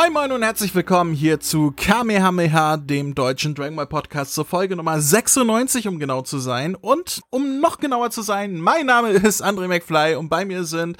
Moin 0.00 0.14
Moin 0.14 0.32
und 0.32 0.42
herzlich 0.42 0.74
willkommen 0.74 1.12
hier 1.12 1.40
zu 1.40 1.74
Kamehameha, 1.76 2.78
dem 2.78 3.14
deutschen 3.14 3.54
Dragon 3.54 3.76
Ball 3.76 3.86
Podcast 3.86 4.32
zur 4.32 4.46
Folge 4.46 4.74
Nummer 4.74 4.98
96, 4.98 5.88
um 5.88 5.98
genau 5.98 6.22
zu 6.22 6.38
sein. 6.38 6.74
Und 6.74 7.20
um 7.28 7.60
noch 7.60 7.76
genauer 7.76 8.10
zu 8.10 8.22
sein, 8.22 8.60
mein 8.60 8.86
Name 8.86 9.10
ist 9.10 9.44
André 9.44 9.68
McFly 9.68 10.14
und 10.14 10.30
bei 10.30 10.46
mir 10.46 10.64
sind 10.64 10.96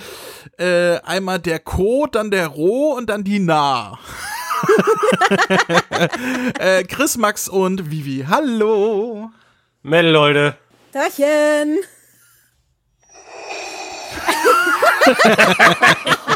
äh, 0.58 0.98
einmal 0.98 1.38
der 1.38 1.60
Co, 1.60 2.08
dann 2.12 2.30
der 2.30 2.48
Ro 2.48 2.92
und 2.92 3.08
dann 3.08 3.24
die 3.24 3.38
Na. 3.38 3.98
äh, 6.58 6.84
Chris, 6.84 7.16
Max 7.16 7.48
und 7.48 7.90
Vivi. 7.90 8.26
Hallo. 8.28 9.30
Mel, 9.82 10.10
Leute. 10.10 10.58
Dachchen. 10.92 11.78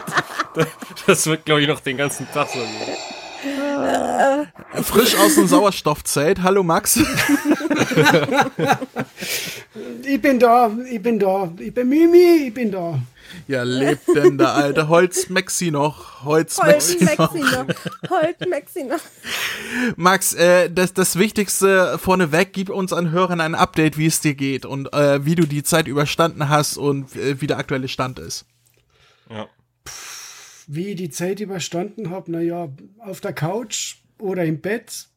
das 1.06 1.26
wird, 1.26 1.44
glaube 1.44 1.62
ich, 1.62 1.68
noch 1.68 1.80
den 1.80 1.96
ganzen 1.96 2.26
Tag 2.30 2.48
so 2.48 2.58
gehen. 2.58 2.96
Frisch 4.82 5.14
aus 5.16 5.34
dem 5.34 5.46
Sauerstoffzelt. 5.46 6.42
Hallo 6.42 6.62
Max. 6.62 6.96
ich 10.04 10.20
bin 10.20 10.38
da, 10.38 10.70
ich 10.90 11.02
bin 11.02 11.18
da. 11.18 11.52
Ich 11.58 11.74
bin 11.74 11.88
Mimi, 11.88 12.46
ich 12.46 12.54
bin 12.54 12.70
da. 12.72 12.98
Ja, 13.48 13.64
lebt 13.64 14.06
denn 14.14 14.38
der 14.38 14.54
alte 14.54 14.88
Holz-Maxi 14.88 15.70
noch? 15.70 16.24
Holz-Maxi 16.24 17.04
noch. 17.18 17.34
Holz-Maxi 18.10 18.84
noch. 18.84 19.00
Max, 19.96 20.34
äh, 20.34 20.70
das, 20.70 20.94
das 20.94 21.18
Wichtigste 21.18 21.98
vorneweg, 21.98 22.52
gib 22.52 22.70
uns 22.70 22.92
an 22.92 23.10
Hörern 23.10 23.40
ein 23.40 23.54
Update, 23.54 23.98
wie 23.98 24.06
es 24.06 24.20
dir 24.20 24.34
geht 24.34 24.64
und 24.64 24.92
äh, 24.94 25.24
wie 25.24 25.34
du 25.34 25.46
die 25.46 25.62
Zeit 25.62 25.88
überstanden 25.88 26.48
hast 26.48 26.76
und 26.76 27.16
äh, 27.16 27.40
wie 27.40 27.46
der 27.46 27.58
aktuelle 27.58 27.88
Stand 27.88 28.18
ist. 28.18 28.46
Ja. 29.28 29.48
Wie 30.66 30.88
ich 30.88 30.96
die 30.96 31.10
Zeit 31.10 31.40
überstanden 31.40 32.10
habe, 32.10 32.32
naja, 32.32 32.72
auf 32.98 33.20
der 33.20 33.32
Couch 33.32 33.96
oder 34.18 34.44
im 34.44 34.60
Bett. 34.60 35.08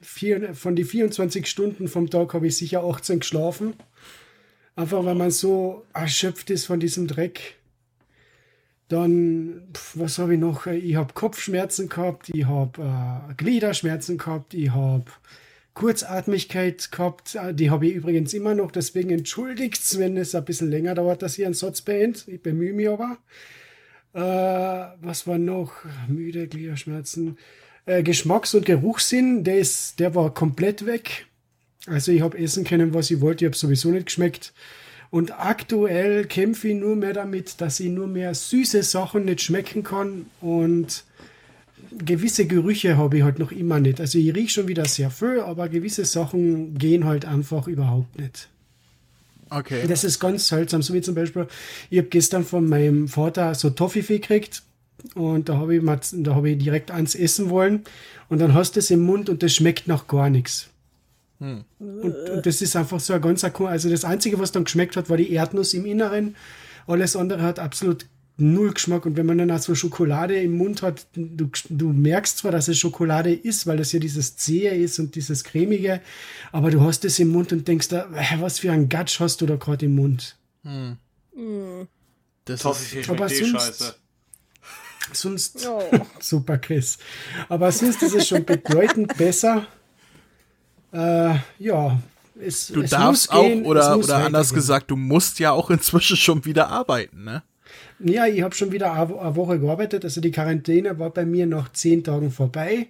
Vier, 0.00 0.54
von 0.54 0.76
die 0.76 0.84
24 0.84 1.46
Stunden 1.46 1.88
vom 1.88 2.10
Tag 2.10 2.34
habe 2.34 2.46
ich 2.46 2.56
sicher 2.56 2.84
18 2.84 3.20
geschlafen. 3.20 3.74
Einfach 4.76 5.04
weil 5.04 5.14
man 5.14 5.30
so 5.30 5.84
erschöpft 5.94 6.50
ist 6.50 6.66
von 6.66 6.80
diesem 6.80 7.06
Dreck. 7.06 7.56
Dann, 8.88 9.62
was 9.94 10.18
habe 10.18 10.34
ich 10.34 10.40
noch? 10.40 10.66
Ich 10.66 10.94
habe 10.94 11.12
Kopfschmerzen 11.12 11.88
gehabt, 11.88 12.28
ich 12.28 12.44
habe 12.44 12.82
äh, 13.30 13.34
Gliederschmerzen 13.34 14.16
gehabt, 14.16 14.54
ich 14.54 14.70
habe 14.70 15.06
Kurzatmigkeit 15.74 16.92
gehabt. 16.92 17.38
Die 17.54 17.70
habe 17.70 17.86
ich 17.86 17.94
übrigens 17.94 18.32
immer 18.32 18.54
noch, 18.54 18.70
deswegen 18.70 19.10
entschuldigt 19.10 19.98
wenn 19.98 20.16
es 20.16 20.34
ein 20.34 20.44
bisschen 20.44 20.70
länger 20.70 20.94
dauert, 20.94 21.22
dass 21.22 21.38
ich 21.38 21.44
einen 21.44 21.54
Satz 21.54 21.82
beende. 21.82 22.20
Ich 22.28 22.42
bemühe 22.42 22.72
mich 22.72 22.88
aber. 22.88 23.18
Äh, 24.16 24.96
was 25.02 25.26
war 25.26 25.36
noch? 25.36 25.72
Müde, 26.08 26.48
Gliederschmerzen. 26.48 27.36
Äh, 27.84 28.02
Geschmacks- 28.02 28.54
und 28.54 28.64
Geruchssinn, 28.64 29.44
der, 29.44 29.58
ist, 29.58 30.00
der 30.00 30.14
war 30.14 30.32
komplett 30.32 30.86
weg. 30.86 31.26
Also 31.86 32.12
ich 32.12 32.22
habe 32.22 32.38
essen 32.38 32.64
können, 32.64 32.94
was 32.94 33.10
ich 33.10 33.20
wollte. 33.20 33.44
Ich 33.44 33.50
habe 33.50 33.58
sowieso 33.58 33.90
nicht 33.90 34.06
geschmeckt. 34.06 34.54
Und 35.10 35.38
aktuell 35.38 36.24
kämpfe 36.24 36.68
ich 36.68 36.74
nur 36.74 36.96
mehr 36.96 37.12
damit, 37.12 37.60
dass 37.60 37.78
ich 37.78 37.90
nur 37.90 38.06
mehr 38.06 38.34
süße 38.34 38.82
Sachen 38.82 39.26
nicht 39.26 39.42
schmecken 39.42 39.82
kann. 39.82 40.24
Und 40.40 41.04
gewisse 41.92 42.46
Gerüche 42.46 42.96
habe 42.96 43.18
ich 43.18 43.22
halt 43.22 43.38
noch 43.38 43.52
immer 43.52 43.80
nicht. 43.80 44.00
Also 44.00 44.18
ich 44.18 44.34
rieche 44.34 44.50
schon 44.50 44.68
wieder 44.68 44.86
sehr 44.86 45.10
viel, 45.10 45.40
aber 45.40 45.68
gewisse 45.68 46.06
Sachen 46.06 46.78
gehen 46.78 47.04
halt 47.04 47.26
einfach 47.26 47.68
überhaupt 47.68 48.18
nicht. 48.18 48.48
Okay. 49.50 49.86
Das 49.86 50.04
ist 50.04 50.18
ganz 50.18 50.48
seltsam. 50.48 50.82
So 50.82 50.92
wie 50.94 51.00
zum 51.00 51.14
Beispiel, 51.14 51.46
ich 51.90 51.98
habe 51.98 52.08
gestern 52.08 52.44
von 52.44 52.68
meinem 52.68 53.08
Vater 53.08 53.54
so 53.54 53.70
Toffifee 53.70 54.18
gekriegt 54.18 54.62
und 55.14 55.48
da 55.48 55.56
habe 55.58 55.76
ich, 55.76 55.82
mal, 55.82 56.00
da 56.12 56.34
hab 56.34 56.44
ich 56.44 56.58
direkt 56.58 56.90
eins 56.90 57.14
essen 57.14 57.50
wollen 57.50 57.84
und 58.28 58.40
dann 58.40 58.54
hast 58.54 58.76
du 58.76 58.80
es 58.80 58.90
im 58.90 59.00
Mund 59.00 59.28
und 59.28 59.42
das 59.42 59.54
schmeckt 59.54 59.86
nach 59.86 60.08
gar 60.08 60.30
nichts. 60.30 60.68
Hm. 61.38 61.64
Und, 61.78 62.14
und, 62.14 62.46
das 62.46 62.62
ist 62.62 62.76
einfach 62.76 62.98
so 62.98 63.12
ein 63.12 63.20
ganz, 63.20 63.44
also 63.44 63.90
das 63.90 64.04
Einzige, 64.04 64.38
was 64.38 64.52
dann 64.52 64.64
geschmeckt 64.64 64.96
hat, 64.96 65.10
war 65.10 65.16
die 65.16 65.32
Erdnuss 65.32 65.74
im 65.74 65.84
Inneren. 65.84 66.34
Alles 66.86 67.14
andere 67.14 67.42
hat 67.42 67.58
absolut 67.58 68.06
null 68.36 68.72
Geschmack. 68.72 69.06
Und 69.06 69.16
wenn 69.16 69.26
man 69.26 69.38
dann 69.38 69.50
also 69.50 69.74
Schokolade 69.74 70.40
im 70.40 70.56
Mund 70.56 70.82
hat, 70.82 71.06
du, 71.14 71.50
du 71.70 71.88
merkst 71.88 72.38
zwar, 72.38 72.52
dass 72.52 72.68
es 72.68 72.78
Schokolade 72.78 73.32
ist, 73.32 73.66
weil 73.66 73.76
das 73.76 73.92
ja 73.92 73.98
dieses 73.98 74.36
Zähe 74.36 74.70
ist 74.70 74.98
und 74.98 75.14
dieses 75.14 75.44
cremige, 75.44 76.00
aber 76.52 76.70
du 76.70 76.80
hast 76.82 77.04
es 77.04 77.18
im 77.18 77.28
Mund 77.28 77.52
und 77.52 77.66
denkst 77.66 77.88
da, 77.88 78.08
was 78.38 78.58
für 78.58 78.72
ein 78.72 78.88
Gatsch 78.88 79.20
hast 79.20 79.40
du 79.40 79.46
da 79.46 79.56
gerade 79.56 79.86
im 79.86 79.94
Mund. 79.94 80.36
Hm. 80.62 80.98
Das 82.44 82.60
Toffee 82.60 83.00
ist 83.00 83.10
aber 83.10 83.28
sonst, 83.28 83.50
scheiße. 83.50 83.94
Sonst, 85.12 85.68
oh. 85.68 85.82
super 86.20 86.58
Chris. 86.58 86.98
Aber 87.48 87.70
sonst 87.72 88.02
ist 88.02 88.14
es 88.14 88.28
schon 88.28 88.44
bedeutend 88.44 89.16
besser. 89.16 89.66
Äh, 90.92 91.36
ja, 91.58 92.00
es, 92.40 92.68
du 92.68 92.82
es 92.82 92.90
darfst 92.90 93.32
auch, 93.32 93.42
gehen, 93.42 93.64
oder, 93.64 93.98
oder 93.98 94.18
anders 94.18 94.52
gesagt, 94.52 94.90
du 94.90 94.96
musst 94.96 95.38
ja 95.38 95.52
auch 95.52 95.70
inzwischen 95.70 96.16
schon 96.16 96.44
wieder 96.44 96.68
arbeiten, 96.68 97.24
ne? 97.24 97.42
Ja, 97.98 98.26
ich 98.26 98.42
habe 98.42 98.54
schon 98.54 98.72
wieder 98.72 98.92
eine 98.92 99.36
Woche 99.36 99.58
gearbeitet. 99.58 100.04
Also 100.04 100.20
die 100.20 100.30
Quarantäne 100.30 100.98
war 100.98 101.10
bei 101.10 101.24
mir 101.24 101.46
nach 101.46 101.72
zehn 101.72 102.04
Tagen 102.04 102.30
vorbei. 102.30 102.88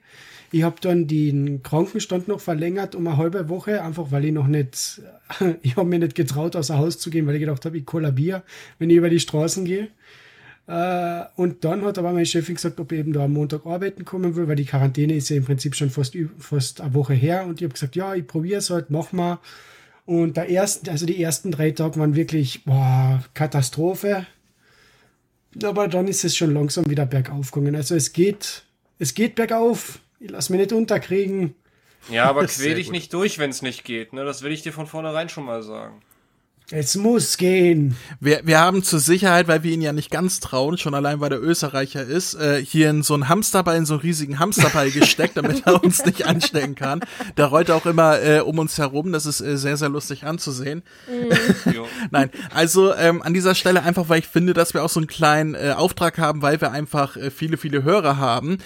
Ich 0.53 0.63
habe 0.63 0.77
dann 0.81 1.07
den 1.07 1.63
Krankenstand 1.63 2.29
noch 2.29 2.41
verlängert 2.41 2.95
um 2.95 3.07
eine 3.07 3.17
halbe 3.17 3.49
Woche, 3.49 3.83
einfach 3.83 4.11
weil 4.11 4.27
ich 4.27 4.33
noch 4.33 4.47
nicht, 4.47 5.01
ich 5.63 5.77
habe 5.77 5.89
mir 5.89 5.99
nicht 5.99 6.15
getraut, 6.15 6.57
außer 6.57 6.79
Haus 6.79 6.99
zu 6.99 7.11
gehen, 7.11 7.27
weil 7.27 7.35
ich 7.35 7.41
gedacht 7.41 7.65
habe, 7.65 7.79
ich 7.79 7.85
kollabiere, 7.85 8.43
wenn 8.79 8.91
ich 8.91 8.97
über 8.97 9.11
die 9.11 9.21
Straßen 9.21 9.65
gehe. 9.65 9.89
Äh, 10.69 11.25
und 11.37 11.65
dann 11.65 11.85
hat 11.85 11.99
aber 11.99 12.13
meine 12.13 12.27
Chefin 12.27 12.57
gesagt, 12.57 12.81
ob 12.81 12.93
ich 12.93 12.99
eben 12.99 13.13
da 13.13 13.25
am 13.25 13.33
Montag 13.33 13.67
arbeiten 13.67 14.05
kommen 14.05 14.35
will, 14.35 14.49
weil 14.49 14.57
die 14.57 14.65
Quarantäne 14.65 15.15
ist 15.15 15.29
ja 15.29 15.37
im 15.37 15.45
Prinzip 15.45 15.75
schon 15.75 15.91
fast, 15.91 16.17
fast 16.39 16.81
eine 16.81 16.95
Woche 16.95 17.15
her. 17.15 17.47
Und 17.47 17.61
ich 17.61 17.65
habe 17.65 17.75
gesagt, 17.75 17.97
ja, 17.97 18.15
ich 18.15 18.27
probiere 18.27 18.59
es 18.59 18.71
halt, 18.71 18.91
mach 18.91 19.13
mal. 19.13 19.39
Und 20.07 20.37
der 20.37 20.51
ersten, 20.51 20.89
also 20.89 21.07
die 21.07 21.21
ersten 21.23 21.51
drei 21.51 21.73
Tage 21.73 21.99
waren 21.99 22.15
wirklich 22.15 22.65
boah, 22.65 23.23
Katastrophe. 23.35 24.27
Aber 25.63 25.89
dann 25.89 26.09
ist 26.09 26.25
es 26.25 26.37
schon 26.37 26.53
langsam 26.53 26.89
wieder 26.89 27.07
bergauf 27.07 27.51
gegangen. 27.51 27.77
Also 27.77 27.95
es 27.95 28.13
geht, 28.13 28.63
es 28.99 29.15
geht 29.15 29.35
bergauf. 29.35 30.01
Ich 30.21 30.31
lass 30.31 30.51
mich 30.51 30.61
nicht 30.61 30.73
unterkriegen. 30.73 31.55
Ja, 32.11 32.25
aber 32.25 32.47
quäl 32.47 32.75
dich 32.75 32.91
nicht 32.91 33.13
durch, 33.13 33.39
wenn 33.39 33.51
es 33.51 33.63
nicht 33.63 33.85
geht. 33.85 34.13
Ne? 34.13 34.25
Das 34.25 34.43
will 34.43 34.53
ich 34.53 34.63
dir 34.63 34.73
von 34.73 34.87
vornherein 34.87 35.29
schon 35.29 35.45
mal 35.45 35.63
sagen. 35.63 36.03
Es 36.73 36.97
muss 36.97 37.37
gehen. 37.37 37.97
Wir, 38.19 38.41
wir 38.43 38.59
haben 38.59 38.83
zur 38.83 38.99
Sicherheit, 38.99 39.47
weil 39.47 39.63
wir 39.63 39.71
ihn 39.71 39.83
ja 39.83 39.93
nicht 39.93 40.11
ganz 40.11 40.41
trauen, 40.41 40.79
schon 40.79 40.95
allein 40.95 41.21
weil 41.21 41.31
der 41.31 41.41
Österreicher 41.41 42.03
ist, 42.03 42.35
äh, 42.35 42.61
hier 42.61 42.91
in 42.91 43.05
so 43.05 43.15
einen 43.15 43.29
Hamsterball, 43.29 43.77
in 43.77 43.87
so 43.87 43.95
einen 43.95 44.01
riesigen 44.01 44.41
Hamsterball 44.41 44.91
gesteckt, 44.91 45.37
damit 45.37 45.65
er 45.65 45.85
uns 45.85 46.05
nicht 46.05 46.27
anstecken 46.27 46.75
kann. 46.75 47.03
Der 47.37 47.47
rollt 47.47 47.71
auch 47.71 47.87
immer 47.87 48.21
äh, 48.21 48.41
um 48.41 48.59
uns 48.59 48.79
herum. 48.79 49.13
Das 49.13 49.27
ist 49.27 49.41
äh, 49.41 49.57
sehr, 49.57 49.77
sehr 49.77 49.91
lustig 49.91 50.25
anzusehen. 50.25 50.83
Mhm. 51.09 51.85
Nein, 52.11 52.31
also 52.53 52.93
ähm, 52.95 53.23
an 53.23 53.33
dieser 53.33 53.55
Stelle 53.55 53.85
einfach, 53.85 54.09
weil 54.09 54.19
ich 54.19 54.27
finde, 54.27 54.53
dass 54.53 54.75
wir 54.75 54.83
auch 54.83 54.91
so 54.91 54.99
einen 54.99 55.07
kleinen 55.07 55.55
äh, 55.55 55.75
Auftrag 55.77 56.19
haben, 56.19 56.43
weil 56.43 56.61
wir 56.61 56.73
einfach 56.73 57.17
äh, 57.17 57.31
viele, 57.31 57.59
viele 57.59 57.85
Hörer 57.85 58.17
haben. 58.17 58.59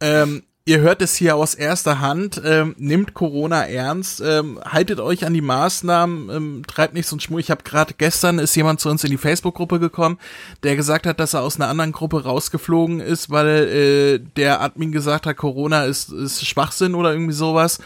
Ähm, 0.00 0.44
Ihr 0.68 0.80
hört 0.80 1.00
es 1.00 1.16
hier 1.16 1.34
aus 1.34 1.54
erster 1.54 2.00
Hand. 2.00 2.42
Ähm, 2.44 2.74
nimmt 2.76 3.14
Corona 3.14 3.66
ernst. 3.66 4.20
Ähm, 4.20 4.60
haltet 4.62 5.00
euch 5.00 5.24
an 5.24 5.32
die 5.32 5.40
Maßnahmen. 5.40 6.28
Ähm, 6.28 6.62
treibt 6.66 6.92
nicht 6.92 7.06
so 7.06 7.14
einen 7.14 7.20
Schmuck. 7.20 7.40
Ich 7.40 7.50
habe 7.50 7.62
gerade 7.62 7.94
gestern 7.96 8.38
ist 8.38 8.54
jemand 8.54 8.78
zu 8.78 8.90
uns 8.90 9.02
in 9.02 9.10
die 9.10 9.16
Facebook-Gruppe 9.16 9.80
gekommen, 9.80 10.18
der 10.64 10.76
gesagt 10.76 11.06
hat, 11.06 11.20
dass 11.20 11.32
er 11.32 11.40
aus 11.40 11.56
einer 11.56 11.70
anderen 11.70 11.92
Gruppe 11.92 12.22
rausgeflogen 12.22 13.00
ist, 13.00 13.30
weil 13.30 13.46
äh, 13.46 14.18
der 14.36 14.60
Admin 14.60 14.92
gesagt 14.92 15.24
hat, 15.24 15.38
Corona 15.38 15.84
ist, 15.84 16.12
ist 16.12 16.46
Schwachsinn 16.46 16.94
oder 16.94 17.12
irgendwie 17.12 17.32
sowas. 17.32 17.78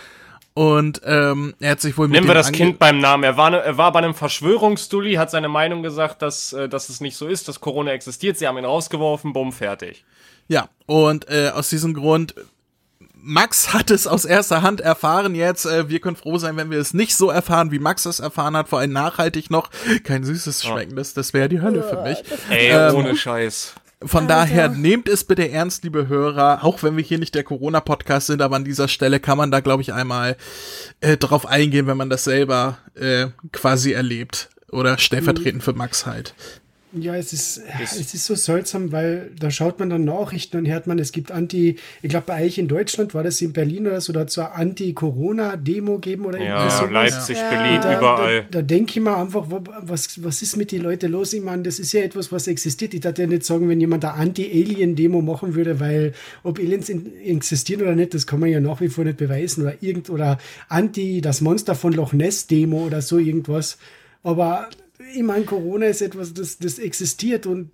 Und 0.53 1.03
ähm, 1.05 1.55
er 1.61 1.71
hat 1.71 1.81
sich 1.81 1.97
wohl 1.97 2.09
mit 2.09 2.17
Nehmen 2.17 2.27
wir 2.27 2.35
das 2.35 2.51
Kind 2.51 2.81
beim 2.81 2.99
Namen. 2.99 3.23
Er 3.23 3.37
war, 3.37 3.51
ne, 3.51 3.59
er 3.59 3.79
war 3.79 3.93
bei 3.93 4.01
einem 4.01 4.15
Verschwörungsdulli, 4.15 5.15
hat 5.15 5.31
seine 5.31 5.49
Meinung 5.49 5.85
gesagt, 5.85 6.21
dass, 6.21 6.53
äh, 6.53 6.69
dass 6.69 6.89
es 6.89 7.01
nicht 7.01 7.15
so 7.15 7.29
ist, 7.29 7.47
dass 7.47 7.61
Corona 7.61 7.93
existiert. 7.93 8.39
Sie 8.39 8.49
haben 8.49 8.59
ihn 8.59 8.65
rausgeworfen, 8.65 9.33
bumm, 9.33 9.53
fertig. 9.53 10.05
Ja, 10.49 10.69
und 10.87 11.31
äh, 11.31 11.51
aus 11.55 11.71
diesem 11.71 11.95
Grund 11.95 12.35
Max 13.25 13.73
hat 13.73 13.93
es 13.93 14.09
aus 14.09 14.25
erster 14.25 14.63
Hand 14.63 14.81
erfahren 14.81 15.37
jetzt. 15.37 15.65
Äh, 15.65 15.89
wir 15.89 16.01
können 16.01 16.17
froh 16.17 16.39
sein, 16.39 16.57
wenn 16.57 16.71
wir 16.71 16.79
es 16.79 16.93
nicht 16.93 17.15
so 17.15 17.31
erfahren, 17.31 17.71
wie 17.71 17.79
Max 17.79 18.05
es 18.05 18.19
erfahren 18.19 18.57
hat, 18.57 18.69
vor 18.69 18.81
allem 18.81 18.93
nachhaltig 18.93 19.49
noch. 19.49 19.71
Kein 20.03 20.25
süßes 20.25 20.65
Schmecken, 20.65 20.97
das, 20.97 21.15
das 21.15 21.33
wäre 21.33 21.49
die 21.49 21.61
Hölle 21.61 21.85
für 21.85 22.03
mich. 22.03 22.19
Ey, 22.51 22.71
ähm, 22.71 22.97
ohne 22.97 23.17
Scheiß. 23.17 23.75
Von 24.05 24.23
Alter. 24.23 24.35
daher 24.35 24.69
nehmt 24.69 25.09
es 25.09 25.23
bitte 25.23 25.49
ernst, 25.49 25.85
liebe 25.85 26.09
Hörer, 26.09 26.65
auch 26.65 26.83
wenn 26.83 26.97
wir 26.97 27.05
hier 27.05 27.21
nicht 27.21 27.37
der 27.37 27.45
Corona-Podcast 27.45 28.27
sind, 28.27 28.43
aber 28.43 28.57
an 28.57 28.65
dieser 28.65 28.89
Stelle 28.89 29.21
kann 29.21 29.39
man 29.39 29.53
da, 29.53 29.61
glaube 29.61 29.83
ich, 29.83 29.93
einmal 29.93 30.37
äh, 31.01 31.17
drauf 31.17 31.47
eingehen, 31.47 31.87
wenn 31.87 31.97
man 31.97 32.11
das 32.11 32.25
selber 32.25 32.79
äh, 32.97 33.29
quasi 33.53 33.93
erlebt. 33.93 34.51
Oder 34.73 34.99
stellvertretend 34.99 35.63
für 35.63 35.75
Max 35.75 36.07
halt. 36.07 36.35
Ja, 36.95 37.17
es 37.17 37.33
ist, 37.33 37.63
es 37.83 38.13
ist 38.13 38.27
so 38.27 38.35
seltsam, 38.35 38.93
weil 38.93 39.31
da 39.41 39.51
schaut 39.51 39.79
man 39.79 39.89
dann 39.89 40.05
Nachrichten 40.05 40.59
und 40.59 40.67
hört 40.69 40.87
man, 40.87 40.99
es 40.99 41.11
gibt 41.13 41.31
Anti, 41.33 41.77
ich 42.03 42.11
glaube 42.11 42.25
bei 42.27 42.45
euch 42.45 42.59
in 42.59 42.69
Deutschland 42.69 43.15
war 43.15 43.23
das 43.23 43.41
in 43.41 43.55
Berlin 43.55 43.87
oder 43.87 44.01
so, 44.03 44.13
da 44.13 44.29
so 44.29 44.43
eine 44.43 44.55
Anti-Corona-Demo 44.55 45.99
geben 46.01 46.27
oder 46.27 46.39
Ja, 46.39 46.69
so. 46.69 46.87
Leipzig, 46.87 47.37
Ja. 47.39 47.49
Berlin, 47.51 47.81
Da, 47.83 47.99
überall. 47.99 48.43
da, 48.43 48.59
da 48.59 48.63
denke 48.63 48.91
ich 48.99 49.01
mir 49.01 49.17
einfach, 49.17 49.47
was, 49.49 50.23
was 50.23 50.43
ist 50.43 50.57
mit 50.57 50.71
den 50.73 50.83
Leuten 50.83 51.11
los? 51.13 51.33
Ich 51.33 51.43
meine, 51.43 51.63
das 51.63 51.79
ist 51.79 51.93
ja 51.93 52.03
etwas, 52.03 52.31
was 52.31 52.47
existiert. 52.47 52.95
Ich 52.95 53.01
darf 53.01 53.17
ja 53.19 53.27
nicht 53.27 53.45
sagen, 53.45 53.69
wenn 53.69 53.81
jemand 53.81 54.05
eine 54.05 54.15
Anti-Alien-Demo 54.15 55.23
machen 55.23 55.55
würde, 55.55 55.81
weil 55.81 56.13
ob 56.43 56.59
Aliens 56.59 56.89
in, 56.89 57.11
existieren 57.25 57.83
oder 57.83 57.95
nicht, 57.95 58.15
das 58.15 58.27
kann 58.27 58.41
man 58.41 58.51
ja 58.51 58.61
nach 58.61 58.81
wie 58.81 58.89
vor 58.89 59.05
nicht 59.05 59.17
beweisen. 59.17 59.63
Oder 59.63 59.75
irgend 59.81 60.11
oder 60.11 60.39
Anti, 60.69 61.21
das 61.21 61.41
Monster 61.41 61.75
von 61.75 61.93
Loch 61.95 62.13
Ness-Demo 62.13 62.85
oder 62.87 63.01
so 63.03 63.19
irgendwas. 63.19 63.79
Aber 64.23 64.69
ich 65.15 65.23
meine, 65.23 65.45
Corona 65.45 65.87
ist 65.87 66.03
etwas, 66.03 66.33
das, 66.35 66.59
das 66.59 66.79
existiert 66.79 67.47
und 67.47 67.71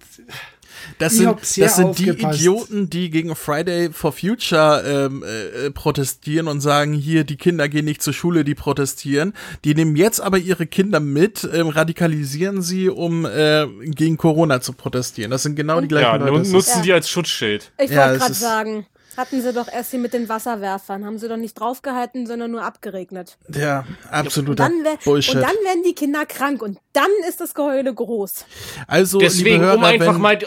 Das 0.99 1.15
sind, 1.15 1.37
das 1.57 1.77
sind 1.77 1.99
die. 1.99 2.09
Idioten, 2.11 2.89
die 2.89 3.11
gegen 3.11 3.35
Friday 3.35 3.91
for 3.93 4.13
Future 4.13 4.85
ähm, 4.87 5.25
äh, 5.25 5.71
protestieren 5.71 6.47
und 6.47 6.61
sagen, 6.61 6.93
hier, 6.93 7.25
die 7.25 7.37
Kinder 7.37 7.69
gehen 7.69 7.85
nicht 7.85 8.01
zur 8.03 8.13
Schule, 8.13 8.45
die 8.45 8.55
protestieren. 8.55 9.33
Die 9.65 9.75
nehmen 9.75 9.97
jetzt 9.97 10.21
aber 10.21 10.39
ihre 10.39 10.67
Kinder 10.67 11.01
mit, 11.01 11.49
ähm, 11.53 11.69
radikalisieren 11.69 12.63
sie, 12.63 12.89
um 12.89 13.25
äh, 13.27 13.67
gegen 13.87 14.17
Corona 14.19 14.61
zu 14.61 14.73
protestieren. 14.73 15.31
Das 15.31 15.43
sind 15.43 15.57
genau 15.57 15.81
die 15.81 15.89
gleichen 15.89 16.07
Ja, 16.07 16.17
Leute. 16.17 16.43
ist- 16.43 16.53
nutzen 16.53 16.77
Ja. 16.79 16.83
die 16.83 16.93
als 16.93 17.09
Schutzschild. 17.11 17.73
Ich 17.83 17.91
Ja, 17.91 18.07
wollte 18.07 18.19
gerade 18.21 18.35
sagen, 18.35 18.87
hatten 19.19 19.43
sie 19.43 19.53
doch 19.53 19.69
erst 19.71 19.91
hier 19.91 20.01
mit 20.01 20.15
den 20.15 20.29
Wasserwerfern, 20.29 21.05
haben 21.05 21.19
sie 21.19 21.29
doch 21.29 21.37
nicht 21.37 21.55
draufgehalten, 21.61 22.27
sondern 22.27 22.51
nur 22.53 22.63
abgeregnet. 22.63 23.37
ja, 23.53 23.81
Und 23.81 24.11
absoluter 24.15 24.55
dann, 24.65 24.73
Bullshit. 25.05 25.35
und 25.35 25.43
dann 25.43 25.57
werden 25.65 25.83
die 25.85 25.95
Kinder 25.95 26.25
krank 26.25 26.63
und 26.63 26.79
dann 26.95 27.11
ist 27.29 27.41
das 27.41 27.53
Geheule 27.55 27.93
groß. 27.93 28.47
also, 28.87 29.19
Deswegen, 29.19 29.57
liebe 29.57 29.65
Hörer, 29.67 29.77
um 29.77 29.85
einfach 29.85 30.15
wenn, 30.15 30.21
mal. 30.23 30.39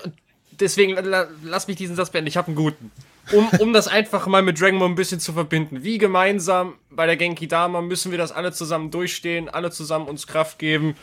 Deswegen, 0.59 0.93
la- 0.95 1.27
lass 1.43 1.67
mich 1.67 1.77
diesen 1.77 1.95
Satz 1.95 2.09
beenden, 2.11 2.27
ich 2.27 2.37
habe 2.37 2.47
einen 2.47 2.55
guten. 2.55 2.91
Um, 3.33 3.47
um 3.59 3.71
das 3.73 3.87
einfach 3.87 4.25
mal 4.27 4.41
mit 4.41 4.59
Dragon 4.59 4.79
Ball 4.79 4.89
ein 4.89 4.95
bisschen 4.95 5.19
zu 5.19 5.31
verbinden. 5.33 5.83
Wie 5.83 5.97
gemeinsam 5.99 6.73
bei 6.89 7.05
der 7.05 7.17
Genki 7.17 7.47
Dama 7.47 7.81
müssen 7.81 8.11
wir 8.11 8.17
das 8.17 8.31
alle 8.31 8.51
zusammen 8.51 8.89
durchstehen, 8.91 9.47
alle 9.47 9.69
zusammen 9.71 10.07
uns 10.07 10.27
Kraft 10.27 10.59
geben. 10.59 10.95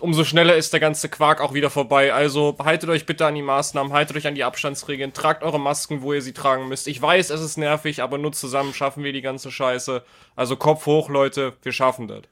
Umso 0.00 0.24
schneller 0.24 0.56
ist 0.56 0.72
der 0.72 0.80
ganze 0.80 1.08
Quark 1.08 1.40
auch 1.40 1.54
wieder 1.54 1.70
vorbei. 1.70 2.12
Also 2.12 2.56
haltet 2.62 2.90
euch 2.90 3.06
bitte 3.06 3.24
an 3.26 3.34
die 3.34 3.42
Maßnahmen, 3.42 3.92
haltet 3.92 4.16
euch 4.16 4.26
an 4.26 4.34
die 4.34 4.44
Abstandsregeln, 4.44 5.12
tragt 5.12 5.42
eure 5.42 5.58
Masken, 5.58 6.02
wo 6.02 6.12
ihr 6.12 6.20
sie 6.20 6.34
tragen 6.34 6.68
müsst. 6.68 6.86
Ich 6.86 7.00
weiß, 7.00 7.30
es 7.30 7.40
ist 7.40 7.56
nervig, 7.56 8.02
aber 8.02 8.18
nur 8.18 8.32
zusammen 8.32 8.74
schaffen 8.74 9.04
wir 9.04 9.12
die 9.12 9.22
ganze 9.22 9.50
Scheiße. 9.50 10.04
Also 10.34 10.56
Kopf 10.56 10.84
hoch, 10.86 11.08
Leute, 11.08 11.54
wir 11.62 11.72
schaffen 11.72 12.08
das. 12.08 12.22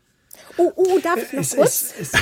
Oh, 0.57 0.73
oh, 0.77 0.99
darf 1.03 1.23
ich 1.23 1.33
noch 1.33 1.41
es, 1.41 1.57
kurz? 1.57 1.95
es, 1.99 2.13
es, 2.15 2.21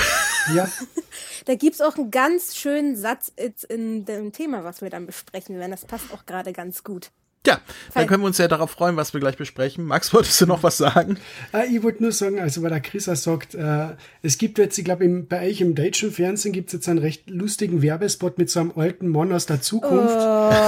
ja, 0.55 0.69
Da 1.45 1.55
gibt's 1.55 1.81
auch 1.81 1.97
einen 1.97 2.11
ganz 2.11 2.57
schönen 2.57 2.97
Satz 2.97 3.33
jetzt 3.39 3.65
in 3.65 4.05
dem 4.05 4.33
Thema, 4.33 4.65
was 4.65 4.81
wir 4.81 4.91
dann 4.91 5.07
besprechen 5.07 5.59
werden. 5.59 5.73
Das 5.73 5.85
passt 5.85 6.13
auch 6.13 6.25
gerade 6.27 6.53
ganz 6.53 6.85
gut. 6.85 7.11
Ja, 7.47 7.59
dann 7.95 8.07
können 8.07 8.23
wir 8.23 8.27
uns 8.29 8.39
ja 8.39 8.47
darauf 8.47 8.71
freuen, 8.71 8.97
was 8.97 9.13
wir 9.15 9.21
gleich 9.21 9.37
besprechen. 9.37 9.85
Max, 9.85 10.13
wolltest 10.15 10.41
du 10.41 10.47
noch 10.47 10.63
was 10.63 10.77
sagen? 10.79 11.17
Äh, 11.53 11.67
ich 11.75 11.83
wollte 11.83 12.03
nur 12.03 12.13
sagen, 12.13 12.39
also 12.41 12.63
weil 12.63 12.71
der 12.71 12.81
Chris 12.81 13.09
auch 13.09 13.17
sagt, 13.17 13.55
äh, 13.55 13.89
es 14.23 14.39
gibt 14.39 14.59
jetzt, 14.59 14.79
ich 14.79 14.85
glaube, 14.85 15.09
bei 15.09 15.49
euch 15.49 15.61
im 15.61 15.75
deutschen 15.75 16.13
Fernsehen 16.13 16.53
gibt 16.53 16.69
es 16.69 16.75
jetzt 16.75 16.89
einen 16.89 16.99
recht 17.01 17.29
lustigen 17.29 17.83
Werbespot 17.83 18.39
mit 18.39 18.49
so 18.51 18.61
einem 18.61 18.73
alten 18.77 19.09
Mann 19.09 19.33
aus 19.33 19.47
der 19.47 19.61
Zukunft. 19.61 20.15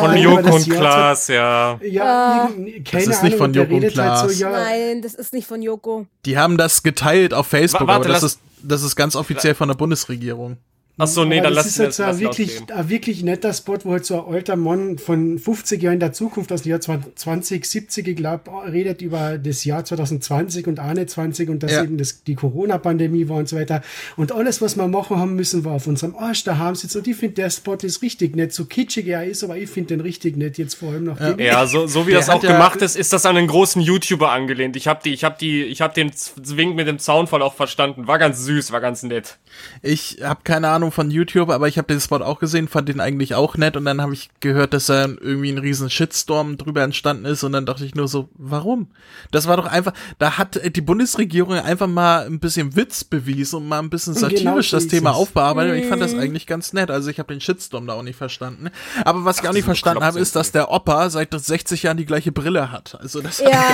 Von 0.00 0.10
Über 0.10 0.16
Joko 0.16 0.42
das 0.42 0.54
und 0.66 0.70
Klaas, 0.74 1.28
ja. 1.28 1.78
Ja, 1.82 2.48
irgendein- 2.50 2.84
keine 2.84 3.02
ist 3.04 3.08
nicht 3.08 3.34
Ahnung, 3.34 3.38
von 3.38 3.54
Joko 3.54 3.74
und 3.76 3.82
redet 3.84 3.98
halt 3.98 4.18
so, 4.18 4.24
Klaas. 4.26 4.38
ja, 4.40 4.50
Nein, 4.50 5.02
das 5.02 5.14
ist 5.14 5.32
nicht 5.32 5.46
von 5.46 5.62
Joko. 5.62 6.06
Die 6.26 6.38
haben 6.38 6.56
das 6.58 6.82
geteilt 6.82 7.34
auf 7.34 7.46
Facebook, 7.46 7.82
Wa- 7.82 7.94
warte, 7.94 8.04
aber 8.06 8.14
das 8.14 8.22
ist, 8.24 8.40
das 8.62 8.82
ist 8.82 8.96
ganz 8.96 9.14
offiziell 9.14 9.54
von 9.54 9.68
der 9.68 9.76
Bundesregierung. 9.76 10.56
Achso, 10.96 11.24
nee, 11.24 11.38
aber 11.40 11.48
dann 11.48 11.54
das 11.56 11.64
lass 11.64 11.66
ist 11.72 11.78
halt 11.80 11.86
lass- 11.88 11.96
so 11.96 12.02
ein 12.04 12.08
lass 12.08 12.20
wirklich, 12.20 12.60
ein 12.72 12.88
wirklich 12.88 13.22
netter 13.24 13.52
Spot, 13.52 13.78
wo 13.82 13.92
halt 13.92 14.04
so 14.06 14.26
ein 14.26 14.34
alter 14.34 14.54
Mann 14.56 14.96
von 14.98 15.38
50 15.40 15.82
Jahren 15.82 15.94
in 15.94 16.00
der 16.00 16.12
Zukunft 16.12 16.52
aus 16.52 16.62
dem 16.62 16.70
Jahr 16.70 16.80
2070, 16.80 18.06
ich 18.06 18.16
glaube, 18.16 18.50
redet 18.70 19.02
über 19.02 19.38
das 19.38 19.64
Jahr 19.64 19.84
2020 19.84 20.66
und 20.66 20.78
21 20.78 21.48
und 21.48 21.62
dass 21.62 21.72
Ja. 21.72 21.82
eben 21.82 21.98
das, 21.98 22.22
die 22.24 22.34
Corona-Pandemie 22.34 23.28
war 23.28 23.38
und 23.38 23.48
so 23.48 23.56
weiter. 23.56 23.82
Und 24.16 24.32
alles, 24.32 24.60
was 24.62 24.76
wir 24.76 24.86
machen 24.86 25.18
haben 25.18 25.34
müssen, 25.34 25.64
war 25.64 25.72
auf 25.74 25.86
unserem 25.86 26.14
Arsch 26.16 26.44
daheim 26.44 26.74
sitzen. 26.74 26.98
Und 26.98 27.08
ich 27.08 27.16
finde, 27.16 27.34
der 27.34 27.50
Spot 27.50 27.74
ist 27.74 28.02
richtig 28.02 28.36
nett. 28.36 28.52
So 28.52 28.64
kitschig 28.64 29.06
er 29.08 29.24
ist, 29.24 29.42
aber 29.42 29.56
ich 29.56 29.70
finde 29.70 29.88
den 29.96 30.00
richtig 30.00 30.36
nett, 30.36 30.58
jetzt 30.58 30.74
vor 30.74 30.90
allem 30.92 31.04
nach 31.04 31.18
dem. 31.18 31.38
Ja, 31.40 31.66
so, 31.66 31.86
so 31.86 32.06
wie 32.06 32.10
Der 32.12 32.20
das 32.20 32.28
auch 32.30 32.42
ja- 32.42 32.52
gemacht 32.52 32.82
ist, 32.82 32.96
ist 32.96 33.12
das 33.12 33.26
an 33.26 33.36
einen 33.36 33.48
großen 33.48 33.82
YouTuber 33.82 34.30
angelehnt. 34.30 34.76
Ich 34.76 34.86
habe 34.86 35.00
die, 35.04 35.12
ich 35.12 35.24
habe 35.24 35.36
die, 35.40 35.64
ich 35.64 35.80
habe 35.80 35.92
den 35.94 36.12
Zwink 36.12 36.76
mit 36.76 36.86
dem 36.86 36.98
Zaunfall 36.98 37.42
auch 37.42 37.54
verstanden. 37.54 38.06
War 38.06 38.18
ganz 38.18 38.44
süß, 38.44 38.70
war 38.72 38.80
ganz 38.80 39.02
nett. 39.02 39.38
Ich 39.82 40.18
habe 40.22 40.40
keine 40.44 40.68
Ahnung 40.68 40.83
von 40.92 41.10
YouTube, 41.10 41.50
aber 41.50 41.68
ich 41.68 41.78
habe 41.78 41.88
den 41.88 42.00
Spot 42.00 42.16
auch 42.16 42.38
gesehen, 42.38 42.68
fand 42.68 42.88
den 42.88 43.00
eigentlich 43.00 43.34
auch 43.34 43.56
nett 43.56 43.76
und 43.76 43.84
dann 43.84 44.00
habe 44.00 44.14
ich 44.14 44.30
gehört, 44.40 44.74
dass 44.74 44.86
da 44.86 45.04
irgendwie 45.04 45.50
ein 45.50 45.58
riesen 45.58 45.90
Shitstorm 45.90 46.56
drüber 46.56 46.82
entstanden 46.82 47.24
ist 47.24 47.42
und 47.44 47.52
dann 47.52 47.66
dachte 47.66 47.84
ich 47.84 47.94
nur 47.94 48.08
so, 48.08 48.28
warum? 48.34 48.88
Das 49.30 49.46
war 49.46 49.56
doch 49.56 49.66
einfach, 49.66 49.92
da 50.18 50.38
hat 50.38 50.60
die 50.76 50.80
Bundesregierung 50.80 51.54
einfach 51.54 51.86
mal 51.86 52.26
ein 52.26 52.40
bisschen 52.40 52.76
Witz 52.76 53.04
bewiesen 53.04 53.56
und 53.56 53.68
mal 53.68 53.78
ein 53.80 53.90
bisschen 53.90 54.14
Genau 54.14 54.28
satirisch 54.28 54.70
so 54.70 54.76
das 54.78 54.88
Thema 54.88 55.10
es. 55.10 55.16
aufbearbeitet 55.16 55.72
und 55.72 55.78
ich 55.78 55.86
fand 55.88 56.02
das 56.02 56.14
eigentlich 56.14 56.46
ganz 56.46 56.72
nett. 56.72 56.90
Also 56.90 57.10
ich 57.10 57.18
habe 57.18 57.32
den 57.32 57.40
Shitstorm 57.40 57.86
da 57.86 57.94
auch 57.94 58.02
nicht 58.02 58.16
verstanden. 58.16 58.70
Aber 59.04 59.24
was 59.24 59.40
ich 59.40 59.48
auch 59.48 59.52
nicht 59.52 59.62
so 59.62 59.66
verstanden 59.66 60.04
habe, 60.04 60.18
ist, 60.20 60.36
dass 60.36 60.52
der 60.52 60.70
Opa 60.70 61.10
seit 61.10 61.32
60 61.32 61.82
Jahren 61.82 61.96
die 61.96 62.06
gleiche 62.06 62.32
Brille 62.32 62.70
hat. 62.70 62.96
Also 63.00 63.20
das 63.20 63.38
Ja, 63.38 63.50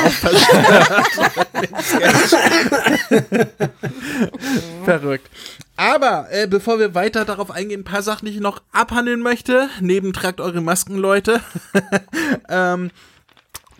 Verrückt. 4.84 5.28
Aber 5.80 6.26
äh, 6.30 6.46
bevor 6.46 6.78
wir 6.78 6.94
weiter 6.94 7.24
darauf 7.24 7.50
eingehen, 7.50 7.80
ein 7.80 7.84
paar 7.84 8.02
Sachen, 8.02 8.26
die 8.26 8.32
ich 8.32 8.40
noch 8.40 8.60
abhandeln 8.70 9.22
möchte. 9.22 9.70
Neben 9.80 10.12
tragt 10.12 10.38
eure 10.38 10.60
Masken, 10.60 10.98
Leute. 10.98 11.40
ähm, 12.50 12.90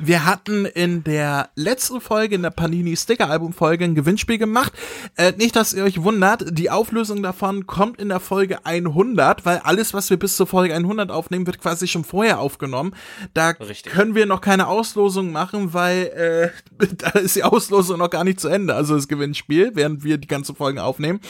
wir 0.02 0.24
hatten 0.24 0.64
in 0.64 1.04
der 1.04 1.50
letzten 1.54 2.00
Folge, 2.00 2.34
in 2.34 2.42
der 2.42 2.50
Panini 2.50 2.96
Sticker 2.96 3.30
Album 3.30 3.52
Folge, 3.52 3.84
ein 3.84 3.94
Gewinnspiel 3.94 4.38
gemacht. 4.38 4.72
Äh, 5.16 5.32
nicht, 5.36 5.56
dass 5.56 5.72
ihr 5.72 5.84
euch 5.84 6.02
wundert, 6.02 6.58
die 6.58 6.70
Auflösung 6.70 7.22
davon 7.22 7.66
kommt 7.66 8.00
in 8.00 8.08
der 8.08 8.20
Folge 8.20 8.64
100, 8.64 9.44
weil 9.44 9.58
alles, 9.58 9.94
was 9.94 10.10
wir 10.10 10.18
bis 10.18 10.36
zur 10.36 10.46
Folge 10.46 10.74
100 10.74 11.10
aufnehmen, 11.10 11.46
wird 11.46 11.60
quasi 11.60 11.86
schon 11.86 12.04
vorher 12.04 12.40
aufgenommen. 12.40 12.94
Da 13.34 13.50
Richtig. 13.50 13.92
können 13.92 14.14
wir 14.14 14.26
noch 14.26 14.40
keine 14.40 14.68
Auslosung 14.68 15.32
machen, 15.32 15.74
weil 15.74 16.52
äh, 16.78 16.86
da 16.96 17.18
ist 17.18 17.36
die 17.36 17.44
Auslosung 17.44 17.98
noch 17.98 18.10
gar 18.10 18.24
nicht 18.24 18.40
zu 18.40 18.48
Ende, 18.48 18.74
also 18.74 18.94
das 18.94 19.08
Gewinnspiel, 19.08 19.72
während 19.74 20.04
wir 20.04 20.18
die 20.18 20.28
ganzen 20.28 20.56
Folgen 20.56 20.78
aufnehmen. 20.78 21.20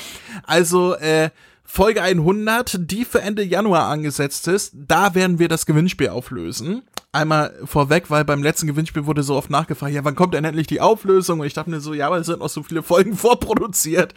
Also 0.44 0.94
äh, 0.94 1.30
Folge 1.72 2.02
100, 2.02 2.78
die 2.90 3.04
für 3.04 3.22
Ende 3.22 3.44
Januar 3.44 3.86
angesetzt 3.86 4.48
ist, 4.48 4.72
da 4.74 5.14
werden 5.14 5.38
wir 5.38 5.46
das 5.46 5.66
Gewinnspiel 5.66 6.08
auflösen. 6.08 6.82
Einmal 7.12 7.54
vorweg, 7.64 8.10
weil 8.10 8.24
beim 8.24 8.42
letzten 8.42 8.66
Gewinnspiel 8.66 9.06
wurde 9.06 9.22
so 9.22 9.36
oft 9.36 9.50
nachgefragt, 9.50 9.94
ja, 9.94 10.04
wann 10.04 10.16
kommt 10.16 10.34
denn 10.34 10.44
endlich 10.44 10.66
die 10.66 10.80
Auflösung? 10.80 11.38
Und 11.38 11.46
ich 11.46 11.54
dachte 11.54 11.70
mir 11.70 11.78
so, 11.78 11.94
ja, 11.94 12.08
aber 12.08 12.18
es 12.18 12.26
sind 12.26 12.40
noch 12.40 12.48
so 12.48 12.64
viele 12.64 12.82
Folgen 12.82 13.16
vorproduziert. 13.16 14.14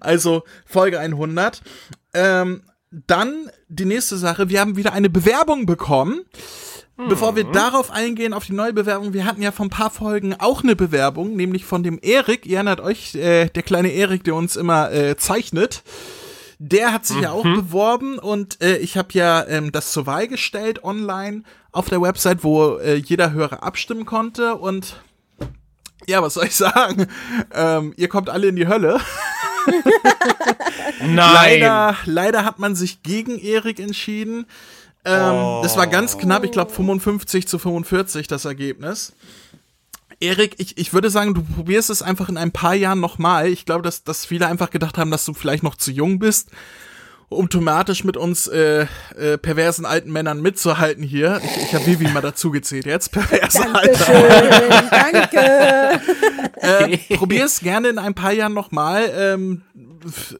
Also 0.00 0.44
Folge 0.64 0.98
100. 0.98 1.60
Ähm, 2.14 2.62
dann 2.90 3.50
die 3.68 3.84
nächste 3.84 4.16
Sache, 4.16 4.48
wir 4.48 4.60
haben 4.60 4.76
wieder 4.76 4.94
eine 4.94 5.10
Bewerbung 5.10 5.66
bekommen. 5.66 6.22
Bevor 6.96 7.36
wir 7.36 7.44
darauf 7.44 7.90
eingehen, 7.90 8.32
auf 8.32 8.46
die 8.46 8.54
neue 8.54 8.72
Bewerbung, 8.72 9.12
wir 9.12 9.26
hatten 9.26 9.42
ja 9.42 9.52
vor 9.52 9.66
ein 9.66 9.70
paar 9.70 9.90
Folgen 9.90 10.34
auch 10.38 10.62
eine 10.62 10.74
Bewerbung, 10.74 11.36
nämlich 11.36 11.66
von 11.66 11.82
dem 11.82 11.98
Erik. 12.00 12.46
Ihr 12.46 12.56
erinnert 12.56 12.80
euch, 12.80 13.14
äh, 13.14 13.50
der 13.50 13.62
kleine 13.62 13.92
Erik, 13.92 14.24
der 14.24 14.36
uns 14.36 14.56
immer 14.56 14.90
äh, 14.90 15.16
zeichnet. 15.18 15.82
Der 16.66 16.92
hat 16.94 17.04
sich 17.04 17.20
ja 17.20 17.30
auch 17.32 17.42
beworben 17.42 18.18
und 18.18 18.62
äh, 18.62 18.78
ich 18.78 18.96
habe 18.96 19.08
ja 19.12 19.46
ähm, 19.46 19.70
das 19.70 19.92
zur 19.92 20.06
Wahl 20.06 20.28
gestellt 20.28 20.82
online 20.82 21.42
auf 21.72 21.90
der 21.90 22.00
Website, 22.00 22.42
wo 22.42 22.76
äh, 22.78 22.94
jeder 22.94 23.32
Hörer 23.32 23.62
abstimmen 23.62 24.06
konnte 24.06 24.54
und 24.54 24.96
ja, 26.06 26.22
was 26.22 26.34
soll 26.34 26.46
ich 26.46 26.56
sagen? 26.56 27.06
Ähm, 27.52 27.92
ihr 27.98 28.08
kommt 28.08 28.30
alle 28.30 28.46
in 28.48 28.56
die 28.56 28.66
Hölle. 28.66 28.98
Nein. 31.00 31.16
Leider, 31.16 31.96
leider 32.06 32.44
hat 32.44 32.58
man 32.58 32.74
sich 32.74 33.02
gegen 33.02 33.38
Erik 33.38 33.78
entschieden. 33.78 34.46
Ähm, 35.04 35.32
Oh. 35.32 35.60
Das 35.62 35.76
war 35.76 35.86
ganz 35.86 36.16
knapp, 36.16 36.44
ich 36.44 36.50
glaube 36.50 36.72
55 36.72 37.46
zu 37.46 37.58
45 37.58 38.26
das 38.26 38.46
Ergebnis. 38.46 39.12
Erik, 40.24 40.54
ich, 40.58 40.78
ich 40.78 40.92
würde 40.94 41.10
sagen, 41.10 41.34
du 41.34 41.42
probierst 41.42 41.90
es 41.90 42.02
einfach 42.02 42.28
in 42.28 42.38
ein 42.38 42.50
paar 42.50 42.74
Jahren 42.74 43.00
nochmal. 43.00 43.48
Ich 43.48 43.66
glaube, 43.66 43.82
dass, 43.82 44.04
dass 44.04 44.24
viele 44.24 44.46
einfach 44.46 44.70
gedacht 44.70 44.96
haben, 44.96 45.10
dass 45.10 45.24
du 45.24 45.34
vielleicht 45.34 45.62
noch 45.62 45.76
zu 45.76 45.90
jung 45.90 46.18
bist, 46.18 46.50
um 47.28 47.50
thematisch 47.50 48.04
mit 48.04 48.16
uns 48.16 48.46
äh, 48.46 48.86
äh, 49.16 49.36
perversen 49.36 49.84
alten 49.84 50.10
Männern 50.10 50.40
mitzuhalten 50.40 51.04
hier. 51.04 51.42
Ich, 51.44 51.64
ich 51.64 51.74
habe 51.74 51.86
Vivi 51.86 52.08
mal 52.08 52.22
dazu 52.22 52.50
gezählt 52.50 52.86
jetzt. 52.86 53.12
Perverse 53.12 53.66
Alter. 53.74 54.12
Dankeschön, 54.12 54.90
danke. 54.90 56.00
Äh, 56.64 56.96
probier's 57.16 57.60
gerne 57.60 57.88
in 57.88 57.98
ein 57.98 58.14
paar 58.14 58.32
Jahren 58.32 58.54
nochmal. 58.54 59.12
Ähm, 59.14 59.62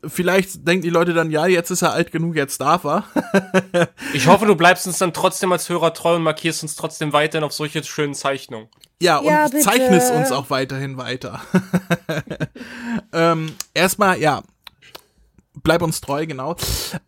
vielleicht 0.07 0.67
denken 0.67 0.83
die 0.83 0.91
Leute 0.91 1.13
dann, 1.13 1.31
ja, 1.31 1.47
jetzt 1.47 1.71
ist 1.71 1.83
er 1.83 1.93
alt 1.93 2.13
genug, 2.13 2.35
jetzt 2.35 2.63
darf 2.63 2.85
er. 2.85 3.05
Ich 4.15 4.27
hoffe, 4.27 4.47
du 4.47 4.55
bleibst 4.55 4.87
uns 4.87 4.99
dann 4.99 5.13
trotzdem 5.13 5.53
als 5.53 5.69
Hörer 5.69 5.93
treu 5.93 6.15
und 6.15 6.23
markierst 6.23 6.63
uns 6.63 6.77
trotzdem 6.77 7.13
weiterhin 7.13 7.45
auf 7.45 7.53
solche 7.53 7.85
schönen 7.85 8.15
Zeichnungen. 8.15 8.69
Ja, 9.03 9.19
und 9.19 9.27
Ja, 9.27 9.47
bitte. 9.47 9.61
zeichne 9.61 9.97
es 9.97 10.11
uns 10.11 10.33
auch 10.33 10.51
weiterhin 10.51 10.97
weiter. 10.97 11.41
ähm, 13.13 13.53
erstmal, 13.75 14.21
ja, 14.21 14.43
bleib 15.63 15.83
uns 15.83 16.01
treu, 16.01 16.27
genau. 16.27 16.57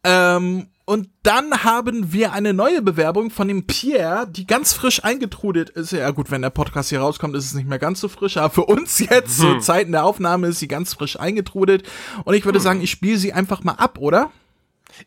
Ähm, 0.04 0.68
und 0.88 1.08
dann 1.24 1.64
haben 1.64 2.12
wir 2.12 2.32
eine 2.32 2.54
neue 2.54 2.80
Bewerbung 2.80 3.30
von 3.30 3.48
dem 3.48 3.66
Pierre, 3.66 4.28
die 4.30 4.46
ganz 4.46 4.72
frisch 4.72 5.02
eingetrudelt 5.02 5.68
ist. 5.70 5.90
Ja 5.90 6.10
gut, 6.12 6.30
wenn 6.30 6.42
der 6.42 6.50
Podcast 6.50 6.90
hier 6.90 7.00
rauskommt, 7.00 7.34
ist 7.34 7.46
es 7.46 7.54
nicht 7.54 7.68
mehr 7.68 7.80
ganz 7.80 8.00
so 8.00 8.08
frisch, 8.08 8.36
aber 8.36 8.50
für 8.50 8.64
uns 8.64 8.98
jetzt, 9.10 9.40
hm. 9.40 9.54
zu 9.54 9.58
Zeiten 9.58 9.92
der 9.92 10.04
Aufnahme, 10.04 10.46
ist 10.46 10.60
sie 10.60 10.68
ganz 10.68 10.94
frisch 10.94 11.18
eingetrudelt. 11.18 11.82
Und 12.24 12.34
ich 12.34 12.44
würde 12.44 12.58
hm. 12.58 12.64
sagen, 12.64 12.80
ich 12.82 12.90
spiele 12.92 13.18
sie 13.18 13.32
einfach 13.32 13.64
mal 13.64 13.72
ab, 13.72 13.98
oder? 13.98 14.30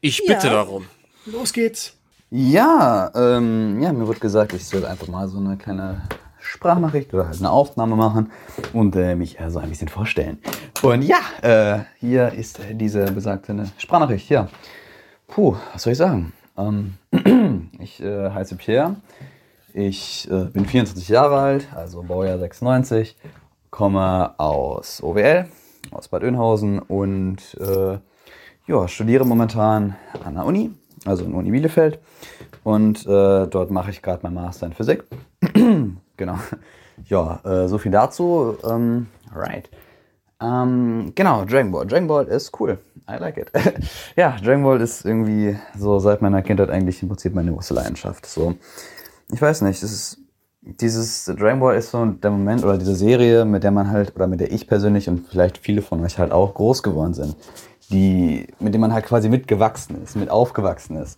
Ich 0.02 0.20
bitte 0.26 0.48
ja. 0.48 0.54
darum. 0.54 0.86
Los 1.26 1.54
geht's. 1.54 1.96
Ja, 2.30 3.10
ähm, 3.16 3.82
ja, 3.82 3.94
mir 3.94 4.08
wird 4.08 4.20
gesagt, 4.20 4.54
ich 4.54 4.66
soll 4.66 4.86
einfach 4.86 5.08
mal 5.08 5.30
so 5.30 5.40
eine 5.40 5.58
kleine 5.58 6.02
Sprachnachricht 6.50 7.14
oder 7.14 7.28
halt 7.28 7.38
eine 7.38 7.52
Aufnahme 7.52 7.96
machen 7.96 8.32
und 8.74 8.96
äh, 8.96 9.16
mich 9.16 9.40
äh, 9.40 9.52
so 9.52 9.60
ein 9.60 9.70
bisschen 9.70 9.88
vorstellen. 9.88 10.40
Und 10.82 11.04
ja, 11.04 11.20
äh, 11.42 11.84
hier 12.00 12.32
ist 12.34 12.60
diese 12.74 13.12
besagte 13.12 13.56
Sprachnachricht. 13.78 14.30
Ja, 14.30 14.48
puh, 15.28 15.56
was 15.74 15.84
soll 15.84 15.92
ich 15.94 16.00
sagen? 16.00 16.34
Ähm, 16.58 16.96
ich 17.80 18.02
äh, 18.02 18.32
heiße 18.32 18.56
Pierre. 18.56 18.96
Ich 19.74 20.28
äh, 20.32 20.46
bin 20.46 20.66
24 20.66 21.08
Jahre 21.08 21.38
alt, 21.38 21.68
also 21.76 22.02
Baujahr 22.02 22.40
96, 22.40 23.16
komme 23.70 24.34
aus 24.40 25.04
OWL, 25.04 25.46
aus 25.92 26.08
Bad 26.08 26.24
Oeynhausen 26.24 26.80
und 26.80 27.38
äh, 27.60 28.00
ja, 28.66 28.88
studiere 28.88 29.26
momentan 29.26 29.96
an 30.26 30.34
der 30.34 30.46
Uni, 30.46 30.72
also 31.06 31.26
in 31.26 31.34
Uni 31.36 31.52
Bielefeld. 31.52 32.00
Und 32.64 33.06
dort 33.06 33.72
mache 33.72 33.90
ich 33.90 34.02
gerade 34.02 34.20
mein 34.22 34.34
Master 34.34 34.68
in 34.68 34.74
Physik. 34.74 35.06
Genau. 36.20 36.36
Ja, 37.06 37.40
äh, 37.46 37.70
so 37.70 37.78
viel 37.78 37.94
dazu. 37.94 38.58
Ähm, 38.70 39.08
right. 39.34 39.70
Ähm, 40.42 41.14
genau, 41.16 41.46
Dragon 41.46 41.72
Ball. 41.72 41.88
Dragon 41.88 42.08
Ball 42.10 42.26
ist 42.28 42.60
cool. 42.60 42.78
I 43.10 43.16
like 43.18 43.38
it. 43.38 43.50
ja, 44.18 44.36
Dragon 44.44 44.64
Ball 44.64 44.82
ist 44.82 45.06
irgendwie 45.06 45.58
so 45.78 46.00
seit 46.00 46.22
meiner 46.22 46.42
Kindheit 46.42 46.70
eigentlich 46.70 47.02
im 47.02 47.08
Prinzip 47.08 47.34
meine 47.34 47.54
große 47.54 47.74
Leidenschaft. 47.74 48.26
So, 48.26 48.56
ich 49.32 49.42
weiß 49.42 49.62
nicht, 49.62 49.82
es 49.82 49.94
ist 49.94 50.18
dieses 50.62 51.24
Dragon 51.24 51.62
Ball 51.62 51.78
ist 51.78 51.92
so 51.92 52.06
der 52.06 52.32
Moment 52.32 52.66
oder 52.66 52.78
diese 52.78 52.96
Serie, 52.98 53.46
mit 53.46 53.64
der 53.64 53.72
man 53.72 53.90
halt 53.90 54.14
oder 54.18 54.28
mit 54.28 54.42
der 54.42 54.52
ich 54.52 54.68
persönlich 54.68 55.08
und 55.08 55.26
vielleicht 55.30 55.58
viele 55.58 55.82
von 55.82 56.04
euch 56.04 56.20
halt 56.20 56.34
auch 56.34 56.54
groß 56.54 56.84
geworden 56.84 57.14
sind, 57.14 57.38
die 57.92 58.46
mit 58.60 58.74
dem 58.74 58.82
man 58.82 58.92
halt 58.92 59.06
quasi 59.06 59.30
mitgewachsen 59.30 60.04
ist, 60.04 60.18
mit 60.18 60.30
aufgewachsen 60.30 60.98
ist 60.98 61.18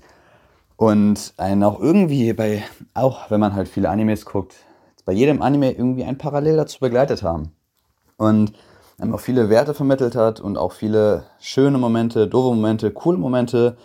und 0.75 1.33
einen 1.37 1.63
auch 1.63 1.79
irgendwie 1.79 2.33
bei 2.33 2.63
auch 2.93 3.31
wenn 3.31 3.39
man 3.39 3.55
halt 3.55 3.67
viele 3.67 3.89
Animes 3.89 4.25
guckt, 4.25 4.55
bei 5.11 5.17
jedem 5.17 5.41
Anime 5.41 5.73
irgendwie 5.73 6.05
ein 6.05 6.17
Parallel 6.17 6.55
dazu 6.55 6.79
begleitet 6.79 7.21
haben. 7.21 7.51
Und 8.15 8.53
einem 8.97 9.13
auch 9.13 9.19
viele 9.19 9.49
Werte 9.49 9.73
vermittelt 9.73 10.15
hat 10.15 10.39
und 10.39 10.57
auch 10.57 10.71
viele 10.71 11.25
schöne 11.41 11.77
Momente, 11.77 12.29
doofe 12.29 12.55
Momente, 12.55 12.91
coole 12.91 13.17
Momente 13.17 13.75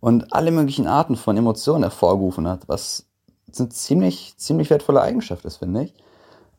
und 0.00 0.34
alle 0.34 0.50
möglichen 0.50 0.86
Arten 0.86 1.16
von 1.16 1.38
Emotionen 1.38 1.84
hervorgerufen 1.84 2.46
hat, 2.46 2.68
was 2.68 3.06
eine 3.58 3.70
ziemlich, 3.70 4.34
ziemlich 4.36 4.68
wertvolle 4.68 5.00
Eigenschaft 5.00 5.46
ist, 5.46 5.56
finde 5.56 5.84
ich. 5.84 5.94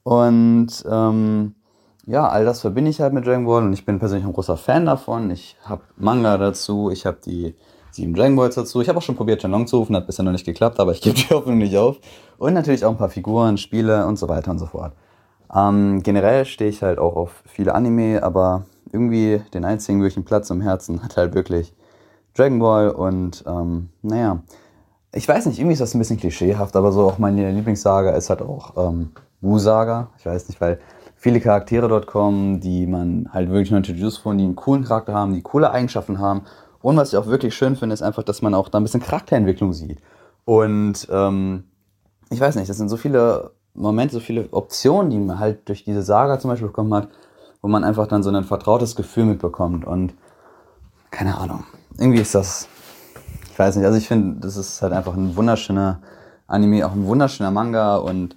Und 0.02 0.72
ähm, 0.90 1.54
ja, 2.08 2.28
all 2.28 2.46
das 2.46 2.62
verbinde 2.62 2.90
ich 2.90 3.02
halt 3.02 3.14
mit 3.14 3.28
Dragon 3.28 3.46
Ball 3.46 3.62
und 3.62 3.74
ich 3.74 3.86
bin 3.86 4.00
persönlich 4.00 4.26
ein 4.26 4.34
großer 4.34 4.58
Fan 4.58 4.88
davon. 4.88 5.30
Ich 5.30 5.56
habe 5.62 5.84
Manga 5.98 6.40
dazu, 6.40 6.90
ich 6.90 7.06
habe 7.06 7.18
die 7.24 7.54
sieben 7.96 8.14
Dragon 8.14 8.36
Balls 8.36 8.56
dazu. 8.56 8.82
Ich 8.82 8.90
habe 8.90 9.00
auch 9.00 9.04
schon 9.04 9.16
probiert, 9.16 9.42
Shenlong 9.42 9.68
zu 9.68 9.78
rufen, 9.78 9.96
hat 9.96 10.06
bisher 10.06 10.26
noch 10.26 10.32
nicht 10.32 10.46
geklappt, 10.46 10.80
aber 10.80 10.92
ich 10.92 11.02
gebe 11.02 11.16
die 11.20 11.34
Hoffnung 11.34 11.58
nicht 11.58 11.78
auf. 11.78 11.98
Und 12.38 12.54
natürlich 12.54 12.84
auch 12.84 12.92
ein 12.92 12.98
paar 12.98 13.10
Figuren, 13.10 13.58
Spiele 13.58 14.06
und 14.06 14.18
so 14.18 14.28
weiter 14.28 14.52
und 14.52 14.60
so 14.60 14.66
fort. 14.66 14.94
Ähm, 15.54 16.04
generell 16.04 16.46
stehe 16.46 16.70
ich 16.70 16.84
halt 16.84 17.00
auch 17.00 17.16
auf 17.16 17.44
viele 17.46 17.74
Anime, 17.74 18.22
aber 18.22 18.66
irgendwie 18.92 19.42
den 19.54 19.66
einzigen 19.66 20.02
wirklichen 20.02 20.26
Platz 20.26 20.50
im 20.50 20.62
Herzen 20.62 21.04
hat 21.04 21.18
halt 21.18 21.34
wirklich 21.34 21.74
Dragon 22.36 22.60
Ball 22.60 22.90
und 22.90 23.44
ähm, 23.48 23.90
naja, 24.02 24.40
ich 25.14 25.28
weiß 25.28 25.46
nicht, 25.46 25.58
irgendwie 25.58 25.74
ist 25.74 25.80
das 25.80 25.94
ein 25.94 26.00
bisschen 26.00 26.18
klischeehaft, 26.18 26.76
aber 26.76 26.92
so 26.92 27.08
auch 27.08 27.18
meine 27.18 27.50
Lieblingssaga 27.52 28.12
ist 28.12 28.30
halt 28.30 28.42
auch 28.42 28.74
ähm, 28.76 29.12
Wu-Saga. 29.40 30.10
Ich 30.18 30.26
weiß 30.26 30.50
nicht, 30.50 30.60
weil 30.60 30.80
viele 31.16 31.40
Charaktere 31.40 31.88
dort 31.88 32.08
kommen, 32.08 32.60
die 32.60 32.86
man 32.86 33.30
halt 33.32 33.50
wirklich 33.50 33.72
nur 33.72 33.78
introduced 33.78 34.22
von, 34.22 34.38
die 34.38 34.44
einen 34.44 34.58
coolen 34.58 34.84
Charakter 34.84 35.14
haben, 35.14 35.34
die 35.34 35.42
coole 35.42 35.72
Eigenschaften 35.72 36.20
haben 36.20 36.42
und 36.86 36.98
was 36.98 37.12
ich 37.12 37.18
auch 37.18 37.26
wirklich 37.26 37.56
schön 37.56 37.76
finde, 37.76 37.96
ist 37.96 38.04
einfach, 38.04 38.22
dass 38.22 38.44
man 38.44 38.54
auch 38.54 38.70
da 38.70 38.78
ein 38.78 38.84
bisschen 38.84 39.02
Charakterentwicklung 39.02 39.74
sieht. 39.74 39.98
Und 40.46 41.08
ähm, 41.10 41.64
ich 42.30 42.40
weiß 42.40 42.56
nicht, 42.58 42.70
das 42.70 42.78
sind 42.78 42.90
so 42.90 42.98
viele 42.98 43.54
Momente, 43.74 44.14
so 44.14 44.20
viele 44.20 44.48
Optionen, 44.52 45.10
die 45.10 45.18
man 45.18 45.40
halt 45.40 45.68
durch 45.68 45.84
diese 45.84 46.04
Saga 46.04 46.38
zum 46.38 46.52
Beispiel 46.52 46.68
bekommen 46.68 46.94
hat, 46.94 47.08
wo 47.64 47.68
man 47.68 47.84
einfach 47.84 48.06
dann 48.06 48.22
so 48.22 48.30
ein 48.30 48.44
vertrautes 48.44 48.96
Gefühl 48.96 49.26
mitbekommt. 49.26 49.84
Und 49.84 50.14
keine 51.10 51.40
Ahnung, 51.40 51.64
irgendwie 51.98 52.22
ist 52.22 52.36
das, 52.36 52.68
ich 53.52 53.58
weiß 53.58 53.78
nicht, 53.78 53.86
also 53.88 53.98
ich 53.98 54.08
finde, 54.08 54.40
das 54.42 54.56
ist 54.56 54.80
halt 54.84 54.94
einfach 54.94 55.16
ein 55.16 55.36
wunderschöner 55.36 56.04
Anime, 56.46 56.86
auch 56.86 56.92
ein 56.92 57.08
wunderschöner 57.08 57.50
Manga 57.50 57.96
und 57.96 58.36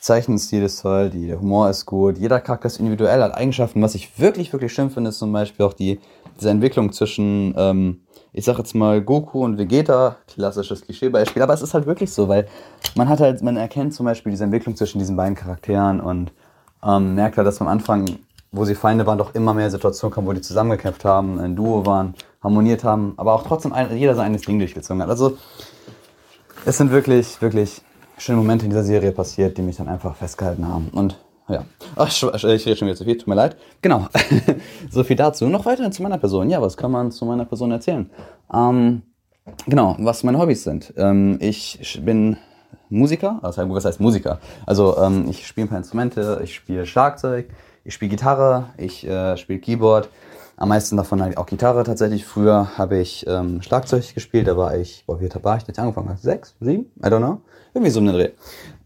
Zeichenstil 0.00 0.62
ist 0.64 0.82
toll, 0.82 1.08
der 1.08 1.40
Humor 1.40 1.70
ist 1.70 1.86
gut, 1.86 2.18
jeder 2.18 2.40
Charakter 2.40 2.66
ist 2.66 2.78
individuell, 2.78 3.22
hat 3.22 3.34
Eigenschaften. 3.34 3.80
Was 3.80 3.94
ich 3.94 4.18
wirklich, 4.18 4.52
wirklich 4.52 4.72
schön 4.72 4.90
finde, 4.90 5.08
ist 5.08 5.18
zum 5.18 5.32
Beispiel 5.32 5.64
auch 5.64 5.72
die 5.72 5.98
diese 6.40 6.50
Entwicklung 6.50 6.92
zwischen, 6.92 7.54
ähm, 7.56 8.00
ich 8.32 8.44
sag 8.44 8.58
jetzt 8.58 8.74
mal, 8.74 9.00
Goku 9.00 9.44
und 9.44 9.58
Vegeta, 9.58 10.16
klassisches 10.26 10.82
Klischeebeispiel, 10.82 11.42
aber 11.42 11.54
es 11.54 11.62
ist 11.62 11.74
halt 11.74 11.86
wirklich 11.86 12.12
so, 12.12 12.28
weil 12.28 12.46
man 12.96 13.08
hat 13.08 13.20
halt, 13.20 13.42
man 13.42 13.56
erkennt 13.56 13.94
zum 13.94 14.06
Beispiel 14.06 14.30
diese 14.30 14.44
Entwicklung 14.44 14.76
zwischen 14.76 14.98
diesen 14.98 15.16
beiden 15.16 15.34
Charakteren 15.34 16.00
und 16.00 16.32
ähm, 16.82 17.14
merkt 17.14 17.36
halt, 17.36 17.46
dass 17.46 17.60
am 17.60 17.68
Anfang, 17.68 18.06
wo 18.52 18.64
sie 18.64 18.74
Feinde 18.74 19.06
waren, 19.06 19.18
doch 19.18 19.34
immer 19.34 19.54
mehr 19.54 19.70
Situationen 19.70 20.14
kamen, 20.14 20.26
wo 20.26 20.32
die 20.32 20.40
zusammengekämpft 20.40 21.04
haben, 21.04 21.38
ein 21.38 21.54
Duo 21.54 21.86
waren, 21.86 22.14
harmoniert 22.42 22.84
haben, 22.84 23.14
aber 23.16 23.34
auch 23.34 23.44
trotzdem 23.46 23.72
ein, 23.72 23.96
jeder 23.96 24.14
sein 24.14 24.26
eigenes 24.26 24.42
Ding 24.42 24.58
durchgezogen 24.58 25.02
hat. 25.02 25.10
Also 25.10 25.36
es 26.64 26.78
sind 26.78 26.90
wirklich, 26.90 27.40
wirklich 27.40 27.82
schöne 28.18 28.38
Momente 28.38 28.64
in 28.64 28.70
dieser 28.70 28.84
Serie 28.84 29.12
passiert, 29.12 29.56
die 29.56 29.62
mich 29.62 29.76
dann 29.76 29.88
einfach 29.88 30.14
festgehalten 30.16 30.66
haben. 30.68 30.88
Und 30.92 31.18
ja. 31.50 31.64
Ach, 31.96 32.08
ich 32.08 32.44
rede 32.44 32.76
schon 32.76 32.88
wieder 32.88 32.96
zu 32.96 33.04
viel, 33.04 33.18
tut 33.18 33.26
mir 33.26 33.34
leid. 33.34 33.56
Genau. 33.82 34.08
so 34.90 35.04
viel 35.04 35.16
dazu. 35.16 35.46
Noch 35.46 35.66
weiter 35.66 35.90
zu 35.90 36.02
meiner 36.02 36.18
Person. 36.18 36.50
Ja, 36.50 36.62
was 36.62 36.76
kann 36.76 36.90
man 36.90 37.10
zu 37.10 37.24
meiner 37.24 37.44
Person 37.44 37.70
erzählen? 37.70 38.10
Ähm, 38.52 39.02
genau, 39.66 39.96
was 39.98 40.22
meine 40.22 40.38
Hobbys 40.38 40.64
sind. 40.64 40.92
Ähm, 40.96 41.38
ich 41.40 42.00
bin 42.04 42.36
Musiker, 42.88 43.38
also 43.42 43.68
was 43.70 43.84
heißt 43.84 44.00
Musiker? 44.00 44.40
Also 44.66 44.96
ähm, 44.98 45.26
ich 45.28 45.46
spiele 45.46 45.66
ein 45.66 45.68
paar 45.68 45.78
Instrumente, 45.78 46.40
ich 46.42 46.54
spiele 46.54 46.86
Schlagzeug, 46.86 47.48
ich 47.84 47.94
spiele 47.94 48.10
Gitarre, 48.10 48.70
ich 48.76 49.06
äh, 49.06 49.36
spiele 49.36 49.60
Keyboard. 49.60 50.08
Am 50.56 50.68
meisten 50.68 50.96
davon 50.98 51.22
halt 51.22 51.38
auch 51.38 51.46
Gitarre 51.46 51.84
tatsächlich. 51.84 52.26
Früher 52.26 52.76
habe 52.76 52.98
ich 52.98 53.24
ähm, 53.26 53.62
Schlagzeug 53.62 54.14
gespielt, 54.14 54.46
da 54.46 54.58
war 54.58 54.76
ich, 54.76 55.04
boah, 55.06 55.18
wie 55.20 55.28
war 55.42 55.56
ich, 55.56 55.64
da 55.64 55.82
angefangen 55.82 56.10
habe? 56.10 56.18
Sechs, 56.18 56.54
sieben? 56.60 56.90
I 56.98 57.06
don't 57.06 57.18
know. 57.18 57.40
Irgendwie 57.72 57.90
so 57.90 58.00
eine 58.00 58.12
Dreh. 58.12 58.30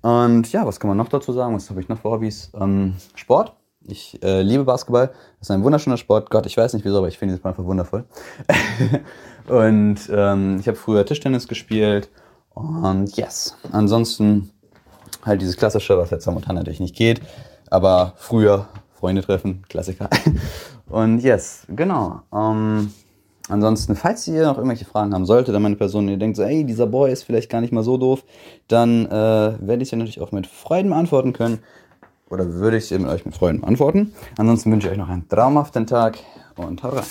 Und 0.05 0.53
ja, 0.53 0.67
was 0.67 0.81
kann 0.81 0.89
man 0.89 0.99
noch 0.99 1.09
dazu 1.09 1.33
sagen? 1.33 1.57
Was 1.57 1.71
habe 1.71 1.81
ich 1.81 1.89
noch 1.89 1.99
für 1.99 2.11
Hobbys? 2.11 2.51
Ähm, 2.61 2.95
Sport. 3.15 3.55
Ich 3.87 4.23
äh, 4.23 4.43
liebe 4.43 4.65
Basketball. 4.65 5.07
Das 5.39 5.49
ist 5.49 5.51
ein 5.51 5.65
wunderschöner 5.65 5.97
Sport. 5.97 6.29
Gott, 6.29 6.45
ich 6.45 6.59
weiß 6.59 6.75
nicht 6.75 6.85
wieso, 6.85 6.99
aber 6.99 7.09
ich 7.09 7.17
finde 7.17 7.35
Sport 7.35 7.43
einfach 7.47 7.65
wundervoll. 7.65 8.05
und 9.49 9.97
ähm, 10.13 10.59
ich 10.61 10.69
habe 10.69 10.77
früher 10.77 11.07
Tischtennis 11.07 11.49
gespielt. 11.49 12.11
Und 12.51 13.17
yes. 13.17 13.57
Ansonsten 13.73 14.51
halt 15.25 15.41
dieses 15.41 15.57
klassische, 15.57 15.97
was 15.97 16.11
jetzt 16.11 16.27
momentan 16.27 16.57
natürlich 16.57 16.81
nicht 16.81 16.97
geht. 16.97 17.23
Aber 17.71 18.13
früher 18.17 18.69
Freunde 18.93 19.23
treffen, 19.23 19.63
Klassiker. 19.71 20.11
und 20.87 21.21
yes, 21.21 21.67
genau. 21.71 22.21
Ähm, 22.31 22.93
Ansonsten, 23.49 23.95
falls 23.95 24.27
ihr 24.27 24.45
noch 24.45 24.57
irgendwelche 24.57 24.87
Fragen 24.87 25.13
haben 25.13 25.27
solltet, 25.27 25.55
dann 25.55 25.63
meine 25.63 25.77
Person, 25.77 26.09
ihr 26.09 26.17
denkt 26.17 26.37
so, 26.37 26.43
ey, 26.43 26.65
dieser 26.65 26.87
Boy 26.87 27.13
ist 27.13 27.25
vielleicht 27.25 27.51
gar 27.51 27.61
nicht 27.61 27.73
mal 27.73 27.83
so 27.83 27.99
doof, 27.99 28.25
dann 28.69 29.07
äh, 29.07 29.11
werde 29.61 29.83
ich 29.83 29.91
sie 29.91 29.97
natürlich 29.97 30.21
auch 30.21 30.33
mit 30.33 30.47
Freuden 30.47 30.91
beantworten 30.91 31.33
können. 31.35 31.59
Oder 32.31 32.55
würde 32.55 32.79
ich 32.79 32.87
sie 32.87 32.99
mit 32.99 33.11
euch 33.11 33.27
mit 33.27 33.35
Freuden 33.35 33.61
beantworten. 33.61 34.15
Ansonsten 34.39 34.73
wünsche 34.73 34.87
ich 34.87 34.93
euch 34.93 34.99
noch 34.99 35.11
einen 35.11 35.29
traumhaften 35.29 35.87
Tag 35.87 36.19
und 36.57 36.83
haut 36.83 36.95
rein. 36.95 37.05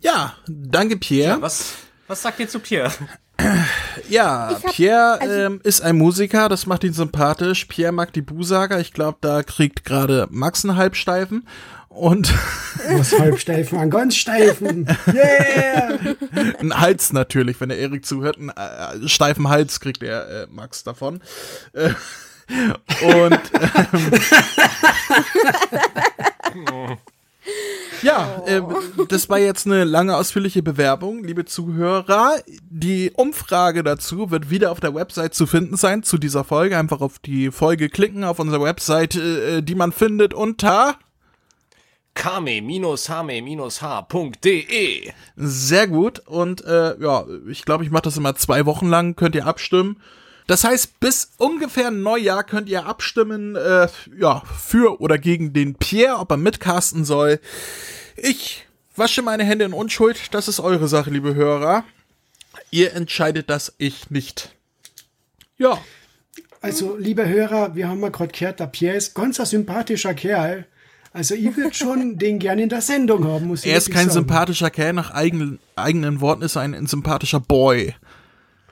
Ja, 0.00 0.34
danke 0.48 0.96
Pierre. 0.96 1.36
Ja, 1.36 1.40
was, 1.40 1.74
was 2.08 2.20
sagt 2.20 2.40
ihr 2.40 2.48
zu 2.48 2.58
Pierre? 2.58 2.90
Ja, 4.08 4.50
hab, 4.62 4.72
Pierre 4.72 5.20
also 5.20 5.34
ähm, 5.34 5.60
ist 5.64 5.80
ein 5.80 5.96
Musiker, 5.96 6.48
das 6.48 6.66
macht 6.66 6.84
ihn 6.84 6.92
sympathisch. 6.92 7.64
Pierre 7.64 7.92
mag 7.92 8.12
die 8.12 8.22
Busager, 8.22 8.78
ich 8.78 8.92
glaube, 8.92 9.18
da 9.20 9.42
kriegt 9.42 9.84
gerade 9.84 10.28
Max 10.30 10.64
einen 10.64 10.76
Halbsteifen. 10.76 11.46
Und 11.96 12.32
was 12.90 13.18
Halbsteifen 13.18 13.78
an 13.78 13.88
ganz 13.88 14.16
steifen. 14.16 14.86
Yeah! 15.06 15.98
ein 16.60 16.78
Hals 16.78 17.12
natürlich, 17.12 17.58
wenn 17.60 17.70
der 17.70 17.78
Erik 17.78 18.04
zuhört, 18.04 18.36
einen 18.36 18.50
äh, 18.50 19.08
steifen 19.08 19.48
Hals 19.48 19.80
kriegt 19.80 20.02
der 20.02 20.28
äh, 20.28 20.46
Max 20.50 20.84
davon. 20.84 21.22
Äh, 21.72 21.90
und 23.02 23.40
ähm, 26.54 26.98
Ja, 28.02 28.42
äh, 28.46 28.60
das 29.08 29.28
war 29.28 29.38
jetzt 29.38 29.66
eine 29.66 29.84
lange 29.84 30.16
ausführliche 30.16 30.62
Bewerbung, 30.62 31.24
liebe 31.24 31.44
Zuhörer. 31.44 32.36
Die 32.68 33.10
Umfrage 33.14 33.82
dazu 33.82 34.30
wird 34.30 34.50
wieder 34.50 34.70
auf 34.70 34.80
der 34.80 34.94
Website 34.94 35.34
zu 35.34 35.46
finden 35.46 35.76
sein 35.76 36.02
zu 36.02 36.18
dieser 36.18 36.44
Folge. 36.44 36.76
Einfach 36.76 37.00
auf 37.00 37.18
die 37.18 37.50
Folge 37.50 37.88
klicken 37.88 38.24
auf 38.24 38.38
unserer 38.38 38.62
Website, 38.62 39.16
äh, 39.16 39.62
die 39.62 39.74
man 39.74 39.92
findet 39.92 40.34
unter 40.34 40.98
kame-hame-h.de. 42.16 45.12
Sehr 45.36 45.86
gut. 45.86 46.18
Und 46.26 46.64
äh, 46.64 47.00
ja, 47.00 47.24
ich 47.48 47.64
glaube, 47.64 47.84
ich 47.84 47.92
mache 47.92 48.02
das 48.02 48.16
immer 48.16 48.34
zwei 48.34 48.66
Wochen 48.66 48.88
lang. 48.88 49.14
Könnt 49.14 49.36
ihr 49.36 49.46
abstimmen. 49.46 50.02
Das 50.48 50.64
heißt, 50.64 51.00
bis 51.00 51.32
ungefähr 51.38 51.90
Neujahr 51.90 52.44
könnt 52.44 52.68
ihr 52.68 52.86
abstimmen, 52.86 53.56
äh, 53.56 53.88
ja, 54.18 54.42
für 54.58 55.00
oder 55.00 55.18
gegen 55.18 55.52
den 55.52 55.74
Pierre, 55.74 56.18
ob 56.18 56.30
er 56.30 56.36
mitcasten 56.36 57.04
soll. 57.04 57.40
Ich 58.16 58.66
wasche 58.94 59.22
meine 59.22 59.44
Hände 59.44 59.64
in 59.64 59.72
Unschuld. 59.72 60.34
Das 60.34 60.48
ist 60.48 60.60
eure 60.60 60.88
Sache, 60.88 61.10
liebe 61.10 61.34
Hörer. 61.34 61.84
Ihr 62.70 62.94
entscheidet 62.94 63.50
das, 63.50 63.74
ich 63.78 64.10
nicht. 64.10 64.54
Ja. 65.58 65.78
Also, 66.60 66.96
liebe 66.96 67.28
Hörer, 67.28 67.74
wir 67.74 67.88
haben 67.88 68.00
mal 68.00 68.10
gerade 68.10 68.32
gehört, 68.32 68.60
der 68.60 68.66
Pierre 68.66 68.96
ist 68.96 69.14
ganz 69.14 69.38
ein 69.38 69.46
sympathischer 69.46 70.14
Kerl. 70.14 70.66
Also, 71.16 71.34
ich 71.34 71.56
würde 71.56 71.72
schon 71.74 72.18
den 72.18 72.38
gerne 72.38 72.62
in 72.62 72.68
der 72.68 72.82
Sendung 72.82 73.24
haben, 73.26 73.46
muss 73.46 73.64
ich 73.64 73.70
Er 73.72 73.78
ist 73.78 73.90
kein 73.90 74.08
sagen. 74.10 74.26
sympathischer 74.26 74.68
Kerl, 74.70 74.92
nach 74.92 75.10
eigenen, 75.12 75.58
eigenen 75.74 76.20
Worten 76.20 76.42
ist 76.42 76.56
er 76.56 76.62
ein, 76.62 76.74
ein 76.74 76.86
sympathischer 76.86 77.40
Boy. 77.40 77.94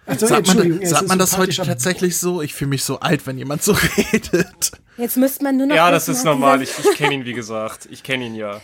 Also, 0.06 0.26
Sagt 0.26 0.48
man, 0.54 0.84
sagt 0.84 1.08
man 1.08 1.18
das 1.18 1.38
heute 1.38 1.54
tatsächlich 1.62 2.18
so? 2.18 2.42
Ich 2.42 2.52
fühle 2.52 2.68
mich 2.68 2.84
so 2.84 3.00
alt, 3.00 3.26
wenn 3.26 3.38
jemand 3.38 3.62
so 3.62 3.72
redet. 4.12 4.72
Jetzt 4.98 5.16
müsste 5.16 5.42
man 5.44 5.56
nur 5.56 5.66
noch. 5.66 5.74
Ja, 5.74 5.90
das 5.90 6.08
ist 6.08 6.24
normal. 6.24 6.60
Ich, 6.60 6.70
ich 6.78 6.96
kenne 6.98 7.14
ihn, 7.14 7.24
wie 7.24 7.32
gesagt. 7.32 7.88
Ich 7.90 8.02
kenne 8.02 8.26
ihn 8.26 8.34
ja. 8.34 8.60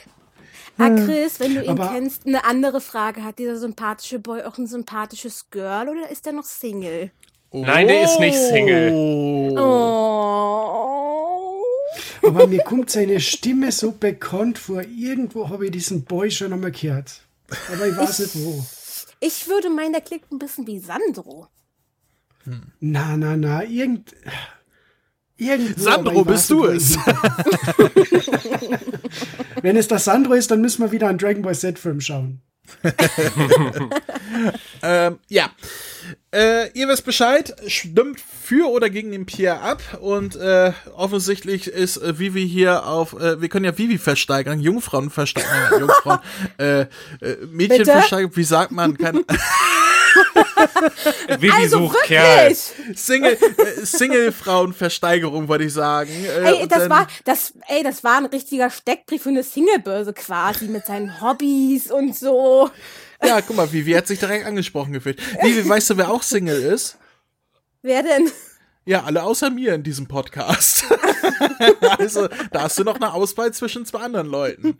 Ah, 0.76 0.90
Chris, 0.90 1.40
wenn 1.40 1.54
du 1.54 1.62
ihn 1.62 1.70
Aber- 1.70 1.88
kennst, 1.88 2.26
eine 2.26 2.44
andere 2.44 2.82
Frage. 2.82 3.24
Hat 3.24 3.38
dieser 3.38 3.56
sympathische 3.56 4.18
Boy 4.18 4.42
auch 4.42 4.58
ein 4.58 4.66
sympathisches 4.66 5.46
Girl 5.50 5.88
oder 5.88 6.10
ist 6.10 6.26
er 6.26 6.34
noch 6.34 6.44
Single? 6.44 7.10
Nein, 7.52 7.88
der 7.88 8.04
ist 8.04 8.20
nicht 8.20 8.36
Single. 8.36 8.92
Oh. 9.58 11.09
Aber 12.22 12.46
mir 12.46 12.62
kommt 12.62 12.90
seine 12.90 13.20
Stimme 13.20 13.72
so 13.72 13.92
bekannt 13.92 14.58
vor. 14.58 14.82
Irgendwo 14.82 15.48
habe 15.48 15.66
ich 15.66 15.72
diesen 15.72 16.04
Boy 16.04 16.30
schon 16.30 16.52
einmal 16.52 16.72
gehört. 16.72 17.22
Aber 17.72 17.86
ich 17.86 17.96
weiß 17.96 18.18
nicht 18.20 18.36
wo. 18.36 18.64
Ich 19.20 19.48
würde 19.48 19.70
meinen, 19.70 19.92
der 19.92 20.02
klingt 20.02 20.30
ein 20.30 20.38
bisschen 20.38 20.66
wie 20.66 20.78
Sandro. 20.78 21.48
Na, 22.80 23.16
na, 23.16 23.36
na, 23.36 23.64
irgend. 23.64 24.14
Irgendwo, 25.36 25.80
Sandro, 25.80 26.20
ich 26.20 26.26
bist 26.26 26.50
du 26.50 26.64
es? 26.66 26.96
Wenn 29.62 29.76
es 29.76 29.88
der 29.88 29.98
Sandro 29.98 30.34
ist, 30.34 30.50
dann 30.50 30.60
müssen 30.60 30.82
wir 30.82 30.92
wieder 30.92 31.08
einen 31.08 31.18
Dragon 31.18 31.42
Ball 31.42 31.54
Z-Film 31.54 32.00
schauen. 32.00 32.42
Ähm, 34.82 35.18
ja. 35.28 35.50
Äh, 36.32 36.70
ihr 36.72 36.88
wisst 36.88 37.04
Bescheid, 37.04 37.54
stimmt 37.66 38.20
für 38.20 38.70
oder 38.70 38.88
gegen 38.88 39.10
den 39.10 39.26
Pierre 39.26 39.60
ab 39.60 39.82
und 40.00 40.36
äh, 40.36 40.72
offensichtlich 40.96 41.66
ist 41.66 41.96
äh, 41.98 42.18
Vivi 42.18 42.48
hier 42.48 42.86
auf, 42.86 43.12
äh, 43.14 43.40
wir 43.40 43.48
können 43.48 43.64
ja 43.64 43.76
Vivi 43.76 43.98
versteigern, 43.98 44.60
Jungfrauen 44.60 45.10
versteigern, 45.10 45.80
Jungfrauen, 45.80 46.20
äh, 46.58 46.80
äh, 46.80 46.86
Mädchen 47.50 47.78
Bitte? 47.78 47.92
versteigern, 47.92 48.30
wie 48.34 48.44
sagt 48.44 48.70
man, 48.70 48.96
kein 48.96 49.16
Vivi 51.40 51.50
Also 51.50 51.78
sucht 51.78 52.02
Kerl. 52.04 52.50
wirklich! 52.50 52.98
Single, 52.98 53.32
äh, 53.34 53.84
Single-Frauen-Versteigerung, 53.86 55.48
wollte 55.48 55.64
ich 55.64 55.72
sagen. 55.72 56.10
Äh, 56.24 56.60
Ey, 56.60 56.68
das 56.68 56.88
war, 56.88 57.06
das, 57.24 57.52
ey, 57.68 57.82
das 57.82 58.04
war 58.04 58.18
ein 58.18 58.26
richtiger 58.26 58.70
Steckbrief 58.70 59.22
für 59.22 59.28
eine 59.30 59.42
Singlebörse 59.42 60.12
quasi 60.12 60.66
mit 60.68 60.86
seinen 60.86 61.20
Hobbys 61.20 61.90
und 61.90 62.16
so. 62.16 62.70
Ja, 63.22 63.40
guck 63.40 63.56
mal, 63.56 63.70
Vivi 63.72 63.92
hat 63.92 64.06
sich 64.06 64.18
direkt 64.18 64.46
angesprochen 64.46 64.92
gefühlt. 64.92 65.20
Vivi, 65.42 65.68
weißt 65.68 65.90
du, 65.90 65.96
wer 65.98 66.10
auch 66.10 66.22
Single 66.22 66.62
ist? 66.62 66.96
Wer 67.82 68.02
denn? 68.02 68.30
Ja, 68.86 69.04
alle 69.04 69.22
außer 69.22 69.50
mir 69.50 69.74
in 69.74 69.82
diesem 69.82 70.08
Podcast. 70.08 70.84
also, 71.98 72.28
da 72.50 72.62
hast 72.62 72.78
du 72.78 72.84
noch 72.84 72.96
eine 72.96 73.12
Auswahl 73.12 73.52
zwischen 73.52 73.84
zwei 73.84 74.00
anderen 74.00 74.26
Leuten. 74.26 74.78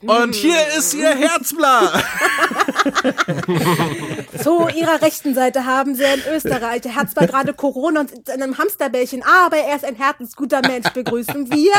Und 0.00 0.34
hier 0.34 0.56
ist 0.78 0.94
ihr 0.94 1.14
Herzblatt. 1.14 2.04
Zu 4.42 4.68
ihrer 4.68 5.02
rechten 5.02 5.34
Seite 5.34 5.64
haben 5.64 5.94
sie 5.94 6.04
in 6.04 6.22
Österreich. 6.32 6.82
Der 6.82 6.94
Herz 6.94 7.16
war 7.16 7.26
gerade 7.26 7.54
Corona 7.54 8.00
und 8.00 8.28
in 8.28 8.42
einem 8.42 8.58
Hamsterbällchen, 8.58 9.22
aber 9.22 9.56
er 9.56 9.76
ist 9.76 9.84
ein 9.84 9.96
herzensguter 9.96 10.60
Mensch. 10.66 10.90
Begrüßen 10.90 11.50
wir 11.50 11.72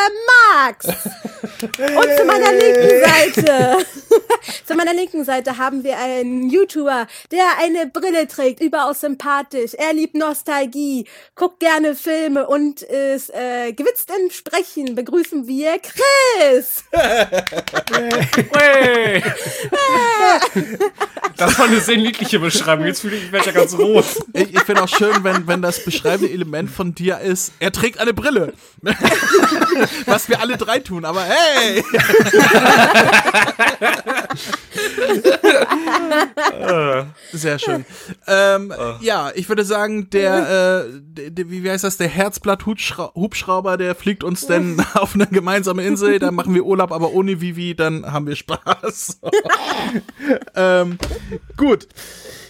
Max. 0.62 0.88
Und 0.88 2.18
zu 2.18 2.26
meiner 2.26 2.52
linken 2.52 3.04
Seite, 3.04 3.78
zu 4.66 4.76
meiner 4.76 4.94
linken 4.94 5.24
Seite 5.24 5.58
haben 5.58 5.84
wir 5.84 5.98
einen 5.98 6.50
YouTuber, 6.50 7.08
der 7.32 7.46
eine 7.60 7.88
Brille 7.88 8.28
trägt, 8.28 8.62
überaus 8.62 9.02
sympathisch. 9.02 9.74
Er 9.74 9.94
liebt 9.94 10.16
Nostalgie, 10.16 11.06
guckt 11.36 11.60
gerne 11.60 11.96
Filme 11.96 12.48
und 12.48 12.82
ist 12.82 13.34
äh, 13.34 13.74
gewitzt 13.74 14.12
im 14.18 14.30
Sprechen. 14.30 14.96
Begrüßen 14.96 15.48
wir 15.48 15.80
Chris. 15.80 16.84
Das 21.38 21.60
war 21.60 21.68
eine 21.68 21.80
sehr 21.80 21.98
niedliche 21.98 22.40
Beschreibung. 22.40 22.88
Jetzt 22.88 23.02
fühle 23.02 23.18
ich 23.18 23.32
mich 23.32 23.46
ja 23.46 23.52
ganz 23.52 23.78
rot. 23.78 24.06
Ich, 24.34 24.56
ich 24.56 24.62
finde 24.62 24.82
auch 24.82 24.88
schön, 24.88 25.24
wenn, 25.24 25.46
wenn 25.46 25.62
das 25.62 25.86
beschreibende 25.86 26.34
Element 26.34 26.72
von 26.72 26.96
dir 26.96 27.20
ist, 27.20 27.54
er 27.60 27.72
trägt 27.72 28.00
eine 28.00 28.16
Brille. 28.16 28.54
Was 30.06 30.30
wir 30.30 30.40
alle 30.42 30.58
drei 30.58 30.80
tun, 30.80 31.06
aber 31.06 31.24
hey! 31.24 31.84
Sehr 37.34 37.60
schön. 37.60 37.86
Ähm, 38.28 38.74
Ja, 39.02 39.32
ich 39.36 39.50
würde 39.50 39.64
sagen, 39.64 40.10
der, 40.10 40.86
äh, 40.86 41.32
der, 41.32 41.50
wie 41.50 41.70
heißt 41.70 41.84
das, 41.84 41.98
der 41.98 42.08
Herzblatt-Hubschrauber, 42.08 43.78
der 43.78 43.96
fliegt 43.96 44.24
uns 44.24 44.48
dann 44.48 44.84
auf 44.94 45.16
eine 45.16 45.28
gemeinsame 45.28 45.84
Insel, 45.84 46.20
dann 46.20 46.36
machen 46.36 46.54
wir 46.54 46.66
Urlaub, 46.66 46.92
aber 46.92 47.12
ohne 47.12 47.42
Vivi, 47.42 47.76
dann 47.76 48.12
haben 48.12 48.28
wir 48.28 48.36
Spaß. 48.36 49.20
ähm, 50.56 50.98
gut. 51.56 51.88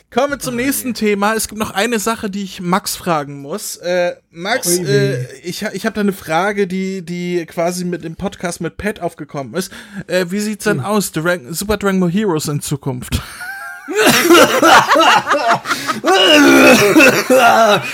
Kommen 0.10 0.32
wir 0.32 0.40
zum 0.40 0.56
nächsten 0.56 0.94
Thema. 0.94 1.34
Es 1.34 1.50
gibt 1.50 1.60
noch 1.60 1.72
eine 1.72 2.00
Sache, 2.00 2.30
die 2.30 2.44
ich 2.44 2.62
Max 2.62 2.96
fragen 2.96 3.42
muss. 3.42 3.76
Äh, 3.76 4.16
Max, 4.32 4.80
Ui. 4.80 4.86
äh, 4.86 5.26
ich, 5.44 5.64
ich 5.64 5.86
habe 5.86 5.96
da 5.96 6.02
eine 6.02 6.14
Frage, 6.14 6.66
die, 6.66 7.02
die 7.02 7.46
quasi 7.46 7.84
mit 7.84 8.06
dem 8.06 8.16
Podcast 8.16 8.62
mit 8.62 8.78
Pat 8.78 9.02
aufgekommen 9.02 9.54
ist. 9.54 9.72
Äh, 10.08 10.28
wie 10.30 10.40
sieht's 10.40 10.64
denn 10.64 10.80
aus, 10.80 11.12
Dragon, 11.12 11.54
Super 11.54 11.76
Dragon 11.76 12.00
Ball 12.00 12.10
Heroes 12.12 12.48
in 12.48 12.62
Zukunft? 12.62 13.22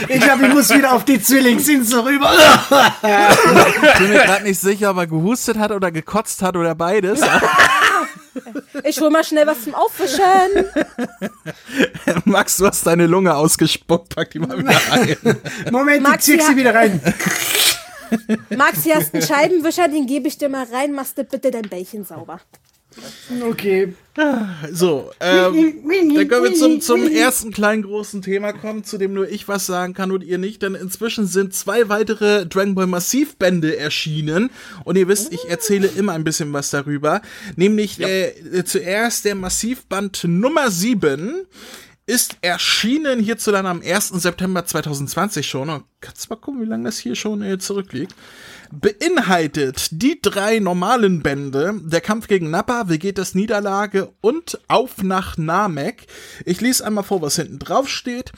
Ich 0.08 0.22
glaube, 0.22 0.48
ich 0.48 0.54
muss 0.54 0.70
wieder 0.70 0.94
auf 0.94 1.06
die 1.06 1.22
Zwillingsinsel 1.22 2.00
rüber. 2.00 2.32
Ich 2.34 4.00
bin 4.00 4.10
mir 4.10 4.24
gerade 4.24 4.44
nicht 4.44 4.60
sicher, 4.60 4.92
ob 4.92 4.98
er 4.98 5.08
gehustet 5.08 5.58
hat 5.58 5.72
oder 5.72 5.92
gekotzt 5.92 6.42
hat 6.42 6.56
oder 6.58 6.74
beides. 6.76 7.22
Ich 8.84 9.00
hol 9.00 9.12
mal 9.12 9.24
schnell 9.24 9.46
was 9.46 9.64
zum 9.64 9.76
Auffischen. 9.76 10.24
Max, 12.26 12.58
du 12.58 12.66
hast 12.66 12.88
deine 12.88 13.06
Lunge 13.06 13.36
ausgespuckt, 13.36 14.16
pack 14.16 14.32
die 14.32 14.40
mal 14.40 14.58
wieder 14.58 14.80
ein. 14.92 15.16
Moment, 15.72 16.02
Max, 16.02 16.28
ich 16.28 16.42
sie 16.42 16.56
wieder 16.56 16.74
rein. 16.74 17.00
Max, 18.50 18.84
hier 18.84 18.96
hast 18.96 19.14
einen 19.14 19.24
Scheibenwischer, 19.24 19.88
den 19.88 20.08
gebe 20.08 20.28
ich 20.28 20.38
dir 20.38 20.50
mal 20.50 20.66
rein. 20.72 20.94
Machst 20.94 21.18
du 21.18 21.24
bitte 21.24 21.52
dein 21.52 21.70
Bällchen 21.70 22.04
sauber. 22.06 22.40
Okay. 23.42 23.94
So, 24.72 25.12
ähm, 25.20 25.82
dann 26.16 26.28
können 26.28 26.44
wir 26.44 26.54
zum, 26.54 26.82
zum 26.82 27.08
ersten 27.08 27.52
kleinen 27.52 27.82
großen 27.82 28.22
Thema 28.22 28.54
kommen, 28.54 28.84
zu 28.84 29.00
dem 29.00 29.14
nur 29.14 29.28
ich 29.28 29.48
was 29.48 29.66
sagen 29.66 29.96
kann 29.96 30.12
und 30.12 30.24
ihr 30.24 30.38
nicht, 30.38 30.62
denn 30.62 30.76
inzwischen 30.76 31.26
sind 31.26 31.56
zwei 31.56 31.90
weitere 31.90 32.46
Dragon 32.46 32.76
Ball 32.76 32.86
Massivbände 32.86 33.76
erschienen 33.78 34.52
und 34.84 34.98
ihr 34.98 35.08
wisst, 35.08 35.34
ich 35.34 35.50
erzähle 35.50 35.88
immer 35.88 36.14
ein 36.14 36.24
bisschen 36.24 36.54
was 36.54 36.70
darüber, 36.70 37.22
nämlich 37.56 38.00
äh, 38.00 38.64
zuerst 38.66 39.26
der 39.26 39.34
Massivband 39.34 40.26
Nummer 40.26 40.70
7 40.70 41.48
ist 42.06 42.38
erschienen 42.42 43.20
hierzulande 43.20 43.70
am 43.70 43.82
1. 43.82 44.10
September 44.10 44.66
2020 44.66 45.48
schon. 45.48 45.70
Und 45.70 45.86
kannst 46.02 46.30
mal 46.30 46.36
gucken, 46.36 46.62
wie 46.62 46.66
lange 46.66 46.84
das 46.84 46.98
hier 46.98 47.16
schon 47.16 47.42
äh, 47.42 47.58
zurückliegt. 47.58 48.14
Beinhaltet 48.82 49.90
die 49.92 50.20
drei 50.20 50.58
normalen 50.58 51.22
Bände, 51.22 51.80
der 51.84 52.02
Kampf 52.02 52.28
gegen 52.28 52.50
Nappa, 52.50 52.90
Vegetas 52.90 53.36
Niederlage 53.36 54.12
und 54.20 54.60
Auf 54.68 55.04
nach 55.04 55.38
Namek. 55.38 56.08
Ich 56.44 56.60
lese 56.60 56.84
einmal 56.84 57.04
vor, 57.04 57.22
was 57.22 57.36
hinten 57.36 57.60
drauf 57.60 57.88
steht. 57.88 58.32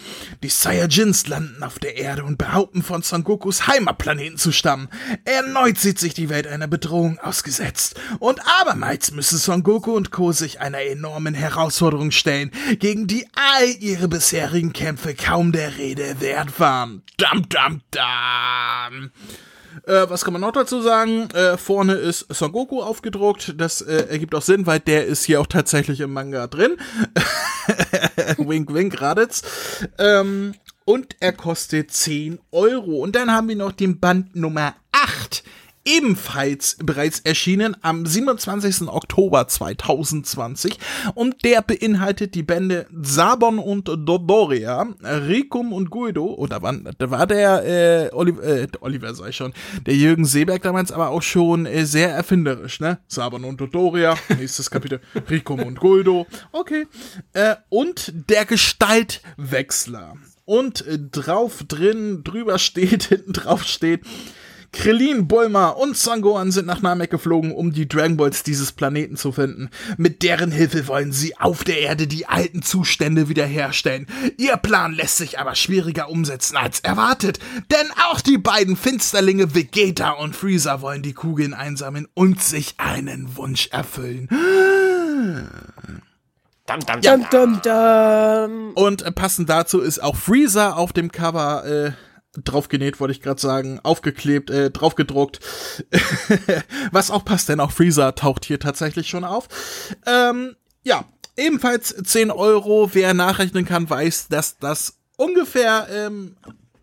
Die 0.43 0.49
Saiyajins 0.49 1.27
landen 1.27 1.63
auf 1.63 1.79
der 1.79 1.95
Erde 1.95 2.25
und 2.25 2.37
behaupten 2.37 2.83
von 2.83 3.01
Son 3.01 3.23
Gokus 3.23 3.65
Heimatplaneten 3.67 4.37
zu 4.37 4.51
stammen. 4.51 4.89
Erneut 5.23 5.77
sieht 5.77 5.99
sich 5.99 6.13
die 6.13 6.27
Welt 6.27 6.47
einer 6.47 6.67
Bedrohung 6.67 7.17
ausgesetzt. 7.19 7.95
Und 8.19 8.41
abermals 8.59 9.11
müssen 9.11 9.37
Son 9.37 9.63
Goku 9.63 9.93
und 9.93 10.11
Co. 10.11 10.33
sich 10.33 10.59
einer 10.59 10.81
enormen 10.81 11.33
Herausforderung 11.33 12.11
stellen, 12.11 12.51
gegen 12.79 13.07
die 13.07 13.25
all 13.35 13.69
ihre 13.79 14.09
bisherigen 14.09 14.73
Kämpfe 14.73 15.15
kaum 15.15 15.53
der 15.53 15.77
Rede 15.77 16.19
wert 16.19 16.59
waren. 16.59 17.03
Dam, 17.17 17.47
dam, 17.47 17.81
dam. 17.91 19.11
Äh, 19.83 20.09
was 20.09 20.23
kann 20.23 20.33
man 20.33 20.41
noch 20.41 20.51
dazu 20.51 20.81
sagen? 20.81 21.29
Äh, 21.31 21.57
vorne 21.57 21.93
ist 21.93 22.25
Son 22.33 22.51
Goku 22.51 22.81
aufgedruckt. 22.81 23.55
Das 23.57 23.81
äh, 23.81 24.07
ergibt 24.09 24.35
auch 24.35 24.41
Sinn, 24.41 24.65
weil 24.65 24.79
der 24.79 25.05
ist 25.05 25.25
hier 25.25 25.41
auch 25.41 25.47
tatsächlich 25.47 25.99
im 25.99 26.13
Manga 26.13 26.47
drin. 26.47 26.77
wink, 28.37 28.73
wink, 28.73 29.01
Raditz. 29.01 29.43
Ähm, 29.97 30.53
und 30.85 31.15
er 31.19 31.33
kostet 31.33 31.91
10 31.91 32.39
Euro. 32.51 32.99
Und 32.99 33.15
dann 33.15 33.31
haben 33.31 33.49
wir 33.49 33.55
noch 33.55 33.71
den 33.71 33.99
Band 33.99 34.35
Nummer 34.35 34.75
8. 34.91 35.43
ebenfalls 35.85 36.77
bereits 36.83 37.19
erschienen 37.19 37.77
am 37.81 38.05
27. 38.05 38.87
Oktober 38.87 39.47
2020 39.47 40.79
und 41.13 41.43
der 41.45 41.61
beinhaltet 41.61 42.35
die 42.35 42.43
Bände 42.43 42.87
Sabon 42.91 43.59
und 43.59 43.87
Dodoria, 43.87 44.87
Rikum 45.03 45.71
und 45.71 45.89
Guido, 45.91 46.25
oder 46.25 46.61
wann, 46.61 46.89
da 46.97 47.11
war 47.11 47.27
der 47.27 47.63
äh, 47.65 48.13
Oliver, 48.13 48.43
äh, 48.43 48.67
Oliver 48.81 49.13
sei 49.13 49.31
schon, 49.31 49.53
der 49.85 49.95
Jürgen 49.95 50.25
Seeberg 50.25 50.63
damals 50.63 50.91
aber 50.91 51.09
auch 51.09 51.21
schon 51.21 51.65
äh, 51.65 51.85
sehr 51.85 52.09
erfinderisch, 52.09 52.79
ne? 52.79 52.99
Sabon 53.07 53.43
und 53.45 53.61
Dodoria, 53.61 54.15
nächstes 54.39 54.71
Kapitel, 54.71 54.99
Rikum 55.29 55.61
und 55.61 55.79
Guido, 55.79 56.25
okay, 56.51 56.87
äh, 57.33 57.55
und 57.69 58.11
der 58.29 58.45
Gestaltwechsler 58.45 60.15
und 60.45 60.85
äh, 60.87 60.97
drauf 60.99 61.63
drin, 61.67 62.23
drüber 62.23 62.57
steht, 62.59 63.03
hinten 63.09 63.33
drauf 63.33 63.63
steht, 63.63 64.01
Krillin, 64.75 65.27
Bulma 65.27 65.69
und 65.69 65.97
Sangohan 65.97 66.51
sind 66.51 66.67
nach 66.67 66.81
Namek 66.81 67.09
geflogen, 67.09 67.51
um 67.53 67.71
die 67.71 67.87
Dragon 67.87 68.17
Balls 68.17 68.43
dieses 68.43 68.71
Planeten 68.73 69.15
zu 69.17 69.31
finden. 69.31 69.69
Mit 69.97 70.21
deren 70.21 70.51
Hilfe 70.51 70.87
wollen 70.87 71.11
sie 71.11 71.37
auf 71.37 71.63
der 71.63 71.79
Erde 71.79 72.07
die 72.07 72.27
alten 72.27 72.61
Zustände 72.61 73.29
wiederherstellen. 73.29 74.05
Ihr 74.37 74.57
Plan 74.57 74.93
lässt 74.93 75.17
sich 75.17 75.39
aber 75.39 75.55
schwieriger 75.55 76.09
umsetzen 76.09 76.57
als 76.57 76.81
erwartet, 76.81 77.39
denn 77.71 77.87
auch 78.09 78.21
die 78.21 78.37
beiden 78.37 78.75
Finsterlinge 78.75 79.55
Vegeta 79.55 80.11
und 80.11 80.35
Freezer 80.35 80.81
wollen 80.81 81.01
die 81.01 81.13
Kugeln 81.13 81.53
einsammeln 81.53 82.07
und 82.13 82.43
sich 82.43 82.75
einen 82.77 83.37
Wunsch 83.37 83.69
erfüllen. 83.71 84.27
Dam, 86.65 86.79
dam, 86.85 86.99
Ja. 87.01 87.15
dam, 87.17 87.29
Dum, 87.29 87.61
dum, 87.61 87.61
dum. 87.63 88.71
Und 88.73 89.15
passend 89.15 89.49
dazu 89.49 89.79
ist 89.79 90.01
auch 90.03 90.15
Freezer 90.15 90.77
auf 90.77 90.93
dem 90.93 91.11
Cover 91.11 91.63
äh, 91.65 91.91
draufgenäht, 92.43 92.99
wollte 92.99 93.13
ich 93.13 93.21
gerade 93.21 93.41
sagen, 93.41 93.79
aufgeklebt, 93.83 94.49
äh, 94.49 94.71
draufgedruckt. 94.71 95.39
Was 96.91 97.11
auch 97.11 97.25
passt, 97.25 97.49
denn 97.49 97.59
auch 97.59 97.71
Freezer 97.71 98.15
taucht 98.15 98.45
hier 98.45 98.59
tatsächlich 98.59 99.09
schon 99.09 99.23
auf. 99.23 99.47
Ähm, 100.05 100.55
ja, 100.83 101.05
ebenfalls 101.37 101.95
10 101.95 102.31
Euro. 102.31 102.89
Wer 102.93 103.13
nachrechnen 103.13 103.65
kann, 103.65 103.89
weiß, 103.89 104.27
dass 104.29 104.57
das 104.57 104.97
ungefähr 105.17 105.87
ähm, 105.91 106.35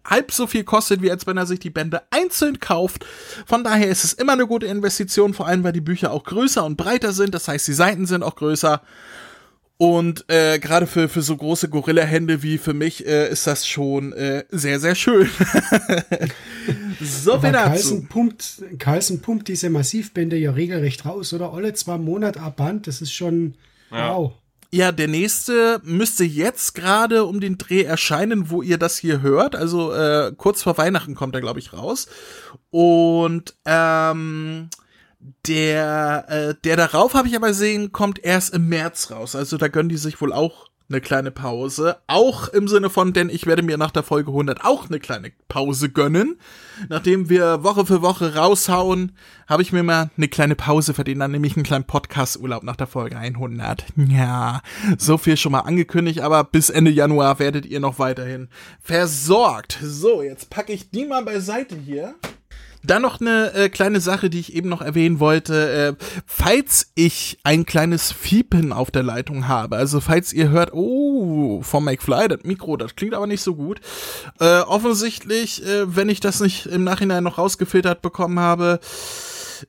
halb 0.05 0.33
so 0.33 0.47
viel 0.47 0.65
kostet, 0.65 1.03
wie 1.03 1.11
als 1.11 1.27
wenn 1.27 1.37
er 1.37 1.47
sich 1.47 1.61
die 1.61 1.71
Bände 1.71 2.03
einzeln 2.11 2.61
kauft. 2.61 3.05
Von 3.47 3.65
daher 3.65 3.89
ist 3.89 4.05
es 4.05 4.13
immer 4.13 4.33
eine 4.33 4.47
gute 4.47 4.67
Investition, 4.67 5.35
vor 5.35 5.47
allem 5.47 5.65
weil 5.65 5.73
die 5.73 5.81
Bücher 5.81 6.13
auch 6.13 6.25
größer 6.25 6.65
und 6.65 6.77
breiter 6.77 7.13
sind. 7.13 7.35
Das 7.35 7.49
heißt, 7.49 7.67
die 7.69 7.73
Seiten 7.73 8.07
sind 8.07 8.23
auch 8.23 8.37
größer. 8.37 8.83
Und 9.79 10.25
äh, 10.29 10.59
gerade 10.61 10.87
für, 10.87 11.09
für 11.09 11.23
so 11.23 11.37
große 11.37 11.69
Gorilla-Hände 11.69 12.43
wie 12.43 12.59
für 12.59 12.75
mich 12.75 13.05
äh, 13.05 13.31
ist 13.31 13.47
das 13.47 13.67
schon 13.67 14.13
äh, 14.13 14.45
sehr, 14.51 14.79
sehr 14.79 14.95
schön. 14.95 15.29
so 17.01 17.41
viel 17.41 17.51
dazu. 17.51 17.69
Carlsen 17.69 18.07
pumpt, 18.07 18.63
Carlsen 18.79 19.21
pumpt 19.21 19.49
diese 19.49 19.71
Massivbände 19.71 20.37
ja 20.37 20.53
regelrecht 20.53 21.05
raus, 21.05 21.33
oder? 21.33 21.53
Alle 21.53 21.75
zwei 21.75 21.99
Monate 21.99 22.41
Band, 22.57 22.87
das 22.87 23.03
ist 23.03 23.13
schon 23.13 23.55
wow. 23.91 24.33
Ja, 24.75 24.91
der 24.91 25.09
nächste 25.09 25.83
müsste 25.85 26.25
jetzt 26.25 26.75
gerade 26.75 27.25
um 27.25 27.41
den 27.41 27.59
Dreh 27.59 27.83
erscheinen, 27.83 28.49
wo 28.49 28.63
ihr 28.63 28.79
das 28.79 28.97
hier 28.97 29.21
hört. 29.21 29.55
Also 29.55 29.93
äh, 29.93 30.33
kurz 30.35 30.63
vor 30.63 30.79
Weihnachten 30.79 31.15
kommt 31.15 31.35
er, 31.35 31.43
glaube 31.43 31.59
ich, 31.59 31.75
raus. 31.75 32.07
Und 32.71 33.55
ähm, 33.67 34.71
der, 35.47 36.25
äh, 36.29 36.55
der 36.65 36.77
darauf 36.77 37.15
habe 37.15 37.29
ich 37.29 37.37
aber 37.37 37.55
sehen, 37.55 37.93
kommt 37.93 38.25
erst 38.25 38.55
im 38.55 38.69
März 38.69 39.11
raus. 39.11 39.37
Also 39.37 39.57
da 39.57 39.69
gönnen 39.69 39.89
die 39.89 39.97
sich 39.97 40.21
wohl 40.21 40.33
auch 40.33 40.67
eine 40.93 41.01
kleine 41.01 41.31
Pause. 41.31 41.97
Auch 42.07 42.49
im 42.49 42.69
Sinne 42.69 42.91
von, 42.91 43.13
denn 43.13 43.31
ich 43.31 43.47
werde 43.47 43.63
mir 43.63 43.79
nach 43.79 43.91
der 43.91 44.03
Folge 44.03 44.31
100 44.31 44.65
auch 44.65 44.89
eine 44.89 45.01
kleine 45.01 45.33
Pause 45.49 45.89
gönnen. 45.89 46.39
Nachdem 46.89 47.29
wir 47.29 47.63
Woche 47.63 47.87
für 47.87 48.03
Woche 48.03 48.35
raushauen, 48.35 49.13
habe 49.47 49.63
ich 49.63 49.73
mir 49.73 49.83
mal 49.83 50.11
eine 50.17 50.29
kleine 50.29 50.55
Pause 50.55 50.95
verdient, 50.95 51.21
dann 51.21 51.31
nehme 51.31 51.47
ich 51.47 51.57
einen 51.57 51.65
kleinen 51.65 51.85
Podcast-Urlaub 51.85 52.63
nach 52.63 52.77
der 52.77 52.87
Folge 52.87 53.17
100. 53.17 53.85
Ja, 53.97 54.61
so 54.99 55.19
viel 55.19 55.37
schon 55.37 55.53
mal 55.53 55.61
angekündigt, 55.61 56.21
aber 56.21 56.45
bis 56.45 56.71
Ende 56.71 56.91
Januar 56.91 57.39
werdet 57.39 57.67
ihr 57.67 57.81
noch 57.81 57.99
weiterhin 57.99 58.49
versorgt. 58.81 59.79
So, 59.83 60.23
jetzt 60.23 60.51
packe 60.51 60.73
ich 60.73 60.91
die 60.91 61.07
mal 61.07 61.25
beiseite 61.25 61.77
hier. 61.77 62.15
Dann 62.85 63.03
noch 63.03 63.21
eine 63.21 63.53
äh, 63.55 63.69
kleine 63.69 64.01
Sache, 64.01 64.31
die 64.31 64.41
ich 64.41 64.55
eben 64.55 64.69
noch 64.69 64.83
erwähnen 64.83 65.21
wollte. 65.21 65.97
Äh, 66.01 66.05
falls 66.27 66.91
ich 66.95 67.39
ein 67.45 67.65
kleines 67.65 68.13
Fiepen 68.13 68.73
auf 68.73 68.91
der 68.91 69.03
Leitung 69.03 69.49
habe, 69.49 69.77
also 69.77 70.01
falls 70.01 70.33
ihr 70.33 70.51
hört, 70.51 70.73
oh, 70.73 71.63
vom 71.63 71.85
McFly, 71.85 72.29
das 72.29 72.43
Mikro, 72.45 72.77
das 72.77 72.97
klingt 72.97 73.15
aber 73.15 73.27
nicht 73.27 73.43
so 73.43 73.55
gut. 73.55 73.81
Äh, 74.41 74.61
offensichtlich, 74.61 75.65
äh, 75.65 75.97
wenn 75.97 76.09
ich 76.09 76.21
das 76.21 76.41
nicht 76.41 76.67
im 76.67 76.85
Nachhinein 76.85 77.25
noch 77.25 77.39
rausgefiltert 77.39 78.03
bekommen 78.03 78.41
habe, 78.41 78.81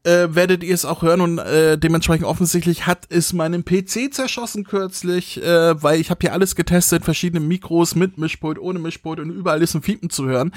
äh, 0.03 0.27
werdet 0.29 0.63
ihr 0.63 0.73
es 0.73 0.85
auch 0.85 1.01
hören 1.01 1.21
und 1.21 1.37
äh, 1.39 1.77
dementsprechend 1.77 2.25
offensichtlich 2.25 2.87
hat 2.87 3.05
es 3.09 3.33
meinen 3.33 3.65
PC 3.65 4.13
zerschossen 4.13 4.63
kürzlich, 4.63 5.41
äh, 5.43 5.81
weil 5.81 5.99
ich 5.99 6.09
habe 6.09 6.19
hier 6.21 6.33
alles 6.33 6.55
getestet, 6.55 7.05
verschiedene 7.05 7.39
Mikros 7.39 7.95
mit 7.95 8.17
Mischpult, 8.17 8.59
ohne 8.59 8.79
Mischpult 8.79 9.19
und 9.19 9.29
überall 9.29 9.61
ist 9.61 9.73
ein 9.75 9.81
Fiepen 9.81 10.09
zu 10.09 10.25
hören. 10.25 10.53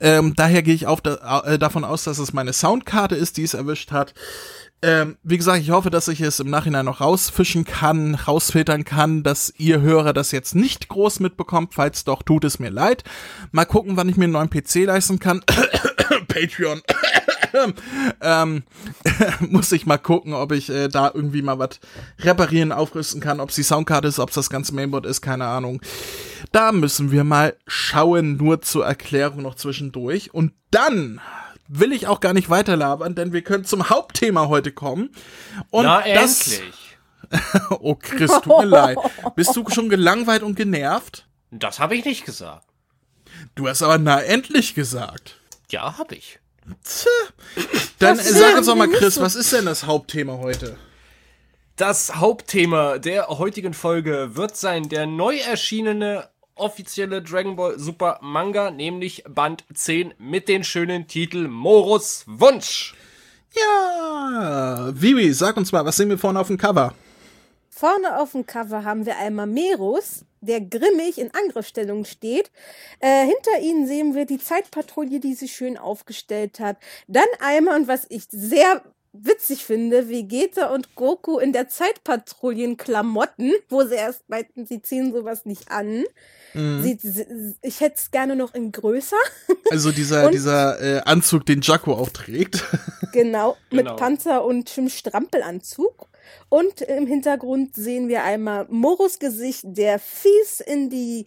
Ähm, 0.00 0.34
daher 0.36 0.62
gehe 0.62 0.74
ich 0.74 0.86
auf 0.86 1.00
da, 1.00 1.42
äh, 1.44 1.58
davon 1.58 1.84
aus, 1.84 2.04
dass 2.04 2.18
es 2.18 2.32
meine 2.32 2.52
Soundkarte 2.52 3.14
ist, 3.14 3.36
die 3.36 3.44
es 3.44 3.54
erwischt 3.54 3.92
hat. 3.92 4.14
Ähm, 4.80 5.16
wie 5.24 5.36
gesagt, 5.36 5.60
ich 5.60 5.70
hoffe, 5.70 5.90
dass 5.90 6.06
ich 6.06 6.20
es 6.20 6.38
im 6.38 6.50
Nachhinein 6.50 6.84
noch 6.84 7.00
rausfischen 7.00 7.64
kann, 7.64 8.14
rausfiltern 8.14 8.84
kann, 8.84 9.24
dass 9.24 9.52
ihr 9.58 9.80
Hörer 9.80 10.12
das 10.12 10.30
jetzt 10.30 10.54
nicht 10.54 10.88
groß 10.88 11.18
mitbekommt. 11.18 11.74
Falls 11.74 12.04
doch, 12.04 12.22
tut 12.22 12.44
es 12.44 12.60
mir 12.60 12.70
leid. 12.70 13.02
Mal 13.50 13.64
gucken, 13.64 13.96
wann 13.96 14.08
ich 14.08 14.16
mir 14.16 14.24
einen 14.24 14.34
neuen 14.34 14.50
PC 14.50 14.84
leisten 14.84 15.18
kann. 15.18 15.42
Patreon. 16.28 16.82
ähm, 18.20 18.62
muss 19.40 19.72
ich 19.72 19.86
mal 19.86 19.98
gucken, 19.98 20.34
ob 20.34 20.52
ich 20.52 20.68
äh, 20.70 20.88
da 20.88 21.10
irgendwie 21.12 21.42
mal 21.42 21.58
was 21.58 21.80
reparieren, 22.20 22.72
aufrüsten 22.72 23.20
kann, 23.20 23.40
ob 23.40 23.50
es 23.50 23.56
die 23.56 23.62
Soundkarte 23.62 24.08
ist, 24.08 24.18
ob 24.18 24.30
es 24.30 24.34
das 24.34 24.50
ganze 24.50 24.74
Mainboard 24.74 25.06
ist, 25.06 25.20
keine 25.20 25.46
Ahnung. 25.46 25.80
Da 26.52 26.72
müssen 26.72 27.10
wir 27.10 27.24
mal 27.24 27.56
schauen, 27.66 28.36
nur 28.36 28.62
zur 28.62 28.86
Erklärung 28.86 29.42
noch 29.42 29.54
zwischendurch. 29.54 30.32
Und 30.32 30.52
dann 30.70 31.20
will 31.68 31.92
ich 31.92 32.06
auch 32.06 32.20
gar 32.20 32.32
nicht 32.32 32.50
weiterlabern, 32.50 33.14
denn 33.14 33.32
wir 33.32 33.42
können 33.42 33.64
zum 33.64 33.90
Hauptthema 33.90 34.48
heute 34.48 34.72
kommen. 34.72 35.10
Und 35.70 35.84
Na, 35.84 36.02
das, 36.02 36.52
endlich. 36.52 36.74
Oh 37.80 37.94
Chris, 37.94 38.30
tut 38.42 38.58
mir 38.58 38.64
leid. 38.64 38.98
Bist 39.36 39.54
du 39.54 39.64
schon 39.68 39.88
gelangweilt 39.88 40.42
und 40.42 40.54
genervt? 40.54 41.26
Das 41.50 41.78
habe 41.78 41.94
ich 41.96 42.04
nicht 42.04 42.24
gesagt. 42.24 42.64
Du 43.54 43.68
hast 43.68 43.82
aber 43.82 43.98
na 43.98 44.20
endlich 44.20 44.74
gesagt. 44.74 45.36
Ja, 45.70 45.98
habe 45.98 46.14
ich. 46.14 46.38
Dann 47.98 48.16
Das 48.16 48.28
sag 48.28 48.52
ist 48.52 48.58
uns 48.58 48.66
doch 48.66 48.76
mal, 48.76 48.88
Chris, 48.88 49.20
was 49.20 49.34
ist 49.34 49.52
denn 49.52 49.66
das 49.66 49.86
Hauptthema 49.86 50.38
heute? 50.38 50.76
Das 51.76 52.16
Hauptthema 52.16 52.98
der 52.98 53.28
heutigen 53.28 53.74
Folge 53.74 54.30
wird 54.34 54.56
sein 54.56 54.88
der 54.88 55.06
neu 55.06 55.36
erschienene 55.36 56.28
offizielle 56.56 57.22
Dragon 57.22 57.56
Ball 57.56 57.78
Super 57.78 58.18
Manga, 58.20 58.70
nämlich 58.70 59.24
Band 59.28 59.64
10 59.72 60.14
mit 60.18 60.48
den 60.48 60.64
schönen 60.64 61.06
Titel 61.06 61.48
Morus 61.48 62.24
Wunsch. 62.26 62.94
Ja, 63.54 64.90
Vivi, 64.92 65.32
sag 65.32 65.56
uns 65.56 65.72
mal, 65.72 65.84
was 65.84 65.96
sehen 65.96 66.08
wir 66.08 66.18
vorne 66.18 66.40
auf 66.40 66.48
dem 66.48 66.58
Cover? 66.58 66.94
Vorne 67.70 68.20
auf 68.20 68.32
dem 68.32 68.44
Cover 68.44 68.84
haben 68.84 69.06
wir 69.06 69.16
einmal 69.18 69.46
Merus, 69.46 70.24
der 70.40 70.60
grimmig 70.60 71.18
in 71.18 71.30
Angriffsstellung 71.34 72.04
steht. 72.04 72.50
Äh, 73.00 73.26
hinter 73.26 73.60
ihnen 73.60 73.86
sehen 73.86 74.14
wir 74.14 74.24
die 74.26 74.38
Zeitpatrouille, 74.38 75.20
die 75.20 75.34
sich 75.34 75.52
schön 75.52 75.76
aufgestellt 75.78 76.60
hat. 76.60 76.76
Dann 77.06 77.26
einmal, 77.40 77.80
und 77.80 77.88
was 77.88 78.06
ich 78.08 78.24
sehr 78.30 78.82
witzig 79.12 79.64
finde, 79.64 80.08
Vegeta 80.08 80.66
und 80.68 80.94
Goku 80.94 81.38
in 81.38 81.52
der 81.52 81.68
Zeitpatrouillen-Klamotten, 82.52 83.52
wo 83.68 83.82
sie 83.84 83.94
erst 83.94 84.28
meinten, 84.28 84.66
sie 84.66 84.82
ziehen 84.82 85.12
sowas 85.12 85.44
nicht 85.44 85.70
an. 85.70 86.04
Sie, 86.54 86.98
sie, 87.02 87.54
ich 87.62 87.80
hätte 87.80 87.96
es 87.98 88.10
gerne 88.10 88.34
noch 88.34 88.54
in 88.54 88.72
größer. 88.72 89.16
Also 89.70 89.92
dieser, 89.92 90.26
Und- 90.26 90.32
dieser 90.34 90.80
äh, 90.80 91.00
Anzug, 91.04 91.44
den 91.44 91.60
Jaco 91.60 91.92
auch 91.92 92.08
trägt. 92.08 92.64
Genau, 93.12 93.56
Genau. 93.70 93.90
mit 93.90 93.96
Panzer 93.98 94.42
und 94.44 94.72
einem 94.78 94.88
Strampelanzug. 94.88 96.06
Und 96.48 96.80
im 96.82 97.06
Hintergrund 97.06 97.74
sehen 97.74 98.08
wir 98.08 98.24
einmal 98.24 98.66
Morus 98.70 99.18
Gesicht, 99.18 99.62
der 99.64 99.98
fies 99.98 100.60
in 100.60 100.90
die 100.90 101.26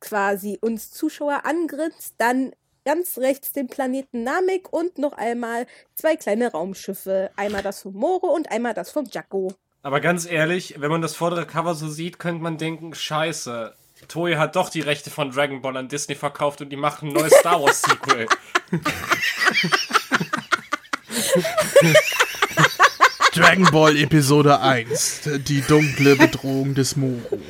quasi 0.00 0.58
uns 0.60 0.90
Zuschauer 0.90 1.44
angrinst. 1.44 2.14
Dann 2.18 2.52
ganz 2.84 3.18
rechts 3.18 3.52
den 3.52 3.66
Planeten 3.66 4.22
Namek 4.22 4.72
und 4.72 4.98
noch 4.98 5.14
einmal 5.14 5.66
zwei 5.94 6.16
kleine 6.16 6.52
Raumschiffe. 6.52 7.30
Einmal 7.36 7.62
das 7.62 7.82
von 7.82 7.94
Moro 7.94 8.28
und 8.28 8.50
einmal 8.50 8.74
das 8.74 8.90
von 8.90 9.06
Jacko. 9.10 9.52
Aber 9.82 10.00
ganz 10.00 10.26
ehrlich, 10.26 10.76
wenn 10.78 10.90
man 10.90 11.02
das 11.02 11.14
vordere 11.14 11.46
Cover 11.46 11.74
so 11.74 11.88
sieht, 11.88 12.18
könnte 12.18 12.42
man 12.42 12.58
denken, 12.58 12.94
scheiße, 12.94 13.74
Toei 14.08 14.36
hat 14.36 14.56
doch 14.56 14.70
die 14.70 14.80
Rechte 14.80 15.10
von 15.10 15.30
Dragon 15.30 15.62
Ball 15.62 15.76
an 15.76 15.88
Disney 15.88 16.14
verkauft 16.14 16.60
und 16.60 16.70
die 16.70 16.76
machen 16.76 17.08
ein 17.08 17.14
neues 17.14 17.34
Star 17.34 17.62
Wars 17.62 17.82
Sequel. 17.82 18.26
Dragon 23.34 23.64
Ball 23.72 23.96
Episode 23.96 24.60
1. 24.60 25.22
Die 25.48 25.60
dunkle 25.62 26.14
Bedrohung 26.14 26.76
des 26.76 26.94
Moro. 26.94 27.40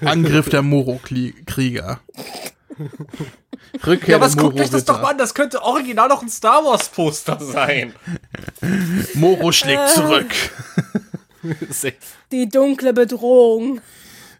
Angriff 0.00 0.48
der 0.48 0.62
Moro-Krieger. 0.62 2.00
Rückkehr 3.86 4.16
Ja, 4.16 4.20
was 4.22 4.38
guckt 4.38 4.58
euch 4.58 4.70
das 4.70 4.86
doch 4.86 5.02
mal 5.02 5.10
an, 5.10 5.18
das 5.18 5.34
könnte 5.34 5.62
original 5.62 6.08
noch 6.08 6.22
ein 6.22 6.30
Star 6.30 6.64
Wars 6.64 6.88
Poster 6.88 7.38
sein. 7.38 7.94
Moro 9.12 9.52
schlägt 9.52 9.90
zurück. 9.90 10.32
Die 12.32 12.48
dunkle 12.48 12.94
Bedrohung. 12.94 13.82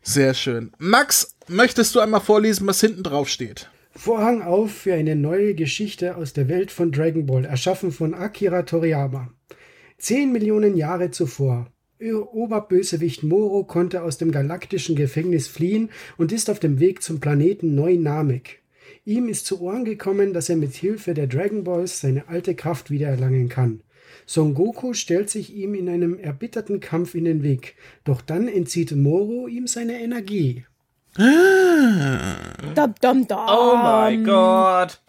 Sehr 0.02 0.32
schön. 0.32 0.72
Max, 0.78 1.34
möchtest 1.48 1.94
du 1.94 2.00
einmal 2.00 2.22
vorlesen, 2.22 2.66
was 2.66 2.80
hinten 2.80 3.02
drauf 3.02 3.28
steht? 3.28 3.68
Vorhang 3.96 4.42
auf 4.42 4.72
für 4.72 4.94
eine 4.94 5.14
neue 5.14 5.54
Geschichte 5.54 6.16
aus 6.16 6.32
der 6.32 6.48
Welt 6.48 6.72
von 6.72 6.90
Dragon 6.90 7.26
Ball, 7.26 7.44
erschaffen 7.44 7.92
von 7.92 8.12
Akira 8.12 8.62
Toriyama. 8.64 9.32
Zehn 9.98 10.32
Millionen 10.32 10.76
Jahre 10.76 11.12
zuvor. 11.12 11.70
Oberbösewicht 12.00 13.22
Moro 13.22 13.62
konnte 13.64 14.02
aus 14.02 14.18
dem 14.18 14.32
galaktischen 14.32 14.96
Gefängnis 14.96 15.46
fliehen 15.46 15.90
und 16.16 16.32
ist 16.32 16.50
auf 16.50 16.58
dem 16.58 16.80
Weg 16.80 17.02
zum 17.02 17.20
Planeten 17.20 17.76
Neu-Namek. 17.76 18.62
Ihm 19.04 19.28
ist 19.28 19.46
zu 19.46 19.60
Ohren 19.60 19.84
gekommen, 19.84 20.32
dass 20.32 20.48
er 20.48 20.56
mit 20.56 20.74
Hilfe 20.74 21.14
der 21.14 21.28
Dragon 21.28 21.62
Balls 21.62 22.00
seine 22.00 22.28
alte 22.28 22.56
Kraft 22.56 22.90
wiedererlangen 22.90 23.48
kann. 23.48 23.82
Son 24.26 24.54
Goku 24.54 24.92
stellt 24.92 25.30
sich 25.30 25.54
ihm 25.54 25.74
in 25.74 25.88
einem 25.88 26.18
erbitterten 26.18 26.80
Kampf 26.80 27.14
in 27.14 27.24
den 27.24 27.42
Weg, 27.42 27.76
doch 28.02 28.22
dann 28.22 28.48
entzieht 28.48 28.94
Moro 28.94 29.46
ihm 29.46 29.66
seine 29.66 30.00
Energie. 30.00 30.64
Dum, 32.74 32.94
dum, 33.00 33.28
dum. 33.28 33.38
Oh 33.46 33.76
mein 33.76 34.24
Gott. 34.24 35.00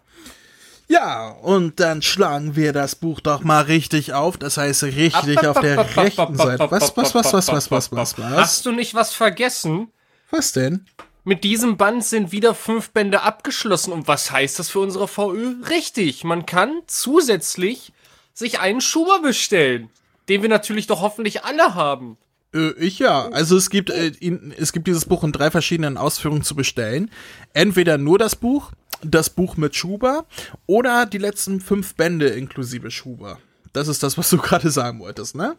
Ja, 0.88 1.30
und 1.30 1.80
dann 1.80 2.02
schlagen 2.04 2.56
wir 2.56 2.74
das 2.74 2.96
Buch 2.96 3.20
doch 3.20 3.44
mal 3.44 3.63
richtig 3.63 4.13
auf. 4.13 4.38
Das 4.38 4.58
heißt, 4.58 4.84
richtig 4.84 5.48
auf 5.48 5.60
der 5.60 5.96
rechten 5.98 6.36
Seite. 6.36 6.70
Was, 6.70 6.96
was, 6.96 7.15
was, 7.15 7.34
was, 7.34 7.48
was, 7.48 7.72
was, 7.72 7.91
was, 7.91 8.20
was? 8.20 8.38
Hast 8.38 8.65
du 8.68 8.72
nicht 8.72 8.94
was 8.94 9.13
vergessen? 9.13 9.91
Was 10.30 10.52
denn? 10.52 10.86
Mit 11.24 11.44
diesem 11.44 11.78
Band 11.78 12.04
sind 12.04 12.32
wieder 12.32 12.54
fünf 12.54 12.91
Bände 12.91 13.22
abgeschlossen. 13.24 13.91
Und 13.91 14.08
was 14.08 14.30
heißt 14.30 14.60
das 14.60 14.70
für 14.70 14.80
unsere 14.80 15.08
VÖ? 15.08 15.56
Richtig, 15.70 16.24
man 16.24 16.46
kann 16.46 16.82
zusätzlich 16.86 17.94
sich 18.34 18.60
einen 18.60 18.82
Schuber 18.82 19.22
bestellen. 19.22 19.89
Den 20.30 20.44
wir 20.44 20.50
natürlich 20.50 20.86
doch 20.86 21.02
hoffentlich 21.02 21.44
alle 21.46 21.74
haben. 21.74 22.18
Äh, 22.56 22.72
ich 22.80 23.00
ja. 23.00 23.28
Also 23.30 23.58
es 23.58 23.70
gibt, 23.70 23.89
äh, 23.89 24.12
es 24.58 24.72
gibt 24.74 24.88
dieses 24.88 25.06
Buch 25.06 25.24
in 25.24 25.32
drei 25.32 25.52
verschiedenen 25.52 25.98
Ausführungen 25.98 26.44
zu 26.44 26.56
bestellen. 26.56 27.12
Entweder 27.54 27.98
nur 27.98 28.18
das 28.18 28.36
Buch, 28.36 28.72
das 29.04 29.30
Buch 29.30 29.58
mit 29.58 29.76
Schuber 29.76 30.26
oder 30.65 31.06
die 31.06 31.18
letzten 31.18 31.60
fünf 31.60 31.96
Bände 31.96 32.30
inklusive 32.30 32.89
Schuber. 32.89 33.39
Das 33.74 33.88
ist 33.88 34.02
das, 34.04 34.18
was 34.18 34.30
du 34.30 34.38
gerade 34.41 34.72
sagen 34.72 35.00
wolltest, 35.00 35.36
ne? 35.36 35.56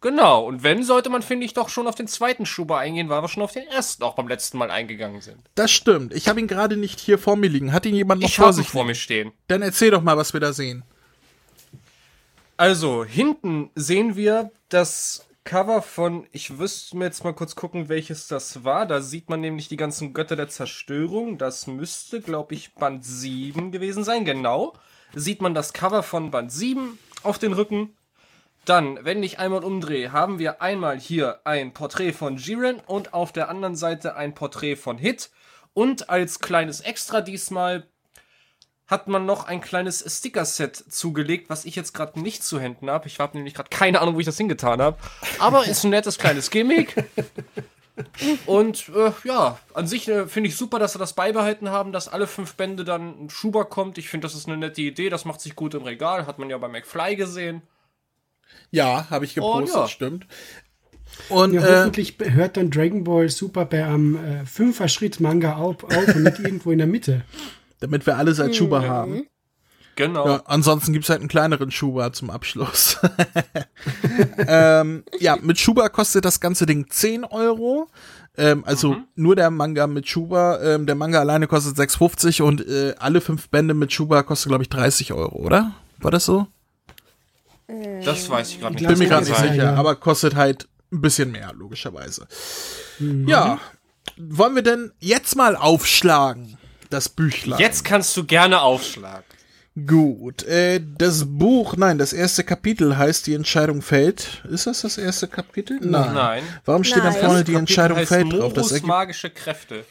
Genau, 0.00 0.44
und 0.46 0.64
wenn, 0.64 0.82
sollte 0.82 1.10
man, 1.10 1.22
finde 1.22 1.46
ich, 1.46 1.54
doch 1.54 1.68
schon 1.68 1.86
auf 1.86 1.94
den 1.94 2.08
zweiten 2.08 2.44
Schuber 2.44 2.78
eingehen, 2.78 3.08
weil 3.08 3.22
wir 3.22 3.28
schon 3.28 3.44
auf 3.44 3.52
den 3.52 3.68
ersten 3.68 4.02
auch 4.02 4.14
beim 4.16 4.26
letzten 4.26 4.58
Mal 4.58 4.68
eingegangen 4.68 5.20
sind. 5.20 5.38
Das 5.54 5.70
stimmt. 5.70 6.12
Ich 6.12 6.26
habe 6.26 6.40
ihn 6.40 6.48
gerade 6.48 6.76
nicht 6.76 6.98
hier 6.98 7.18
vor 7.18 7.36
mir 7.36 7.46
liegen. 7.48 7.72
Hat 7.72 7.86
ihn 7.86 7.94
jemand 7.94 8.20
noch 8.20 8.28
Ich 8.28 8.34
vor 8.34 8.46
habe 8.46 8.56
ihn 8.56 8.62
sich? 8.64 8.68
vor 8.68 8.84
mir 8.84 8.96
stehen. 8.96 9.30
Dann 9.46 9.62
erzähl 9.62 9.92
doch 9.92 10.02
mal, 10.02 10.16
was 10.16 10.32
wir 10.32 10.40
da 10.40 10.52
sehen. 10.52 10.82
Also, 12.56 13.04
hinten 13.04 13.70
sehen 13.76 14.16
wir 14.16 14.50
das 14.68 15.24
Cover 15.44 15.82
von, 15.82 16.26
ich 16.30 16.58
wüsste 16.58 16.96
mir 16.96 17.06
jetzt 17.06 17.24
mal 17.24 17.34
kurz 17.34 17.56
gucken, 17.56 17.88
welches 17.88 18.28
das 18.28 18.64
war. 18.64 18.86
Da 18.86 19.00
sieht 19.00 19.28
man 19.28 19.40
nämlich 19.40 19.68
die 19.68 19.76
ganzen 19.76 20.12
Götter 20.14 20.36
der 20.36 20.48
Zerstörung. 20.48 21.36
Das 21.36 21.66
müsste, 21.66 22.20
glaube 22.20 22.54
ich, 22.54 22.74
Band 22.74 23.04
7 23.04 23.72
gewesen 23.72 24.04
sein. 24.04 24.24
Genau. 24.24 24.74
Sieht 25.14 25.42
man 25.42 25.54
das 25.54 25.72
Cover 25.72 26.02
von 26.02 26.30
Band 26.30 26.52
7 26.52 26.98
auf 27.22 27.38
den 27.38 27.52
Rücken. 27.52 27.96
Dann, 28.64 29.04
wenn 29.04 29.22
ich 29.24 29.40
einmal 29.40 29.64
umdrehe, 29.64 30.12
haben 30.12 30.38
wir 30.38 30.62
einmal 30.62 30.98
hier 30.98 31.40
ein 31.44 31.72
Porträt 31.72 32.12
von 32.12 32.36
Jiren 32.36 32.80
und 32.86 33.12
auf 33.12 33.32
der 33.32 33.48
anderen 33.48 33.74
Seite 33.74 34.14
ein 34.14 34.34
Porträt 34.34 34.76
von 34.76 34.96
Hit. 34.96 35.30
Und 35.74 36.08
als 36.08 36.38
kleines 36.38 36.80
Extra 36.80 37.20
diesmal 37.20 37.88
hat 38.92 39.08
man 39.08 39.26
noch 39.26 39.46
ein 39.46 39.60
kleines 39.60 40.04
Sticker-Set 40.18 40.76
zugelegt, 40.76 41.50
was 41.50 41.64
ich 41.64 41.74
jetzt 41.74 41.94
gerade 41.94 42.20
nicht 42.20 42.44
zu 42.44 42.60
Händen 42.60 42.88
habe. 42.90 43.08
Ich 43.08 43.18
habe 43.18 43.36
nämlich 43.36 43.54
gerade 43.54 43.70
keine 43.70 44.00
Ahnung, 44.00 44.14
wo 44.14 44.20
ich 44.20 44.26
das 44.26 44.36
hingetan 44.36 44.80
habe. 44.80 44.98
Aber 45.40 45.66
ist 45.66 45.82
ein 45.82 45.90
nettes 45.90 46.18
kleines 46.18 46.50
Gimmick. 46.50 46.94
Und 48.46 48.90
äh, 48.94 49.12
ja, 49.24 49.58
an 49.74 49.86
sich 49.86 50.08
äh, 50.08 50.26
finde 50.26 50.48
ich 50.48 50.56
super, 50.56 50.78
dass 50.78 50.92
sie 50.92 50.98
das 50.98 51.12
beibehalten 51.14 51.68
haben, 51.70 51.92
dass 51.92 52.08
alle 52.08 52.26
fünf 52.26 52.54
Bände 52.54 52.84
dann 52.84 53.24
ein 53.24 53.30
Schuber 53.30 53.64
kommt. 53.64 53.98
Ich 53.98 54.08
finde, 54.08 54.26
das 54.26 54.34
ist 54.34 54.46
eine 54.46 54.56
nette 54.56 54.80
Idee. 54.80 55.10
Das 55.10 55.24
macht 55.24 55.40
sich 55.40 55.56
gut 55.56 55.74
im 55.74 55.82
Regal. 55.82 56.26
Hat 56.26 56.38
man 56.38 56.48
ja 56.50 56.58
bei 56.58 56.68
McFly 56.68 57.16
gesehen. 57.16 57.62
Ja, 58.70 59.08
habe 59.10 59.24
ich 59.24 59.34
gepostet, 59.34 59.76
Oh, 59.76 59.80
ja. 59.80 59.88
stimmt. 59.88 60.26
Und 61.28 61.52
Ja, 61.52 61.62
äh, 61.62 61.76
hoffentlich 61.78 62.16
hört 62.18 62.56
dann 62.56 62.70
Dragon 62.70 63.04
Ball 63.04 63.28
Super 63.28 63.66
bei 63.66 63.84
einem 63.84 64.16
äh, 64.16 64.46
Fünfer-Schritt-Manga 64.46 65.56
auf, 65.56 65.84
auf 65.84 66.14
und 66.14 66.22
nicht 66.22 66.38
irgendwo 66.38 66.70
in 66.70 66.78
der 66.78 66.86
Mitte. 66.86 67.24
Damit 67.82 68.06
wir 68.06 68.16
alles 68.16 68.40
als 68.40 68.56
Schuber 68.56 68.88
haben. 68.88 69.26
Genau. 69.96 70.26
Ja, 70.26 70.42
ansonsten 70.46 70.92
gibt's 70.92 71.10
halt 71.10 71.20
einen 71.20 71.28
kleineren 71.28 71.70
Schuber 71.70 72.12
zum 72.12 72.30
Abschluss. 72.30 72.98
ähm, 74.38 75.04
ja, 75.18 75.36
mit 75.36 75.58
Schuber 75.58 75.90
kostet 75.90 76.24
das 76.24 76.40
ganze 76.40 76.64
Ding 76.64 76.86
10 76.88 77.24
Euro. 77.24 77.88
Ähm, 78.38 78.64
also 78.64 78.96
nur 79.14 79.36
der 79.36 79.50
Manga 79.50 79.86
mit 79.86 80.08
Schuber. 80.08 80.60
Ähm, 80.62 80.86
der 80.86 80.94
Manga 80.94 81.20
alleine 81.20 81.46
kostet 81.46 81.76
6,50 81.76 82.42
und 82.42 82.66
äh, 82.66 82.94
alle 82.98 83.20
fünf 83.20 83.50
Bände 83.50 83.74
mit 83.74 83.92
Schuber 83.92 84.22
kosten, 84.22 84.48
glaube 84.48 84.62
ich, 84.62 84.70
30 84.70 85.12
Euro, 85.12 85.36
oder? 85.36 85.72
War 85.98 86.10
das 86.10 86.24
so? 86.24 86.46
Das 88.04 88.28
weiß 88.28 88.50
ich 88.50 88.60
gerade 88.60 88.74
nicht. 88.74 88.86
Bin 88.86 88.98
mir 88.98 89.08
gerade 89.08 89.26
nicht 89.26 89.36
sicher, 89.36 89.54
ja. 89.54 89.74
aber 89.74 89.96
kostet 89.96 90.34
halt 90.34 90.68
ein 90.90 91.00
bisschen 91.00 91.32
mehr, 91.32 91.52
logischerweise. 91.54 92.26
Ja. 92.98 93.58
Wollen 94.16 94.54
wir 94.54 94.62
denn 94.62 94.92
jetzt 95.00 95.36
mal 95.36 95.56
aufschlagen? 95.56 96.58
Das 96.92 97.08
Büchlein. 97.08 97.58
Jetzt 97.58 97.84
kannst 97.84 98.16
du 98.16 98.24
gerne 98.24 98.60
aufschlagen. 98.62 99.24
Gut, 99.86 100.42
äh, 100.42 100.80
das 100.98 101.24
Buch, 101.26 101.76
nein, 101.78 101.96
das 101.96 102.12
erste 102.12 102.44
Kapitel 102.44 102.98
heißt 102.98 103.26
Die 103.26 103.32
Entscheidung 103.32 103.80
fällt. 103.80 104.42
Ist 104.50 104.66
das 104.66 104.82
das 104.82 104.98
erste 104.98 105.28
Kapitel? 105.28 105.78
Nein. 105.80 106.12
Nein. 106.12 106.42
Warum 106.66 106.84
steht 106.84 107.02
Nein. 107.02 107.14
dann 107.14 107.22
vorne 107.22 107.38
Die 107.44 107.52
Kapitel 107.52 107.58
Entscheidung 107.60 107.96
heißt 107.98 108.08
fällt 108.08 108.32
drauf? 108.34 108.52
Das 108.52 108.56
Morus 108.64 108.72
ergibt, 108.72 108.86
magische 108.88 109.30
Kräfte. 109.30 109.84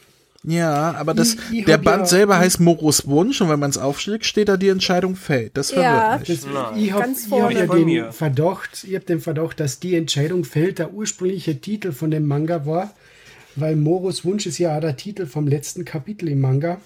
ja, 0.44 0.94
aber 0.94 1.14
das, 1.14 1.36
Ich- 1.50 1.64
der 1.64 1.78
Band 1.78 2.02
ja- 2.02 2.06
selber 2.06 2.38
heißt 2.38 2.60
Morus 2.60 3.08
Wunsch 3.08 3.40
und 3.40 3.48
wenn 3.48 3.58
man 3.58 3.70
es 3.70 3.78
aufschlägt, 3.78 4.24
steht 4.24 4.48
da 4.48 4.56
Die 4.56 4.68
Entscheidung 4.68 5.16
fällt. 5.16 5.56
Das 5.56 5.72
verwirrt 5.72 5.92
Ja. 5.92 6.18
mich. 6.18 6.28
Das, 6.28 6.46
ich 6.76 6.90
Ganz 6.92 7.26
hab 7.32 7.50
ja 7.50 7.66
den 7.66 7.84
mir. 7.84 8.12
Verdacht, 8.12 8.84
ich 8.88 8.94
hab 8.94 9.06
den 9.06 9.20
Verdacht, 9.20 9.58
dass 9.58 9.80
die 9.80 9.96
Entscheidung 9.96 10.44
fällt, 10.44 10.78
der 10.78 10.92
ursprüngliche 10.92 11.60
Titel 11.60 11.90
von 11.90 12.12
dem 12.12 12.28
Manga 12.28 12.66
war, 12.66 12.92
weil 13.56 13.76
Moros 13.76 14.24
Wunsch 14.24 14.46
ist 14.46 14.58
ja 14.58 14.78
der 14.80 14.96
Titel 14.96 15.26
vom 15.26 15.46
letzten 15.46 15.84
Kapitel 15.84 16.28
im 16.28 16.40
Manga. 16.40 16.80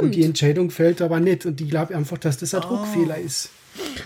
Und 0.00 0.14
die 0.14 0.24
Entscheidung 0.24 0.70
fällt 0.70 1.02
aber 1.02 1.20
nicht. 1.20 1.46
Und 1.46 1.60
ich 1.60 1.68
glaube 1.68 1.94
einfach, 1.94 2.18
dass 2.18 2.38
das 2.38 2.54
ein 2.54 2.60
Druckfehler 2.62 3.18
ist. 3.18 3.50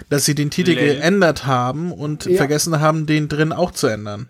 Dass 0.09 0.25
sie 0.25 0.35
den 0.35 0.51
Titel 0.51 0.73
Lel. 0.73 0.97
geändert 0.97 1.47
haben 1.47 1.93
und 1.93 2.27
Ja. 2.27 2.37
vergessen 2.39 2.81
haben, 2.81 3.07
den 3.07 3.29
drin 3.29 3.53
auch 3.53 3.71
zu 3.71 3.87
ändern. 3.87 4.29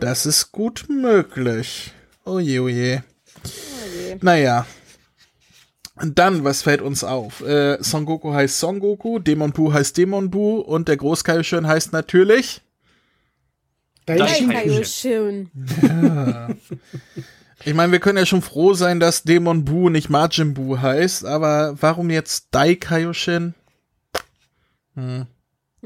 Das 0.00 0.26
ist 0.26 0.52
gut 0.52 0.86
möglich. 0.88 1.92
Oje, 2.24 2.62
oje. 2.62 3.04
Naja. 4.20 4.66
Und 5.96 6.18
dann, 6.18 6.44
was 6.44 6.62
fällt 6.62 6.80
uns 6.80 7.04
auf? 7.04 7.40
Äh, 7.42 7.76
Son 7.82 8.06
Goku 8.06 8.32
heißt 8.32 8.58
Son 8.58 8.80
Goku, 8.80 9.18
Demon 9.18 9.52
Bu 9.52 9.72
heißt 9.72 9.96
Demon 9.96 10.30
Bu 10.30 10.60
und 10.60 10.88
der 10.88 10.96
Großkaioschön 10.96 11.66
heißt 11.66 11.92
natürlich. 11.92 12.62
Daishin 14.18 14.84
schön. 14.84 15.50
Ich 17.64 17.74
meine, 17.74 17.92
wir 17.92 18.00
können 18.00 18.18
ja 18.18 18.24
schon 18.26 18.42
froh 18.42 18.72
sein, 18.72 19.00
dass 19.00 19.22
Demon 19.22 19.64
Bu 19.64 19.90
nicht 19.90 20.08
Majin 20.08 20.54
Bu 20.54 20.78
heißt, 20.78 21.24
aber 21.26 21.76
warum 21.80 22.08
jetzt 22.08 22.48
Dai 22.52 22.74
Kaioshin? 22.74 23.54
Hm. 24.94 25.26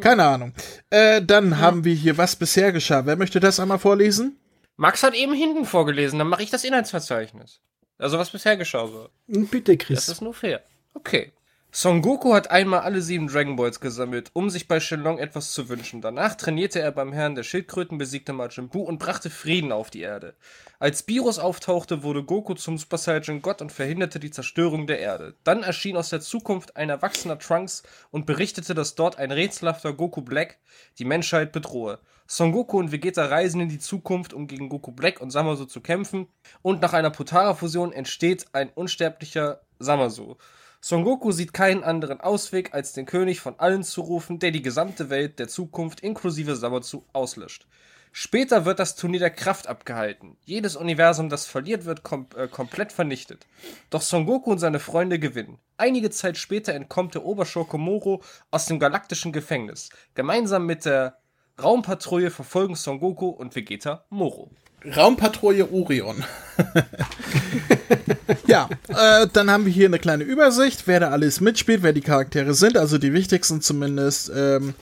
Keine 0.00 0.24
Ahnung. 0.24 0.52
Äh, 0.90 1.22
dann 1.22 1.58
haben 1.58 1.84
wir 1.84 1.94
hier, 1.94 2.16
was 2.18 2.36
bisher 2.36 2.72
geschah. 2.72 3.06
Wer 3.06 3.16
möchte 3.16 3.40
das 3.40 3.60
einmal 3.60 3.78
vorlesen? 3.78 4.38
Max 4.76 5.02
hat 5.02 5.14
eben 5.14 5.34
hinten 5.34 5.64
vorgelesen, 5.64 6.18
dann 6.18 6.28
mache 6.28 6.42
ich 6.42 6.50
das 6.50 6.64
Inhaltsverzeichnis. 6.64 7.60
Also 7.98 8.18
was 8.18 8.30
bisher 8.30 8.56
geschah. 8.56 8.88
Bitte, 9.26 9.76
Das 9.76 9.86
Chris. 9.86 10.08
ist 10.08 10.20
nur 10.22 10.34
fair. 10.34 10.62
Okay. 10.94 11.32
Son 11.76 12.02
Goku 12.02 12.34
hat 12.34 12.52
einmal 12.52 12.82
alle 12.82 13.02
sieben 13.02 13.26
Dragon 13.26 13.56
Balls 13.56 13.80
gesammelt, 13.80 14.30
um 14.32 14.48
sich 14.48 14.68
bei 14.68 14.78
Shenlong 14.78 15.18
etwas 15.18 15.50
zu 15.50 15.68
wünschen. 15.68 16.00
Danach 16.00 16.36
trainierte 16.36 16.78
er 16.78 16.92
beim 16.92 17.12
Herrn 17.12 17.34
der 17.34 17.42
Schildkröten, 17.42 17.98
besiegte 17.98 18.32
Majin 18.32 18.68
Buu 18.68 18.82
und 18.84 19.00
brachte 19.00 19.28
Frieden 19.28 19.72
auf 19.72 19.90
die 19.90 20.02
Erde. 20.02 20.36
Als 20.78 21.02
Beerus 21.02 21.40
auftauchte, 21.40 22.04
wurde 22.04 22.22
Goku 22.22 22.54
zum 22.54 22.78
Super 22.78 22.96
Saiyan 22.96 23.42
Gott 23.42 23.60
und 23.60 23.72
verhinderte 23.72 24.20
die 24.20 24.30
Zerstörung 24.30 24.86
der 24.86 25.00
Erde. 25.00 25.34
Dann 25.42 25.64
erschien 25.64 25.96
aus 25.96 26.10
der 26.10 26.20
Zukunft 26.20 26.76
ein 26.76 26.90
erwachsener 26.90 27.40
Trunks 27.40 27.82
und 28.12 28.24
berichtete, 28.24 28.74
dass 28.74 28.94
dort 28.94 29.18
ein 29.18 29.32
rätselhafter 29.32 29.94
Goku 29.94 30.22
Black 30.22 30.58
die 31.00 31.04
Menschheit 31.04 31.50
bedrohe. 31.50 31.98
Son 32.28 32.52
Goku 32.52 32.78
und 32.78 32.92
Vegeta 32.92 33.24
reisen 33.24 33.60
in 33.60 33.68
die 33.68 33.80
Zukunft, 33.80 34.32
um 34.32 34.46
gegen 34.46 34.68
Goku 34.68 34.92
Black 34.92 35.20
und 35.20 35.32
Samasu 35.32 35.64
zu 35.64 35.80
kämpfen, 35.80 36.28
und 36.62 36.80
nach 36.80 36.92
einer 36.92 37.10
Potara-Fusion 37.10 37.92
entsteht 37.92 38.46
ein 38.52 38.70
unsterblicher 38.76 39.62
Samasu. 39.80 40.36
Son 40.86 41.02
Goku 41.02 41.32
sieht 41.32 41.54
keinen 41.54 41.82
anderen 41.82 42.20
Ausweg, 42.20 42.74
als 42.74 42.92
den 42.92 43.06
König 43.06 43.40
von 43.40 43.58
allen 43.58 43.84
zu 43.84 44.02
rufen, 44.02 44.38
der 44.38 44.50
die 44.50 44.60
gesamte 44.60 45.08
Welt 45.08 45.38
der 45.38 45.48
Zukunft 45.48 46.00
inklusive 46.00 46.56
Samazu 46.56 47.06
auslöscht. 47.14 47.66
Später 48.12 48.66
wird 48.66 48.78
das 48.78 48.94
Turnier 48.94 49.20
der 49.20 49.30
Kraft 49.30 49.66
abgehalten. 49.66 50.36
Jedes 50.44 50.76
Universum, 50.76 51.30
das 51.30 51.46
verliert, 51.46 51.86
wird 51.86 52.02
kom 52.02 52.26
äh, 52.36 52.48
komplett 52.48 52.92
vernichtet. 52.92 53.46
Doch 53.88 54.02
Son 54.02 54.26
Goku 54.26 54.52
und 54.52 54.58
seine 54.58 54.78
Freunde 54.78 55.18
gewinnen. 55.18 55.56
Einige 55.78 56.10
Zeit 56.10 56.36
später 56.36 56.74
entkommt 56.74 57.14
der 57.14 57.24
Oberschurke 57.24 57.78
Moro 57.78 58.22
aus 58.50 58.66
dem 58.66 58.78
galaktischen 58.78 59.32
Gefängnis. 59.32 59.88
Gemeinsam 60.14 60.66
mit 60.66 60.84
der 60.84 61.16
Raumpatrouille 61.62 62.30
verfolgen 62.30 62.74
Son 62.74 62.98
Goku 62.98 63.28
und 63.28 63.54
Vegeta 63.54 64.04
Moro. 64.10 64.50
Raumpatrouille 64.84 65.70
Orion. 65.72 66.24
ja, 68.46 68.68
äh, 68.88 69.26
dann 69.32 69.50
haben 69.50 69.64
wir 69.64 69.72
hier 69.72 69.86
eine 69.86 69.98
kleine 69.98 70.24
Übersicht, 70.24 70.86
wer 70.86 71.00
da 71.00 71.10
alles 71.10 71.40
mitspielt, 71.40 71.82
wer 71.82 71.92
die 71.92 72.02
Charaktere 72.02 72.54
sind, 72.54 72.76
also 72.76 72.98
die 72.98 73.14
wichtigsten 73.14 73.62
zumindest. 73.62 74.30
Ähm, 74.34 74.74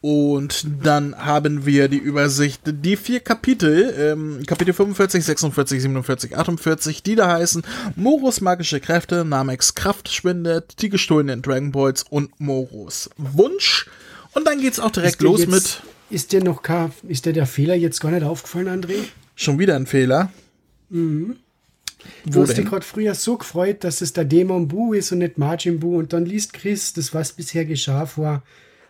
und 0.00 0.64
dann 0.84 1.16
haben 1.16 1.66
wir 1.66 1.88
die 1.88 1.98
Übersicht, 1.98 2.62
die 2.64 2.96
vier 2.96 3.20
Kapitel, 3.20 3.94
ähm, 3.98 4.42
Kapitel 4.46 4.72
45, 4.72 5.24
46, 5.24 5.82
47, 5.82 6.36
48, 6.36 7.02
die 7.02 7.16
da 7.16 7.28
heißen 7.28 7.62
Moros 7.96 8.40
magische 8.40 8.80
Kräfte, 8.80 9.24
Namex 9.24 9.74
Kraft 9.74 10.08
schwindet, 10.08 10.82
die 10.82 10.88
gestohlenen 10.88 11.42
Dragon 11.42 11.72
Balls 11.72 12.04
und 12.08 12.40
Moros 12.40 13.10
Wunsch. 13.16 13.88
Und 14.34 14.46
dann 14.46 14.60
geht's 14.60 14.78
auch 14.78 14.90
direkt 14.90 15.20
los 15.20 15.40
jetzt, 15.40 15.50
mit. 15.50 15.82
Ist 16.10 16.32
dir 16.32 16.42
noch 16.42 16.62
gar, 16.62 16.90
ist 17.06 17.26
dir 17.26 17.32
der 17.32 17.46
Fehler 17.46 17.74
jetzt 17.74 18.00
gar 18.00 18.10
nicht 18.10 18.24
aufgefallen, 18.24 18.68
André? 18.68 19.04
Schon 19.34 19.58
wieder 19.58 19.76
ein 19.76 19.86
Fehler. 19.86 20.32
Du 20.90 21.34
Wo 22.24 22.42
hast 22.42 22.56
dich 22.56 22.64
gerade 22.64 22.84
früher 22.84 23.14
so 23.14 23.36
gefreut, 23.36 23.84
dass 23.84 24.00
es 24.00 24.12
der 24.12 24.24
Dämon 24.24 24.68
Bu 24.68 24.94
ist 24.94 25.12
und 25.12 25.18
nicht 25.18 25.36
Majin 25.36 25.80
Bu 25.80 25.98
und 25.98 26.12
dann 26.12 26.24
liest 26.24 26.54
Chris 26.54 26.92
das, 26.92 27.12
was 27.12 27.32
bisher 27.32 27.64
geschah 27.64 28.06
vor 28.06 28.42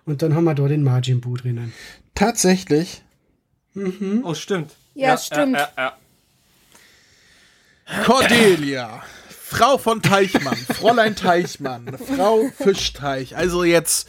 und 0.04 0.22
dann 0.22 0.34
haben 0.34 0.44
wir 0.44 0.54
da 0.54 0.68
den 0.68 0.82
Majin 0.82 1.20
Bu 1.20 1.36
drinnen. 1.36 1.72
Tatsächlich. 2.14 3.02
Oh, 4.22 4.34
stimmt. 4.34 4.72
Ja, 4.94 5.16
stimmt. 5.16 5.56
Ja, 5.56 5.70
ja, 5.76 5.96
Cordelia, 8.04 9.02
Frau 9.28 9.78
von 9.78 10.02
Teichmann, 10.02 10.56
Fräulein 10.56 11.16
Teichmann, 11.16 11.96
Frau 11.98 12.50
Fischteich. 12.56 13.36
Also 13.36 13.64
jetzt 13.64 14.08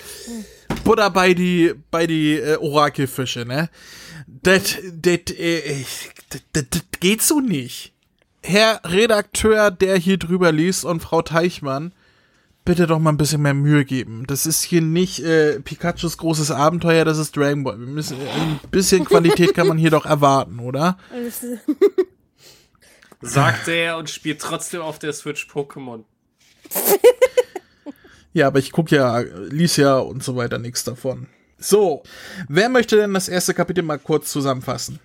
Butter 0.89 1.11
bei 1.11 1.35
die, 1.35 1.75
bei 1.91 2.07
die 2.07 2.33
äh, 2.33 2.57
Orakelfische, 2.57 3.45
ne? 3.45 3.69
Das, 4.25 4.75
das, 4.91 5.19
äh, 5.37 5.85
das, 6.29 6.41
das, 6.51 6.65
das 6.71 6.81
geht 6.99 7.21
so 7.21 7.39
nicht. 7.39 7.93
Herr 8.41 8.81
Redakteur, 8.83 9.69
der 9.69 9.97
hier 9.97 10.17
drüber 10.17 10.51
liest 10.51 10.85
und 10.85 11.01
Frau 11.01 11.21
Teichmann, 11.21 11.93
bitte 12.65 12.87
doch 12.87 12.97
mal 12.97 13.11
ein 13.11 13.17
bisschen 13.17 13.43
mehr 13.43 13.53
Mühe 13.53 13.85
geben. 13.85 14.25
Das 14.25 14.47
ist 14.47 14.63
hier 14.63 14.81
nicht 14.81 15.19
äh, 15.19 15.59
Pikachus 15.59 16.17
großes 16.17 16.49
Abenteuer, 16.49 17.05
das 17.05 17.19
ist 17.19 17.37
Dragon 17.37 17.63
Ball. 17.63 17.79
Wir 17.79 17.85
müssen, 17.85 18.17
ein 18.19 18.59
bisschen 18.71 19.05
Qualität 19.05 19.53
kann 19.53 19.67
man 19.67 19.77
hier 19.77 19.91
doch 19.91 20.07
erwarten, 20.07 20.57
oder? 20.57 20.97
Sagte 23.21 23.73
er 23.73 23.97
und 23.99 24.09
spielt 24.09 24.41
trotzdem 24.41 24.81
auf 24.81 24.97
der 24.97 25.13
Switch 25.13 25.45
Pokémon. 25.45 26.03
Ja, 28.33 28.47
aber 28.47 28.59
ich 28.59 28.71
guck 28.71 28.91
ja, 28.91 29.19
lies 29.19 29.77
ja 29.77 29.97
und 29.97 30.23
so 30.23 30.35
weiter 30.35 30.59
nichts 30.59 30.83
davon. 30.83 31.27
So, 31.57 32.03
wer 32.47 32.69
möchte 32.69 32.95
denn 32.95 33.13
das 33.13 33.27
erste 33.27 33.53
Kapitel 33.53 33.83
mal 33.83 33.99
kurz 33.99 34.31
zusammenfassen? 34.31 34.99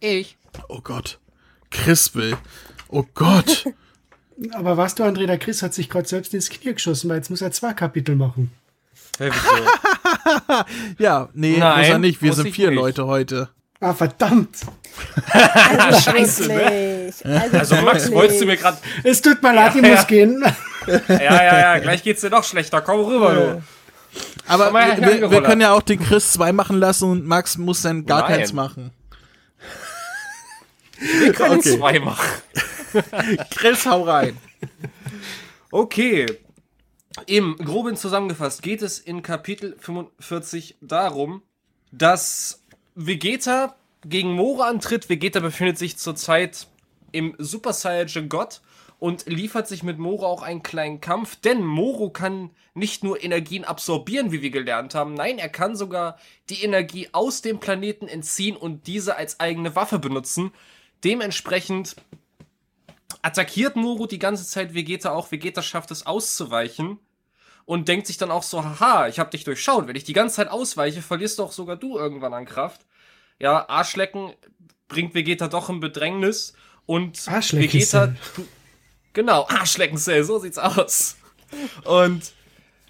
Ich. 0.00 0.36
Oh 0.68 0.80
Gott. 0.82 1.18
Chris 1.70 2.14
will. 2.14 2.36
Oh 2.88 3.04
Gott. 3.14 3.66
Aber 4.52 4.76
was 4.76 4.94
du, 4.94 5.04
André, 5.04 5.26
der 5.26 5.38
Chris 5.38 5.62
hat 5.62 5.74
sich 5.74 5.88
gerade 5.88 6.08
selbst 6.08 6.34
ins 6.34 6.50
Knie 6.50 6.74
geschossen, 6.74 7.08
weil 7.08 7.16
jetzt 7.18 7.30
muss 7.30 7.40
er 7.40 7.52
zwei 7.52 7.72
Kapitel 7.72 8.16
machen. 8.16 8.50
Wieso? 9.18 9.32
Ja, 10.98 11.28
nee, 11.34 11.56
Nein, 11.58 11.78
muss 11.78 11.88
er 11.88 11.98
nicht. 11.98 12.22
Wir 12.22 12.32
sind 12.32 12.52
vier 12.52 12.70
nicht. 12.70 12.76
Leute 12.76 13.06
heute. 13.06 13.48
Ah, 13.84 13.94
verdammt. 13.94 14.56
Also 15.32 16.10
Scheiße, 16.10 16.46
ne? 16.46 17.12
Also, 17.24 17.58
Also 17.58 17.76
Max, 17.76 18.10
wolltest 18.12 18.40
du 18.40 18.46
mir 18.46 18.56
gerade... 18.56 18.78
Es 19.02 19.20
tut 19.20 19.42
mir 19.42 19.52
leid, 19.52 19.74
ich 19.74 19.82
Ja, 19.82 19.94
muss 19.96 20.06
gehen. 20.06 20.44
Ja, 21.08 21.18
ja, 21.20 21.58
ja, 21.58 21.78
gleich 21.80 22.02
geht's 22.02 22.20
dir 22.20 22.30
noch 22.30 22.44
schlechter. 22.44 22.80
Komm 22.80 23.00
rüber, 23.00 23.34
du. 23.34 23.62
Aber 24.46 24.72
wir, 24.72 24.80
her, 24.84 25.20
wir, 25.20 25.30
wir 25.30 25.42
können 25.42 25.60
ja 25.60 25.72
auch 25.72 25.82
den 25.82 25.98
Chris 26.00 26.32
zwei 26.32 26.52
machen 26.52 26.78
lassen 26.78 27.10
und 27.10 27.26
Max 27.26 27.58
muss 27.58 27.82
dann 27.82 28.06
gar 28.06 28.22
Nein. 28.28 28.38
keins 28.38 28.52
machen. 28.52 28.92
Wir 30.98 31.32
können 31.32 31.58
Okay. 31.58 31.76
zwei 31.76 31.98
machen. 31.98 32.28
Chris, 33.56 33.84
hau 33.86 34.02
rein. 34.02 34.36
Okay. 35.72 36.26
Im 37.26 37.56
Groben 37.56 37.96
zusammengefasst 37.96 38.62
geht 38.62 38.82
es 38.82 38.98
in 38.98 39.22
Kapitel 39.22 39.76
45 39.80 40.76
darum, 40.80 41.42
dass 41.90 42.63
Vegeta 42.94 43.74
gegen 44.06 44.32
Moro 44.32 44.62
antritt. 44.62 45.08
Vegeta 45.08 45.40
befindet 45.40 45.78
sich 45.78 45.96
zurzeit 45.96 46.68
im 47.12 47.34
Super 47.38 47.72
Saiyan 47.72 48.28
God 48.28 48.60
und 48.98 49.26
liefert 49.26 49.68
sich 49.68 49.82
mit 49.82 49.98
Moro 49.98 50.26
auch 50.26 50.42
einen 50.42 50.62
kleinen 50.62 51.00
Kampf, 51.00 51.36
denn 51.36 51.64
Moro 51.64 52.10
kann 52.10 52.50
nicht 52.74 53.04
nur 53.04 53.22
Energien 53.22 53.64
absorbieren, 53.64 54.32
wie 54.32 54.42
wir 54.42 54.50
gelernt 54.50 54.94
haben, 54.94 55.14
nein, 55.14 55.38
er 55.38 55.48
kann 55.48 55.76
sogar 55.76 56.18
die 56.50 56.62
Energie 56.62 57.08
aus 57.12 57.42
dem 57.42 57.60
Planeten 57.60 58.08
entziehen 58.08 58.56
und 58.56 58.86
diese 58.86 59.16
als 59.16 59.40
eigene 59.40 59.76
Waffe 59.76 59.98
benutzen. 59.98 60.52
Dementsprechend 61.02 61.96
attackiert 63.22 63.76
Moro 63.76 64.06
die 64.06 64.18
ganze 64.18 64.46
Zeit 64.46 64.74
Vegeta 64.74 65.12
auch. 65.12 65.30
Vegeta 65.30 65.62
schafft 65.62 65.90
es 65.90 66.06
auszuweichen 66.06 66.98
und 67.66 67.88
denkt 67.88 68.06
sich 68.06 68.16
dann 68.16 68.30
auch 68.30 68.42
so, 68.42 68.64
haha, 68.64 69.08
ich 69.08 69.18
hab 69.18 69.30
dich 69.30 69.44
durchschaut. 69.44 69.86
Wenn 69.86 69.96
ich 69.96 70.04
die 70.04 70.12
ganze 70.12 70.36
Zeit 70.36 70.48
ausweiche, 70.48 71.02
verlierst 71.02 71.38
doch 71.38 71.52
sogar 71.52 71.76
du 71.76 71.98
irgendwann 71.98 72.34
an 72.34 72.44
Kraft. 72.44 72.82
Ja, 73.38 73.68
Arschlecken 73.68 74.32
bringt 74.88 75.14
Vegeta 75.14 75.48
doch 75.48 75.70
in 75.70 75.80
Bedrängnis 75.80 76.54
und 76.86 77.20
Arschlecken 77.26 77.72
Vegeta... 77.72 78.14
Genau, 79.12 79.46
Arschlecken-Cell, 79.48 80.24
so 80.24 80.40
sieht's 80.40 80.58
aus. 80.58 81.16
Und 81.84 82.32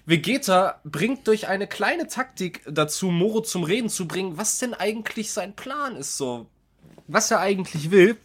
Vegeta 0.07 0.81
bringt 0.83 1.27
durch 1.27 1.47
eine 1.47 1.67
kleine 1.67 2.07
Taktik 2.07 2.61
dazu, 2.67 3.11
Moro 3.11 3.41
zum 3.41 3.63
Reden 3.63 3.89
zu 3.89 4.07
bringen, 4.07 4.35
was 4.35 4.57
denn 4.57 4.73
eigentlich 4.73 5.31
sein 5.31 5.55
Plan 5.55 5.95
ist, 5.95 6.17
so. 6.17 6.47
Was 7.07 7.29
er 7.29 7.39
eigentlich 7.39 7.91
will. 7.91 8.17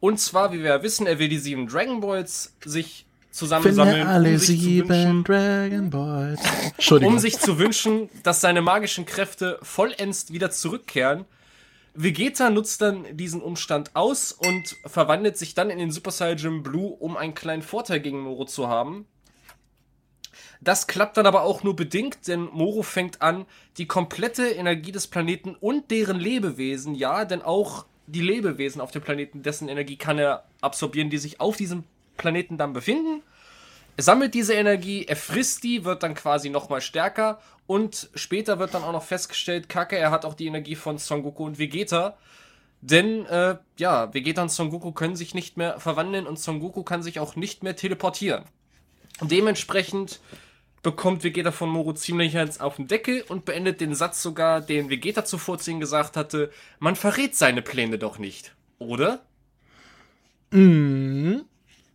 Und 0.00 0.18
zwar, 0.18 0.52
wie 0.52 0.58
wir 0.58 0.70
ja 0.70 0.82
wissen, 0.82 1.06
er 1.06 1.20
will 1.20 1.28
die 1.28 1.38
sieben 1.38 1.68
Dragon 1.68 2.00
Balls 2.00 2.56
sich 2.64 3.06
zusammensammeln, 3.30 4.06
alle 4.06 4.32
um 4.32 4.38
sich, 4.38 4.58
zu 4.58 4.64
sieben 4.64 4.88
wünschen, 4.88 5.24
Dragon 5.24 5.90
Balls. 5.90 6.40
Entschuldigung. 6.76 7.14
um 7.14 7.18
sich 7.18 7.38
zu 7.38 7.58
wünschen, 7.58 8.08
dass 8.22 8.40
seine 8.40 8.62
magischen 8.62 9.06
Kräfte 9.06 9.58
vollends 9.62 10.32
wieder 10.32 10.50
zurückkehren. 10.50 11.24
Vegeta 11.94 12.50
nutzt 12.50 12.80
dann 12.82 13.16
diesen 13.16 13.42
Umstand 13.42 13.94
aus 13.94 14.32
und 14.32 14.76
verwandelt 14.86 15.36
sich 15.36 15.54
dann 15.54 15.70
in 15.70 15.78
den 15.78 15.90
Super 15.90 16.10
Saiyan 16.12 16.62
Blue, 16.62 16.90
um 16.98 17.16
einen 17.16 17.34
kleinen 17.34 17.62
Vorteil 17.62 18.00
gegen 18.00 18.20
Moro 18.20 18.44
zu 18.44 18.68
haben. 18.68 19.06
Das 20.60 20.86
klappt 20.86 21.16
dann 21.16 21.26
aber 21.26 21.42
auch 21.42 21.62
nur 21.62 21.74
bedingt, 21.74 22.28
denn 22.28 22.42
Moro 22.52 22.82
fängt 22.82 23.22
an, 23.22 23.46
die 23.78 23.86
komplette 23.86 24.48
Energie 24.48 24.92
des 24.92 25.06
Planeten 25.06 25.56
und 25.58 25.90
deren 25.90 26.20
Lebewesen, 26.20 26.94
ja, 26.94 27.24
denn 27.24 27.42
auch 27.42 27.86
die 28.06 28.20
Lebewesen 28.20 28.80
auf 28.80 28.90
dem 28.90 29.02
Planeten, 29.02 29.42
dessen 29.42 29.68
Energie 29.68 29.96
kann 29.96 30.18
er 30.18 30.44
absorbieren, 30.60 31.10
die 31.10 31.18
sich 31.18 31.40
auf 31.40 31.56
diesem 31.56 31.84
Planeten 32.20 32.58
dann 32.58 32.72
befinden. 32.72 33.22
Er 33.96 34.04
sammelt 34.04 34.34
diese 34.34 34.54
Energie, 34.54 35.04
er 35.06 35.16
frisst 35.16 35.64
die, 35.64 35.84
wird 35.84 36.02
dann 36.02 36.14
quasi 36.14 36.48
nochmal 36.48 36.80
stärker 36.80 37.40
und 37.66 38.10
später 38.14 38.58
wird 38.58 38.74
dann 38.74 38.84
auch 38.84 38.92
noch 38.92 39.02
festgestellt, 39.02 39.68
Kacke, 39.68 39.96
er 39.96 40.10
hat 40.10 40.24
auch 40.24 40.34
die 40.34 40.46
Energie 40.46 40.74
von 40.74 40.98
Son 40.98 41.22
Goku 41.22 41.44
und 41.44 41.58
Vegeta. 41.58 42.16
Denn, 42.82 43.26
äh, 43.26 43.56
ja, 43.78 44.14
Vegeta 44.14 44.42
und 44.42 44.50
Son 44.50 44.70
Goku 44.70 44.92
können 44.92 45.16
sich 45.16 45.34
nicht 45.34 45.56
mehr 45.56 45.78
verwandeln 45.80 46.26
und 46.26 46.38
Son 46.38 46.60
Goku 46.60 46.82
kann 46.82 47.02
sich 47.02 47.20
auch 47.20 47.36
nicht 47.36 47.62
mehr 47.62 47.76
teleportieren. 47.76 48.44
Dementsprechend 49.20 50.20
bekommt 50.82 51.24
Vegeta 51.24 51.52
von 51.52 51.68
Moro 51.68 51.92
ziemlich 51.92 52.36
eins 52.38 52.58
auf 52.58 52.76
den 52.76 52.88
Deckel 52.88 53.22
und 53.28 53.44
beendet 53.44 53.80
den 53.80 53.94
Satz 53.94 54.22
sogar, 54.22 54.60
den 54.60 54.88
Vegeta 54.88 55.24
zuvor 55.24 55.58
zu 55.58 55.70
ihm 55.70 55.80
gesagt 55.80 56.16
hatte, 56.16 56.50
man 56.78 56.96
verrät 56.96 57.36
seine 57.36 57.60
Pläne 57.60 57.98
doch 57.98 58.18
nicht, 58.18 58.54
oder? 58.78 59.20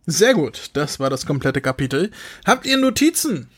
Sehr 0.06 0.34
gut. 0.34 0.70
Das 0.74 1.00
war 1.00 1.10
das 1.10 1.26
komplette 1.26 1.60
Kapitel. 1.60 2.10
Habt 2.44 2.64
ihr 2.64 2.76
Notizen? 2.76 3.48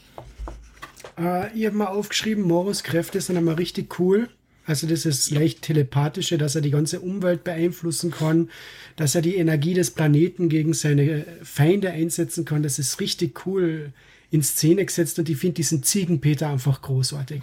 Äh, 1.18 1.54
ich 1.56 1.66
habe 1.66 1.76
mal 1.76 1.86
aufgeschrieben, 1.86 2.42
Moros 2.44 2.82
Kräfte 2.82 3.20
sind 3.20 3.36
einmal 3.36 3.56
richtig 3.56 3.98
cool. 4.00 4.28
Also 4.64 4.86
das 4.86 5.06
ist 5.06 5.30
leicht 5.30 5.62
telepathische, 5.62 6.36
dass 6.36 6.54
er 6.54 6.60
die 6.60 6.70
ganze 6.70 7.00
Umwelt 7.00 7.42
beeinflussen 7.42 8.10
kann, 8.10 8.50
dass 8.96 9.14
er 9.14 9.22
die 9.22 9.36
Energie 9.36 9.72
des 9.72 9.90
Planeten 9.90 10.50
gegen 10.50 10.74
seine 10.74 11.24
Feinde 11.42 11.90
einsetzen 11.90 12.44
kann. 12.44 12.62
Das 12.62 12.78
ist 12.78 13.00
richtig 13.00 13.46
cool 13.46 13.92
in 14.30 14.42
Szene 14.42 14.84
gesetzt 14.84 15.18
und 15.18 15.28
ich 15.30 15.38
finde 15.38 15.54
diesen 15.54 15.82
Ziegenpeter 15.82 16.48
einfach 16.50 16.82
großartig. 16.82 17.40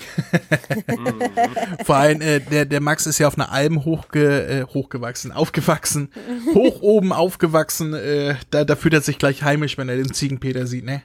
Vor 1.85 1.95
allem, 1.95 2.21
äh, 2.21 2.39
der, 2.39 2.65
der 2.65 2.79
Max 2.81 3.07
ist 3.07 3.17
ja 3.17 3.27
auf 3.27 3.37
einer 3.37 3.51
Alm 3.51 3.85
hochge, 3.85 4.45
äh, 4.47 4.63
hochgewachsen, 4.65 5.31
aufgewachsen, 5.31 6.09
hoch 6.53 6.81
oben 6.81 7.11
aufgewachsen. 7.11 7.93
Äh, 7.93 8.35
da, 8.51 8.63
da 8.65 8.75
fühlt 8.75 8.93
er 8.93 9.01
sich 9.01 9.17
gleich 9.17 9.41
heimisch, 9.43 9.77
wenn 9.77 9.89
er 9.89 9.97
den 9.97 10.13
Ziegenpeter 10.13 10.67
sieht, 10.67 10.85
ne? 10.85 11.01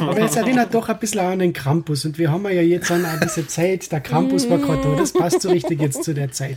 Aber 0.00 0.18
es 0.22 0.36
erinnert 0.36 0.72
doch 0.72 0.88
ein 0.88 0.98
bisschen 0.98 1.20
an 1.20 1.38
den 1.38 1.52
Krampus. 1.52 2.06
Und 2.06 2.16
wir 2.16 2.30
haben 2.30 2.44
ja 2.44 2.62
jetzt 2.62 2.90
an 2.90 3.04
diese 3.22 3.46
Zeit, 3.46 3.92
der 3.92 4.00
Krampus 4.00 4.48
war 4.48 4.56
gerade 4.56 4.80
da. 4.80 4.96
Das 4.96 5.12
passt 5.12 5.42
so 5.42 5.50
richtig 5.50 5.82
jetzt 5.82 6.02
zu 6.02 6.14
der 6.14 6.32
Zeit. 6.32 6.56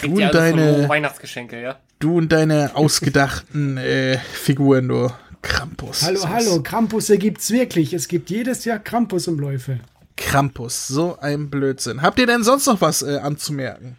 Du 0.00 0.12
und 0.12 0.32
deine- 0.32 0.88
Weihnachtsgeschenke, 0.88 1.60
ja? 1.60 1.80
Du 1.98 2.16
und 2.16 2.30
deine 2.30 2.76
ausgedachten 2.76 3.76
äh, 3.76 4.18
Figuren, 4.18 4.86
du 4.86 5.10
Krampus. 5.42 6.02
Hallo, 6.02 6.28
hallo, 6.28 6.62
Krampusse 6.62 7.18
gibt's 7.18 7.50
wirklich. 7.50 7.92
Es 7.92 8.08
gibt 8.08 8.30
jedes 8.30 8.64
Jahr 8.64 8.78
Krampusumläufe. 8.78 9.80
Krampus, 10.16 10.88
so 10.88 11.18
ein 11.18 11.48
Blödsinn. 11.48 12.02
Habt 12.02 12.18
ihr 12.18 12.26
denn 12.26 12.42
sonst 12.42 12.66
noch 12.66 12.80
was 12.80 13.02
äh, 13.02 13.18
anzumerken? 13.18 13.96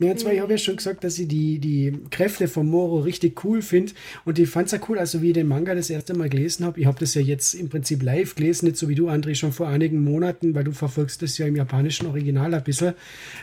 Ja, 0.00 0.12
und 0.12 0.20
zwar, 0.20 0.32
ich 0.32 0.38
habe 0.40 0.52
ja 0.52 0.58
schon 0.58 0.76
gesagt, 0.76 1.02
dass 1.02 1.18
ich 1.18 1.26
die, 1.26 1.58
die 1.58 1.92
Kräfte 2.10 2.46
von 2.46 2.68
Moro 2.68 3.00
richtig 3.00 3.44
cool 3.44 3.62
finde. 3.62 3.92
Und 4.24 4.38
ich 4.38 4.48
fand 4.48 4.66
es 4.66 4.72
ja 4.72 4.78
cool, 4.88 4.96
also 4.96 5.22
wie 5.22 5.28
ich 5.28 5.32
den 5.34 5.48
Manga 5.48 5.74
das 5.74 5.90
erste 5.90 6.14
Mal 6.14 6.28
gelesen 6.28 6.64
habe. 6.64 6.78
Ich 6.78 6.86
habe 6.86 6.96
das 7.00 7.14
ja 7.14 7.20
jetzt 7.20 7.54
im 7.54 7.68
Prinzip 7.68 8.04
live 8.04 8.36
gelesen, 8.36 8.66
nicht 8.66 8.76
so 8.76 8.88
wie 8.88 8.94
du, 8.94 9.08
André, 9.08 9.34
schon 9.34 9.50
vor 9.52 9.66
einigen 9.66 10.04
Monaten, 10.04 10.54
weil 10.54 10.62
du 10.62 10.70
verfolgst 10.70 11.20
das 11.22 11.36
ja 11.38 11.46
im 11.46 11.56
japanischen 11.56 12.06
Original 12.06 12.54
ein 12.54 12.62
bisschen. 12.62 12.94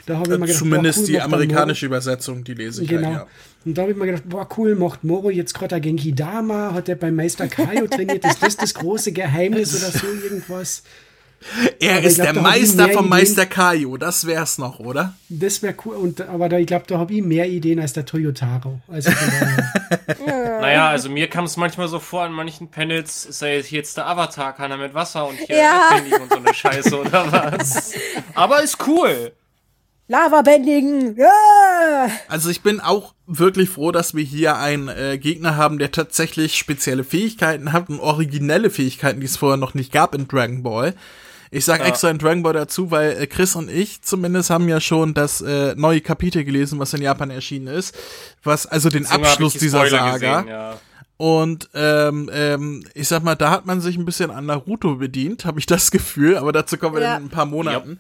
Da 0.06 0.16
habe 0.18 0.34
ich 0.34 0.40
mir 0.40 0.46
gedacht, 0.46 0.60
Zumindest 0.60 1.00
boah, 1.00 1.04
cool, 1.04 1.12
die 1.12 1.22
amerikanische 1.22 1.86
Übersetzung, 1.88 2.44
die 2.46 2.54
lese 2.54 2.84
ich 2.84 2.90
Genau. 2.90 3.08
halt, 3.08 3.16
ja. 3.18 3.28
Und 3.66 3.78
da 3.78 3.82
habe 3.82 3.92
ich 3.92 3.98
mir 3.98 4.06
gedacht, 4.06 4.24
boah, 4.30 4.48
cool, 4.58 4.76
macht 4.76 5.04
Moro 5.04 5.30
jetzt 5.30 5.54
gerade 5.56 5.82
Genki 5.82 6.14
Dama, 6.14 6.74
hat 6.74 6.88
er 6.88 6.96
beim 6.96 7.16
Meister 7.16 7.48
Kaio 7.48 7.88
trainiert, 7.88 8.24
ist 8.24 8.42
das 8.42 8.56
das 8.56 8.74
große 8.74 9.12
Geheimnis 9.12 9.76
oder 9.76 9.92
so 9.92 10.08
irgendwas? 10.24 10.84
Er 11.80 11.98
Aber 11.98 12.08
ist 12.08 12.16
glaub, 12.16 12.34
der 12.34 12.42
Meister 12.42 12.90
vom. 12.90 13.10
Meister 13.10 13.46
Kaio, 13.46 13.98
das 13.98 14.26
wär's 14.26 14.58
noch, 14.58 14.80
oder? 14.80 15.14
Das 15.30 15.62
wäre 15.62 15.76
cool, 15.86 15.96
und, 15.96 16.22
aber 16.22 16.50
da, 16.50 16.58
ich 16.58 16.68
glaube, 16.68 16.86
da 16.88 16.98
habe 16.98 17.14
ich 17.14 17.24
mehr 17.24 17.48
Ideen 17.48 17.80
als 17.80 17.94
der 17.94 18.06
Toyotaro. 18.06 18.80
Also 18.88 19.12
Naja, 20.26 20.90
also 20.90 21.10
mir 21.10 21.30
kam 21.30 21.46
es 21.46 21.58
manchmal 21.58 21.88
so 21.88 22.00
vor, 22.00 22.24
an 22.24 22.32
manchen 22.32 22.70
Panels 22.70 23.28
sei 23.30 23.58
es 23.58 23.70
jetzt 23.70 23.98
der 23.98 24.08
Avatar, 24.08 24.54
kann 24.54 24.72
er 24.72 24.78
mit 24.78 24.94
Wasser 24.94 25.28
und 25.28 25.38
hier 25.38 25.58
Ja. 25.58 25.90
Und 26.22 26.32
so 26.32 26.38
eine 26.38 26.54
Scheiße 26.54 27.00
oder 27.00 27.32
was. 27.58 27.94
Aber 28.34 28.64
ist 28.64 28.78
cool. 28.88 29.32
Lava 30.08 30.44
bändigen. 30.44 31.18
Ja! 31.18 32.10
Also 32.28 32.50
ich 32.50 32.62
bin 32.62 32.80
auch 32.80 33.16
wirklich 33.26 33.70
froh, 33.70 33.92
dass 33.92 34.14
wir 34.14 34.24
hier 34.24 34.58
einen 34.58 34.88
äh, 34.88 35.18
Gegner 35.18 35.58
haben, 35.58 35.80
der 35.80 35.92
tatsächlich 35.92 36.58
spezielle 36.58 37.04
Fähigkeiten 37.04 37.74
hat 37.74 37.90
und 37.90 38.00
originelle 38.00 38.70
Fähigkeiten, 38.70 39.20
die 39.20 39.26
es 39.26 39.38
vorher 39.38 39.58
noch 39.58 39.74
nicht 39.74 39.92
gab 39.92 40.14
in 40.14 40.28
Dragon 40.28 40.62
Ball. 40.62 40.94
Ich 41.52 41.66
sag 41.66 41.86
extra 41.88 42.10
in 42.10 42.18
Dragon 42.18 42.44
Ball 42.44 42.54
dazu, 42.54 42.92
weil 42.92 43.12
äh, 43.22 43.28
Chris 43.28 43.56
und 43.56 43.70
ich 43.70 44.02
zumindest 44.02 44.50
haben 44.50 44.68
ja 44.68 44.82
schon 44.82 45.14
das 45.14 45.42
äh, 45.42 45.76
neue 45.76 46.02
Kapitel 46.02 46.44
gelesen, 46.44 46.80
was 46.80 46.94
in 46.94 47.02
Japan 47.02 47.30
erschienen 47.30 47.68
ist, 47.68 47.96
was 48.44 48.66
also 48.66 48.90
den 48.90 49.04
Deswegen 49.04 49.26
Abschluss 49.26 49.54
die 49.54 49.60
dieser 49.60 49.88
Saga. 49.88 50.14
Gesehen, 50.42 50.48
ja. 50.50 50.80
Und 51.18 51.70
ähm, 51.74 52.30
ähm, 52.34 52.84
ich 52.94 53.08
sag 53.08 53.24
mal, 53.24 53.36
da 53.36 53.52
hat 53.52 53.66
man 53.66 53.80
sich 53.80 53.96
ein 53.96 54.06
bisschen 54.06 54.32
an 54.32 54.48
Naruto 54.48 54.96
bedient, 54.96 55.46
habe 55.46 55.60
ich 55.60 55.66
das 55.66 55.92
Gefühl, 55.92 56.38
aber 56.38 56.52
dazu 56.52 56.78
kommen 56.78 56.96
wir 56.96 57.04
Ja. 57.04 57.18
in 57.18 57.26
ein 57.26 57.30
paar 57.30 57.46
Monaten. 57.46 58.00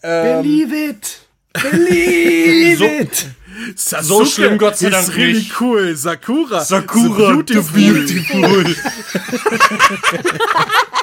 believe 0.00 0.74
it! 0.76 1.18
Believe 1.70 2.76
So- 2.78 2.84
it! 2.84 3.26
Sasuke 3.76 4.26
schlimm, 4.26 4.58
Gott 4.58 4.78
sei 4.78 4.88
Dank 4.90 5.08
ist 5.08 5.16
really 5.16 5.34
nicht. 5.34 5.60
cool. 5.60 5.94
Sakura. 5.96 6.64
Sakura, 6.64 7.42
the 7.46 7.60
beautiful. 7.60 8.64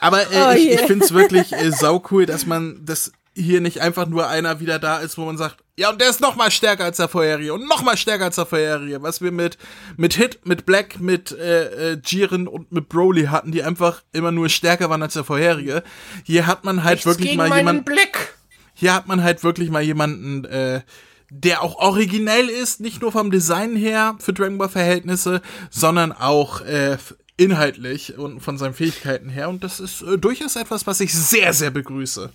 Aber 0.00 0.22
äh, 0.22 0.26
Oh 0.34 0.50
ich, 0.52 0.64
je. 0.64 0.74
ich 0.74 0.80
finde 0.82 1.04
es 1.04 1.14
wirklich 1.14 1.52
äh, 1.52 1.70
sau 1.70 2.02
cool, 2.10 2.26
dass 2.26 2.46
man 2.46 2.84
das 2.84 3.12
hier 3.36 3.60
nicht 3.60 3.80
einfach 3.80 4.06
nur 4.06 4.28
einer 4.28 4.60
wieder 4.60 4.78
da 4.78 4.98
ist, 4.98 5.18
wo 5.18 5.24
man 5.24 5.36
sagt, 5.36 5.56
ja, 5.76 5.90
und 5.90 6.00
der 6.00 6.08
ist 6.08 6.20
noch 6.20 6.36
mal 6.36 6.52
stärker 6.52 6.84
als 6.84 6.98
der 6.98 7.08
vorherige 7.08 7.52
und 7.52 7.66
noch 7.68 7.82
mal 7.82 7.96
stärker 7.96 8.26
als 8.26 8.36
der 8.36 8.46
vorherige, 8.46 9.02
was 9.02 9.20
wir 9.20 9.32
mit 9.32 9.58
mit 9.96 10.14
Hit, 10.14 10.46
mit 10.46 10.66
Black, 10.66 11.00
mit 11.00 11.32
äh, 11.32 11.92
äh, 11.94 11.98
Jiren 12.04 12.46
und 12.46 12.70
mit 12.70 12.88
Broly 12.88 13.24
hatten, 13.24 13.50
die 13.50 13.64
einfach 13.64 14.02
immer 14.12 14.30
nur 14.30 14.48
stärker 14.50 14.88
waren 14.88 15.02
als 15.02 15.14
der 15.14 15.24
vorherige. 15.24 15.82
Hier 16.22 16.46
hat 16.46 16.62
man 16.64 16.84
halt 16.84 17.04
wirklich 17.06 17.30
gegen 17.30 17.38
mal 17.38 17.56
jemanden, 17.56 17.84
Blick. 17.84 18.34
hier 18.74 18.94
hat 18.94 19.08
man 19.08 19.24
halt 19.24 19.42
wirklich 19.42 19.68
mal 19.70 19.82
jemanden, 19.82 20.44
äh, 20.44 20.82
der 21.30 21.62
auch 21.62 21.76
originell 21.76 22.48
ist, 22.48 22.80
nicht 22.80 23.02
nur 23.02 23.12
vom 23.12 23.30
Design 23.30 23.76
her 23.76 24.16
für 24.18 24.32
Dragon 24.32 24.58
Ball 24.58 24.68
Verhältnisse, 24.68 25.42
sondern 25.70 26.12
auch 26.12 26.60
äh, 26.62 26.96
inhaltlich 27.36 28.16
und 28.16 28.40
von 28.40 28.58
seinen 28.58 28.74
Fähigkeiten 28.74 29.28
her. 29.28 29.48
Und 29.48 29.64
das 29.64 29.80
ist 29.80 30.02
äh, 30.02 30.18
durchaus 30.18 30.56
etwas, 30.56 30.86
was 30.86 31.00
ich 31.00 31.12
sehr, 31.12 31.52
sehr 31.52 31.70
begrüße. 31.70 32.32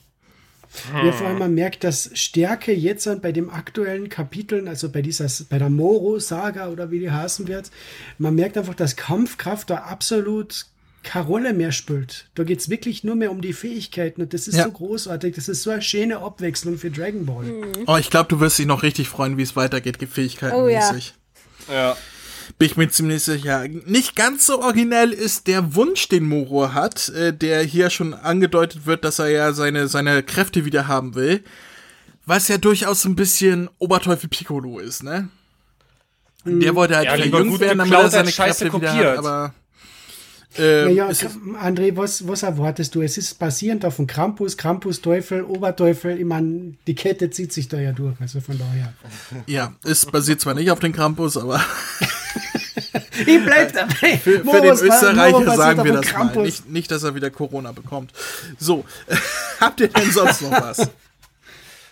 Ja, 0.93 1.11
vor 1.11 1.27
allem 1.27 1.39
man 1.39 1.55
merkt, 1.55 1.83
dass 1.83 2.11
Stärke 2.13 2.71
jetzt 2.71 3.09
bei 3.21 3.31
dem 3.31 3.49
aktuellen 3.49 4.07
Kapiteln, 4.07 4.67
also 4.67 4.89
bei 4.89 5.01
dieser, 5.01 5.27
bei 5.49 5.57
der 5.57 5.69
Moro-Saga 5.69 6.69
oder 6.69 6.91
wie 6.91 6.99
die 6.99 7.09
heißen 7.09 7.47
wird, 7.47 7.71
man 8.19 8.35
merkt 8.35 8.55
einfach, 8.55 8.75
dass 8.75 8.95
Kampfkraft 8.95 9.71
da 9.71 9.77
absolut 9.77 10.67
keine 11.03 11.25
Rolle 11.25 11.53
mehr 11.53 11.71
spielt. 11.71 12.29
Da 12.35 12.43
geht 12.43 12.59
es 12.59 12.69
wirklich 12.69 13.03
nur 13.03 13.15
mehr 13.15 13.31
um 13.31 13.41
die 13.41 13.53
Fähigkeiten 13.53 14.21
und 14.21 14.33
das 14.33 14.47
ist 14.47 14.55
Ja. 14.55 14.65
so 14.65 14.71
großartig. 14.71 15.35
Das 15.35 15.47
ist 15.47 15.63
so 15.63 15.69
eine 15.69 15.81
schöne 15.81 16.19
Abwechslung 16.19 16.77
für 16.77 16.91
Dragon 16.91 17.25
Ball. 17.25 17.45
Oh, 17.87 17.97
ich 17.97 18.09
glaube, 18.09 18.27
du 18.29 18.39
wirst 18.39 18.59
dich 18.59 18.65
noch 18.65 18.83
richtig 18.83 19.07
freuen, 19.09 19.37
wie 19.37 19.43
es 19.43 19.55
weitergeht, 19.55 19.97
Oh 19.99 20.03
ja. 20.03 20.07
fähigkeitenmäßig. 20.13 21.13
Ja. 21.71 21.95
Bin 22.57 22.65
ich 22.65 22.77
mir 22.77 22.89
ziemlich 22.89 23.23
sicher. 23.23 23.65
Nicht 23.85 24.15
ganz 24.15 24.45
so 24.47 24.59
originell 24.61 25.13
ist 25.13 25.45
der 25.47 25.75
Wunsch, 25.75 26.07
den 26.09 26.25
Moro 26.25 26.73
hat, 26.73 27.09
äh, 27.09 27.31
der 27.31 27.61
hier 27.61 27.89
schon 27.91 28.13
angedeutet 28.15 28.85
wird, 28.87 29.03
dass 29.05 29.19
er 29.19 29.29
ja 29.29 29.53
seine, 29.53 29.87
seine 29.87 30.23
Kräfte 30.23 30.65
wieder 30.65 30.87
haben 30.87 31.13
will. 31.15 31.43
Was 32.25 32.47
ja 32.47 32.57
durchaus 32.57 33.05
ein 33.05 33.15
bisschen 33.15 33.69
Oberteufel 33.77 34.29
Piccolo 34.29 34.79
ist, 34.79 35.03
ne? 35.03 35.29
Der 36.45 36.73
wollte 36.75 36.95
halt 36.95 37.05
Ja, 37.05 37.15
verjüngt 37.17 37.59
werden, 37.59 37.77
damit 37.79 37.93
er 37.93 38.09
seine 38.09 38.31
Scheiße 38.31 38.65
Kräfte 38.69 38.77
wieder 38.81 38.89
kopiert. 38.91 39.11
hat, 39.11 39.17
aber 39.19 39.53
ähm, 40.57 40.95
Naja, 40.95 41.09
André, 41.61 41.95
was, 41.95 42.27
was 42.27 42.43
erwartest 42.43 42.95
du? 42.95 43.01
Es 43.01 43.17
ist 43.17 43.37
basierend 43.39 43.85
auf 43.85 43.97
dem 43.97 44.07
Krampus, 44.07 44.57
Krampus, 44.57 45.01
Teufel, 45.01 45.43
Oberteufel. 45.43 46.19
Ich 46.19 46.25
meine, 46.25 46.73
die 46.87 46.95
Kette 46.95 47.29
zieht 47.29 47.53
sich 47.53 47.67
da 47.67 47.79
ja 47.79 47.91
durch. 47.91 48.19
Also 48.19 48.41
von 48.41 48.57
daher. 48.57 48.93
ja, 49.45 49.73
es 49.83 50.05
basiert 50.05 50.41
zwar 50.41 50.55
nicht 50.55 50.71
auf 50.71 50.79
den 50.79 50.93
Krampus, 50.93 51.37
aber 51.37 51.61
Ich 53.25 53.43
bleib 53.43 53.73
dabei. 53.73 54.17
für, 54.17 54.43
für 54.43 54.61
den 54.61 54.71
Österreicher 54.73 55.55
sagen 55.55 55.83
wir 55.83 55.93
das 55.93 56.13
mal. 56.13 56.37
Nicht, 56.37 56.69
nicht, 56.69 56.91
dass 56.91 57.03
er 57.03 57.15
wieder 57.15 57.29
Corona 57.29 57.71
bekommt. 57.71 58.13
So, 58.57 58.85
habt 59.59 59.79
ihr 59.81 59.89
denn 59.89 60.11
sonst 60.11 60.41
noch 60.41 60.51
was? 60.51 60.89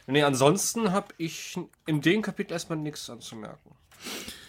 Nee, 0.07 0.23
ansonsten 0.23 0.91
habe 0.91 1.07
ich 1.17 1.57
in 1.85 2.01
dem 2.01 2.21
Kapitel 2.21 2.53
erstmal 2.53 2.77
nichts 2.77 3.09
anzumerken. 3.09 3.71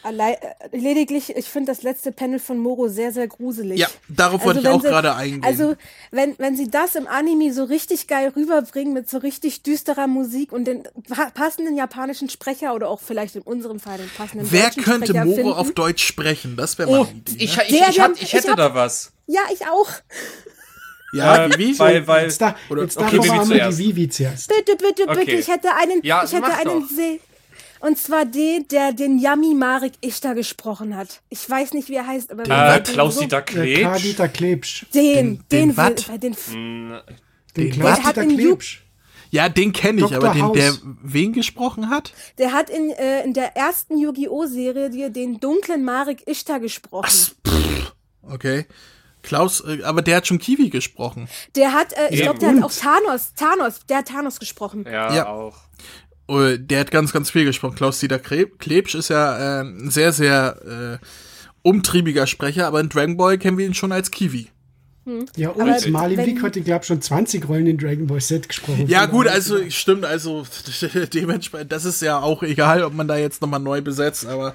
Allein, 0.04 0.34
äh, 0.34 0.76
lediglich, 0.76 1.34
ich 1.36 1.46
finde 1.46 1.72
das 1.72 1.82
letzte 1.82 2.12
Panel 2.12 2.38
von 2.38 2.58
Moro 2.58 2.88
sehr, 2.88 3.12
sehr 3.12 3.26
gruselig. 3.26 3.78
Ja, 3.80 3.88
darauf 4.08 4.44
wollte 4.44 4.60
ich 4.60 4.64
wenn 4.64 4.72
auch 4.72 4.80
sie- 4.82 4.88
gerade 4.88 5.14
eingehen. 5.14 5.42
Also, 5.44 5.74
wenn, 6.12 6.38
wenn 6.38 6.56
sie 6.56 6.70
das 6.70 6.94
im 6.94 7.06
Anime 7.08 7.52
so 7.52 7.64
richtig 7.64 8.06
geil 8.06 8.32
rüberbringen 8.34 8.92
mit 8.94 9.10
so 9.10 9.18
richtig 9.18 9.62
düsterer 9.64 10.06
Musik 10.06 10.52
und 10.52 10.66
den 10.66 10.84
pa 11.08 11.30
passenden 11.30 11.76
japanischen 11.76 12.28
Sprecher 12.30 12.74
oder 12.74 12.88
auch 12.88 13.00
vielleicht 13.00 13.34
in 13.36 13.42
unserem 13.42 13.80
Fall 13.80 13.98
den 13.98 14.08
passenden 14.16 14.46
Wer 14.50 14.66
deutschen 14.66 14.82
könnte 14.84 15.06
Sprecher 15.08 15.24
Moro 15.24 15.36
finden. 15.36 15.52
auf 15.52 15.72
Deutsch 15.72 16.04
sprechen? 16.06 16.56
Das 16.56 16.78
wäre 16.78 16.90
mal 16.90 17.00
Oh, 17.00 17.04
Idee. 17.10 17.44
ich, 17.44 17.56
ne? 17.56 17.62
ich, 17.66 17.72
ich, 17.74 17.88
ich, 17.88 18.00
hab, 18.00 18.12
ich 18.14 18.22
ich 18.22 18.32
hätte 18.34 18.50
hab- 18.50 18.56
da 18.56 18.74
was. 18.74 19.12
Ja, 19.26 19.40
ich 19.52 19.66
auch. 19.66 19.88
Ja, 21.12 21.46
Äh, 21.46 21.58
Vivi? 21.58 21.78
weil, 21.78 22.06
weil, 22.06 22.24
Jetzt, 22.26 22.40
da, 22.40 22.54
Oder- 22.68 22.82
jetzt 22.82 22.98
okay, 22.98 23.16
darf 23.16 23.24
Vivi 23.24 23.44
zuerst. 23.46 23.78
die 23.78 23.84
Vivi 23.84 24.08
zuerst. 24.10 24.48
Bitte, 24.48 24.76
bitte, 24.76 25.06
bitte. 25.06 25.20
Okay. 25.22 25.38
Ich 25.38 25.48
hätte 25.48 25.74
einen, 25.74 26.02
Ja, 26.02 26.22
ich 26.22 26.32
hätte 26.32 26.46
einen 26.54 26.82
doch. 26.82 26.88
See. 26.88 27.20
Und 27.80 27.98
zwar 27.98 28.24
den, 28.24 28.66
der 28.68 28.92
den 28.92 29.18
Yami 29.18 29.54
Marek 29.54 29.92
Ishtar 30.00 30.34
gesprochen 30.34 30.96
hat. 30.96 31.20
Ich 31.28 31.48
weiß 31.48 31.72
nicht, 31.74 31.88
wie 31.88 31.94
er 31.94 32.06
heißt, 32.06 32.30
aber 32.32 32.42
äh, 32.44 32.80
Klaus-Dieter 32.80 33.42
Der 33.42 33.42
Klebsch. 33.42 33.82
Karl-Dieter 33.82 34.28
Klebsch. 34.28 34.86
Den, 34.94 35.02
Den- 35.02 35.24
den, 35.24 35.68
den 35.68 35.76
wat? 35.76 36.08
will- 36.08 36.18
den, 36.18 36.36
Den 36.52 37.00
Den 37.56 37.70
Klaus-Dieter 37.72 38.26
Klebsch. 38.26 38.82
Ja, 39.30 39.48
den 39.50 39.72
kenne 39.74 40.00
ich, 40.00 40.06
Dr. 40.10 40.24
aber 40.30 40.32
den, 40.34 40.52
der 40.54 40.74
wen 41.02 41.32
gesprochen 41.34 41.90
hat? 41.90 42.14
der 42.38 42.52
hat 42.52 42.70
in, 42.70 42.90
äh, 42.90 43.22
in 43.24 43.34
der 43.34 43.56
ersten 43.56 43.98
Yu-Gi-Oh! 43.98 44.46
Serie 44.46 44.88
dir 44.88 45.10
den 45.10 45.38
dunklen 45.38 45.84
Marek 45.84 46.26
Ishtar 46.26 46.60
gesprochen. 46.60 47.10
Okay. 48.22 48.64
Klaus, 49.22 49.60
äh, 49.60 49.82
aber 49.82 50.00
der 50.00 50.16
hat 50.16 50.26
schon 50.26 50.38
Kiwi 50.38 50.70
gesprochen. 50.70 51.28
Der 51.56 51.72
hat, 51.72 51.92
äh, 51.92 52.08
ich 52.14 52.22
glaube, 52.22 52.38
der 52.38 52.50
hat 52.56 52.62
auch 52.62 52.72
Thanos, 52.72 53.34
Thanos, 53.34 53.80
der 53.86 53.98
hat 53.98 54.08
Thanos 54.08 54.38
gesprochen. 54.40 54.84
Ja, 54.90 55.14
Ja. 55.14 55.26
auch. 55.28 55.56
Äh, 56.28 56.58
Der 56.58 56.80
hat 56.80 56.90
ganz, 56.90 57.12
ganz 57.12 57.30
viel 57.30 57.44
gesprochen. 57.44 57.76
Klaus-Dieter 57.76 58.18
Klebsch 58.18 58.94
ist 58.94 59.08
ja 59.08 59.60
äh, 59.60 59.64
ein 59.64 59.90
sehr, 59.90 60.12
sehr 60.12 60.98
äh, 61.00 61.04
umtriebiger 61.62 62.26
Sprecher, 62.26 62.66
aber 62.66 62.80
in 62.80 62.88
Dragon 62.88 63.16
Ball 63.16 63.38
kennen 63.38 63.58
wir 63.58 63.66
ihn 63.66 63.74
schon 63.74 63.92
als 63.92 64.10
Kiwi. 64.10 64.48
Ja, 65.36 65.50
und 65.50 65.62
Aber 65.62 65.88
Marlin 65.88 66.18
Wick 66.26 66.42
hat, 66.42 66.56
ich 66.56 66.64
glaube, 66.66 66.84
schon 66.84 67.00
20 67.00 67.48
Rollen 67.48 67.66
in 67.66 67.78
Dragon 67.78 68.06
Ball 68.06 68.20
Z 68.20 68.46
gesprochen. 68.46 68.86
Ja, 68.88 69.06
gut, 69.06 69.26
also 69.26 69.58
stimmt, 69.70 70.04
also 70.04 70.44
dementsprechend, 71.14 71.72
das 71.72 71.86
ist 71.86 72.02
ja 72.02 72.18
auch 72.20 72.42
egal, 72.42 72.82
ob 72.82 72.92
man 72.92 73.08
da 73.08 73.16
jetzt 73.16 73.40
nochmal 73.40 73.60
neu 73.60 73.80
besetzt, 73.80 74.26
aber 74.26 74.54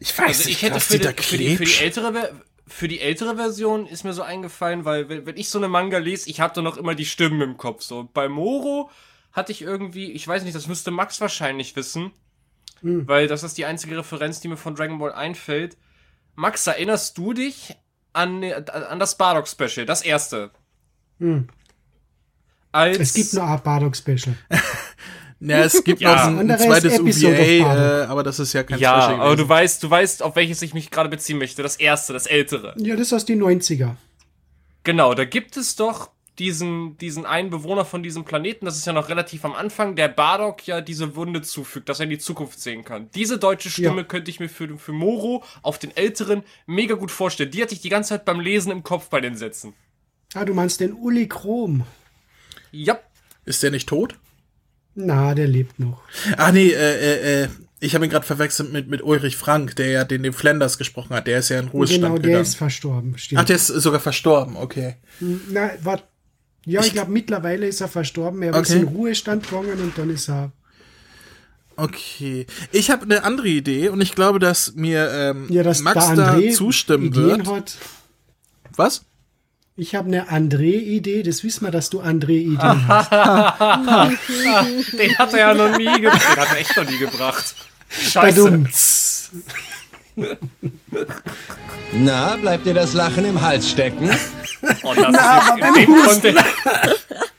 ich 0.00 0.16
weiß 0.16 0.28
Also 0.28 0.48
nicht, 0.48 0.56
ich 0.56 0.62
hätte 0.62 0.80
für 0.80 0.98
die, 0.98 1.04
für, 1.04 1.12
die, 1.12 1.20
für, 1.22 1.36
die 1.36 1.56
Klebsch. 1.56 1.82
ältere, 1.82 2.30
für 2.66 2.88
die 2.88 3.00
ältere 3.00 3.36
Version 3.36 3.86
ist 3.86 4.04
mir 4.04 4.14
so 4.14 4.22
eingefallen, 4.22 4.86
weil 4.86 5.10
wenn, 5.10 5.26
wenn 5.26 5.36
ich 5.36 5.50
so 5.50 5.58
eine 5.58 5.68
Manga 5.68 5.98
lese, 5.98 6.30
ich 6.30 6.40
hatte 6.40 6.62
noch 6.62 6.78
immer 6.78 6.94
die 6.94 7.04
Stimmen 7.04 7.42
im 7.42 7.58
Kopf. 7.58 7.82
So 7.82 8.08
bei 8.14 8.30
Moro 8.30 8.90
hatte 9.32 9.52
ich 9.52 9.62
irgendwie, 9.62 10.12
ich 10.12 10.26
weiß 10.28 10.42
nicht, 10.44 10.54
das 10.54 10.66
müsste 10.66 10.90
Max 10.90 11.20
wahrscheinlich 11.20 11.74
wissen, 11.76 12.12
weil 12.82 13.28
das 13.28 13.42
ist 13.44 13.56
die 13.58 13.64
einzige 13.64 13.96
Referenz, 13.98 14.40
die 14.40 14.48
mir 14.48 14.56
von 14.56 14.74
Dragon 14.74 14.98
Ball 14.98 15.12
einfällt. 15.12 15.76
Max, 16.34 16.66
erinnerst 16.66 17.16
du 17.16 17.32
dich 17.32 17.74
an, 18.12 18.42
an 18.42 18.98
das 18.98 19.16
Bardock-Special, 19.16 19.86
das 19.86 20.02
erste? 20.02 20.50
Hm. 21.18 21.48
Als 22.72 22.98
Es 22.98 23.14
gibt 23.14 23.32
nur 23.34 23.44
ein 23.44 23.62
Bardock-Special. 23.62 24.34
Ja, 25.44 25.58
es 25.64 25.82
gibt 25.82 26.00
Ja. 26.00 26.30
noch 26.30 26.38
ein, 26.38 26.48
ein 26.52 26.56
zweites 26.56 27.00
Episode 27.00 27.58
Bardock. 27.64 27.84
äh, 27.84 28.10
aber 28.12 28.22
das 28.22 28.38
ist 28.38 28.52
ja 28.52 28.62
kein 28.62 28.78
Ja, 28.78 29.02
Special 29.02 29.20
aber 29.20 29.34
du 29.34 29.48
weißt, 29.48 29.82
du 29.82 29.90
weißt, 29.90 30.22
auf 30.22 30.36
welches 30.36 30.62
ich 30.62 30.72
mich 30.72 30.88
gerade 30.92 31.08
beziehen 31.08 31.38
möchte. 31.38 31.64
Das 31.64 31.74
erste, 31.74 32.12
das 32.12 32.26
ältere. 32.26 32.74
Ja, 32.78 32.94
das 32.94 33.08
ist 33.08 33.12
aus 33.12 33.24
den 33.24 33.42
90er. 33.42 33.96
Genau, 34.84 35.14
da 35.14 35.24
gibt 35.24 35.56
es 35.56 35.74
doch 35.74 36.11
diesen, 36.38 36.96
diesen 36.98 37.26
einen 37.26 37.50
Bewohner 37.50 37.84
von 37.84 38.02
diesem 38.02 38.24
Planeten, 38.24 38.64
das 38.64 38.76
ist 38.78 38.86
ja 38.86 38.92
noch 38.92 39.08
relativ 39.08 39.44
am 39.44 39.52
Anfang, 39.54 39.96
der 39.96 40.08
Bardock 40.08 40.66
ja 40.66 40.80
diese 40.80 41.14
Wunde 41.14 41.42
zufügt, 41.42 41.88
dass 41.88 42.00
er 42.00 42.04
in 42.04 42.10
die 42.10 42.18
Zukunft 42.18 42.58
sehen 42.60 42.84
kann. 42.84 43.10
Diese 43.14 43.38
deutsche 43.38 43.68
Stimme 43.70 43.98
Ja. 43.98 44.02
könnte 44.04 44.30
ich 44.30 44.40
mir 44.40 44.48
für, 44.48 44.78
für 44.78 44.92
Moro 44.92 45.44
auf 45.62 45.78
den 45.78 45.94
älteren 45.96 46.42
mega 46.66 46.94
gut 46.94 47.10
vorstellen. 47.10 47.50
Die 47.50 47.60
hatte 47.62 47.74
ich 47.74 47.80
die 47.82 47.90
ganze 47.90 48.10
Zeit 48.10 48.24
beim 48.24 48.40
Lesen 48.40 48.72
im 48.72 48.82
Kopf 48.82 49.08
bei 49.08 49.20
den 49.20 49.36
Sätzen. 49.36 49.74
Ah, 50.34 50.44
du 50.46 50.54
meinst 50.54 50.80
den 50.80 50.94
Uli 50.94 51.28
Chrom. 51.28 51.84
Ja, 52.70 52.98
Ist 53.44 53.62
der 53.62 53.70
nicht 53.70 53.88
tot? 53.88 54.14
Na, 54.94 55.34
der 55.34 55.46
lebt 55.48 55.78
noch. 55.78 56.02
Ah, 56.38 56.52
nee, 56.52 56.68
äh, 56.70 57.42
äh, 57.42 57.42
äh, 57.44 57.48
ich 57.80 57.94
habe 57.94 58.04
ihn 58.06 58.10
gerade 58.10 58.24
verwechselt 58.26 58.72
mit, 58.72 58.88
mit 58.88 59.02
Ulrich 59.02 59.36
Frank, 59.36 59.76
der 59.76 59.88
ja 59.88 60.04
den, 60.04 60.22
den 60.22 60.32
Flanders 60.32 60.78
gesprochen 60.78 61.14
hat. 61.14 61.26
Der 61.26 61.38
ist 61.40 61.48
ja 61.48 61.58
in 61.58 61.68
Ruhestand 61.68 62.02
genau, 62.02 62.14
der 62.14 62.22
gegangen. 62.22 62.42
ist 62.42 62.54
verstorben. 62.56 63.18
Stimmt. 63.18 63.40
Ach, 63.40 63.44
der 63.44 63.56
ist 63.56 63.66
sogar 63.66 64.00
verstorben, 64.00 64.56
okay. 64.56 64.96
Na, 65.20 65.70
war, 65.82 66.02
ja, 66.64 66.80
ich, 66.82 66.92
glaube, 66.92 67.10
mittlerweile 67.10 67.66
ist 67.66 67.80
er 67.80 67.88
verstorben. 67.88 68.42
Er 68.42 68.54
ist 68.54 68.70
Okay. 68.70 68.80
in 68.82 68.88
Ruhestand 68.88 69.48
gegangen 69.48 69.80
und 69.80 69.96
dann 69.98 70.10
ist 70.10 70.28
er. 70.28 70.52
Okay. 71.76 72.46
Ich 72.70 72.90
habe 72.90 73.04
eine 73.04 73.24
andere 73.24 73.48
Idee 73.48 73.88
und 73.88 74.00
ich 74.00 74.14
glaube, 74.14 74.38
dass 74.38 74.74
mir 74.74 75.10
ähm, 75.12 75.46
Ja, 75.48 75.62
dass 75.62 75.80
Max 75.80 76.06
da 76.14 76.34
André 76.34 76.52
zustimmen 76.52 77.06
Ideen 77.06 77.46
wird. 77.46 77.48
hat. 77.48 77.76
Was? 78.76 79.04
Ich 79.74 79.94
habe 79.94 80.06
eine 80.08 80.28
André-Idee. 80.30 81.22
Das 81.22 81.42
wissen 81.44 81.64
wir, 81.64 81.70
dass 81.70 81.88
du 81.90 82.00
André-Ideen 82.02 82.58
hast. 82.88 83.10
den 84.98 85.18
hat 85.18 85.32
er 85.32 85.38
ja 85.38 85.54
noch 85.54 85.76
nie 85.78 86.00
gebracht. 86.00 86.22
Den 86.30 86.36
hat 86.42 86.48
er 86.52 86.58
echt 86.58 86.76
noch 86.76 86.88
nie 86.90 86.98
gebracht. 86.98 87.54
Scheiße. 87.90 88.64
Na, 91.92 92.36
bleibt 92.36 92.66
dir 92.66 92.74
das 92.74 92.92
Lachen 92.94 93.24
im 93.24 93.40
Hals 93.40 93.68
stecken? 93.70 94.10
Oh, 94.82 94.94
das, 94.94 95.08
ist 95.44 95.56
in 95.58 95.74
dem 95.74 96.04
Kontext, 96.04 96.44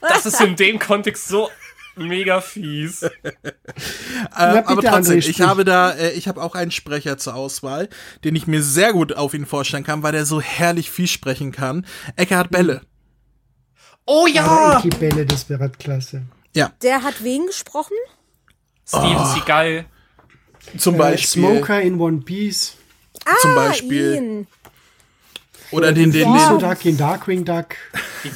das 0.01 0.25
ist 0.25 0.41
in 0.41 0.55
dem 0.55 0.79
Kontext 0.79 1.27
so 1.27 1.49
mega 1.95 2.41
fies. 2.41 3.03
Äh, 3.03 3.11
bitte, 3.11 4.67
aber 4.67 4.81
trotzdem, 4.81 5.19
ich 5.19 5.41
habe 5.41 5.63
da, 5.63 5.91
äh, 5.91 6.11
ich 6.11 6.27
habe 6.27 6.41
auch 6.41 6.55
einen 6.55 6.71
Sprecher 6.71 7.17
zur 7.17 7.35
Auswahl, 7.35 7.87
den 8.23 8.35
ich 8.35 8.47
mir 8.47 8.61
sehr 8.61 8.93
gut 8.93 9.15
auf 9.15 9.33
ihn 9.33 9.45
vorstellen 9.45 9.83
kann, 9.83 10.03
weil 10.03 10.11
der 10.11 10.25
so 10.25 10.41
herrlich 10.41 10.89
viel 10.91 11.07
sprechen 11.07 11.51
kann. 11.51 11.85
Eckhard 12.15 12.49
Belle. 12.51 12.81
Oh 14.05 14.27
Ja. 14.27 14.45
ja! 14.73 14.79
Eki 14.79 14.89
Bälle, 14.89 15.25
das 15.25 15.49
wäre 15.49 15.69
klasse. 15.69 16.23
Ja, 16.55 16.71
Der 16.81 17.03
hat 17.03 17.23
wen 17.23 17.45
gesprochen? 17.47 17.95
Steven 18.85 19.15
Oh. 19.17 19.25
Seagal. 19.33 19.85
Zum 20.77 20.95
Äh, 20.95 20.97
Beispiel. 20.97 21.43
Smoker 21.43 21.81
in 21.81 21.99
One 21.99 22.17
Piece. 22.21 22.75
zum 23.41 23.55
Beispiel. 23.55 24.15
Ihn. 24.15 24.47
Oder 25.71 25.91
den, 25.91 26.11
den, 26.11 26.31
Wieso 26.33 26.57
den, 26.59 26.69
Duck 26.69 26.85
in 26.85 26.97
Darkwing 26.97 27.45
Duck. 27.45 27.65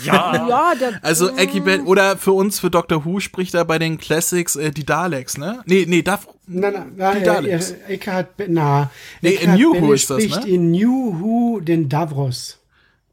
Ja. 0.03 0.47
Ja, 0.49 0.73
der. 0.75 0.99
also 1.03 1.35
Ecki 1.37 1.59
Belle, 1.59 1.83
oder 1.83 2.17
für 2.17 2.31
uns, 2.33 2.59
für 2.59 2.71
Doctor 2.71 3.05
Who 3.05 3.19
spricht 3.19 3.53
er 3.53 3.63
bei 3.63 3.77
den 3.77 3.99
Classics 3.99 4.55
äh, 4.55 4.71
die 4.71 4.85
Daleks, 4.85 5.37
ne? 5.37 5.61
Nee, 5.65 5.85
nee, 5.87 6.01
Daf 6.01 6.27
Nein, 6.47 6.73
nein, 6.73 6.91
nein, 6.97 7.19
Die 7.19 7.25
er, 7.25 7.33
Daleks. 7.35 7.75
Eckhard, 7.87 8.37
Be- 8.37 8.47
na, 8.49 8.89
Nee, 9.21 9.35
in 9.35 9.53
New 9.53 9.79
Who 9.79 9.93
ist 9.93 10.09
das, 10.09 10.23
spricht 10.23 10.45
ne? 10.45 10.49
in 10.53 10.71
New 10.71 11.19
Who 11.19 11.59
den 11.59 11.87
Davros. 11.89 12.57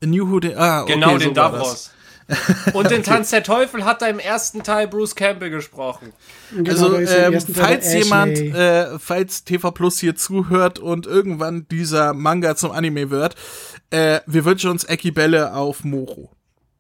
A 0.03 0.07
New 0.07 0.31
Who, 0.31 0.41
den, 0.41 0.57
ah, 0.57 0.83
okay, 0.83 0.95
Genau, 0.95 1.13
so 1.13 1.19
den 1.19 1.37
war 1.37 1.53
das. 1.53 1.61
Davros. 1.61 1.91
Und 2.73 2.91
den 2.91 3.03
Tanz 3.03 3.31
der 3.31 3.43
Teufel 3.43 3.85
hat 3.85 4.03
er 4.03 4.09
im 4.09 4.19
ersten 4.19 4.63
Teil 4.63 4.89
Bruce 4.89 5.15
Campbell 5.15 5.51
gesprochen. 5.51 6.13
Genau, 6.51 6.71
Also, 6.71 6.93
da 6.93 7.29
ähm, 7.29 7.41
falls 7.41 7.93
jemand, 7.93 8.39
äh, 8.39 8.99
falls 8.99 9.45
TV 9.45 9.71
Plus 9.71 9.99
hier 9.99 10.17
zuhört 10.17 10.79
und 10.79 11.07
irgendwann 11.07 11.67
dieser 11.71 12.15
Manga 12.15 12.57
zum 12.57 12.71
Anime 12.73 13.11
wird, 13.11 13.35
äh, 13.91 14.21
wir 14.27 14.45
wünschen 14.45 14.71
uns 14.71 14.85
Eki 14.85 15.11
Belle 15.11 15.55
auf 15.55 15.85
Moro. 15.85 16.31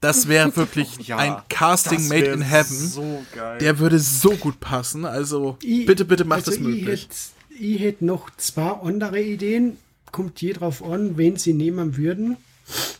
Das 0.00 0.28
wäre 0.28 0.54
wirklich 0.56 0.96
Ja, 1.08 1.16
ein 1.18 1.36
Casting 1.48 1.98
das 1.98 2.08
made 2.08 2.26
in 2.26 2.42
heaven. 2.42 2.76
So 2.76 3.24
geil. 3.34 3.58
Der 3.58 3.78
würde 3.78 3.98
so 3.98 4.30
gut 4.32 4.60
passen. 4.60 5.04
Also, 5.04 5.56
Ich- 5.62 5.86
bitte, 5.86 6.04
bitte 6.04 6.24
macht 6.24 6.40
also 6.46 6.52
es 6.52 6.60
möglich. 6.60 7.08
Ich 7.10 7.56
hätte 7.56 7.64
ich 7.76 7.80
hätt 7.80 8.02
noch 8.02 8.30
zwei 8.36 8.70
andere 8.82 9.20
Ideen. 9.20 9.76
Kommt 10.10 10.40
je 10.40 10.52
drauf 10.52 10.82
an, 10.84 11.16
wen 11.16 11.36
sie 11.36 11.52
nehmen 11.54 11.96
würden. 11.96 12.36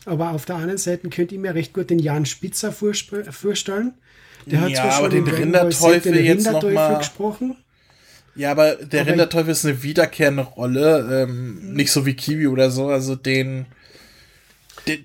Aber 0.05 0.31
auf 0.33 0.45
der 0.45 0.57
anderen 0.57 0.79
Seite 0.79 1.09
könnte 1.09 1.35
ich 1.35 1.41
mir 1.41 1.55
recht 1.55 1.73
gut 1.73 1.91
den 1.91 1.99
Jan 1.99 2.27
Spitzer 2.27 2.73
vorstellen. 2.73 3.95
Der 4.47 4.61
hat 4.61 4.71
Ja, 4.71 4.77
zwar 4.77 4.93
aber 4.93 5.07
schon 5.07 5.11
den 5.11 5.25
Dragon 5.25 5.53
Ball 5.53 5.63
Rinderteufel 5.63 6.13
den 6.13 6.25
jetzt 6.25 6.51
noch 6.51 6.63
mal- 6.71 6.99
gesprochen. 6.99 7.57
Ja, 8.37 8.51
aber 8.51 8.75
der 8.75 9.03
Aber- 9.03 9.11
Rinderteufel 9.13 9.53
ist 9.53 9.65
eine 9.65 9.83
wiederkehrende 9.83 10.43
Rolle. 10.43 11.25
Ähm, 11.29 11.73
nicht 11.75 11.93
so 11.93 12.05
wie 12.05 12.15
Kiwi 12.15 12.49
oder 12.49 12.71
so. 12.71 12.89
Also 12.89 13.15
den. 13.17 13.67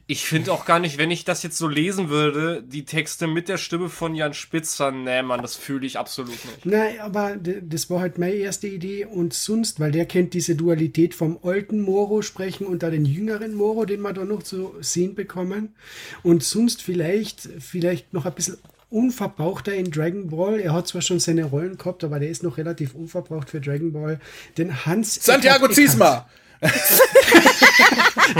Ich 0.07 0.25
finde 0.25 0.51
auch 0.51 0.65
gar 0.65 0.79
nicht, 0.79 0.97
wenn 0.97 1.11
ich 1.11 1.23
das 1.23 1.43
jetzt 1.43 1.57
so 1.57 1.67
lesen 1.67 2.09
würde, 2.09 2.61
die 2.61 2.83
Texte 2.83 3.27
mit 3.27 3.47
der 3.47 3.57
Stimme 3.57 3.89
von 3.89 4.13
Jan 4.13 4.33
Spitzer, 4.33 4.91
nee, 4.91 5.21
Mann, 5.21 5.41
das 5.41 5.55
fühle 5.55 5.85
ich 5.85 5.97
absolut 5.97 6.31
nicht. 6.31 6.65
Nein, 6.65 6.99
aber 6.99 7.37
das 7.37 7.89
war 7.89 8.01
halt 8.01 8.17
meine 8.17 8.33
erste 8.33 8.67
Idee 8.67 9.05
und 9.05 9.33
sonst, 9.33 9.79
weil 9.79 9.91
der 9.91 10.05
kennt 10.05 10.33
diese 10.33 10.55
Dualität 10.55 11.15
vom 11.15 11.39
alten 11.43 11.81
Moro 11.81 12.21
sprechen 12.21 12.67
und 12.67 12.83
da 12.83 12.89
den 12.89 13.05
jüngeren 13.05 13.53
Moro, 13.53 13.85
den 13.85 14.01
wir 14.01 14.13
da 14.13 14.25
noch 14.25 14.43
zu 14.43 14.75
sehen 14.81 15.15
bekommen. 15.15 15.75
Und 16.23 16.43
sonst 16.43 16.81
vielleicht, 16.81 17.47
vielleicht 17.59 18.13
noch 18.13 18.25
ein 18.25 18.33
bisschen 18.33 18.57
unverbrauchter 18.89 19.73
in 19.73 19.91
Dragon 19.91 20.29
Ball. 20.29 20.59
Er 20.59 20.73
hat 20.73 20.87
zwar 20.87 21.01
schon 21.01 21.19
seine 21.19 21.45
Rollen 21.45 21.77
gehabt, 21.77 22.03
aber 22.03 22.19
der 22.19 22.29
ist 22.29 22.43
noch 22.43 22.57
relativ 22.57 22.95
unverbraucht 22.95 23.49
für 23.49 23.61
Dragon 23.61 23.93
Ball. 23.93 24.19
Den 24.57 24.85
Hans. 24.85 25.15
Santiago 25.23 25.67
Ziesma! 25.69 26.27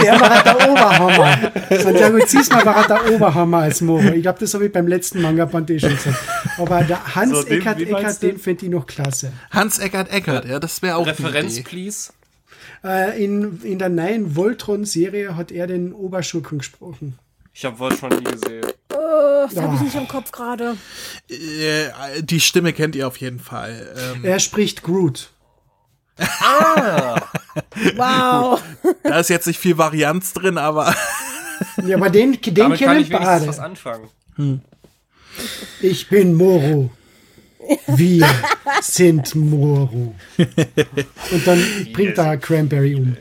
Der 0.03 0.19
war 0.21 0.43
der 0.43 0.69
Oberhammer. 0.69 1.51
Santiago 1.69 2.19
Ziesma 2.25 2.63
war 2.65 2.85
der 2.87 3.11
Oberhammer 3.11 3.57
als 3.59 3.81
Moro. 3.81 4.03
Ich 4.09 4.21
glaube, 4.21 4.39
das 4.39 4.53
habe 4.53 4.67
ich 4.67 4.71
beim 4.71 4.87
letzten 4.87 5.21
Manga-Band 5.21 5.69
eh 5.71 5.79
schon 5.79 5.95
gesagt. 5.95 6.17
Aber 6.57 6.83
der 6.83 7.15
Hans 7.15 7.31
So, 7.31 7.43
den- 7.43 7.59
Eckert, 7.61 7.79
Eckert, 7.81 8.21
den 8.21 8.37
fände 8.37 8.65
ich 8.65 8.71
noch 8.71 8.85
klasse. 8.85 9.31
Hans 9.49 9.79
Eckert 9.79 10.11
Eckert, 10.11 10.45
ja, 10.45 10.59
das 10.59 10.81
wäre 10.81 10.97
auch 10.97 11.03
eine 11.07 11.17
Referenz, 11.17 11.63
please. 11.63 12.11
Äh, 12.83 13.23
in, 13.23 13.61
in 13.63 13.79
der 13.79 13.89
neuen 13.89 14.35
Voltron-Serie 14.35 15.35
hat 15.35 15.51
er 15.51 15.65
den 15.67 15.91
Oberschurken 15.91 16.59
gesprochen. 16.59 17.17
Ich 17.53 17.65
habe 17.65 17.79
Volt 17.79 17.97
schon 17.97 18.09
nie 18.09 18.23
gesehen. 18.23 18.65
Oh, 18.93 19.47
das 19.51 19.61
habe 19.61 19.75
ich 19.75 19.81
nicht 19.81 19.95
im 19.95 20.07
Kopf 20.07 20.31
gerade. 20.31 20.77
Äh, 21.29 22.21
die 22.21 22.39
Stimme 22.39 22.73
kennt 22.73 22.95
ihr 22.95 23.07
auf 23.07 23.17
jeden 23.17 23.39
Fall. 23.39 23.87
Ähm, 24.15 24.23
Er 24.23 24.39
spricht 24.39 24.83
Groot. 24.83 25.31
Wow. 27.95 28.61
da 29.03 29.19
ist 29.19 29.29
jetzt 29.29 29.47
nicht 29.47 29.59
viel 29.59 29.77
Varianz 29.77 30.33
drin, 30.33 30.57
aber 30.57 30.93
Ja, 31.85 31.97
aber 31.97 32.09
den, 32.09 32.39
den 32.41 32.53
Damit 32.55 32.79
kann 32.79 32.89
kennen 32.89 33.01
ich 33.01 33.09
wenigstens 33.09 33.47
was 33.47 33.59
anfangen. 33.59 34.09
Ich 35.81 36.07
bin 36.09 36.33
Moro. 36.33 36.91
Wir 37.87 38.27
sind 38.81 39.35
Moro. 39.35 40.15
Und 40.37 41.47
dann 41.47 41.87
bringt 41.93 42.17
er 42.17 42.37
Cranberry 42.37 42.95
um. 42.95 43.17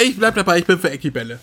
ich 0.00 0.16
bleib 0.16 0.34
dabei, 0.34 0.58
ich 0.58 0.66
bin 0.66 0.78
für 0.78 0.90
Ecki 0.90 1.10
Bälle. 1.10 1.40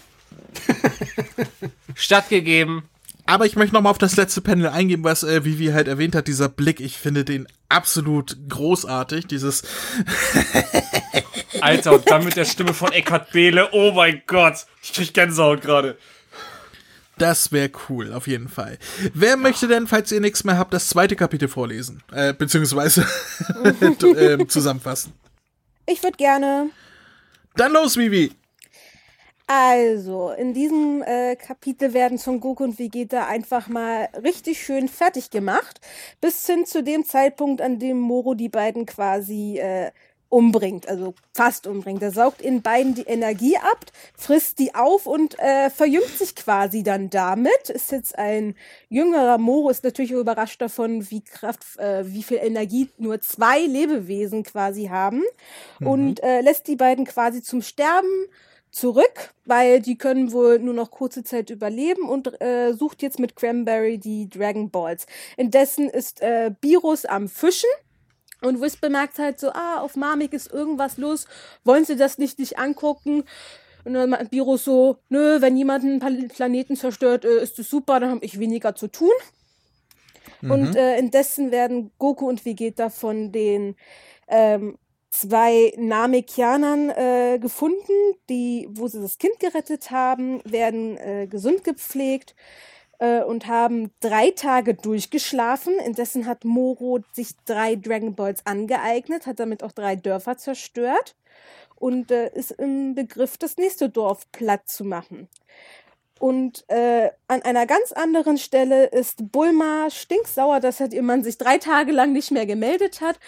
Stattgegeben. 1.95 2.83
Aber 3.27 3.45
ich 3.45 3.55
möchte 3.55 3.73
noch 3.73 3.81
mal 3.81 3.89
auf 3.89 3.97
das 3.97 4.15
letzte 4.17 4.41
Panel 4.41 4.67
eingehen, 4.67 5.03
was 5.03 5.23
äh, 5.23 5.43
Vivi 5.43 5.67
halt 5.67 5.87
erwähnt 5.87 6.15
hat, 6.15 6.27
dieser 6.27 6.47
Blick. 6.47 6.79
Ich 6.79 6.97
finde 6.97 7.25
den 7.25 7.47
absolut 7.69 8.37
großartig. 8.49 9.25
Dieses, 9.25 9.63
Alter, 11.61 11.93
und 11.93 12.09
dann 12.09 12.23
mit 12.23 12.35
der 12.35 12.45
Stimme 12.45 12.73
von 12.73 12.91
Eckhard 12.91 13.31
Behle. 13.31 13.69
Oh 13.71 13.91
mein 13.93 14.21
Gott. 14.27 14.65
Ich 14.83 14.93
krieg 14.93 15.13
Gänsehaut 15.13 15.61
gerade. 15.61 15.97
das 17.17 17.51
wäre 17.51 17.71
cool, 17.89 18.13
auf 18.13 18.27
jeden 18.27 18.49
Fall. 18.49 18.77
Wer 19.13 19.37
möchte 19.37 19.67
denn, 19.67 19.87
falls 19.87 20.11
ihr 20.11 20.21
nichts 20.21 20.43
mehr 20.43 20.57
habt, 20.59 20.73
das 20.73 20.89
zweite 20.89 21.15
Kapitel 21.15 21.47
vorlesen? 21.47 22.03
Äh, 22.11 22.33
beziehungsweise 22.33 23.07
ähm, 24.17 24.47
zusammenfassen. 24.49 25.13
Ich 25.87 26.03
würde 26.03 26.17
gerne. 26.17 26.69
Dann 27.55 27.73
los, 27.73 27.97
Vivi! 27.97 28.31
Also, 29.47 30.31
in 30.31 30.55
diesem 30.55 31.03
äh, 31.03 31.35
Kapitel 31.35 31.93
werden 31.93 32.17
Son 32.17 32.39
Goku 32.39 32.63
und 32.63 32.79
Vegeta 32.79 33.27
einfach 33.27 33.67
mal 33.67 34.09
richtig 34.23 34.63
schön 34.63 34.87
fertig 34.87 35.29
gemacht. 35.29 35.79
Bis 36.19 36.47
hin 36.47 36.65
zu 36.65 36.81
dem 36.81 37.05
Zeitpunkt, 37.05 37.61
an 37.61 37.77
dem 37.77 37.99
Moro 37.99 38.33
die 38.33 38.49
beiden 38.49 38.87
quasi 38.87 39.59
äh, 39.59 39.91
umbringt, 40.29 40.89
also 40.89 41.13
fast 41.33 41.67
umbringt. 41.67 42.01
Er 42.01 42.11
saugt 42.11 42.41
in 42.41 42.63
beiden 42.63 42.95
die 42.95 43.03
Energie 43.03 43.57
ab, 43.57 43.85
frisst 44.17 44.57
die 44.57 44.73
auf 44.73 45.05
und 45.05 45.37
äh, 45.37 45.69
verjüngt 45.69 46.17
sich 46.17 46.35
quasi 46.35 46.81
dann 46.81 47.11
damit. 47.11 47.69
Ist 47.69 47.91
jetzt 47.91 48.17
ein 48.17 48.55
jüngerer 48.89 49.37
Moro, 49.37 49.69
ist 49.69 49.83
natürlich 49.83 50.11
überrascht 50.11 50.59
davon, 50.59 51.09
wie 51.11 51.21
Kraft, 51.21 51.77
äh, 51.77 52.03
wie 52.07 52.23
viel 52.23 52.37
Energie 52.37 52.89
nur 52.97 53.21
zwei 53.21 53.59
Lebewesen 53.59 54.41
quasi 54.43 54.85
haben 54.87 55.21
und 55.79 56.23
äh, 56.23 56.41
lässt 56.41 56.67
die 56.67 56.75
beiden 56.75 57.05
quasi 57.05 57.43
zum 57.43 57.61
Sterben 57.61 58.25
zurück, 58.75 59.33
weil 59.45 59.79
die 59.79 59.97
können 59.97 60.33
wohl 60.33 60.59
nur 60.59 60.73
noch 60.73 60.91
kurze 60.91 61.23
Zeit 61.23 61.49
überleben 61.49 62.09
und 62.09 62.41
äh, 62.41 62.73
sucht 62.73 63.01
jetzt 63.01 63.19
mit 63.19 63.37
Cranberry 63.37 63.97
die 63.97 64.29
Dragon 64.29 64.69
Balls. 64.69 65.05
Indessen 65.37 65.89
ist 65.89 66.21
äh, 66.21 66.51
Virus 66.61 67.05
am 67.05 67.29
Fischen 67.29 67.69
und 68.41 68.59
Wisp 68.59 68.81
bemerkt 68.81 69.17
halt 69.17 69.39
so, 69.39 69.49
ah, 69.51 69.79
auf 69.79 69.95
Marmik 69.95 70.33
ist 70.33 70.51
irgendwas 70.51 70.97
los, 70.97 71.25
wollen 71.63 71.85
sie 71.85 71.95
das 71.95 72.17
nicht 72.17 72.37
nicht 72.37 72.59
angucken? 72.59 73.23
Und 73.85 73.93
dann 73.93 74.09
meint 74.09 74.33
Virus 74.33 74.65
so, 74.65 74.97
nö, 75.07 75.39
wenn 75.39 75.55
jemand 75.55 75.85
einen 75.85 76.27
Planeten 76.27 76.75
zerstört, 76.75 77.23
äh, 77.23 77.41
ist 77.41 77.57
es 77.57 77.69
super, 77.69 78.01
dann 78.01 78.11
habe 78.11 78.25
ich 78.25 78.39
weniger 78.39 78.75
zu 78.75 78.87
tun. 78.87 79.13
Und 80.41 80.75
äh, 80.75 80.97
indessen 80.99 81.51
werden 81.51 81.91
Goku 81.97 82.27
und 82.27 82.45
Vegeta 82.45 82.89
von 82.89 83.31
den 83.31 83.77
ähm, 84.27 84.77
zwei 85.19 85.73
Namekianern 85.77 86.89
äh, 86.89 87.39
gefunden, 87.39 87.93
die, 88.29 88.67
wo 88.71 88.87
sie 88.87 89.01
das 89.01 89.17
Kind 89.17 89.39
gerettet 89.39 89.91
haben, 89.91 90.41
werden 90.43 90.97
äh, 90.97 91.27
gesund 91.27 91.63
gepflegt 91.63 92.35
äh, 92.99 93.21
und 93.21 93.47
haben 93.47 93.91
drei 93.99 94.31
Tage 94.31 94.73
durchgeschlafen. 94.73 95.79
Indessen 95.79 96.25
hat 96.25 96.43
Moro 96.43 96.99
sich 97.13 97.35
drei 97.45 97.75
Dragon 97.75 98.15
Balls 98.15 98.45
angeeignet, 98.45 99.25
hat 99.25 99.39
damit 99.39 99.63
auch 99.63 99.71
drei 99.71 99.95
Dörfer 99.95 100.37
zerstört 100.37 101.15
und 101.75 102.11
äh, 102.11 102.31
ist 102.33 102.51
im 102.51 102.95
Begriff, 102.95 103.37
das 103.37 103.57
nächste 103.57 103.89
Dorf 103.89 104.29
platt 104.31 104.67
zu 104.67 104.83
machen. 104.83 105.27
Und 106.19 106.63
äh, 106.69 107.09
an 107.27 107.41
einer 107.41 107.65
ganz 107.65 107.91
anderen 107.91 108.37
Stelle 108.37 108.85
ist 108.85 109.31
Bulma 109.31 109.89
stinksauer, 109.89 110.61
dass 110.61 110.79
halt 110.79 110.93
ihr 110.93 111.03
Mann 111.03 111.23
sich 111.23 111.37
drei 111.37 111.57
Tage 111.57 111.91
lang 111.91 112.13
nicht 112.13 112.31
mehr 112.31 112.45
gemeldet 112.45 113.01
hat, 113.01 113.19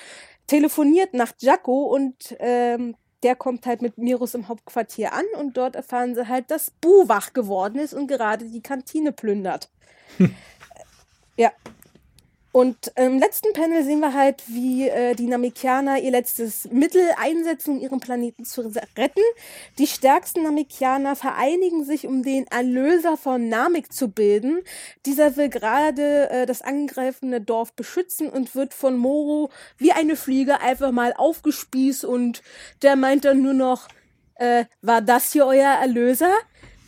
telefoniert 0.47 1.13
nach 1.13 1.33
Jaco 1.39 1.83
und 1.83 2.35
ähm, 2.39 2.95
der 3.23 3.35
kommt 3.35 3.65
halt 3.65 3.81
mit 3.81 3.97
Mirus 3.97 4.33
im 4.33 4.47
Hauptquartier 4.47 5.13
an 5.13 5.25
und 5.39 5.57
dort 5.57 5.75
erfahren 5.75 6.15
sie 6.15 6.27
halt, 6.27 6.49
dass 6.51 6.71
Bu 6.71 7.07
wach 7.07 7.33
geworden 7.33 7.79
ist 7.79 7.93
und 7.93 8.07
gerade 8.07 8.45
die 8.45 8.61
Kantine 8.61 9.11
plündert. 9.11 9.69
Ja. 11.39 11.51
Und 12.57 12.91
im 12.95 13.19
letzten 13.19 13.53
Panel 13.53 13.83
sehen 13.83 13.99
wir 13.99 14.15
halt, 14.15 14.41
wie 14.47 14.89
äh, 14.89 15.13
die 15.13 15.27
Namekianer 15.27 15.99
ihr 15.99 16.09
letztes 16.09 16.67
Mittel 16.71 17.07
einsetzen, 17.15 17.75
um 17.75 17.79
ihren 17.79 17.99
Planeten 17.99 18.45
zu 18.45 18.73
retten. 18.97 19.21
Die 19.77 19.85
stärksten 19.85 20.41
Namekianer 20.41 21.15
vereinigen 21.15 21.85
sich, 21.85 22.07
um 22.07 22.23
den 22.23 22.47
Erlöser 22.47 23.15
von 23.15 23.47
Namek 23.47 23.93
zu 23.93 24.07
bilden. 24.07 24.63
Dieser 25.05 25.37
will 25.37 25.49
gerade 25.49 26.31
äh, 26.31 26.45
das 26.47 26.63
angreifende 26.63 27.41
Dorf 27.41 27.73
beschützen 27.73 28.27
und 28.27 28.55
wird 28.55 28.73
von 28.73 28.97
Moro 28.97 29.51
wie 29.77 29.91
eine 29.91 30.15
Fliege 30.15 30.59
einfach 30.59 30.91
mal 30.91 31.13
aufgespießt 31.15 32.05
und 32.05 32.41
der 32.81 32.95
meint 32.95 33.25
dann 33.25 33.43
nur 33.43 33.53
noch, 33.53 33.87
äh, 34.33 34.65
war 34.81 35.01
das 35.01 35.31
hier 35.31 35.45
euer 35.45 35.73
Erlöser? 35.79 36.33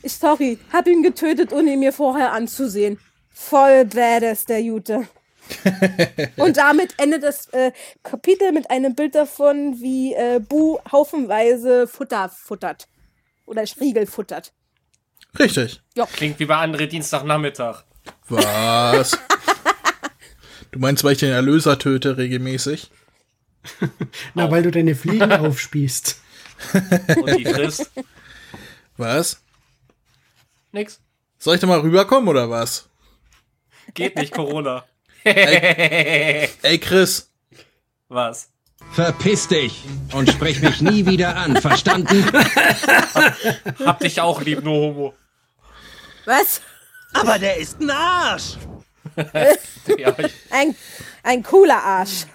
Ich, 0.01 0.13
sorry, 0.13 0.57
hab 0.74 0.88
ihn 0.88 1.03
getötet, 1.03 1.53
ohne 1.53 1.74
ihn 1.74 1.80
mir 1.80 1.93
vorher 1.93 2.32
anzusehen. 2.32 2.99
Voll 3.30 3.86
badass, 3.86 4.45
der 4.45 4.63
Jute. 4.63 5.07
Und 6.38 6.58
damit 6.58 6.93
endet 6.97 7.24
das 7.24 7.47
äh, 7.47 7.72
Kapitel 8.04 8.52
mit 8.52 8.70
einem 8.70 8.95
Bild 8.95 9.16
davon, 9.16 9.80
wie 9.80 10.14
äh, 10.14 10.39
Bu 10.39 10.80
haufenweise 10.91 11.88
Futter 11.88 12.30
futtert. 12.30 12.88
Oder 13.45 13.64
Riegel 13.80 14.06
futtert. 14.06 14.54
Richtig. 15.38 15.82
Klingt 16.14 16.39
wie 16.39 16.45
bei 16.45 16.56
André 16.56 16.88
Dienstagnachmittag. 16.88 17.84
Was? 18.30 19.18
du 20.72 20.80
meinst, 20.80 21.04
weil 21.04 21.14
ich 21.14 21.20
den 21.20 21.32
Erlöser 21.32 21.78
töte 21.78 22.18
regelmäßig? 22.18 22.91
Na, 24.34 24.50
weil 24.50 24.64
du 24.64 24.72
deine 24.72 24.95
Fliegen 24.95 25.32
aufspießt. 25.32 26.22
Und 27.22 27.38
die 27.38 27.45
frisst. 27.45 27.91
Was? 28.97 29.41
Nix. 30.72 31.02
Soll 31.38 31.56
ich 31.56 31.62
da 31.62 31.68
mal 31.68 31.80
rüberkommen 31.80 32.28
oder 32.28 32.50
was? 32.50 32.89
Geht 33.93 34.18
nicht, 34.18 34.34
Corona. 34.34 34.86
Ey, 35.24 36.78
Chris. 36.80 37.30
Was? 38.07 38.49
Verpiss 38.93 39.47
dich 39.47 39.84
und 40.13 40.30
sprich 40.30 40.61
mich 40.61 40.82
nie 40.82 41.05
wieder 41.05 41.36
an, 41.36 41.57
verstanden? 41.61 42.26
Hab 43.86 43.99
dich 43.99 44.20
auch 44.22 44.41
lieb, 44.41 44.63
nur 44.63 44.76
Homo. 44.76 45.13
Was? 46.26 46.61
Aber 47.13 47.38
der 47.38 47.57
ist 47.57 47.80
ein 47.80 47.89
Arsch. 47.91 48.57
Ein, 50.51 50.76
ein 51.24 51.43
cooler 51.43 51.82
Arsch. 51.84 52.26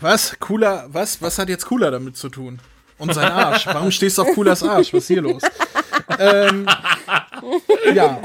Was? 0.00 0.36
Cooler, 0.38 0.86
was? 0.88 1.20
Was 1.20 1.38
hat 1.38 1.48
jetzt 1.48 1.66
Cooler 1.66 1.90
damit 1.90 2.16
zu 2.16 2.28
tun? 2.28 2.60
Und 2.98 3.12
sein 3.14 3.30
Arsch. 3.30 3.66
Warum 3.66 3.90
stehst 3.90 4.18
du 4.18 4.22
auf 4.22 4.28
Coolers 4.34 4.62
Arsch? 4.62 4.92
Was 4.92 5.02
ist 5.02 5.08
hier 5.08 5.22
los? 5.22 5.42
ähm, 6.18 6.66
ja. 7.94 8.20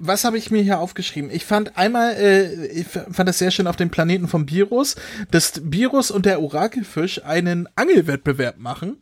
Was 0.00 0.24
habe 0.24 0.38
ich 0.38 0.50
mir 0.50 0.62
hier 0.62 0.78
aufgeschrieben? 0.78 1.30
Ich 1.30 1.44
fand 1.44 1.76
einmal, 1.76 2.14
äh, 2.14 2.66
ich 2.68 2.86
fand 2.86 3.28
das 3.28 3.38
sehr 3.38 3.50
schön 3.50 3.66
auf 3.66 3.76
dem 3.76 3.90
Planeten 3.90 4.28
vom 4.28 4.48
Virus, 4.48 4.96
dass 5.30 5.60
Virus 5.64 6.10
und 6.10 6.26
der 6.26 6.40
Orakelfisch 6.40 7.24
einen 7.24 7.68
Angelwettbewerb 7.76 8.58
machen. 8.58 8.96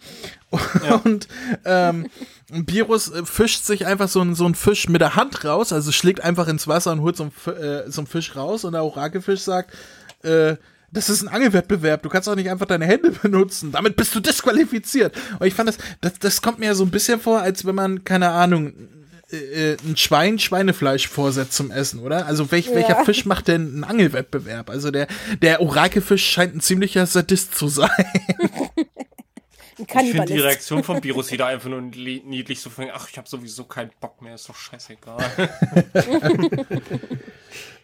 Und 1.04 1.28
ähm, 1.64 2.06
Virus 2.50 3.10
äh, 3.10 3.24
fischt 3.26 3.64
sich 3.64 3.84
einfach 3.86 4.08
so, 4.08 4.20
ein- 4.22 4.34
so 4.34 4.46
einen 4.46 4.54
Fisch 4.54 4.88
mit 4.88 5.00
der 5.02 5.16
Hand 5.16 5.44
raus, 5.44 5.72
also 5.72 5.92
schlägt 5.92 6.22
einfach 6.22 6.48
ins 6.48 6.66
Wasser 6.68 6.92
und 6.92 7.00
holt 7.02 7.16
so 7.16 7.24
einen, 7.24 7.56
äh, 7.58 7.90
so 7.90 8.00
einen 8.00 8.06
Fisch 8.06 8.36
raus. 8.36 8.64
Und 8.64 8.72
der 8.72 8.84
Orakelfisch 8.84 9.40
sagt, 9.40 9.74
äh, 10.22 10.56
das 10.92 11.10
ist 11.10 11.20
ein 11.22 11.28
Angelwettbewerb. 11.28 12.02
Du 12.04 12.08
kannst 12.08 12.28
auch 12.28 12.36
nicht 12.36 12.48
einfach 12.48 12.66
deine 12.66 12.86
Hände 12.86 13.10
benutzen. 13.22 13.72
Damit 13.72 13.96
bist 13.96 14.14
du 14.14 14.20
disqualifiziert. 14.20 15.14
Und 15.40 15.46
ich 15.46 15.52
fand 15.54 15.68
das, 15.68 15.78
das, 16.00 16.18
das 16.20 16.40
kommt 16.42 16.58
mir 16.60 16.74
so 16.74 16.84
ein 16.84 16.90
bisschen 16.90 17.20
vor, 17.20 17.40
als 17.42 17.66
wenn 17.66 17.74
man, 17.74 18.04
keine 18.04 18.30
Ahnung, 18.30 18.72
äh, 19.32 19.72
äh, 19.72 19.76
ein 19.84 19.96
Schwein 19.96 20.38
Schweinefleisch 20.38 21.08
vorsetzt 21.08 21.54
zum 21.54 21.70
Essen, 21.70 22.00
oder? 22.00 22.26
Also 22.26 22.50
welch, 22.52 22.72
welcher 22.74 23.04
Fisch 23.04 23.24
macht 23.26 23.48
denn 23.48 23.62
einen 23.62 23.84
Angelwettbewerb? 23.84 24.70
Also 24.70 24.90
der, 24.90 25.06
der 25.42 25.60
Orakelfisch 25.60 26.24
scheint 26.28 26.54
ein 26.54 26.60
ziemlicher 26.60 27.06
Sadist 27.06 27.54
zu 27.54 27.68
sein. 27.68 27.90
Ein 29.92 30.06
ich 30.06 30.12
finde 30.12 30.24
die. 30.32 30.38
Reaktion 30.38 30.82
vom 30.82 31.04
Virus 31.04 31.30
wieder 31.30 31.46
einfach 31.48 31.68
nur 31.68 31.82
li- 31.82 32.22
niedlich 32.24 32.60
so 32.60 32.70
von, 32.70 32.86
ach, 32.94 33.10
ich 33.10 33.18
habe 33.18 33.28
sowieso 33.28 33.64
keinen 33.64 33.90
Bock 34.00 34.22
mehr, 34.22 34.34
ist 34.36 34.48
doch 34.48 34.56
scheißegal. 34.56 35.18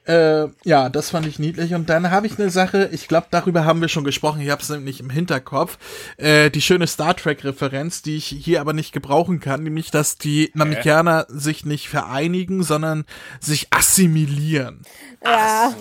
Äh, 0.04 0.48
ja, 0.64 0.88
das 0.88 1.10
fand 1.10 1.26
ich 1.26 1.38
niedlich. 1.38 1.74
Und 1.74 1.88
dann 1.88 2.10
habe 2.10 2.26
ich 2.26 2.38
eine 2.38 2.50
Sache, 2.50 2.88
ich 2.92 3.06
glaube, 3.06 3.28
darüber 3.30 3.64
haben 3.64 3.80
wir 3.80 3.88
schon 3.88 4.02
gesprochen, 4.02 4.40
ich 4.40 4.50
habe 4.50 4.60
es 4.60 4.68
nämlich 4.68 4.98
im 4.98 5.10
Hinterkopf, 5.10 5.78
äh, 6.16 6.50
die 6.50 6.60
schöne 6.60 6.88
Star 6.88 7.14
Trek-Referenz, 7.14 8.02
die 8.02 8.16
ich 8.16 8.26
hier 8.26 8.60
aber 8.60 8.72
nicht 8.72 8.92
gebrauchen 8.92 9.38
kann, 9.38 9.62
nämlich, 9.62 9.92
dass 9.92 10.18
die 10.18 10.50
Namekianer 10.54 11.26
sich 11.28 11.64
nicht 11.64 11.88
vereinigen, 11.88 12.64
sondern 12.64 13.04
sich 13.38 13.68
assimilieren. 13.70 14.82
Ja, 15.24 15.72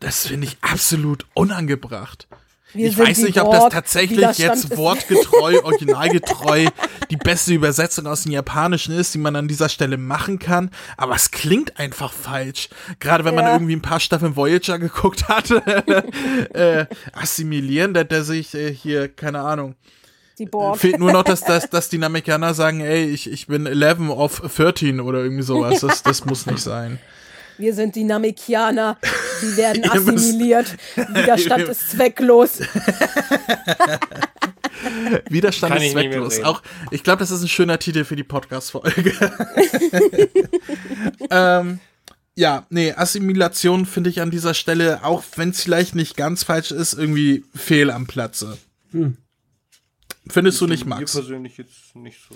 Das 0.00 0.26
finde 0.26 0.48
ich 0.48 0.56
absolut 0.60 1.26
unangebracht. 1.34 2.26
Wir 2.72 2.86
ich 2.88 2.98
weiß 2.98 3.18
nicht, 3.18 3.40
ob 3.40 3.52
das 3.52 3.68
tatsächlich 3.70 4.38
jetzt 4.38 4.76
wortgetreu, 4.76 5.60
originalgetreu 5.64 6.66
die 7.10 7.16
beste 7.16 7.52
Übersetzung 7.52 8.06
aus 8.06 8.22
dem 8.22 8.32
Japanischen 8.32 8.94
ist, 8.96 9.14
die 9.14 9.18
man 9.18 9.34
an 9.36 9.48
dieser 9.48 9.68
Stelle 9.68 9.96
machen 9.96 10.38
kann. 10.38 10.70
Aber 10.96 11.14
es 11.14 11.30
klingt 11.30 11.78
einfach 11.78 12.12
falsch. 12.12 12.68
Gerade 13.00 13.24
wenn 13.24 13.34
man 13.34 13.44
Ja. 13.44 13.52
irgendwie 13.54 13.74
ein 13.76 13.82
paar 13.82 14.00
Staffeln 14.00 14.36
Voyager 14.36 14.78
geguckt 14.78 15.28
hat. 15.28 15.50
äh, 16.54 16.86
assimilieren, 17.12 17.94
der, 17.94 18.04
der 18.04 18.24
sich 18.24 18.54
äh, 18.54 18.72
hier, 18.72 19.08
keine 19.08 19.40
Ahnung. 19.40 19.74
Die 20.38 20.46
Borg. 20.46 20.78
Fehlt 20.78 20.98
nur 20.98 21.12
noch, 21.12 21.24
dass, 21.24 21.42
dass, 21.42 21.68
dass 21.70 21.88
die 21.88 21.98
Namekianer 21.98 22.54
sagen, 22.54 22.80
ey, 22.80 23.04
ich, 23.04 23.30
ich 23.30 23.46
bin 23.46 23.66
11 23.66 24.08
of 24.10 24.40
13 24.56 25.00
oder 25.00 25.18
irgendwie 25.18 25.42
sowas. 25.42 25.80
Das, 25.80 26.02
das 26.02 26.24
muss 26.24 26.46
nicht 26.46 26.60
sein. 26.60 26.98
Wir 27.60 27.74
sind 27.74 27.94
die 27.94 28.04
Namekianer. 28.04 28.96
Die 29.42 29.56
werden 29.58 29.84
assimiliert. 29.90 30.74
Widerstand 30.96 31.68
ist 31.68 31.90
zwecklos. 31.90 32.60
Widerstand 35.28 35.74
Kann 35.74 35.82
ist 35.82 35.92
zwecklos. 35.92 36.42
Auch, 36.42 36.62
ich 36.90 37.02
glaube, 37.02 37.18
das 37.18 37.30
ist 37.30 37.42
ein 37.42 37.48
schöner 37.48 37.78
Titel 37.78 38.04
für 38.04 38.16
die 38.16 38.24
Podcast-Folge. 38.24 39.12
ähm, 41.30 41.80
ja, 42.34 42.64
nee, 42.70 42.92
Assimilation 42.92 43.84
finde 43.84 44.08
ich 44.08 44.22
an 44.22 44.30
dieser 44.30 44.54
Stelle, 44.54 45.04
auch 45.04 45.22
wenn 45.36 45.50
es 45.50 45.62
vielleicht 45.62 45.94
nicht 45.94 46.16
ganz 46.16 46.44
falsch 46.44 46.70
ist, 46.70 46.94
irgendwie 46.94 47.44
fehl 47.54 47.90
am 47.90 48.06
Platze. 48.06 48.56
Findest 50.30 50.60
du 50.60 50.66
nicht, 50.66 50.84
Mir 50.84 50.96
Max? 50.96 51.12
persönlich 51.12 51.56
jetzt 51.58 51.94
nicht 51.96 52.18
so. 52.28 52.34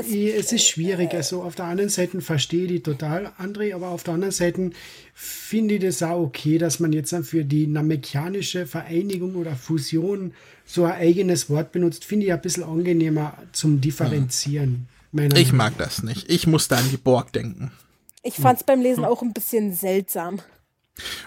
Es 0.00 0.52
ist 0.52 0.66
schwierig. 0.66 1.12
Also 1.14 1.42
auf 1.42 1.54
der 1.54 1.66
einen 1.66 1.88
Seite 1.88 2.20
verstehe 2.20 2.64
ich 2.64 2.68
die 2.68 2.80
total, 2.82 3.32
André, 3.38 3.74
aber 3.74 3.88
auf 3.88 4.02
der 4.02 4.14
anderen 4.14 4.32
Seite 4.32 4.70
finde 5.14 5.74
ich 5.76 5.82
das 5.82 6.02
auch 6.02 6.20
okay, 6.20 6.58
dass 6.58 6.80
man 6.80 6.92
jetzt 6.92 7.12
dann 7.12 7.24
für 7.24 7.44
die 7.44 7.66
namekianische 7.66 8.66
Vereinigung 8.66 9.34
oder 9.36 9.54
Fusion 9.56 10.32
so 10.64 10.84
ein 10.84 10.92
eigenes 10.92 11.48
Wort 11.50 11.72
benutzt. 11.72 12.04
Finde 12.04 12.26
ich 12.26 12.32
ein 12.32 12.40
bisschen 12.40 12.64
angenehmer 12.64 13.36
zum 13.52 13.80
Differenzieren. 13.80 14.88
meiner 15.12 15.36
Ich 15.36 15.52
Meinung 15.52 15.56
mag 15.56 15.78
das 15.78 16.02
nicht. 16.02 16.30
Ich 16.30 16.46
muss 16.46 16.68
da 16.68 16.76
an 16.76 16.88
die 16.90 16.96
Borg 16.96 17.32
denken. 17.32 17.72
Ich 18.22 18.34
fand's 18.34 18.64
beim 18.64 18.80
Lesen 18.82 19.04
auch 19.04 19.22
ein 19.22 19.32
bisschen 19.32 19.74
seltsam. 19.74 20.40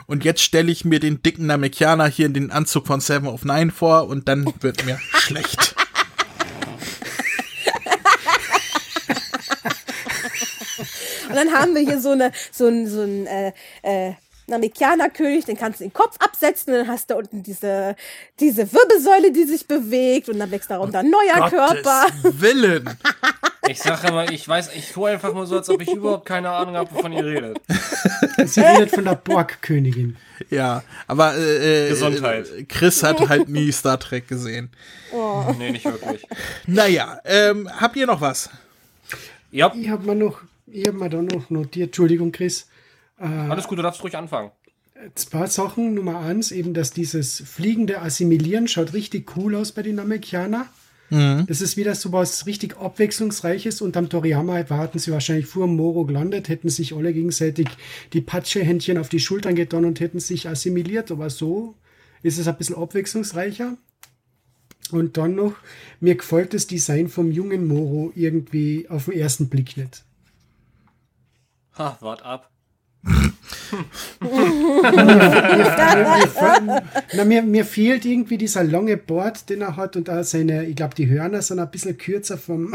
Und 0.07 0.23
jetzt 0.23 0.41
stelle 0.41 0.71
ich 0.71 0.85
mir 0.85 0.99
den 0.99 1.21
dicken 1.21 1.47
Namekianer 1.47 2.07
hier 2.07 2.25
in 2.25 2.33
den 2.33 2.51
Anzug 2.51 2.87
von 2.87 2.99
Seven 2.99 3.27
of 3.27 3.45
Nine 3.45 3.71
vor 3.71 4.07
und 4.07 4.27
dann 4.27 4.45
wird 4.61 4.85
mir 4.85 4.99
schlecht. 5.13 5.75
Und 11.29 11.35
dann 11.35 11.51
haben 11.51 11.73
wir 11.73 11.81
hier 11.81 11.99
so 11.99 12.11
eine, 12.11 12.31
so 12.51 12.67
ein, 12.67 12.87
so 12.87 13.01
ein, 13.01 13.25
äh, 13.25 13.53
äh, 13.81 14.13
Namekianer-König, 14.47 15.45
den 15.45 15.57
kannst 15.57 15.79
du 15.79 15.85
den 15.85 15.93
Kopf 15.93 16.17
absetzen 16.19 16.73
und 16.73 16.79
dann 16.79 16.87
hast 16.87 17.09
du 17.09 17.15
unten 17.15 17.43
diese, 17.43 17.95
diese 18.39 18.71
Wirbelsäule, 18.71 19.31
die 19.31 19.45
sich 19.45 19.67
bewegt 19.67 20.29
und 20.29 20.39
dann 20.39 20.51
wächst 20.51 20.69
darunter 20.71 20.99
ein 20.99 21.09
neuer 21.09 21.49
Körper. 21.49 22.05
Gottes 22.21 22.41
Willen. 22.41 22.89
Ich 23.69 23.79
sage 23.79 24.09
immer, 24.09 24.29
ich 24.29 24.45
weiß, 24.45 24.71
ich 24.75 24.91
tue 24.91 25.09
einfach 25.11 25.33
mal 25.33 25.47
so, 25.47 25.55
als 25.55 25.69
ob 25.69 25.81
ich 25.81 25.89
überhaupt 25.89 26.25
keine 26.25 26.49
Ahnung 26.49 26.75
habe, 26.75 26.93
wovon 26.93 27.13
ihr 27.13 27.23
redet. 27.25 27.61
Sie 28.45 28.59
redet 28.59 28.89
von 28.89 29.05
der 29.05 29.15
Borgkönigin. 29.15 30.17
Ja, 30.49 30.83
aber 31.07 31.33
äh, 31.37 31.85
äh, 31.85 31.89
Gesundheit. 31.91 32.49
äh, 32.51 32.63
Chris 32.65 33.01
hat 33.03 33.21
halt 33.29 33.47
nie 33.47 33.71
Star 33.71 33.97
Trek 33.97 34.27
gesehen. 34.27 34.69
Nee, 35.57 35.71
nicht 35.71 35.85
wirklich. 35.85 36.27
Naja, 36.67 37.21
ähm, 37.23 37.69
habt 37.79 37.95
ihr 37.95 38.05
noch 38.05 38.19
was? 38.19 38.49
Ja, 39.49 39.71
Ich 39.73 39.87
habe 39.87 40.07
mir 40.07 40.15
noch, 40.15 40.41
ich 40.67 40.85
habe 40.85 40.97
mir 40.97 41.09
da 41.09 41.21
noch 41.21 41.49
notiert, 41.49 41.87
Entschuldigung, 41.87 42.33
Chris, 42.33 42.67
alles 43.17 43.67
gut, 43.67 43.77
du 43.77 43.83
darfst 43.83 44.03
ruhig 44.03 44.17
anfangen. 44.17 44.51
zwei 45.15 45.47
Sachen. 45.47 45.93
Nummer 45.93 46.19
eins, 46.19 46.51
eben, 46.51 46.73
dass 46.73 46.91
dieses 46.91 47.41
fliegende 47.41 48.01
Assimilieren 48.01 48.67
schaut 48.67 48.93
richtig 48.93 49.35
cool 49.37 49.55
aus 49.55 49.71
bei 49.71 49.81
den 49.81 49.95
Namekianer. 49.95 50.67
Das 51.09 51.61
ist 51.61 51.77
wieder 51.77 51.93
so 51.93 52.11
was 52.11 52.47
richtig 52.47 52.77
Abwechslungsreiches. 52.77 53.81
Und 53.81 53.95
am 53.97 54.09
Toriyama 54.09 54.67
warten 54.69 54.97
sie 54.97 55.11
wahrscheinlich 55.11 55.45
vor 55.45 55.67
dem 55.67 55.75
Moro 55.75 56.05
gelandet, 56.05 56.49
hätten 56.49 56.69
sich 56.69 56.95
alle 56.95 57.13
gegenseitig 57.13 57.67
die 58.13 58.21
Patschehändchen 58.21 58.97
auf 58.97 59.09
die 59.09 59.19
Schultern 59.19 59.53
getan 59.53 59.85
und 59.85 59.99
hätten 59.99 60.19
sich 60.19 60.49
assimiliert. 60.49 61.11
Aber 61.11 61.29
so 61.29 61.75
ist 62.23 62.39
es 62.39 62.47
ein 62.47 62.57
bisschen 62.57 62.77
abwechslungsreicher. 62.77 63.77
Und 64.91 65.17
dann 65.17 65.35
noch, 65.35 65.53
mir 65.99 66.15
gefällt 66.15 66.53
das 66.53 66.65
Design 66.65 67.09
vom 67.09 67.31
jungen 67.31 67.67
Moro 67.67 68.11
irgendwie 68.15 68.89
auf 68.89 69.05
den 69.05 69.13
ersten 69.13 69.49
Blick 69.49 69.77
nicht. 69.77 70.03
Ha, 71.77 71.97
wart 72.01 72.23
ab. 72.23 72.49
Na, 77.13 77.25
mir, 77.25 77.41
mir 77.41 77.65
fehlt 77.65 78.05
irgendwie 78.05 78.37
dieser 78.37 78.63
lange 78.63 78.95
Bart, 78.97 79.49
den 79.49 79.61
er 79.61 79.75
hat 79.75 79.95
und 79.95 80.09
auch 80.09 80.23
seine, 80.23 80.65
ich 80.65 80.75
glaube, 80.75 80.95
die 80.95 81.09
Hörner 81.09 81.41
sind 81.41 81.59
ein 81.59 81.69
bisschen 81.69 81.97
kürzer 81.97 82.37
vom 82.37 82.73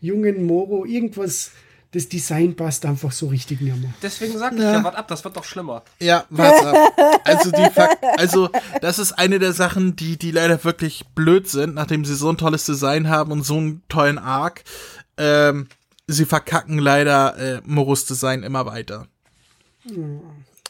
jungen 0.00 0.44
Moro. 0.46 0.84
Irgendwas, 0.84 1.52
das 1.92 2.08
Design 2.08 2.56
passt 2.56 2.84
einfach 2.86 3.12
so 3.12 3.28
richtig 3.28 3.60
nicht 3.60 3.76
mehr. 3.76 3.94
Deswegen 4.02 4.36
sag 4.36 4.52
ich 4.54 4.60
ja, 4.60 4.82
wart 4.82 4.96
ab, 4.96 5.06
das 5.08 5.24
wird 5.24 5.36
doch 5.36 5.44
schlimmer. 5.44 5.82
Ja, 6.00 6.24
warte 6.30 6.68
ab. 6.68 7.20
Also, 7.24 7.50
die 7.50 7.68
also, 8.16 8.50
das 8.80 8.98
ist 8.98 9.12
eine 9.12 9.38
der 9.38 9.52
Sachen, 9.52 9.96
die, 9.96 10.16
die 10.16 10.30
leider 10.30 10.64
wirklich 10.64 11.06
blöd 11.14 11.48
sind, 11.48 11.74
nachdem 11.74 12.04
sie 12.04 12.14
so 12.14 12.30
ein 12.30 12.36
tolles 12.36 12.64
Design 12.64 13.08
haben 13.08 13.32
und 13.32 13.44
so 13.44 13.56
einen 13.56 13.82
tollen 13.88 14.18
Arc. 14.18 14.64
Ähm, 15.16 15.68
sie 16.06 16.24
verkacken 16.24 16.78
leider 16.78 17.36
äh, 17.38 17.60
Morus 17.64 18.06
Design 18.06 18.42
immer 18.42 18.66
weiter. 18.66 19.06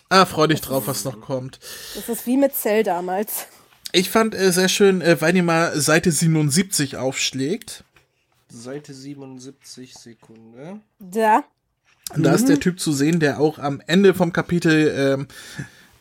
Ah, 0.08 0.24
freu 0.24 0.46
dich 0.46 0.60
drauf, 0.60 0.86
was 0.86 1.04
noch 1.04 1.20
kommt. 1.20 1.58
Das 1.94 2.08
ist 2.08 2.26
wie 2.26 2.36
mit 2.36 2.54
Cell 2.54 2.82
damals. 2.82 3.46
Ich 3.92 4.10
fand 4.10 4.34
äh, 4.34 4.52
sehr 4.52 4.68
schön, 4.68 5.00
äh, 5.00 5.20
wenn 5.20 5.36
ihr 5.36 5.42
mal 5.42 5.78
Seite 5.78 6.12
77 6.12 6.96
aufschlägt. 6.96 7.84
Seite 8.50 8.94
77 8.94 9.94
Sekunde. 9.94 10.80
Da. 10.98 11.44
Und 12.14 12.22
da 12.22 12.32
ist 12.32 12.48
der 12.48 12.58
Typ 12.60 12.80
zu 12.80 12.92
sehen, 12.92 13.20
der 13.20 13.38
auch 13.38 13.58
am 13.58 13.82
Ende 13.86 14.14
vom 14.14 14.32
Kapitel 14.32 14.94
ähm, 14.96 15.28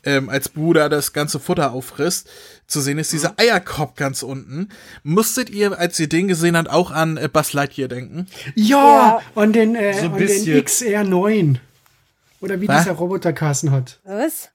ähm, 0.06 0.30
als 0.30 0.48
Bruder 0.48 0.88
das 0.88 1.12
ganze 1.12 1.40
Futter 1.40 1.74
auffrisst. 1.74 2.30
Zu 2.66 2.80
sehen 2.80 2.98
ist 2.98 3.12
dieser 3.12 3.38
Eierkorb 3.38 3.98
ganz 3.98 4.24
unten. 4.24 4.70
Musstet 5.04 5.50
ihr, 5.50 5.78
als 5.78 6.00
ihr 6.00 6.08
den 6.08 6.30
gesehen 6.30 6.56
habt, 6.56 6.70
auch 6.70 6.92
an 6.92 7.18
äh, 7.18 7.28
Buzz 7.32 7.52
Lightyear 7.52 7.90
denken? 7.90 8.28
Ja, 8.56 9.20
an 9.36 9.52
den, 9.52 9.76
äh, 9.76 9.94
So 9.94 10.08
den 10.08 10.16
bisschen. 10.16 10.64
XR9. 10.64 11.58
Oder 12.42 12.62
wie 12.62 12.68
Was? 12.68 12.84
dieser 12.84 12.96
Roboter 12.96 13.34
Kassen 13.34 13.72
hat. 13.72 14.00
Was? 14.04 14.50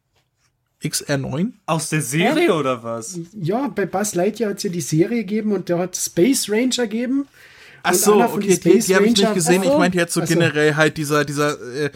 XR9? 0.83 1.53
Aus 1.67 1.91
der 1.91 2.03
Serie 2.03 2.53
oder 2.55 2.83
was? 2.83 3.19
Ja, 3.41 3.69
bei 3.69 3.87
Buzz 3.87 4.15
Lightyear 4.15 4.51
hat 4.51 4.57
es 4.59 4.65
ja 4.65 4.71
die 4.71 4.81
Serie 4.81 5.19
gegeben 5.19 5.53
und 5.53 5.69
der 5.69 5.79
hat 5.79 5.97
Space 5.97 6.49
Ranger 6.49 6.87
gegeben. 6.89 7.29
Ach 7.85 7.93
Und 7.93 7.99
so, 7.99 8.23
okay, 8.23 8.47
die, 8.47 8.55
Space 8.55 8.87
die 8.87 8.95
habe 8.95 9.07
ich 9.07 9.17
nicht 9.17 9.35
gesehen. 9.35 9.63
So. 9.63 9.73
Ich 9.73 9.79
meinte 9.79 9.99
jetzt 9.99 10.15
so 10.15 10.21
Ach 10.23 10.27
so. 10.27 10.35
generell 10.35 10.75
halt 10.77 10.97
dieser, 10.97 11.25
dieser, 11.25 11.61
äh, 11.75 11.91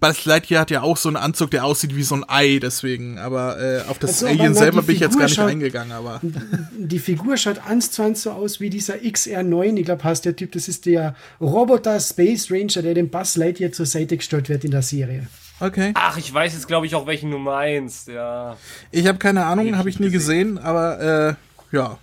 Buzz 0.00 0.24
Lightyear 0.24 0.60
hat 0.62 0.70
ja 0.70 0.82
auch 0.82 0.96
so 0.96 1.08
einen 1.08 1.16
Anzug, 1.16 1.50
der 1.50 1.64
aussieht 1.64 1.94
wie 1.96 2.02
so 2.02 2.14
ein 2.16 2.24
Ei, 2.28 2.58
deswegen. 2.60 3.18
Aber 3.18 3.60
äh, 3.60 3.82
auf 3.88 3.98
das 3.98 4.10
Ach 4.10 4.16
so, 4.20 4.26
aber 4.26 4.34
Alien 4.40 4.52
na, 4.52 4.58
selber 4.58 4.80
die 4.80 4.86
bin 4.86 4.94
ich 4.96 5.00
jetzt 5.00 5.10
Figur 5.12 5.20
gar 5.20 5.26
nicht 5.26 5.34
schaut- 5.36 5.50
eingegangen, 5.50 5.92
aber. 5.92 6.20
Die 6.78 6.98
Figur 6.98 7.36
schaut 7.36 7.58
eins 7.66 7.90
zu 7.90 8.02
eins 8.02 8.22
so 8.22 8.30
aus 8.32 8.60
wie 8.60 8.70
dieser 8.70 8.94
XR9. 8.94 9.76
Ich 9.78 9.84
glaube, 9.84 10.04
heißt 10.04 10.24
der 10.24 10.36
Typ, 10.36 10.52
das 10.52 10.68
ist 10.68 10.86
der 10.86 11.14
Roboter 11.40 11.98
Space 12.00 12.50
Ranger, 12.50 12.82
der 12.82 12.94
dem 12.94 13.08
Buzz 13.10 13.36
Lightyear 13.36 13.72
zur 13.72 13.86
Seite 13.86 14.16
gestellt 14.16 14.48
wird 14.48 14.64
in 14.64 14.70
der 14.70 14.82
Serie. 14.82 15.26
Okay. 15.60 15.90
Ach, 15.94 16.16
ich 16.16 16.32
weiß 16.32 16.52
jetzt, 16.54 16.68
glaube 16.68 16.86
ich, 16.86 16.94
auch, 16.94 17.06
welchen 17.06 17.30
du 17.30 17.38
meinst, 17.38 18.06
ja. 18.08 18.56
Ich 18.92 19.06
habe 19.08 19.18
keine 19.18 19.44
Ahnung, 19.44 19.76
habe 19.76 19.88
ich 19.90 19.98
nie 19.98 20.10
gesehen, 20.10 20.56
aber 20.58 21.36
äh, 21.72 21.76
ja. 21.76 21.98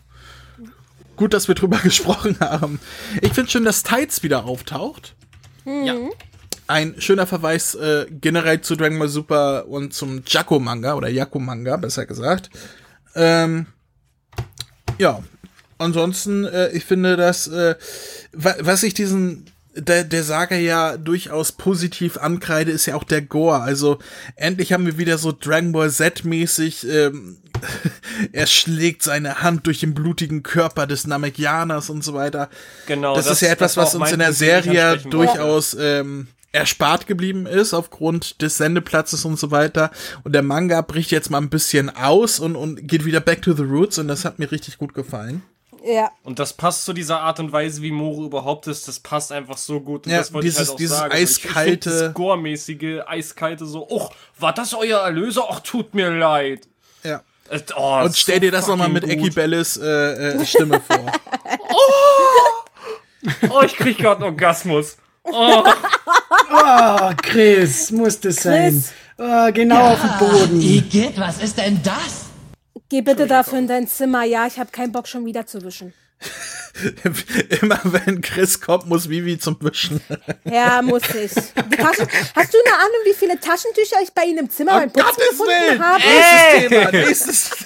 Gut, 1.15 1.33
dass 1.33 1.47
wir 1.47 1.55
drüber 1.55 1.77
gesprochen 1.83 2.35
haben. 2.41 2.79
Ich 3.21 3.31
finde 3.33 3.49
schön, 3.49 3.63
dass 3.63 3.83
Tides 3.83 4.23
wieder 4.23 4.43
auftaucht. 4.45 5.15
Ja. 5.65 5.95
Ein 6.67 6.95
schöner 6.99 7.27
Verweis 7.27 7.75
äh, 7.75 8.07
generell 8.09 8.61
zu 8.61 8.75
Dragon 8.75 8.97
Ball 8.97 9.09
Super 9.09 9.67
und 9.67 9.93
zum 9.93 10.23
Jaco-Manga 10.25 10.95
oder 10.95 11.09
Yaku-Manga, 11.09 11.77
besser 11.77 12.05
gesagt. 12.05 12.49
Ähm, 13.15 13.67
ja, 14.97 15.23
ansonsten, 15.77 16.45
äh, 16.45 16.71
ich 16.71 16.85
finde, 16.85 17.17
dass, 17.17 17.47
äh, 17.47 17.75
wa 18.33 18.55
was 18.59 18.83
ich 18.83 18.93
diesen, 18.93 19.45
der, 19.75 20.03
der 20.05 20.23
Saga 20.23 20.55
ja 20.55 20.97
durchaus 20.97 21.51
positiv 21.51 22.17
ankreide, 22.17 22.71
ist 22.71 22.85
ja 22.85 22.95
auch 22.95 23.03
der 23.03 23.21
Gore. 23.21 23.61
Also, 23.61 23.99
endlich 24.35 24.73
haben 24.73 24.85
wir 24.85 24.97
wieder 24.97 25.17
so 25.17 25.31
Dragon 25.31 25.71
Ball 25.71 25.91
Z-mäßig, 25.91 26.87
ähm, 26.87 27.37
er 28.31 28.47
schlägt 28.47 29.03
seine 29.03 29.41
Hand 29.41 29.67
durch 29.67 29.79
den 29.81 29.93
blutigen 29.93 30.43
Körper 30.43 30.87
des 30.87 31.07
Namekianers 31.07 31.89
und 31.89 32.03
so 32.03 32.13
weiter. 32.13 32.49
Genau. 32.87 33.15
Das, 33.15 33.29
ist 33.29 33.41
ja 33.41 33.49
etwas, 33.49 33.75
das 33.75 33.93
was 33.93 33.95
uns 33.95 34.11
in 34.11 34.19
der 34.19 34.33
Serie 34.33 34.97
durchaus 34.97 35.75
ähm, 35.79 36.27
erspart 36.55 37.05
geblieben 37.07 37.45
ist 37.45 37.73
aufgrund 37.73 38.41
des 38.41 38.57
Sendeplatzes 38.57 39.25
und 39.25 39.37
so 39.37 39.51
weiter. 39.51 39.91
Und 40.23 40.33
der 40.33 40.41
Manga 40.41 40.81
bricht 40.81 41.11
jetzt 41.11 41.29
mal 41.29 41.37
ein 41.39 41.49
bisschen 41.49 41.95
aus 41.95 42.39
und, 42.39 42.55
und 42.55 42.87
geht 42.87 43.05
wieder 43.05 43.19
back 43.19 43.41
to 43.41 43.53
the 43.53 43.63
roots 43.63 43.97
und 43.99 44.07
das 44.07 44.25
hat 44.25 44.39
mir 44.39 44.51
richtig 44.51 44.77
gut 44.77 44.93
gefallen. 44.93 45.43
Ja. 45.87 46.09
Und 46.23 46.39
das 46.39 46.53
passt 46.53 46.83
zu 46.85 46.93
dieser 46.93 47.19
Art 47.21 47.39
und 47.39 47.51
Weise, 47.51 47.83
wie 47.83 47.91
Moro 47.91 48.25
überhaupt 48.25 48.65
ist. 48.65 48.87
Das 48.87 48.99
passt 48.99 49.31
einfach 49.31 49.57
so 49.57 49.79
gut. 49.81 50.07
Und 50.07 50.11
Ja, 50.13 50.17
das 50.17 50.33
wollte 50.33 50.45
dieses- 50.47 50.61
ich 50.61 50.67
halt 50.67 50.73
auch 50.73 50.77
dieses 50.77 50.97
sagen. 50.97 51.13
Ich- 51.15 51.21
eiskalte- 51.21 51.89
Ich 51.89 51.99
das 52.01 52.13
Gore-mäßige, 52.15 53.01
eiskalte 53.05 53.65
so, 53.67 53.87
och, 53.87 54.11
war 54.39 54.51
das 54.53 54.73
euer 54.73 55.01
Erlöser? 55.01 55.47
Och, 55.47 55.59
tut 55.59 55.93
mir 55.93 56.09
leid. 56.09 56.67
Ja. 57.03 57.21
Äh, 57.49 57.59
Oh, 57.75 58.01
Und 58.03 58.17
stell 58.17 58.39
dir 58.39 58.49
das 58.51 58.65
nochmal 58.67 58.89
mit 58.89 59.03
Eki 59.03 59.29
Bellis 59.29 59.77
äh, 59.77 59.85
äh, 60.39 60.45
Stimme 60.47 60.81
vor. 60.81 61.05
Oh, 63.49 63.61
ich 63.63 63.75
krieg 63.75 63.97
grad 63.97 64.17
einen 64.17 64.25
Orgasmus. 64.25 64.97
Ah, 66.63 67.13
Chris, 67.21 67.91
muss 67.91 68.19
das 68.19 68.37
sein. 68.37 68.83
Ah, 69.17 69.49
genau 69.51 69.93
auf 69.93 69.99
dem 70.01 70.27
Boden. 70.27 70.61
Igitt, 70.61 71.19
was 71.19 71.41
ist 71.41 71.57
denn 71.57 71.81
das? 71.83 72.25
Geh 72.89 73.01
bitte 73.01 73.27
dafür 73.27 73.59
in 73.59 73.67
dein 73.67 73.87
Zimmer. 73.87 74.23
Ja, 74.23 74.45
ich 74.47 74.59
habe 74.59 74.71
keinen 74.71 74.91
Bock 74.91 75.07
schon 75.07 75.25
wieder 75.25 75.45
zu 75.45 75.63
wischen. 75.63 75.93
Immer 77.61 77.79
wenn 77.83 78.21
Chris 78.21 78.59
kommt, 78.59 78.87
muss 78.87 79.09
Vivi 79.09 79.37
zum 79.37 79.57
Wischen. 79.61 80.01
Ja, 80.43 80.81
muss 80.81 81.03
ich. 81.03 81.31
Die 81.33 81.77
Taschen, 81.77 82.07
hast 82.35 82.53
du 82.53 82.57
eine 82.65 82.75
Ahnung, 82.75 83.01
wie 83.05 83.13
viele 83.13 83.39
Taschentücher 83.39 83.97
ich 84.03 84.13
bei 84.13 84.23
Ihnen 84.23 84.39
im 84.39 84.49
Zimmer 84.49 84.79
beim 84.79 84.91
Putzen 84.91 85.21
gefunden 85.29 85.83
habe? 85.83 86.01
Nächstes 86.03 86.69
Thema, 86.69 86.91
nächstes. 86.91 87.51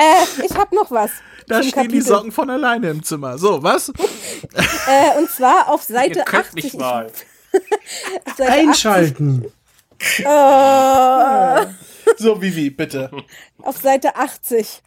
Äh, 0.00 0.44
ich 0.46 0.54
habe 0.54 0.72
noch 0.76 0.92
was. 0.92 1.10
Da 1.48 1.56
stehen 1.60 1.70
die 1.70 1.72
Kapitel. 1.72 2.02
Socken 2.02 2.30
von 2.30 2.48
alleine 2.50 2.88
im 2.90 3.02
Zimmer. 3.02 3.36
So, 3.36 3.60
was? 3.64 3.88
Äh, 3.88 5.18
und 5.18 5.28
zwar 5.28 5.68
auf 5.68 5.82
Seite 5.82 6.20
Ihr 6.20 6.24
könnt 6.24 6.46
80. 6.46 6.62
nicht 6.62 6.78
mal. 6.78 7.08
Seite 7.08 7.24
Einschalten. 8.38 9.52
80, 10.00 10.26
oh, 10.26 11.66
So, 12.16 12.40
Vivi, 12.40 12.70
bitte. 12.70 13.10
auf 13.62 13.78
Seite 13.78 14.16
80. 14.16 14.82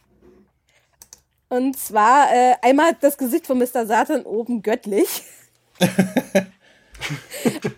Und 1.48 1.78
zwar 1.78 2.32
äh, 2.32 2.54
einmal 2.62 2.96
das 3.00 3.18
Gesicht 3.18 3.46
von 3.46 3.58
Mr. 3.58 3.86
Satan 3.86 4.22
oben 4.22 4.62
göttlich. 4.62 5.22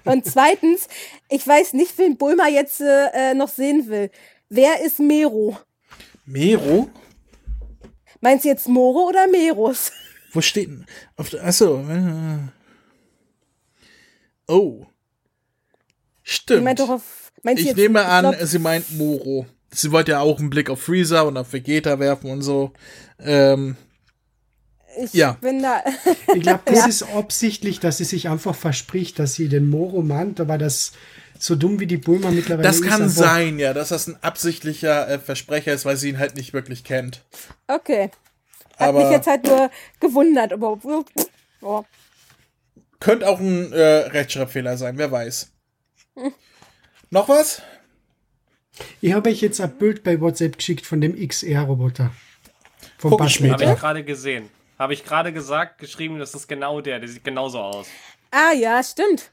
Und 0.05 0.27
zweitens, 0.27 0.87
ich 1.29 1.47
weiß 1.47 1.73
nicht, 1.73 1.97
wen 1.99 2.17
Bulma 2.17 2.47
jetzt 2.49 2.81
äh, 2.81 3.35
noch 3.35 3.49
sehen 3.49 3.89
will. 3.89 4.11
Wer 4.49 4.81
ist 4.85 5.01
Mero? 5.01 5.59
Mero? 6.27 6.89
Meinst 8.21 8.45
du 8.45 8.49
jetzt 8.49 8.69
Moro 8.69 9.09
oder 9.09 9.27
Meros? 9.27 9.93
Wo 10.33 10.41
steht 10.41 10.69
denn? 10.69 10.87
Auf 11.17 11.31
der, 11.31 11.45
achso. 11.45 11.81
äh, 11.81 12.39
Oh. 14.47 14.87
Ich 16.23 16.33
Stimmt. 16.37 16.79
doch 16.79 16.89
auf, 16.89 17.33
Ich 17.45 17.61
jetzt, 17.65 17.77
nehme 17.77 18.05
an, 18.05 18.31
glaub, 18.33 18.47
sie 18.47 18.59
meint 18.59 18.97
Moro. 18.97 19.47
Sie 19.71 19.91
wollte 19.93 20.13
ja 20.13 20.21
auch 20.21 20.39
einen 20.39 20.51
Blick 20.51 20.71
auf 20.71 20.81
Freezer 20.83 21.27
und 21.27 21.37
auf 21.37 21.53
Vegeta 21.53 21.99
werfen 21.99 22.31
und 22.31 22.43
so. 22.43 22.73
Ähm, 23.19 23.77
ich 25.03 25.13
ja. 25.13 25.33
bin 25.41 25.63
da. 25.63 25.83
Ich 26.35 26.43
glaube, 26.43 26.61
das 26.67 26.87
ist 26.89 27.03
absichtlich, 27.03 27.81
dass 27.81 27.99
sie 27.99 28.05
sich 28.05 28.29
einfach 28.29 28.55
verspricht, 28.55 29.19
dass 29.19 29.35
sie 29.35 29.49
den 29.49 29.69
Moro 29.69 30.03
mahnt, 30.03 30.41
aber 30.41 30.57
das 30.59 30.93
so 31.39 31.57
dumm 31.57 31.81
wie 31.81 31.87
die 31.89 31.97
Bulma 31.97 32.31
mittlerweile 32.31 32.63
das 32.69 32.77
ist. 32.77 32.83
kann 32.87 33.03
einfach- 33.03 33.15
sein, 33.23 33.59
ja, 33.59 33.75
dass 33.75 33.89
das 33.89 34.07
ein 34.07 34.17
absichtlicher 34.23 35.09
äh, 35.09 35.19
Versprecher 35.19 35.73
ist, 35.75 35.85
weil 35.85 35.97
sie 35.97 36.11
ihn 36.11 36.19
halt 36.21 36.37
nicht 36.37 36.53
wirklich 36.53 36.85
kennt. 36.85 37.23
Okay. 37.67 38.11
Hat 38.79 38.89
Aber- 38.91 39.03
mich 39.03 39.11
jetzt 39.11 39.27
halt 39.27 39.45
nur 39.45 39.69
gewundert, 40.01 40.53
aber. 40.53 40.79
Oh. 41.61 41.85
Könnte 43.05 43.29
auch 43.29 43.39
ein 43.39 43.71
äh, 43.71 43.83
Rechtschreibfehler 43.83 44.79
sein, 44.79 44.97
wer 44.97 45.11
weiß. 45.13 45.53
Noch 47.11 47.29
was? 47.29 47.61
Ich 49.03 49.13
habe 49.13 49.29
euch 49.29 49.43
jetzt 49.43 49.61
ein 49.61 49.77
Bild 49.77 50.03
bei 50.03 50.19
WhatsApp 50.23 50.57
geschickt 50.57 50.87
von 50.87 51.03
dem 51.03 51.15
XR-Roboter. 51.15 52.13
Vom 52.97 53.11
Guck 53.11 53.27
ich 53.27 53.43
Habe 53.43 53.63
ich 53.63 53.79
gerade 53.79 54.05
gesehen. 54.05 54.49
Habe 54.79 54.95
ich 54.95 55.05
gerade 55.05 55.35
gesagt, 55.35 55.77
geschrieben, 55.81 56.19
das 56.19 56.35
ist 56.35 56.49
genau 56.49 56.81
der. 56.81 56.99
Der 56.99 57.11
sieht 57.11 57.25
genauso 57.25 57.61
aus. 57.61 57.89
Ah 58.31 58.53
ja, 58.53 58.83
stimmt. 58.83 59.31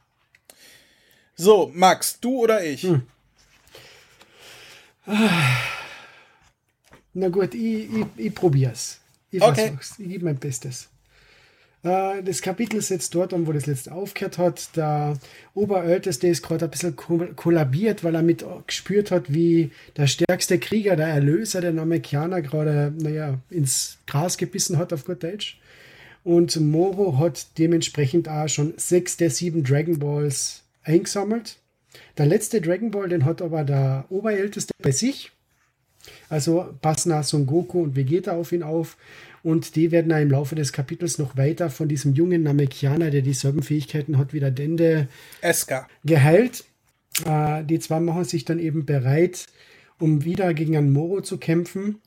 So, 1.36 1.72
Max, 1.74 2.20
du 2.20 2.40
oder 2.40 2.62
ich? 2.62 2.84
Hm. 2.84 3.08
Na 7.14 7.30
gut, 7.30 7.54
ich, 7.54 7.90
ich, 7.90 8.06
ich 8.18 8.36
probier's. 8.36 9.00
Ich 9.30 9.42
Okay. 9.42 9.68
versuch's. 9.68 9.98
Ich 9.98 10.10
gebe 10.10 10.26
mein 10.26 10.38
Bestes. 10.38 10.91
Äh, 11.84 12.22
Das 12.24 12.42
Kapitel 12.42 12.82
setzt 12.82 13.16
dort 13.16 13.34
an, 13.34 13.48
wo 13.48 13.52
das 13.54 13.66
letzte 13.66 13.92
aufgehört 13.94 14.38
hat. 14.38 14.76
Der 14.76 15.18
Oberälteste 15.54 16.28
ist 16.28 16.44
gerade 16.44 16.66
ein 16.66 16.72
bisschen 16.72 16.96
ko- 16.96 17.28
kollabiert, 17.36 18.04
weil 18.04 18.16
er 18.16 18.22
mit 18.22 18.46
gespürt 18.68 19.12
hat, 19.12 19.34
wie 19.34 19.72
der 19.98 20.08
stärkste 20.08 20.60
Krieger, 20.60 20.96
der 20.96 21.08
Erlöser, 21.08 21.62
der 21.62 21.74
Namekianer, 21.74 22.42
gerade 22.42 22.94
naja, 23.00 23.40
ins 23.50 23.98
Gras 24.08 24.38
gebissen 24.38 24.78
hat, 24.78 24.94
auf 24.94 25.06
gut 25.06 25.24
Deutsch. 25.24 25.60
Und 26.24 26.60
Moro 26.60 27.18
hat 27.18 27.58
dementsprechend 27.58 28.30
auch 28.30 28.48
schon 28.48 28.74
sechs 28.78 29.18
der 29.18 29.32
sieben 29.32 29.64
Dragon 29.64 29.98
Balls 29.98 30.62
eingesammelt. 30.84 31.58
Der 32.18 32.28
letzte 32.28 32.62
Dragon 32.62 32.92
Ball, 32.92 33.10
den 33.10 33.26
hat 33.26 33.42
aber 33.42 33.64
der 33.64 34.06
Oberälteste 34.10 34.72
bei 34.84 34.92
sich. 34.92 35.32
Also 36.30 36.74
passen 36.82 37.12
auch 37.12 37.24
Son 37.24 37.46
Goku 37.46 37.82
und 37.82 37.96
Vegeta 37.96 38.34
auf 38.34 38.52
ihn 38.52 38.64
auf. 38.64 38.98
Und 39.44 39.76
die 39.76 39.92
werden 39.92 40.12
im 40.12 40.32
Laufe 40.32 40.56
des 40.56 40.72
Kapitels 40.72 41.18
noch 41.18 41.36
weiter 41.36 41.70
von 41.70 41.88
diesem 41.88 42.14
jungen 42.14 42.44
Namekianer, 42.44 43.10
der 43.10 43.22
dieselben 43.22 43.64
Fähigkeiten 43.64 44.18
hat 44.18 44.34
wie 44.34 44.40
der 44.40 44.52
Dende, 44.52 45.08
Eska. 45.42 45.88
geheilt. 46.04 46.66
Äh, 47.26 47.64
die 47.64 47.80
zwei 47.80 48.00
machen 48.00 48.24
sich 48.24 48.46
dann 48.46 48.60
eben 48.60 48.86
bereit, 48.86 49.48
um 50.00 50.24
wieder 50.24 50.54
gegen 50.54 50.78
einen 50.78 50.94
Moro 50.94 51.22
zu 51.22 51.38
kämpfen, 51.38 52.02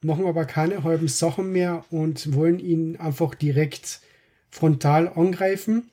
machen 0.00 0.26
aber 0.26 0.44
keine 0.44 0.84
halben 0.84 1.08
Sachen 1.08 1.52
mehr 1.52 1.84
und 1.90 2.34
wollen 2.34 2.58
ihn 2.58 2.96
einfach 2.96 3.34
direkt 3.34 4.00
frontal 4.50 5.08
angreifen. 5.08 5.90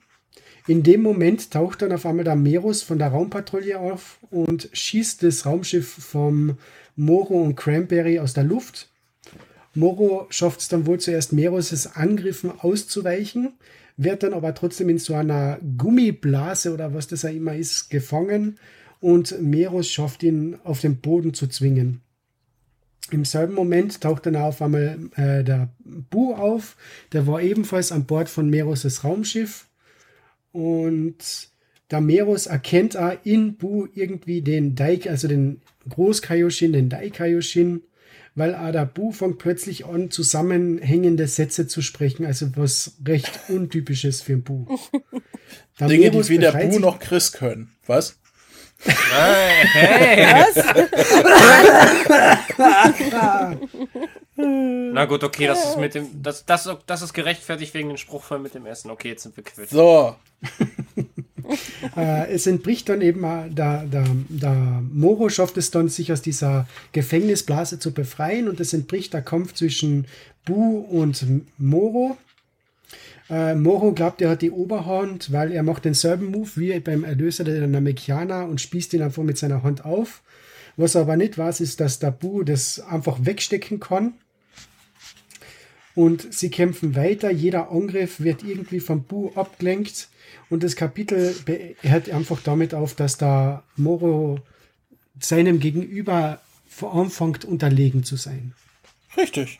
In 0.68 0.84
dem 0.84 1.02
Moment 1.02 1.52
taucht 1.52 1.82
dann 1.82 1.92
auf 1.92 2.06
einmal 2.06 2.26
der 2.26 2.36
Merus 2.36 2.84
von 2.84 3.00
der 3.00 3.08
Raumpatrouille 3.08 3.80
auf 3.80 4.20
und 4.30 4.70
schießt 4.74 5.24
das 5.24 5.46
Raumschiff 5.46 5.88
vom 5.88 6.58
Moro 6.96 7.42
und 7.42 7.56
Cranberry 7.56 8.20
aus 8.20 8.34
der 8.34 8.44
Luft. 8.44 8.91
Moro 9.74 10.28
schafft 10.30 10.60
es 10.60 10.68
dann 10.68 10.86
wohl 10.86 11.00
zuerst 11.00 11.34
Merus' 11.34 11.88
Angriffen 11.94 12.52
auszuweichen, 12.52 13.54
wird 13.98 14.24
dann 14.24 14.34
aber 14.34 14.54
trotzdem 14.54 14.90
in 14.90 14.98
so 14.98 15.14
einer 15.14 15.60
Gummiblase 15.78 16.74
oder 16.74 16.94
was 16.94 17.08
das 17.08 17.24
auch 17.26 17.30
immer 17.30 17.56
ist, 17.56 17.90
gefangen 17.90 18.58
und 19.00 19.42
Merus 19.42 19.90
schafft 19.90 20.24
ihn 20.24 20.58
auf 20.64 20.82
den 20.82 20.98
Boden 20.98 21.34
zu 21.34 21.48
zwingen. 21.48 22.02
Im 23.10 23.26
selben 23.26 23.56
Moment 23.56 24.02
taucht 24.02 24.26
dann 24.26 24.36
auf 24.36 24.62
einmal 24.62 25.00
äh, 25.16 25.44
der 25.44 25.70
Bu 25.86 26.34
auf, 26.34 26.78
der 27.12 27.28
war 27.28 27.42
ebenfalls 27.42 27.92
an 27.92 28.06
Bord 28.06 28.30
von 28.30 28.50
Merus' 28.50 29.04
Raumschiff 29.04 29.68
und 30.52 31.50
der 31.90 32.00
Merus 32.00 32.46
erkennt 32.46 32.96
auch 32.96 33.18
in 33.24 33.56
Bu 33.56 33.88
irgendwie 33.94 34.42
den 34.42 34.76
Daik, 34.76 35.08
also 35.08 35.28
den 35.28 35.62
Groß-Kaioshin, 35.90 36.72
den 36.72 36.90
Daikaioshin, 36.90 37.82
weil 38.42 38.56
auch 38.56 38.72
der 38.72 38.88
Bu 38.88 39.12
fängt 39.12 39.38
plötzlich 39.38 39.86
an, 39.86 40.10
zusammenhängende 40.10 41.28
Sätze 41.28 41.68
zu 41.68 41.84
sprechen, 41.84 42.26
also 42.26 42.48
was 42.56 42.94
recht 43.06 43.40
untypisches 43.50 44.24
für 44.24 44.34
ein 44.34 44.42
Bu. 44.42 44.66
Dinge, 45.80 46.10
die 46.10 46.28
weder 46.28 46.52
Bu 46.52 46.80
noch 46.80 46.98
Chris 46.98 47.34
können. 47.34 47.72
Was? 47.86 48.18
Hey, 48.84 49.68
hey. 49.68 50.46
Na 54.92 55.06
gut, 55.06 55.24
okay, 55.24 55.46
das 55.46 55.64
ist 55.64 55.78
mit 55.78 55.94
dem. 55.94 56.24
Das, 56.24 56.44
das, 56.44 56.68
das 56.88 57.04
ist 57.04 57.14
gerechtfertigt 57.14 57.76
wegen 57.76 57.90
dem 57.90 57.98
Spruch 57.98 58.24
voll 58.24 58.40
mit 58.40 58.56
dem 58.56 58.66
Essen. 58.66 58.90
Okay, 58.90 59.10
jetzt 59.10 59.22
sind 59.22 59.38
wir 59.38 59.44
quitt. 59.44 59.70
So, 59.70 60.16
Äh, 61.98 62.32
es 62.32 62.48
entbricht 62.48 62.90
dann 62.90 63.02
eben, 63.02 63.24
äh, 63.24 63.50
der, 63.50 63.86
der, 63.86 64.06
der 64.30 64.84
Moro 64.92 65.30
schafft 65.30 65.58
es 65.58 65.72
dann, 65.72 65.90
sich 65.90 66.12
aus 66.12 66.22
dieser 66.22 66.68
Gefängnisblase 66.92 67.80
zu 67.80 67.92
befreien 67.92 68.48
und 68.48 68.60
es 68.60 68.74
entbricht 68.74 69.14
der 69.14 69.22
Kampf 69.22 69.54
zwischen 69.54 70.06
Bu 70.46 70.80
und 70.80 71.26
Moro. 71.58 72.18
Äh, 73.30 73.56
Moro 73.56 73.94
glaubt, 73.94 74.22
er 74.22 74.32
hat 74.32 74.42
die 74.42 74.52
Oberhand, 74.52 75.32
weil 75.32 75.52
er 75.52 75.64
macht 75.64 75.86
denselben 75.86 76.32
Move 76.32 76.50
wie 76.56 76.80
beim 76.80 77.04
Erlöser 77.04 77.44
der 77.44 77.68
Namekianer 77.68 78.46
und 78.46 78.60
spießt 78.60 78.94
ihn 78.94 79.02
einfach 79.02 79.24
mit 79.24 79.38
seiner 79.38 79.64
Hand 79.64 79.86
auf. 79.86 80.22
Was 80.78 80.96
er 80.96 81.02
aber 81.02 81.18
nicht 81.18 81.38
weiß, 81.38 81.62
ist, 81.62 81.80
dass 81.80 82.00
der 82.00 82.12
Bu 82.12 82.44
das 82.44 82.80
einfach 82.80 83.20
wegstecken 83.22 83.80
kann. 83.80 84.14
Und 85.96 86.34
sie 86.34 86.50
kämpfen 86.50 86.96
weiter. 86.96 87.32
Jeder 87.32 87.72
Angriff 87.72 88.20
wird 88.20 88.44
irgendwie 88.44 88.80
vom 88.80 89.04
Bu 89.04 89.32
abgelenkt. 89.36 90.10
Und 90.50 90.64
das 90.64 90.76
Kapitel 90.76 91.36
hört 91.82 92.10
einfach 92.10 92.42
damit 92.42 92.74
auf, 92.74 92.94
dass 92.96 93.18
da 93.18 93.64
Moro 93.76 94.40
seinem 95.20 95.60
Gegenüber 95.60 96.40
anfängt, 96.82 97.46
unterlegen 97.46 98.04
zu 98.04 98.16
sein. 98.16 98.54
richtig. 99.18 99.60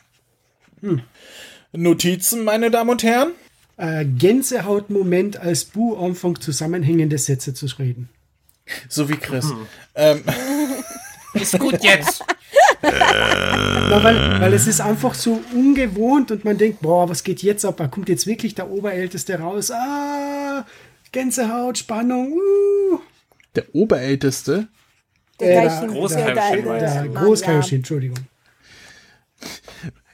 Notizen, 1.72 2.44
meine 2.44 2.70
Damen 2.70 2.90
und 2.90 3.02
Herren? 3.02 3.32
Äh, 3.76 4.04
Gänsehautmoment, 4.04 5.38
als 5.38 5.64
Bu 5.64 5.96
anfängt, 5.96 6.42
zusammenhängende 6.42 7.18
Sätze 7.18 7.54
zu 7.54 7.66
reden. 7.78 8.08
So 8.88 9.08
wie 9.08 9.16
Chris. 9.16 9.46
Ähm, 9.94 10.22
Ist 11.34 11.58
gut 11.58 11.82
jetzt. 11.82 12.24
Na, 12.82 14.02
weil, 14.02 14.40
weil 14.40 14.52
es 14.54 14.66
ist 14.66 14.80
einfach 14.80 15.14
so 15.14 15.40
ungewohnt 15.54 16.30
und 16.30 16.44
man 16.44 16.58
denkt, 16.58 16.80
boah, 16.80 17.08
was 17.08 17.22
geht 17.24 17.42
jetzt 17.42 17.64
ab? 17.64 17.76
Da 17.76 17.86
kommt 17.88 18.08
jetzt 18.08 18.26
wirklich 18.26 18.54
der 18.54 18.68
Oberälteste 18.70 19.38
raus. 19.38 19.70
Ah, 19.70 20.64
Gänsehaut, 21.12 21.78
Spannung. 21.78 22.32
Uh. 22.32 22.98
der 23.54 23.64
Oberälteste. 23.74 24.68
Der 25.40 25.64
Äh, 25.64 25.66
Daikin- 25.68 25.88
Großkaioshin 25.92 26.34
der- 26.34 26.34
der- 27.10 27.40
Der 27.60 27.72
Entschuldigung. 27.78 28.18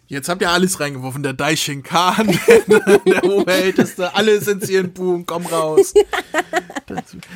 Jetzt 0.06 0.28
habt 0.30 0.40
ihr 0.40 0.50
alles 0.50 0.80
reingeworfen. 0.80 1.22
Der 1.22 1.34
Daishin 1.34 1.82
Khan, 1.82 2.26
der 3.06 3.24
Oberälteste, 3.24 4.14
alle 4.14 4.40
sind 4.40 4.64
sie 4.64 4.76
in 4.76 4.92
Boom, 4.94 5.26
komm 5.26 5.44
raus. 5.46 5.92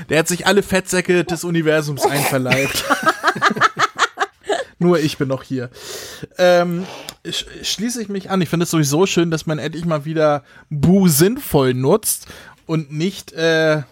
Der 0.09 0.20
hat 0.20 0.28
sich 0.28 0.47
alle 0.47 0.62
Fettsäcke 0.62 1.24
des 1.24 1.45
Universums 1.45 2.07
einverleibt. 2.07 2.83
Nur 4.78 4.99
ich 4.99 5.18
bin 5.18 5.28
noch 5.28 5.43
hier. 5.43 5.70
Ähm, 6.38 6.84
sch 7.28 7.47
schließe 7.62 8.03
ich 8.03 8.09
mich 8.09 8.30
an. 8.30 8.40
Ich 8.40 8.49
finde 8.49 8.64
es 8.64 8.70
sowieso 8.70 9.07
schön, 9.07 9.30
dass 9.30 9.47
man 9.47 9.59
endlich 9.59 9.84
mal 9.84 10.05
wieder 10.05 10.45
Bu 10.70 11.09
sinnvoll 11.09 11.74
nutzt 11.74 12.26
und 12.66 12.93
nicht 12.93 13.32
äh, 13.32 13.82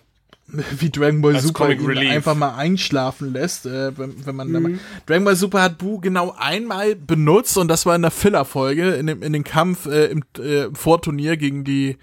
wie 0.46 0.90
Dragon 0.90 1.22
Ball 1.22 1.36
Als 1.36 1.44
Super 1.44 1.66
einfach 1.66 2.34
mal 2.34 2.56
einschlafen 2.56 3.32
lässt. 3.32 3.66
Äh, 3.66 3.96
wenn, 3.96 4.26
wenn 4.26 4.36
man 4.36 4.50
mal 4.50 4.78
Dragon 5.06 5.24
Ball 5.24 5.36
Super 5.36 5.62
hat 5.62 5.78
Bu 5.78 6.00
genau 6.00 6.34
einmal 6.38 6.96
benutzt 6.96 7.56
und 7.56 7.68
das 7.68 7.86
war 7.86 7.94
in 7.94 8.02
der 8.02 8.10
Filler-Folge, 8.10 8.94
in 8.94 9.06
dem, 9.06 9.22
in 9.22 9.32
dem 9.32 9.44
Kampf 9.44 9.86
äh, 9.86 10.06
im 10.06 10.24
äh, 10.38 10.68
Vorturnier 10.72 11.36
gegen 11.36 11.64
die 11.64 11.96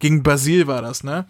gegen 0.00 0.22
Basil 0.22 0.66
war 0.66 0.82
das, 0.82 1.04
ne? 1.04 1.26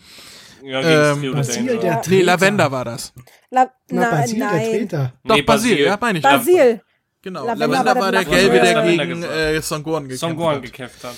Ja, 0.64 1.12
Ähm, 1.12 1.20
gegen 1.20 1.34
Basil, 1.34 1.78
der 1.78 1.94
Nee, 1.96 2.02
Treter. 2.02 2.24
Lavender 2.24 2.72
war 2.72 2.84
das. 2.84 3.12
La 3.50 3.66
Na, 3.90 4.00
na, 4.02 4.10
Basil, 4.10 4.38
der 4.38 4.46
nein. 4.52 4.70
Treter. 4.70 5.12
Doch, 5.24 5.36
Nee, 5.36 5.42
Basil, 5.42 5.78
ja, 5.80 5.98
meine 6.00 6.18
ich. 6.18 6.22
Basil. 6.24 6.80
Genau, 7.22 7.46
Lavender 7.46 7.68
Lavender, 7.68 8.00
war 8.00 8.12
der 8.12 8.24
der 8.24 8.30
Gelbe, 8.30 8.60
der 8.60 8.82
gegen 9.06 9.22
äh, 9.22 9.60
Songoran 9.62 10.02
gekämpft 10.04 10.20
Songoran 10.20 10.56
hat. 10.56 10.62
gekämpft 10.62 11.04
hat. 11.04 11.14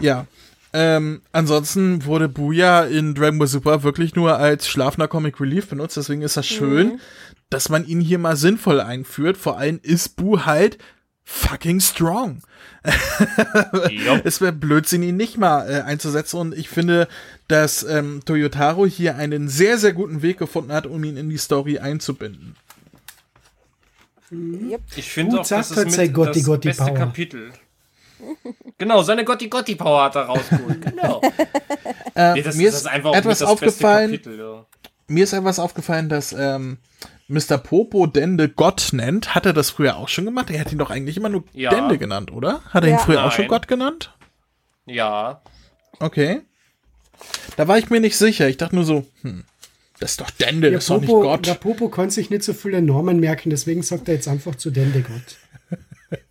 Ja. 0.00 0.26
Ähm, 0.72 1.22
ansonsten 1.32 2.04
wurde 2.04 2.28
Booyah 2.28 2.84
in 2.84 3.14
Dragon 3.14 3.38
Ball 3.38 3.48
Super 3.48 3.82
wirklich 3.82 4.14
nur 4.14 4.36
als 4.38 4.68
schlafender 4.68 5.08
Comic 5.08 5.40
Relief 5.40 5.68
benutzt, 5.68 5.96
deswegen 5.96 6.22
ist 6.22 6.36
das 6.36 6.46
schön, 6.46 7.00
dass 7.50 7.68
man 7.68 7.84
ihn 7.86 8.00
hier 8.00 8.18
mal 8.18 8.36
sinnvoll 8.36 8.80
einführt. 8.80 9.36
Vor 9.36 9.58
allem 9.58 9.80
ist 9.82 10.14
Boo 10.16 10.44
halt 10.46 10.78
fucking 11.30 11.80
strong. 11.80 12.42
Es 14.24 14.40
wäre 14.40 14.52
Blödsinn, 14.52 15.02
ihn 15.02 15.16
nicht 15.16 15.38
mal 15.38 15.70
äh, 15.70 15.80
einzusetzen. 15.82 16.38
Und 16.38 16.54
ich 16.56 16.68
finde, 16.68 17.08
dass 17.46 17.82
ähm, 17.82 18.22
Toyotaro 18.24 18.86
hier 18.86 19.16
einen 19.16 19.48
sehr, 19.48 19.78
sehr 19.78 19.92
guten 19.92 20.22
Weg 20.22 20.38
gefunden 20.38 20.72
hat, 20.72 20.86
um 20.86 21.04
ihn 21.04 21.16
in 21.16 21.30
die 21.30 21.36
Story 21.36 21.78
einzubinden. 21.78 22.56
Ich 24.96 25.10
finde 25.10 25.32
Gut 25.32 25.40
auch, 25.40 25.48
das 25.48 25.68
sagt 25.68 25.78
ist 25.78 25.84
mit 25.86 25.94
sei 25.94 26.08
Gotti, 26.08 26.40
das 26.40 26.44
Gotti 26.46 26.68
beste 26.68 26.84
Power. 26.84 26.94
Kapitel. 26.94 27.52
Genau, 28.78 29.02
seine 29.02 29.24
Gotti 29.24 29.48
Gotti 29.48 29.74
Power 29.76 30.04
hat 30.04 30.16
er 30.16 30.22
rausgeholt. 30.22 30.80
Genau. 30.84 31.20
Äh, 32.14 32.34
Nee, 32.34 32.42
das, 32.42 32.56
mir 32.56 32.70
das 32.70 32.80
ist, 32.80 32.86
einfach 32.86 33.10
auch 33.10 33.14
etwas 33.16 33.40
mit 33.40 33.48
das 33.48 33.56
beste 33.60 33.66
aufgefallen. 33.66 34.10
Kapitel, 34.10 34.38
ja. 34.38 34.66
Mir 35.08 35.24
ist 35.24 35.32
etwas 35.32 35.58
aufgefallen, 35.58 36.08
dass 36.08 36.32
ähm, 36.32 36.78
Mr. 37.30 37.58
Popo 37.58 38.06
Dende 38.06 38.48
Gott 38.48 38.88
nennt. 38.92 39.34
Hat 39.34 39.46
er 39.46 39.52
das 39.52 39.70
früher 39.70 39.96
auch 39.96 40.08
schon 40.08 40.24
gemacht? 40.24 40.50
Er 40.50 40.60
hat 40.60 40.72
ihn 40.72 40.78
doch 40.78 40.90
eigentlich 40.90 41.16
immer 41.16 41.28
nur 41.28 41.44
Ja. 41.52 41.70
Dende 41.70 41.96
genannt, 41.96 42.32
oder? 42.32 42.60
Hat 42.70 42.82
er 42.84 42.88
ihn 42.90 42.94
Ja. 42.96 42.98
früher 42.98 43.24
auch 43.24 43.30
schon 43.32 43.42
Nein. 43.44 43.50
Gott 43.50 43.68
genannt? 43.68 44.12
Ja. 44.86 45.40
Okay. 46.00 46.40
Da 47.56 47.68
war 47.68 47.78
ich 47.78 47.88
mir 47.90 48.00
nicht 48.00 48.16
sicher. 48.16 48.48
Ich 48.48 48.56
dachte 48.56 48.74
nur 48.74 48.84
so, 48.84 49.06
hm, 49.22 49.44
das 50.00 50.12
ist 50.12 50.20
doch 50.20 50.30
Dende, 50.30 50.62
Der 50.70 50.78
das 50.78 50.84
ist 50.84 50.90
doch 50.90 51.00
nicht 51.00 51.08
Gott. 51.10 51.46
der 51.46 51.54
Popo 51.54 51.88
kann 51.88 52.10
sich 52.10 52.30
nicht 52.30 52.42
so 52.42 52.52
viele 52.54 52.82
Normen 52.82 53.20
merken, 53.20 53.50
deswegen 53.50 53.82
sagt 53.82 54.08
er 54.08 54.14
jetzt 54.14 54.26
einfach 54.28 54.54
zu 54.56 54.70
Dende 54.70 55.02
Gott. 55.02 55.36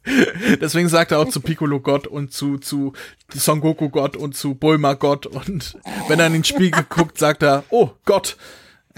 Deswegen 0.60 0.90
sagt 0.90 1.12
er 1.12 1.20
auch 1.20 1.30
zu 1.30 1.40
Piccolo 1.40 1.80
Gott 1.80 2.06
und 2.08 2.34
zu, 2.34 2.58
zu 2.58 2.92
Son 3.34 3.62
Goku 3.62 3.88
Gott 3.90 4.18
und 4.18 4.36
zu 4.36 4.56
Bulma 4.56 4.94
Gott. 4.96 5.26
Und 5.26 5.78
wenn 6.10 6.20
er 6.20 6.28
in 6.28 6.34
den 6.34 6.44
Spiegel 6.44 6.84
guckt, 6.90 7.18
sagt 7.18 7.44
er, 7.44 7.64
oh 7.70 7.92
Gott. 8.04 8.36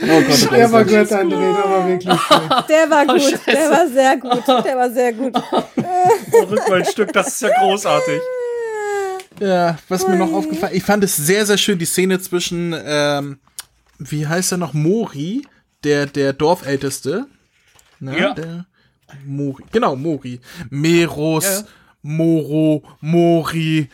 Oh 0.00 0.22
Gott, 0.22 0.48
oh 0.50 0.54
Der 0.54 0.70
war 0.72 0.84
gut, 0.84 0.94
André, 0.94 1.52
der 1.54 1.64
war 1.64 1.88
wirklich 1.88 2.18
gut. 2.18 2.68
Der 2.68 2.86
Oh, 2.86 2.90
war 2.90 3.06
gut, 3.06 3.46
der 3.46 3.70
war 3.70 3.88
sehr 3.88 4.16
gut, 4.16 4.48
der 4.64 4.76
war 4.76 4.90
sehr 4.90 5.12
gut. 5.12 5.34
Rückwärtsstück, 6.50 7.12
das 7.12 7.28
ist 7.28 7.42
ja 7.42 7.48
großartig. 7.58 8.20
Ja, 9.40 9.76
was 9.88 10.06
mir 10.06 10.16
noch 10.16 10.32
aufgefallen 10.32 10.74
ich 10.74 10.82
fand 10.82 11.04
es 11.04 11.16
sehr, 11.16 11.46
sehr 11.46 11.58
schön, 11.58 11.78
die 11.78 11.84
Szene 11.84 12.18
zwischen, 12.20 12.74
ähm, 12.84 13.38
wie 13.98 14.26
heißt 14.26 14.52
er 14.52 14.58
noch, 14.58 14.72
Mori, 14.72 15.46
der, 15.84 16.06
der 16.06 16.32
Dorfälteste. 16.32 17.26
Ne, 18.00 18.18
Ja. 18.18 18.34
Der 18.34 18.66
Mori, 19.24 19.64
genau, 19.72 19.96
Mori. 19.96 20.40
Meros, 20.70 21.44
Ja, 21.44 21.52
ja. 21.52 21.64
Moro, 22.02 22.82
Mori. 23.00 23.88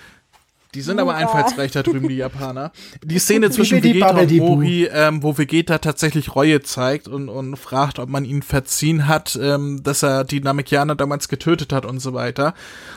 Die 0.74 0.82
sind 0.82 0.98
aber 0.98 1.14
einfallsreich 1.14 1.70
da 1.70 1.84
drüben, 1.84 2.08
die 2.08 2.16
Japaner. 2.16 2.72
Die 3.04 3.20
Szene 3.20 3.50
zwischen 3.52 3.82
Vegeta 3.82 4.10
und. 4.10 4.30
Mori, 4.32 4.88
ähm, 4.92 5.22
wo 5.22 5.38
Vegeta 5.38 5.78
tatsächlich 5.78 6.34
Reue 6.34 6.62
zeigt 6.62 7.06
und, 7.06 7.28
und 7.28 7.56
fragt, 7.56 8.00
ob 8.00 8.08
man 8.08 8.24
ihn 8.24 8.42
verziehen 8.42 9.06
hat, 9.06 9.38
ähm, 9.40 9.82
dass 9.84 10.02
er 10.02 10.24
die 10.24 10.40
Namekianer 10.40 10.96
damals 10.96 11.28
getötet 11.28 11.72
hat 11.72 11.86
und 11.86 12.00
so 12.00 12.12
weiter. 12.12 12.54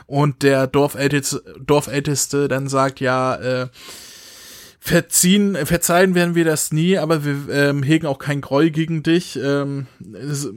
Und 0.08 0.42
der 0.42 0.66
Dorfälteste, 0.66 1.44
Dorfälteste 1.64 2.48
dann 2.48 2.68
sagt, 2.68 3.00
ja, 3.00 3.36
äh, 3.36 3.68
verziehen, 4.88 5.58
verzeihen 5.66 6.16
werden 6.16 6.34
wir 6.34 6.46
das 6.46 6.72
nie, 6.72 6.98
aber 6.98 7.26
wir 7.26 7.54
ähm, 7.54 7.84
hegen 7.84 8.08
auch 8.08 8.20
kein 8.20 8.42
Groll 8.42 8.72
gegen 8.72 9.04
dich. 9.04 9.38
Ähm, 9.38 9.88
es, 10.14 10.50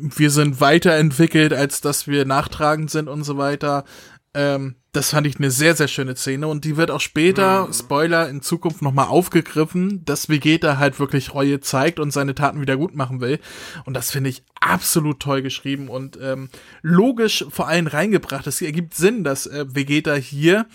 wir 0.00 0.30
sind 0.30 0.60
weiterentwickelt, 0.60 1.52
als 1.52 1.80
dass 1.80 2.06
wir 2.06 2.24
nachtragend 2.24 2.90
sind 2.90 3.08
und 3.08 3.22
so 3.22 3.36
weiter. 3.36 3.84
Ähm, 4.32 4.76
das 4.92 5.10
fand 5.10 5.26
ich 5.26 5.36
eine 5.36 5.50
sehr, 5.50 5.76
sehr 5.76 5.88
schöne 5.88 6.16
Szene 6.16 6.48
und 6.48 6.64
die 6.64 6.76
wird 6.76 6.90
auch 6.90 7.00
später, 7.00 7.68
Spoiler, 7.72 8.28
in 8.28 8.42
Zukunft 8.42 8.82
nochmal 8.82 9.06
aufgegriffen, 9.06 10.04
dass 10.04 10.28
Vegeta 10.28 10.78
halt 10.78 10.98
wirklich 10.98 11.32
Reue 11.34 11.60
zeigt 11.60 12.00
und 12.00 12.12
seine 12.12 12.34
Taten 12.34 12.60
wieder 12.60 12.76
gut 12.76 12.96
machen 12.96 13.20
will. 13.20 13.38
Und 13.84 13.94
das 13.94 14.10
finde 14.10 14.30
ich 14.30 14.42
absolut 14.60 15.20
toll 15.20 15.42
geschrieben 15.42 15.88
und 15.88 16.18
ähm, 16.20 16.48
logisch 16.82 17.44
vor 17.50 17.68
allem 17.68 17.86
reingebracht. 17.86 18.46
Es 18.46 18.62
ergibt 18.62 18.94
Sinn, 18.94 19.22
dass 19.22 19.46
äh, 19.46 19.66
Vegeta 19.68 20.14
hier 20.14 20.66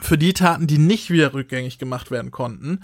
für 0.00 0.18
die 0.18 0.32
Taten, 0.32 0.66
die 0.66 0.78
nicht 0.78 1.10
wieder 1.10 1.34
rückgängig 1.34 1.78
gemacht 1.78 2.10
werden 2.10 2.30
konnten, 2.30 2.80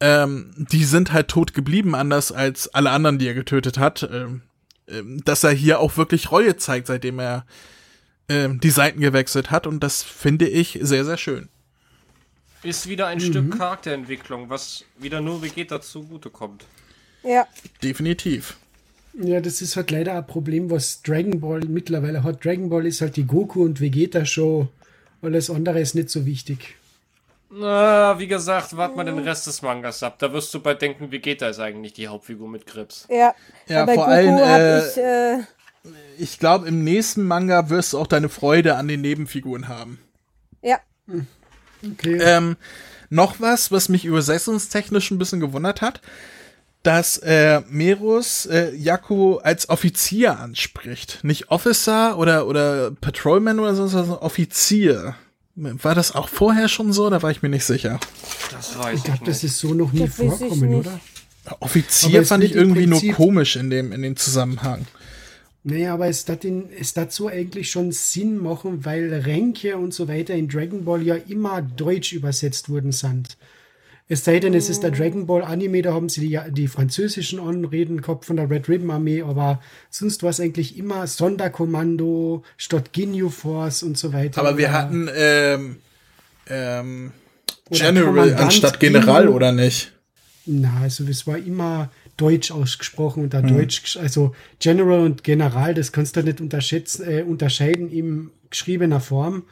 ähm, 0.00 0.52
die 0.56 0.84
sind 0.84 1.12
halt 1.12 1.28
tot 1.28 1.54
geblieben, 1.54 1.94
anders 1.94 2.32
als 2.32 2.68
alle 2.74 2.90
anderen, 2.90 3.18
die 3.18 3.28
er 3.28 3.34
getötet 3.34 3.78
hat. 3.78 4.08
Ähm, 4.12 4.42
ähm, 4.88 5.24
dass 5.24 5.42
er 5.42 5.50
hier 5.50 5.80
auch 5.80 5.96
wirklich 5.96 6.30
Reue 6.30 6.56
zeigt, 6.56 6.86
seitdem 6.86 7.18
er 7.18 7.44
ähm, 8.28 8.60
die 8.60 8.70
Seiten 8.70 9.00
gewechselt 9.00 9.50
hat. 9.50 9.66
Und 9.66 9.80
das 9.80 10.02
finde 10.02 10.48
ich 10.48 10.78
sehr, 10.80 11.04
sehr 11.04 11.16
schön. 11.16 11.48
Ist 12.62 12.88
wieder 12.88 13.06
ein 13.06 13.20
Stück 13.20 13.56
Charakterentwicklung, 13.56 14.48
was 14.48 14.84
wieder 14.98 15.20
nur 15.20 15.42
Vegeta 15.42 15.80
zugutekommt. 15.80 16.64
Ja, 17.22 17.46
Definitiv. 17.82 18.56
Ja, 19.18 19.40
das 19.40 19.62
ist 19.62 19.76
halt 19.76 19.90
leider 19.90 20.14
ein 20.14 20.26
Problem, 20.26 20.70
was 20.70 21.02
Dragon 21.02 21.40
Ball 21.40 21.60
mittlerweile 21.60 22.22
hat. 22.22 22.44
Dragon 22.44 22.68
Ball 22.68 22.86
ist 22.86 23.00
halt 23.00 23.16
die 23.16 23.24
Goku 23.24 23.64
und 23.64 23.80
Vegeta 23.80 24.24
Show. 25.20 25.26
Alles 25.26 25.50
andere 25.50 25.80
ist 25.80 25.94
nicht 25.94 26.10
so 26.10 26.24
wichtig. 26.26 26.76
Na, 27.50 28.18
wie 28.18 28.26
gesagt, 28.26 28.76
wart 28.76 28.96
mal 28.96 29.04
den 29.04 29.18
Rest 29.20 29.46
des 29.46 29.62
Mangas 29.62 30.02
ab. 30.02 30.18
Da 30.18 30.32
wirst 30.32 30.52
du 30.52 30.60
bei 30.60 30.74
denken, 30.74 31.12
Vegeta 31.12 31.48
ist 31.48 31.60
eigentlich 31.60 31.92
die 31.92 32.08
Hauptfigur 32.08 32.48
mit 32.48 32.66
Grips. 32.66 33.06
ja. 33.08 33.34
Ja, 33.68 33.82
Aber 33.82 33.94
vor 33.94 34.04
Goku 34.06 34.16
allem, 34.16 34.38
äh, 34.38 34.86
ich, 34.88 34.96
äh, 34.96 35.38
Ich 36.18 36.38
glaube, 36.38 36.66
im 36.66 36.82
nächsten 36.82 37.22
Manga 37.22 37.70
wirst 37.70 37.92
du 37.92 37.98
auch 37.98 38.06
deine 38.08 38.28
Freude 38.28 38.76
an 38.76 38.88
den 38.88 39.00
Nebenfiguren 39.00 39.68
haben. 39.68 40.00
ja. 40.62 40.78
Okay. 41.92 42.18
Ähm, 42.20 42.56
noch 43.10 43.38
was, 43.38 43.70
was 43.70 43.88
mich 43.88 44.04
übersetzungstechnisch 44.04 45.10
ein 45.12 45.18
bisschen 45.18 45.38
gewundert 45.40 45.82
hat, 45.82 46.00
dass 46.86 47.18
äh, 47.18 47.62
Merus 47.68 48.46
äh, 48.46 48.72
Jaco 48.76 49.38
als 49.38 49.68
Offizier 49.68 50.38
anspricht. 50.38 51.18
Nicht 51.24 51.50
Officer 51.50 52.16
oder, 52.16 52.46
oder 52.46 52.92
Patrolman 52.92 53.58
oder 53.58 53.74
so, 53.74 53.88
sondern 53.88 54.18
Offizier. 54.18 55.16
War 55.56 55.94
das 55.94 56.14
auch 56.14 56.28
vorher 56.28 56.68
schon 56.68 56.92
so? 56.92 57.10
Da 57.10 57.22
war 57.22 57.30
ich 57.30 57.42
mir 57.42 57.48
nicht 57.48 57.64
sicher. 57.64 57.98
Das 58.52 58.78
weiß 58.78 58.98
ich 58.98 59.04
glaube, 59.04 59.24
das 59.24 59.42
ist 59.42 59.58
so 59.58 59.74
noch 59.74 59.92
nie 59.92 60.06
Das 60.06 60.14
vorkommen, 60.14 60.74
oder? 60.74 61.00
Offizier 61.60 62.24
fand 62.24 62.44
ich 62.44 62.54
irgendwie 62.54 62.86
nur 62.86 63.02
komisch 63.14 63.56
in 63.56 63.70
dem, 63.70 63.92
in 63.92 64.02
dem 64.02 64.16
Zusammenhang. 64.16 64.86
Naja, 65.64 65.94
aber 65.94 66.06
es 66.06 66.28
hat, 66.28 66.44
in, 66.44 66.68
es 66.78 66.96
hat 66.96 67.12
so 67.12 67.26
eigentlich 67.26 67.70
schon 67.70 67.90
Sinn 67.90 68.38
machen, 68.38 68.84
weil 68.84 69.12
Ränke 69.12 69.76
und 69.76 69.92
so 69.92 70.06
weiter 70.06 70.34
in 70.34 70.48
Dragon 70.48 70.84
Ball 70.84 71.02
ja 71.02 71.16
immer 71.16 71.62
deutsch 71.62 72.12
übersetzt 72.12 72.68
worden 72.68 72.92
sind. 72.92 73.36
Es 74.08 74.24
sei 74.24 74.38
denn, 74.38 74.54
es 74.54 74.68
ist 74.70 74.84
der 74.84 74.92
Dragon 74.92 75.26
Ball 75.26 75.42
Anime, 75.42 75.82
da 75.82 75.92
haben 75.92 76.08
sie 76.08 76.20
die, 76.20 76.38
die 76.52 76.68
französischen 76.68 77.40
Anreden 77.40 78.02
gehabt 78.02 78.24
von 78.24 78.36
der 78.36 78.48
Red 78.48 78.68
Ribbon 78.68 78.90
Armee, 78.92 79.22
aber 79.22 79.60
sonst 79.90 80.22
war 80.22 80.30
es 80.30 80.38
eigentlich 80.38 80.78
immer 80.78 81.08
Sonderkommando 81.08 82.44
statt 82.56 82.92
Ginyu 82.92 83.30
Force 83.30 83.82
und 83.82 83.98
so 83.98 84.12
weiter. 84.12 84.40
Aber 84.40 84.58
wir 84.58 84.72
hatten 84.72 85.08
ähm, 85.12 85.76
ähm, 86.48 87.10
General 87.70 88.04
Kommandant 88.06 88.40
anstatt 88.40 88.78
General, 88.78 89.22
Ginyu. 89.22 89.34
oder 89.34 89.50
nicht? 89.50 89.92
Na, 90.46 90.82
also 90.82 91.02
es 91.04 91.26
war 91.26 91.38
immer 91.38 91.90
deutsch 92.16 92.52
ausgesprochen 92.52 93.24
und 93.24 93.34
da 93.34 93.42
deutsch, 93.42 93.82
gesch- 93.84 93.98
also 93.98 94.36
General 94.60 95.00
und 95.00 95.24
General, 95.24 95.74
das 95.74 95.90
kannst 95.90 96.14
du 96.16 96.22
nicht 96.22 96.40
unterschätzen, 96.40 97.04
äh, 97.08 97.22
unterscheiden 97.22 97.90
in 97.90 98.30
geschriebener 98.50 99.00
Form. 99.00 99.42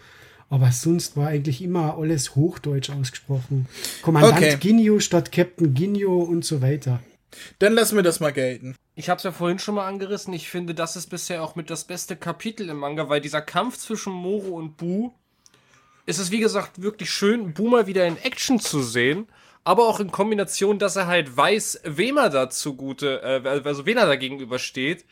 Aber 0.50 0.70
sonst 0.72 1.16
war 1.16 1.28
eigentlich 1.28 1.62
immer 1.62 1.96
alles 1.98 2.36
Hochdeutsch 2.36 2.90
ausgesprochen. 2.90 3.66
Kommandant 4.02 4.36
Okay. 4.36 4.56
Ginyu 4.60 5.00
statt 5.00 5.32
Captain 5.32 5.74
Ginyu 5.74 6.22
und 6.22 6.44
so 6.44 6.62
weiter. 6.62 7.00
Dann 7.58 7.72
lassen 7.72 7.96
wir 7.96 8.02
das 8.02 8.20
mal 8.20 8.32
gelten. 8.32 8.76
Ich 8.94 9.08
habe 9.08 9.18
es 9.18 9.24
ja 9.24 9.32
vorhin 9.32 9.58
schon 9.58 9.74
mal 9.74 9.88
angerissen. 9.88 10.32
Ich 10.34 10.48
finde, 10.48 10.74
das 10.74 10.96
ist 10.96 11.08
bisher 11.08 11.42
auch 11.42 11.56
mit 11.56 11.70
das 11.70 11.84
beste 11.84 12.16
Kapitel 12.16 12.68
im 12.68 12.76
Manga, 12.76 13.08
weil 13.08 13.20
dieser 13.20 13.42
Kampf 13.42 13.78
zwischen 13.78 14.12
Moro 14.12 14.56
und 14.56 14.76
Bu 14.76 15.12
ist 16.06 16.18
es, 16.18 16.30
wie 16.30 16.40
gesagt, 16.40 16.82
wirklich 16.82 17.10
schön, 17.10 17.54
Bu 17.54 17.68
mal 17.68 17.86
wieder 17.86 18.06
in 18.06 18.18
Action 18.18 18.60
zu 18.60 18.82
sehen. 18.82 19.26
Aber 19.66 19.88
auch 19.88 19.98
in 19.98 20.10
Kombination, 20.10 20.78
dass 20.78 20.96
er 20.96 21.06
halt 21.06 21.34
weiß, 21.34 21.80
wem 21.84 22.18
er 22.18 22.28
da 22.28 22.50
zugute, 22.50 23.22
äh, 23.22 23.48
also 23.64 23.86
wen 23.86 23.96
er 23.96 24.06
da 24.06 24.14
gegenübersteht. 24.14 25.06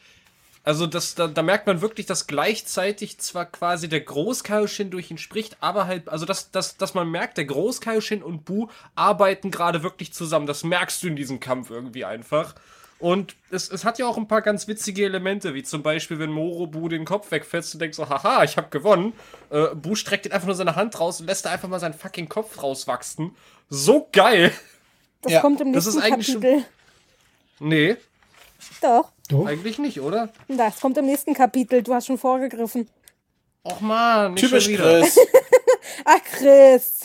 Also 0.65 0.87
das, 0.87 1.17
da, 1.17 1.27
da 1.27 1.43
merkt 1.43 1.67
man 1.67 1.81
wirklich, 1.81 2.07
dass 2.07 2.29
gleichzeitig 2.29 3.19
zwar 3.19 3.47
quasi 3.47 3.89
der 3.89 4.01
Großkaioshin 4.01 4.91
durch 4.91 5.11
ihn 5.11 5.19
spricht, 5.19 5.57
aber 5.61 5.87
halt, 5.87 6.09
also 6.09 6.25
dass, 6.25 6.53
dass, 6.53 6.77
dass 6.77 6.95
man 6.95 7.11
merkt, 7.11 7.37
der 7.37 7.47
Großkaioshin 7.47 8.23
und 8.23 8.45
Bu 8.45 8.69
arbeiten 8.95 9.51
gerade 9.51 9.83
wirklich 9.83 10.13
zusammen. 10.13 10.47
Das 10.47 10.63
merkst 10.63 11.03
du 11.03 11.09
in 11.09 11.17
diesem 11.17 11.41
Kampf 11.41 11.71
irgendwie 11.71 12.05
einfach. 12.05 12.55
Und 13.01 13.35
es, 13.51 13.69
es 13.69 13.85
hat 13.85 13.99
ja 13.99 14.07
auch 14.07 14.17
ein 14.17 14.29
paar 14.29 14.43
ganz 14.43 14.69
witzige 14.69 15.05
Elemente, 15.05 15.55
wie 15.55 15.65
zum 15.65 15.83
Beispiel, 15.83 16.21
wenn 16.21 16.31
Moro 16.31 16.69
Bu 16.69 16.89
den 16.89 17.05
Kopf 17.05 17.33
wegfetzt 17.33 17.75
und 17.75 17.81
denkt 17.81 17.97
so, 17.97 18.09
haha, 18.09 18.45
ich 18.45 18.57
hab 18.57 18.71
gewonnen. 18.71 19.13
Äh, 19.51 19.75
Bu 19.75 19.97
streckt 19.97 20.27
ihn 20.27 20.31
einfach 20.33 20.47
nur 20.47 20.55
seine 20.55 20.77
Hand 20.77 21.01
raus 21.01 21.21
und 21.21 21.27
lässt 21.27 21.45
da 21.45 21.51
einfach 21.51 21.69
mal 21.69 21.81
seinen 21.81 21.95
fucking 21.95 22.29
Kopf 22.29 22.63
rauswachsen. 22.63 23.35
So 23.69 24.09
geil! 24.13 24.53
Das 25.23 25.33
Ja, 25.33 25.41
kommt 25.41 25.61
im 25.61 25.73
das 25.73 25.87
nächsten 25.87 25.99
ist 26.01 26.05
eigentlich 26.05 26.27
schon- 26.33 26.41
Kapitel. 26.43 26.65
Nee, 27.59 27.97
Doch, 28.81 29.13
Doch. 29.29 29.47
eigentlich 29.47 29.79
nicht, 29.79 30.01
oder? 30.01 30.29
das 30.49 30.81
kommt 30.81 30.97
im 30.99 31.07
nächsten 31.07 31.35
Kapitel. 31.35 31.83
Du 31.83 31.95
hast 31.95 32.07
schon 32.07 32.19
vorgegriffen. 32.19 32.89
Och 33.65 33.81
man, 33.81 34.35
nicht 34.35 34.45
Typisch 34.45 34.65
schon 34.65 34.73
wieder. 34.75 35.01
Chris. 35.01 35.19
Ach, 36.05 36.19
Chris. 36.39 37.01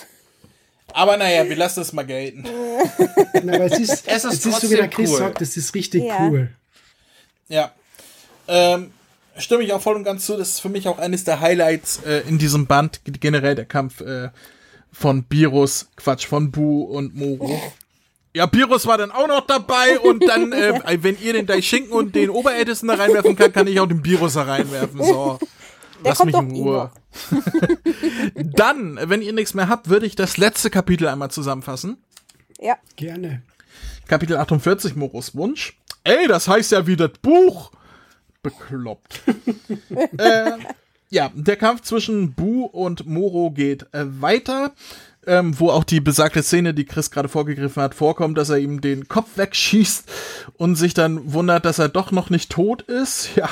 Aber 0.93 1.17
naja, 1.17 1.47
wir 1.47 1.55
lassen 1.55 1.81
es 1.81 1.93
mal 1.93 2.05
gelten. 2.05 2.43
Na, 3.43 3.53
aber 3.55 3.65
es 3.65 3.77
ist, 3.79 4.07
Es 4.07 4.23
ist 4.25 4.33
es 4.33 4.45
ist 4.45 4.61
so 4.61 4.71
wie 4.71 4.75
der 4.77 4.87
Chris 4.87 5.11
cool. 5.11 5.17
sagt, 5.19 5.41
es 5.41 5.55
ist 5.57 5.73
richtig 5.75 6.03
Ja. 6.05 6.27
cool. 6.27 6.49
Ja. 7.49 7.71
Ähm, 8.47 8.91
stimme 9.37 9.63
ich 9.63 9.73
auch 9.73 9.81
voll 9.81 9.95
und 9.95 10.03
ganz 10.03 10.25
zu. 10.25 10.35
Das 10.37 10.49
ist 10.49 10.59
für 10.61 10.69
mich 10.69 10.87
auch 10.87 10.97
eines 10.97 11.23
der 11.25 11.39
Highlights 11.41 12.01
äh, 12.05 12.21
in 12.27 12.39
diesem 12.39 12.65
Band, 12.65 13.01
generell 13.05 13.53
der 13.55 13.65
Kampf 13.65 14.01
äh, 14.01 14.29
von 14.91 15.23
Birus, 15.23 15.89
Quatsch, 15.95 16.25
von 16.25 16.51
Bu 16.51 16.83
und 16.83 17.15
Moro. 17.15 17.61
Ja, 18.34 18.45
Birus 18.45 18.86
war 18.86 18.97
dann 18.97 19.11
auch 19.11 19.28
noch 19.28 19.47
dabei 19.47 19.99
und 19.99 20.28
dann, 20.28 20.51
äh, 20.53 20.97
wenn 21.01 21.19
ihr 21.19 21.34
den 21.34 21.45
Daischinken 21.45 21.91
und 21.91 22.15
den 22.15 22.30
Oberältesten 22.30 22.88
da 22.88 22.95
reinwerfen 22.95 23.36
kann, 23.36 23.51
kann 23.51 23.67
ich 23.67 23.80
auch 23.80 23.88
den 23.88 24.01
Birus 24.01 24.34
da 24.34 24.43
reinwerfen. 24.43 25.03
So. 25.03 25.39
Der 26.03 26.11
Lass 26.11 26.23
mich 26.23 26.36
in 26.36 26.55
eh 26.55 26.61
Ruhe. 26.61 26.91
Dann, 28.36 28.99
wenn 29.01 29.21
ihr 29.21 29.34
nichts 29.34 29.53
mehr 29.53 29.67
habt, 29.67 29.89
würde 29.89 30.05
ich 30.05 30.15
das 30.15 30.38
letzte 30.38 30.69
Kapitel 30.69 31.07
einmal 31.07 31.32
zusammenfassen. 31.32 31.97
Ja. 32.59 32.78
Gerne. 32.95 33.41
Kapitel 34.07 34.38
48, 34.38 34.95
Moros 34.95 35.36
Wunsch. 35.36 35.78
Ey, 36.03 36.28
das 36.28 36.47
heißt 36.47 36.71
ja 36.71 36.88
wie 36.88 36.95
das 36.95 37.11
Buch. 37.21 37.71
Bekloppt. 38.43 39.21
äh, 40.17 40.51
ja, 41.09 41.32
der 41.34 41.55
Kampf 41.55 41.82
zwischen 41.82 42.34
Bu 42.34 42.65
und 42.65 43.05
Moro 43.05 43.51
geht 43.51 43.84
äh, 43.93 44.05
weiter. 44.21 44.73
Ähm, 45.28 45.59
wo 45.59 45.69
auch 45.69 45.84
die 45.84 45.99
besagte 45.99 46.41
Szene, 46.41 46.73
die 46.73 46.86
Chris 46.86 47.11
gerade 47.11 47.28
vorgegriffen 47.28 47.84
hat, 47.84 47.93
vorkommt, 47.93 48.38
dass 48.38 48.49
er 48.49 48.57
ihm 48.57 48.82
den 48.82 49.07
Kopf 49.07 49.38
wegschießt 49.38 50.09
und 50.57 50.75
sich 50.75 50.93
dann 50.93 51.34
wundert, 51.34 51.65
dass 51.65 51.80
er 51.80 51.89
doch 51.89 52.11
noch 52.11 52.30
nicht 52.30 52.51
tot 52.51 52.82
ist. 52.84 53.30
Ja, 53.38 53.49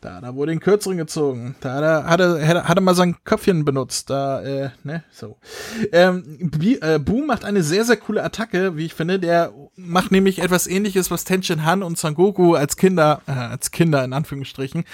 da, 0.00 0.20
da 0.20 0.36
wurde 0.36 0.52
den 0.52 0.60
Kürzeren 0.60 0.96
gezogen. 0.96 1.56
Da 1.60 1.74
hat 1.74 1.82
er, 1.82 2.04
hat 2.06 2.20
er, 2.20 2.46
hat 2.46 2.56
er, 2.56 2.68
hat 2.68 2.78
er 2.78 2.82
mal 2.82 2.94
sein 2.94 3.16
Köpfchen 3.24 3.64
benutzt. 3.64 4.10
Da, 4.10 4.42
äh, 4.42 4.70
ne, 4.84 5.02
so. 5.10 5.38
Ähm, 5.90 6.50
Bi, 6.56 6.78
äh, 6.80 7.00
Bu 7.00 7.24
macht 7.24 7.44
eine 7.44 7.64
sehr, 7.64 7.84
sehr 7.84 7.96
coole 7.96 8.22
Attacke, 8.22 8.76
wie 8.76 8.84
ich 8.84 8.94
finde. 8.94 9.18
Der 9.18 9.52
macht 9.76 10.12
nämlich 10.12 10.40
etwas 10.40 10.68
ähnliches, 10.68 11.10
was 11.10 11.24
Tenshin 11.24 11.64
Han 11.64 11.82
und 11.82 11.98
Son 11.98 12.14
Goku 12.14 12.54
als 12.54 12.76
Kinder, 12.76 13.22
äh, 13.26 13.32
als 13.32 13.72
Kinder 13.72 14.04
in 14.04 14.12
Anführungsstrichen, 14.12 14.84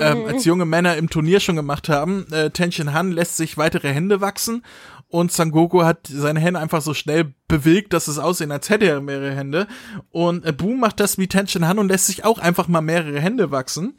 ähm, 0.00 0.26
als 0.26 0.44
junge 0.44 0.66
Männer 0.66 0.96
im 0.96 1.08
Turnier 1.08 1.40
schon 1.40 1.56
gemacht 1.56 1.88
haben. 1.88 2.26
Äh, 2.32 2.50
Tenshin 2.50 2.92
Han 2.92 3.12
lässt 3.12 3.36
sich 3.36 3.56
weitere 3.56 3.92
Hände 3.92 4.20
wachsen 4.20 4.62
und 5.08 5.30
Son 5.30 5.52
Goku 5.52 5.84
hat 5.84 6.08
seine 6.08 6.40
Hände 6.40 6.58
einfach 6.58 6.82
so 6.82 6.92
schnell 6.92 7.32
bewegt, 7.46 7.92
dass 7.92 8.08
es 8.08 8.18
aussehen, 8.18 8.50
als 8.50 8.68
hätte 8.68 8.86
er 8.86 9.00
mehrere 9.00 9.34
Hände. 9.34 9.68
Und 10.10 10.44
äh, 10.44 10.52
Boom 10.52 10.80
macht 10.80 10.98
das 10.98 11.16
wie 11.16 11.28
Tenshin 11.28 11.68
Han 11.68 11.78
und 11.78 11.88
lässt 11.88 12.06
sich 12.06 12.24
auch 12.24 12.38
einfach 12.38 12.66
mal 12.66 12.80
mehrere 12.80 13.20
Hände 13.20 13.52
wachsen. 13.52 13.96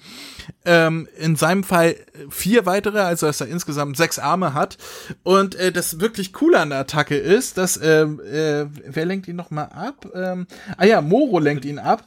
Ähm, 0.66 1.08
in 1.18 1.38
seinem 1.38 1.64
Fall 1.64 1.96
vier 2.30 2.66
weitere, 2.66 3.00
also 3.00 3.26
dass 3.26 3.40
er 3.40 3.48
insgesamt 3.48 3.96
sechs 3.96 4.20
Arme 4.20 4.54
hat. 4.54 4.78
Und 5.24 5.56
äh, 5.56 5.72
das 5.72 6.02
wirklich 6.02 6.34
coole 6.34 6.60
an 6.60 6.72
der 6.72 6.80
Attacke 6.80 7.16
ist, 7.16 7.58
dass, 7.58 7.78
ähm, 7.82 8.20
äh, 8.20 8.66
wer 8.86 9.06
lenkt 9.06 9.30
ihn 9.30 9.38
nochmal 9.38 9.70
ab? 9.70 10.08
Ähm, 10.14 10.46
ah 10.76 10.86
ja, 10.86 11.00
Moro 11.00 11.40
lenkt 11.40 11.64
ihn 11.64 11.80
ab. 11.80 12.06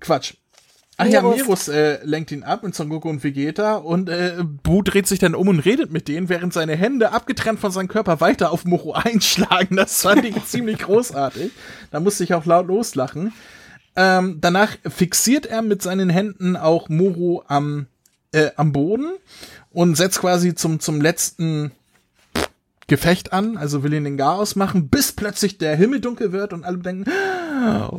Quatsch. 0.00 0.34
Ach 1.00 1.06
ja, 1.06 1.22
Mirus. 1.22 1.68
Äh, 1.68 1.98
lenkt 2.04 2.30
ihn 2.30 2.42
ab 2.42 2.62
mit 2.62 2.74
Son 2.74 2.88
Goku 2.88 3.08
und 3.08 3.24
Vegeta 3.24 3.76
und 3.76 4.08
äh, 4.08 4.34
Bu 4.62 4.82
dreht 4.82 5.06
sich 5.06 5.18
dann 5.18 5.34
um 5.34 5.48
und 5.48 5.60
redet 5.60 5.90
mit 5.90 6.08
denen, 6.08 6.28
während 6.28 6.52
seine 6.52 6.76
Hände 6.76 7.12
abgetrennt 7.12 7.58
von 7.58 7.70
seinem 7.70 7.88
Körper 7.88 8.20
weiter 8.20 8.52
auf 8.52 8.64
Moro 8.64 8.92
einschlagen. 8.94 9.76
Das 9.76 10.02
fand 10.02 10.24
ich 10.24 10.44
ziemlich 10.46 10.78
großartig. 10.78 11.52
Da 11.90 12.00
musste 12.00 12.24
ich 12.24 12.34
auch 12.34 12.44
laut 12.44 12.66
loslachen. 12.66 13.32
Ähm, 13.96 14.38
danach 14.40 14.76
fixiert 14.88 15.46
er 15.46 15.62
mit 15.62 15.82
seinen 15.82 16.10
Händen 16.10 16.56
auch 16.56 16.88
Moro 16.88 17.44
am, 17.48 17.86
äh, 18.32 18.50
am 18.56 18.72
Boden 18.72 19.12
und 19.72 19.96
setzt 19.96 20.20
quasi 20.20 20.54
zum, 20.54 20.80
zum 20.80 21.00
letzten 21.00 21.72
Gefecht 22.90 23.32
an, 23.32 23.56
also 23.56 23.84
will 23.84 23.92
ihn 23.92 24.02
den 24.02 24.16
Garaus 24.16 24.56
machen, 24.56 24.88
bis 24.88 25.12
plötzlich 25.12 25.58
der 25.58 25.76
Himmel 25.76 26.00
dunkel 26.00 26.32
wird 26.32 26.52
und 26.52 26.64
alle 26.64 26.78
denken, 26.78 27.08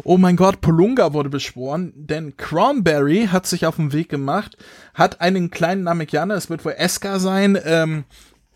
oh 0.04 0.18
mein 0.18 0.36
Gott, 0.36 0.60
Polunga 0.60 1.14
wurde 1.14 1.30
beschworen, 1.30 1.94
denn 1.96 2.36
Cranberry 2.36 3.30
hat 3.32 3.48
sich 3.48 3.66
auf 3.66 3.78
den 3.78 3.94
Weg 3.94 4.10
gemacht, 4.10 4.58
hat 4.94 5.22
einen 5.22 5.50
kleinen 5.50 5.84
Namekianer, 5.84 6.36
es 6.36 6.50
wird 6.50 6.66
wohl 6.66 6.76
Eska 6.78 7.20
sein, 7.20 7.58
ähm, 7.64 8.04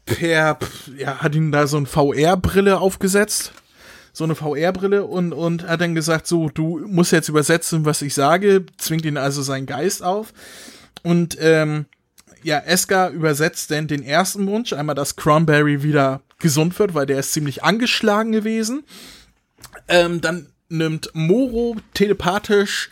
per, 0.03 0.59
ja, 0.97 1.19
hat 1.19 1.35
ihm 1.35 1.53
da 1.53 1.67
so 1.67 1.77
eine 1.77 1.85
VR-Brille 1.85 2.81
aufgesetzt, 2.81 3.53
so 4.11 4.25
eine 4.25 4.35
VR-Brille 4.35 5.05
und, 5.05 5.31
und 5.31 5.65
hat 5.65 5.79
dann 5.79 5.95
gesagt, 5.95 6.27
so, 6.27 6.49
du 6.49 6.79
musst 6.85 7.13
jetzt 7.13 7.29
übersetzen, 7.29 7.85
was 7.85 8.01
ich 8.01 8.13
sage, 8.13 8.65
zwingt 8.77 9.05
ihn 9.05 9.15
also 9.15 9.41
seinen 9.41 9.67
Geist 9.67 10.03
auf 10.03 10.33
und, 11.01 11.37
ähm, 11.39 11.85
ja, 12.43 12.59
Eska 12.59 13.09
übersetzt 13.09 13.71
denn 13.71 13.87
den 13.87 14.03
ersten 14.03 14.45
Wunsch, 14.45 14.71
einmal, 14.71 14.93
dass 14.93 15.15
Cranberry 15.15 15.81
wieder 15.81 16.21
gesund 16.39 16.77
wird, 16.79 16.93
weil 16.93 17.05
der 17.05 17.19
ist 17.19 17.33
ziemlich 17.33 17.63
angeschlagen 17.63 18.31
gewesen. 18.31 18.83
Ähm, 19.87 20.21
dann 20.21 20.47
nimmt 20.69 21.09
Moro 21.13 21.75
telepathisch 21.93 22.89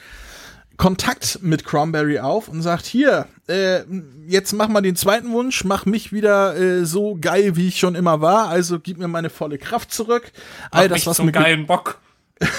Kontakt 0.77 1.39
mit 1.41 1.65
Cranberry 1.65 2.19
auf 2.19 2.47
und 2.47 2.61
sagt, 2.63 2.85
hier, 2.85 3.27
äh, 3.47 3.81
jetzt 4.27 4.53
mach 4.53 4.67
mal 4.69 4.81
den 4.81 4.95
zweiten 4.95 5.31
Wunsch, 5.31 5.63
mach 5.63 5.85
mich 5.85 6.11
wieder 6.11 6.55
äh, 6.57 6.85
so 6.85 7.15
geil, 7.19 7.55
wie 7.55 7.67
ich 7.67 7.77
schon 7.79 7.93
immer 7.95 8.21
war, 8.21 8.49
also 8.49 8.79
gib 8.79 8.97
mir 8.97 9.07
meine 9.07 9.29
volle 9.29 9.57
Kraft 9.59 9.93
zurück. 9.93 10.31
All 10.71 10.89
das, 10.89 10.99
Mich 10.99 11.07
was 11.07 11.17
zum 11.17 11.27
mir 11.27 11.31
ge- 11.31 11.41
geilen 11.43 11.65
Bock. 11.67 11.99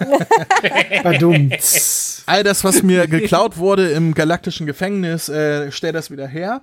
All 2.26 2.42
das, 2.44 2.64
was 2.64 2.82
mir 2.82 3.06
geklaut 3.06 3.56
wurde 3.56 3.90
im 3.90 4.14
galaktischen 4.14 4.66
Gefängnis, 4.66 5.28
äh, 5.28 5.70
stell 5.72 5.92
das 5.92 6.10
wieder 6.10 6.26
her. 6.26 6.60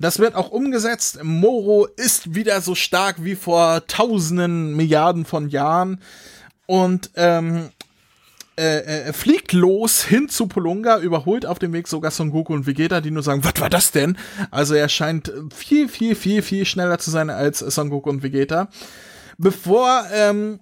Das 0.00 0.18
wird 0.18 0.34
auch 0.34 0.50
umgesetzt. 0.50 1.22
Moro 1.22 1.86
ist 1.96 2.34
wieder 2.34 2.62
so 2.62 2.74
stark 2.74 3.22
wie 3.22 3.36
vor 3.36 3.86
tausenden 3.86 4.74
Milliarden 4.74 5.26
von 5.26 5.50
Jahren 5.50 6.00
und 6.64 7.10
ähm, 7.16 7.68
äh, 8.58 9.08
äh, 9.08 9.12
fliegt 9.12 9.52
los 9.52 10.02
hin 10.02 10.30
zu 10.30 10.46
Polunga, 10.46 10.98
überholt 10.98 11.44
auf 11.44 11.58
dem 11.58 11.74
Weg 11.74 11.86
sogar 11.86 12.10
Son 12.10 12.30
Goku 12.30 12.54
und 12.54 12.66
Vegeta, 12.66 13.02
die 13.02 13.10
nur 13.10 13.22
sagen, 13.22 13.44
was 13.44 13.60
war 13.60 13.68
das 13.68 13.92
denn? 13.92 14.16
Also 14.50 14.74
er 14.74 14.88
scheint 14.88 15.32
viel, 15.54 15.88
viel, 15.88 16.14
viel, 16.14 16.40
viel 16.40 16.64
schneller 16.64 16.98
zu 16.98 17.10
sein 17.10 17.28
als 17.28 17.58
Son 17.58 17.90
Goku 17.90 18.08
und 18.08 18.22
Vegeta. 18.22 18.68
Bevor 19.36 20.04
ähm, 20.14 20.60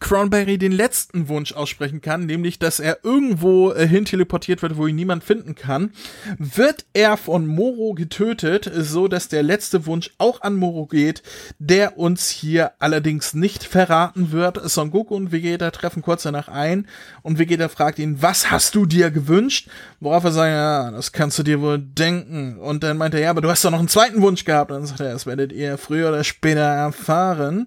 Cranberry 0.00 0.58
den 0.58 0.72
letzten 0.72 1.28
Wunsch 1.28 1.52
aussprechen 1.52 2.00
kann, 2.00 2.26
nämlich, 2.26 2.58
dass 2.58 2.80
er 2.80 2.98
irgendwo 3.02 3.72
äh, 3.72 3.86
hin 3.86 4.04
teleportiert 4.04 4.62
wird, 4.62 4.76
wo 4.76 4.86
ihn 4.86 4.96
niemand 4.96 5.24
finden 5.24 5.54
kann, 5.54 5.92
wird 6.38 6.86
er 6.92 7.16
von 7.16 7.46
Moro 7.46 7.94
getötet, 7.94 8.70
so 8.74 9.08
dass 9.08 9.28
der 9.28 9.42
letzte 9.42 9.86
Wunsch 9.86 10.10
auch 10.18 10.42
an 10.42 10.56
Moro 10.56 10.86
geht, 10.86 11.22
der 11.58 11.98
uns 11.98 12.28
hier 12.30 12.72
allerdings 12.78 13.34
nicht 13.34 13.64
verraten 13.64 14.32
wird. 14.32 14.60
Son 14.68 14.90
Goku 14.90 15.14
und 15.14 15.32
Vegeta 15.32 15.70
treffen 15.70 16.02
kurz 16.02 16.22
danach 16.22 16.48
ein 16.48 16.86
und 17.22 17.38
Vegeta 17.38 17.68
fragt 17.68 17.98
ihn, 17.98 18.22
was 18.22 18.50
hast 18.50 18.74
du 18.74 18.86
dir 18.86 19.10
gewünscht? 19.10 19.68
Worauf 20.00 20.24
er 20.24 20.32
sagt, 20.32 20.50
ja, 20.50 20.90
das 20.90 21.12
kannst 21.12 21.38
du 21.38 21.42
dir 21.42 21.60
wohl 21.60 21.78
denken. 21.78 22.58
Und 22.58 22.82
dann 22.82 22.96
meint 22.96 23.14
er, 23.14 23.20
ja, 23.20 23.30
aber 23.30 23.40
du 23.40 23.50
hast 23.50 23.64
doch 23.64 23.70
noch 23.70 23.78
einen 23.78 23.88
zweiten 23.88 24.22
Wunsch 24.22 24.44
gehabt. 24.44 24.70
Und 24.70 24.78
dann 24.78 24.86
sagt 24.86 25.00
er, 25.00 25.12
das 25.12 25.26
werdet 25.26 25.52
ihr 25.52 25.78
früher 25.78 26.08
oder 26.08 26.24
später 26.24 26.60
erfahren. 26.60 27.66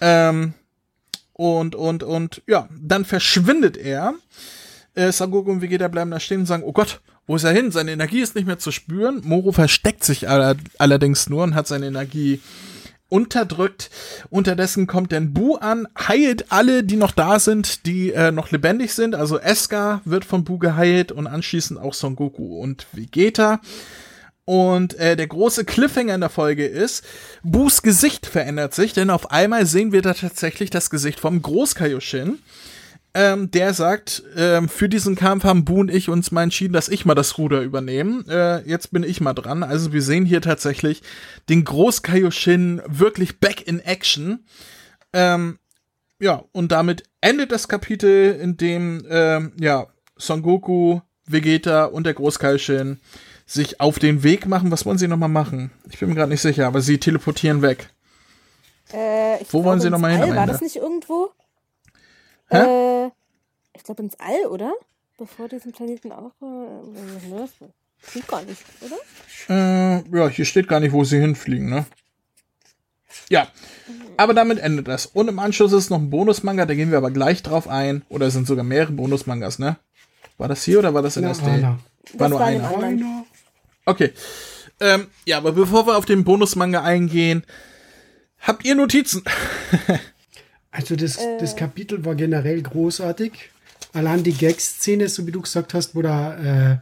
Ähm, 0.00 0.54
und, 1.38 1.76
und, 1.76 2.02
und, 2.02 2.42
ja, 2.48 2.68
dann 2.76 3.04
verschwindet 3.04 3.76
er. 3.76 4.14
Äh, 4.94 5.12
Sangoku 5.12 5.52
und 5.52 5.62
Vegeta 5.62 5.86
bleiben 5.86 6.10
da 6.10 6.18
stehen 6.18 6.40
und 6.40 6.46
sagen, 6.46 6.64
oh 6.66 6.72
Gott, 6.72 7.00
wo 7.28 7.36
ist 7.36 7.44
er 7.44 7.52
hin? 7.52 7.70
Seine 7.70 7.92
Energie 7.92 8.20
ist 8.20 8.34
nicht 8.34 8.48
mehr 8.48 8.58
zu 8.58 8.72
spüren. 8.72 9.20
Moro 9.22 9.52
versteckt 9.52 10.02
sich 10.02 10.28
aller, 10.28 10.56
allerdings 10.78 11.28
nur 11.28 11.44
und 11.44 11.54
hat 11.54 11.68
seine 11.68 11.86
Energie 11.86 12.40
unterdrückt. 13.08 13.88
Unterdessen 14.30 14.88
kommt 14.88 15.12
dann 15.12 15.32
Bu 15.32 15.54
an, 15.54 15.86
heilt 15.96 16.50
alle, 16.50 16.82
die 16.82 16.96
noch 16.96 17.12
da 17.12 17.38
sind, 17.38 17.86
die 17.86 18.10
äh, 18.10 18.32
noch 18.32 18.50
lebendig 18.50 18.92
sind. 18.92 19.14
Also 19.14 19.38
Eska 19.38 20.00
wird 20.04 20.24
von 20.24 20.42
Bu 20.42 20.58
geheilt 20.58 21.12
und 21.12 21.28
anschließend 21.28 21.78
auch 21.78 21.94
Son 21.94 22.16
Goku 22.16 22.58
und 22.58 22.88
Vegeta. 22.92 23.60
Und 24.48 24.94
äh, 24.94 25.14
der 25.14 25.26
große 25.26 25.66
Cliffhanger 25.66 26.14
in 26.14 26.22
der 26.22 26.30
Folge 26.30 26.64
ist, 26.64 27.04
Boos 27.42 27.82
Gesicht 27.82 28.24
verändert 28.24 28.72
sich, 28.72 28.94
denn 28.94 29.10
auf 29.10 29.30
einmal 29.30 29.66
sehen 29.66 29.92
wir 29.92 30.00
da 30.00 30.14
tatsächlich 30.14 30.70
das 30.70 30.88
Gesicht 30.88 31.20
vom 31.20 31.42
Groß-Kaioshin. 31.42 32.38
Ähm, 33.12 33.50
der 33.50 33.74
sagt, 33.74 34.22
ähm, 34.36 34.70
für 34.70 34.88
diesen 34.88 35.16
Kampf 35.16 35.44
haben 35.44 35.66
Bu 35.66 35.80
und 35.80 35.90
ich 35.90 36.08
uns 36.08 36.30
mal 36.30 36.44
entschieden, 36.44 36.72
dass 36.72 36.88
ich 36.88 37.04
mal 37.04 37.14
das 37.14 37.36
Ruder 37.36 37.60
übernehme. 37.60 38.24
Äh, 38.26 38.66
jetzt 38.66 38.90
bin 38.90 39.02
ich 39.02 39.20
mal 39.20 39.34
dran. 39.34 39.62
Also 39.62 39.92
wir 39.92 40.00
sehen 40.00 40.24
hier 40.24 40.40
tatsächlich 40.40 41.02
den 41.50 41.64
Groß-Kaioshin 41.64 42.80
wirklich 42.86 43.40
back 43.40 43.66
in 43.66 43.80
action. 43.80 44.46
Ähm, 45.12 45.58
ja, 46.20 46.42
und 46.52 46.72
damit 46.72 47.02
endet 47.20 47.52
das 47.52 47.68
Kapitel, 47.68 48.32
in 48.40 48.56
dem, 48.56 49.04
ähm, 49.10 49.52
ja, 49.60 49.88
Son 50.16 50.40
Goku, 50.40 51.00
Vegeta 51.26 51.84
und 51.84 52.04
der 52.04 52.14
Großkaishin 52.14 52.98
sich 53.48 53.80
auf 53.80 53.98
den 53.98 54.22
Weg 54.22 54.46
machen. 54.46 54.70
Was 54.70 54.84
wollen 54.86 54.98
sie 54.98 55.08
nochmal 55.08 55.30
machen? 55.30 55.72
Ich 55.90 55.98
bin 55.98 56.10
mir 56.10 56.14
gerade 56.14 56.30
nicht 56.30 56.42
sicher, 56.42 56.66
aber 56.66 56.82
sie 56.82 56.98
teleportieren 56.98 57.62
weg. 57.62 57.88
Äh, 58.92 59.42
ich 59.42 59.48
Wo 59.52 59.58
glaub, 59.58 59.64
wollen 59.64 59.80
sie 59.80 59.86
ins 59.88 59.92
noch 59.92 59.98
mal 60.00 60.12
hin 60.12 60.20
War 60.20 60.28
Ende? 60.42 60.52
das 60.52 60.60
nicht 60.60 60.76
irgendwo? 60.76 61.30
Hä? 62.50 63.06
Äh, 63.06 63.10
ich 63.74 63.82
glaube 63.82 64.02
ins 64.02 64.16
All, 64.20 64.46
oder? 64.50 64.72
Bevor 65.16 65.48
diesen 65.48 65.72
Planeten 65.72 66.12
auch. 66.12 66.32
Äh, 66.42 66.44
ne, 66.46 67.48
das 67.60 68.10
klingt 68.10 68.28
gar 68.28 68.42
nicht, 68.42 68.62
oder? 68.82 68.96
Äh, 69.48 70.16
ja, 70.16 70.28
hier 70.28 70.44
steht 70.44 70.68
gar 70.68 70.80
nicht, 70.80 70.92
wo 70.92 71.04
sie 71.04 71.18
hinfliegen, 71.18 71.68
ne? 71.70 71.86
Ja, 73.30 73.48
aber 74.16 74.32
damit 74.34 74.58
endet 74.58 74.88
das. 74.88 75.06
Und 75.06 75.28
im 75.28 75.38
Anschluss 75.38 75.72
ist 75.72 75.90
noch 75.90 75.98
ein 75.98 76.10
Bonusmanga, 76.10 76.66
da 76.66 76.74
gehen 76.74 76.90
wir 76.90 76.98
aber 76.98 77.10
gleich 77.10 77.42
drauf 77.42 77.66
ein. 77.66 78.02
Oder 78.08 78.26
es 78.26 78.34
sind 78.34 78.46
sogar 78.46 78.64
mehrere 78.64 78.92
Bonusmangas, 78.92 79.58
ne? 79.58 79.76
War 80.36 80.48
das 80.48 80.62
hier 80.64 80.78
oder 80.78 80.94
war 80.94 81.02
das 81.02 81.16
in 81.16 81.24
Na, 81.24 81.34
ST? 81.34 81.44
einer. 81.44 81.78
War 82.14 82.28
nur 82.28 82.40
einer. 82.40 83.24
Okay. 83.88 84.12
Ähm, 84.80 85.06
ja, 85.24 85.38
aber 85.38 85.52
bevor 85.52 85.86
wir 85.86 85.96
auf 85.96 86.04
den 86.04 86.22
Bonusmanga 86.24 86.82
eingehen, 86.82 87.42
habt 88.40 88.64
ihr 88.64 88.74
Notizen? 88.74 89.22
Also 90.70 90.96
das, 90.96 91.16
Äh. 91.16 91.38
das 91.40 91.56
Kapitel 91.56 92.04
war 92.04 92.14
generell 92.14 92.60
großartig. 92.62 93.32
Allein 93.94 94.22
die 94.22 94.34
Gag-Szene, 94.34 95.08
so 95.08 95.26
wie 95.26 95.32
du 95.32 95.40
gesagt 95.40 95.72
hast, 95.72 95.94
wo 95.96 96.02
da 96.02 96.72
äh, 96.74 96.76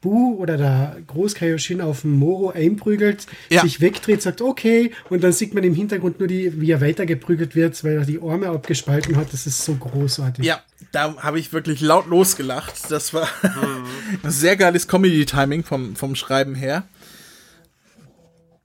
Bu 0.00 0.36
oder 0.36 0.56
der 0.56 0.96
Großkaioshin 1.08 1.80
auf 1.80 2.02
den 2.02 2.12
Moro 2.12 2.50
einprügelt, 2.50 3.26
Ja. 3.50 3.62
sich 3.62 3.80
wegdreht, 3.80 4.22
sagt 4.22 4.40
okay, 4.40 4.92
und 5.10 5.22
dann 5.24 5.32
sieht 5.32 5.54
man 5.54 5.64
im 5.64 5.74
Hintergrund 5.74 6.20
nur, 6.20 6.28
die, 6.28 6.60
wie 6.60 6.70
er 6.70 6.80
weitergeprügelt 6.80 7.54
wird, 7.56 7.82
weil 7.84 7.98
er 7.98 8.04
die 8.06 8.20
Arme 8.22 8.48
abgespalten 8.48 9.16
hat. 9.16 9.32
Das 9.32 9.46
ist 9.46 9.64
so 9.64 9.74
großartig. 9.74 10.44
Ja, 10.46 10.62
da 10.92 11.16
habe 11.16 11.38
ich 11.38 11.52
wirklich 11.52 11.80
laut 11.80 12.06
losgelacht. 12.06 12.90
Das 12.90 13.12
war 13.12 13.28
ein 14.22 14.30
sehr 14.30 14.56
geiles 14.56 14.86
Comedy-Timing 14.88 15.64
vom, 15.64 15.96
vom 15.96 16.14
Schreiben 16.14 16.54
her. 16.54 16.84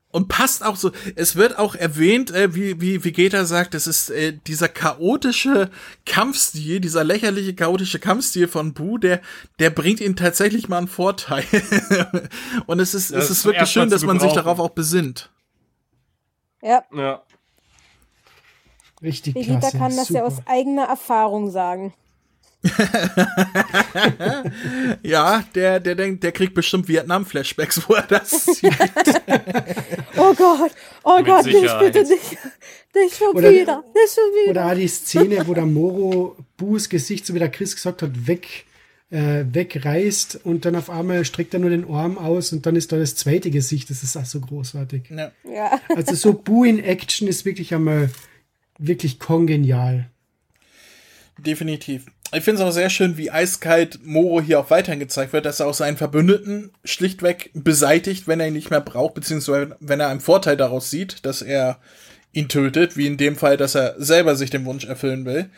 Und 0.10 0.30
passt 0.30 0.66
auch 0.66 0.78
so, 0.78 0.92
es 1.16 1.36
wird 1.36 1.60
auch 1.60 1.76
erwähnt, 1.76 2.32
äh, 2.32 2.56
wie, 2.56 2.80
wie 2.82 3.04
Vegeta 3.04 3.46
sagt, 3.46 3.76
es 3.76 3.88
ist 3.88 4.10
äh, 4.10 4.34
dieser 4.48 4.68
chaotische 4.68 5.70
Kampfstil, 6.06 6.80
dieser 6.80 7.04
lächerliche 7.04 7.54
chaotische 7.54 8.00
Kampfstil 8.00 8.48
von 8.48 8.74
Bu, 8.74 8.98
der, 8.98 9.22
der 9.60 9.70
bringt 9.70 10.00
ihn 10.00 10.16
tatsächlich 10.16 10.70
mal 10.70 10.80
einen 10.80 10.88
Vorteil. 10.88 11.44
Und 12.68 12.80
es 12.80 12.94
ist, 12.94 13.14
Das 13.14 13.26
es 13.26 13.32
ist 13.32 13.46
wirklich 13.46 13.70
schön, 13.70 13.90
dass 13.90 14.04
man 14.04 14.20
sich 14.20 14.32
darauf 14.34 14.60
auch 14.60 14.72
besinnt. 14.72 15.30
Ja, 16.62 16.84
Ja. 16.92 17.22
Richtig 19.02 19.36
Vegeta 19.36 19.60
klasse. 19.60 19.78
kann 19.78 19.96
das 19.96 20.10
ja 20.10 20.24
super. 20.24 20.26
aus 20.26 20.48
eigener 20.48 20.86
Erfahrung 20.86 21.52
sagen. 21.52 21.94
Ja, 25.04 25.44
der, 25.56 25.80
der 25.80 25.96
denkt, 25.96 26.24
der 26.24 26.32
kriegt 26.32 26.54
bestimmt 26.54 26.88
Vietnam-Flashbacks, 26.88 27.88
wo 27.88 27.94
er 27.96 28.04
das 28.04 28.46
sieht. 28.58 28.74
Oh 30.18 30.34
Gott, 30.34 30.72
oh 31.04 31.18
Mit 31.18 31.26
Gott, 31.26 31.46
nicht 31.46 31.60
Sicherheit. 31.60 31.94
bitte 31.94 32.08
nicht. 32.10 32.38
Nicht 32.96 33.18
schon 33.18 33.36
Oder- 33.36 33.52
wieder, 33.52 33.84
nicht 33.94 34.14
schon 34.16 34.24
wieder. 34.42 34.52
Oder 34.52 34.66
auch 34.72 34.76
die 34.76 34.88
Szene, 34.88 35.48
wo 35.48 35.54
der 35.54 35.66
Moro 35.66 36.36
Bu's 36.58 36.90
Gesicht, 36.90 37.26
so 37.26 37.34
wie 37.34 37.40
der 37.40 37.52
Chris 37.52 37.76
gesagt 37.76 38.02
hat, 38.02 38.28
weg, 38.28 38.66
äh, 39.12 39.46
wegreißt 39.52 40.42
und 40.44 40.66
dann 40.66 40.76
auf 40.76 40.90
einmal 40.90 41.24
streckt 41.24 41.54
er 41.54 41.60
nur 41.60 41.70
den 41.70 41.90
Arm 41.90 42.18
aus 42.18 42.52
und 42.54 42.66
dann 42.66 42.76
ist 42.76 42.92
da 42.92 42.98
das 42.98 43.16
zweite 43.16 43.52
Gesicht. 43.52 43.90
Das 43.90 44.04
ist 44.04 44.18
auch 44.18 44.26
so 44.26 44.40
großartig. 44.42 45.10
Ja. 45.10 45.32
Ja. 45.50 45.80
Also 45.96 46.16
so 46.16 46.34
Bu 46.34 46.64
in 46.64 46.80
Action 46.84 47.28
ist 47.28 47.46
wirklich 47.46 47.74
einmal 47.74 48.10
wirklich 48.80 49.20
kongenial. 49.20 50.10
Definitiv. 51.38 52.06
Ich 52.34 52.44
finde 52.44 52.62
es 52.62 52.68
auch 52.68 52.72
sehr 52.72 52.90
schön, 52.90 53.16
wie 53.18 53.32
eiskalt 53.32 54.00
Moro 54.06 54.42
hier 54.42 54.60
auch 54.60 54.70
weiterhin 54.70 55.00
gezeigt 55.00 55.32
wird, 55.34 55.46
dass 55.46 55.60
er 55.62 55.68
auch 55.68 55.74
seinen 55.74 55.96
Verbündeten 55.98 56.72
schlichtweg 56.84 57.52
beseitigt, 57.54 58.28
wenn 58.28 58.40
er 58.40 58.48
ihn 58.48 58.54
nicht 58.54 58.70
mehr 58.70 58.82
braucht, 58.82 59.14
beziehungsweise 59.14 59.78
wenn 59.80 60.00
er 60.02 60.10
einen 60.10 60.20
Vorteil 60.20 60.58
daraus 60.58 60.90
sieht, 60.90 61.26
dass 61.26 61.42
er 61.42 61.80
ihn 62.34 62.50
tötet, 62.50 62.98
wie 62.98 63.08
in 63.08 63.18
dem 63.18 63.36
Fall, 63.38 63.56
dass 63.56 63.76
er 63.76 63.96
selber 63.98 64.36
sich 64.36 64.50
den 64.50 64.66
Wunsch 64.66 64.84
erfüllen 64.86 65.26
will. 65.26 65.50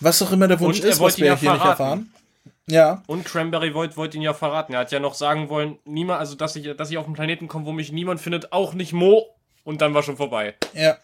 Was 0.00 0.20
auch 0.20 0.30
immer 0.30 0.48
der 0.48 0.60
Wunsch 0.60 0.80
Und 0.80 0.84
ist, 0.84 0.98
wollte 0.98 1.14
was 1.14 1.18
wir 1.20 1.26
ja 1.28 1.36
hier 1.36 1.52
nicht 1.52 1.60
verraten. 1.62 1.82
erfahren. 1.82 2.12
Ja, 2.70 3.02
Und 3.06 3.24
Cranberry 3.24 3.72
wollte 3.72 3.96
wollt 3.96 4.14
ihn 4.14 4.20
ja 4.20 4.34
verraten. 4.34 4.74
Er 4.74 4.80
hat 4.80 4.92
ja 4.92 5.00
noch 5.00 5.14
sagen 5.14 5.48
wollen, 5.48 5.78
niemand, 5.86 6.20
also 6.20 6.34
dass 6.34 6.54
ich, 6.54 6.76
dass 6.76 6.90
ich 6.90 6.98
auf 6.98 7.06
einen 7.06 7.14
Planeten 7.14 7.48
komme, 7.48 7.64
wo 7.64 7.72
mich 7.72 7.90
niemand 7.92 8.20
findet, 8.20 8.52
auch 8.52 8.74
nicht 8.74 8.92
Mo. 8.92 9.24
Und 9.64 9.80
dann 9.80 9.94
war 9.94 10.02
schon 10.02 10.18
vorbei. 10.18 10.54
ja. 10.74 10.98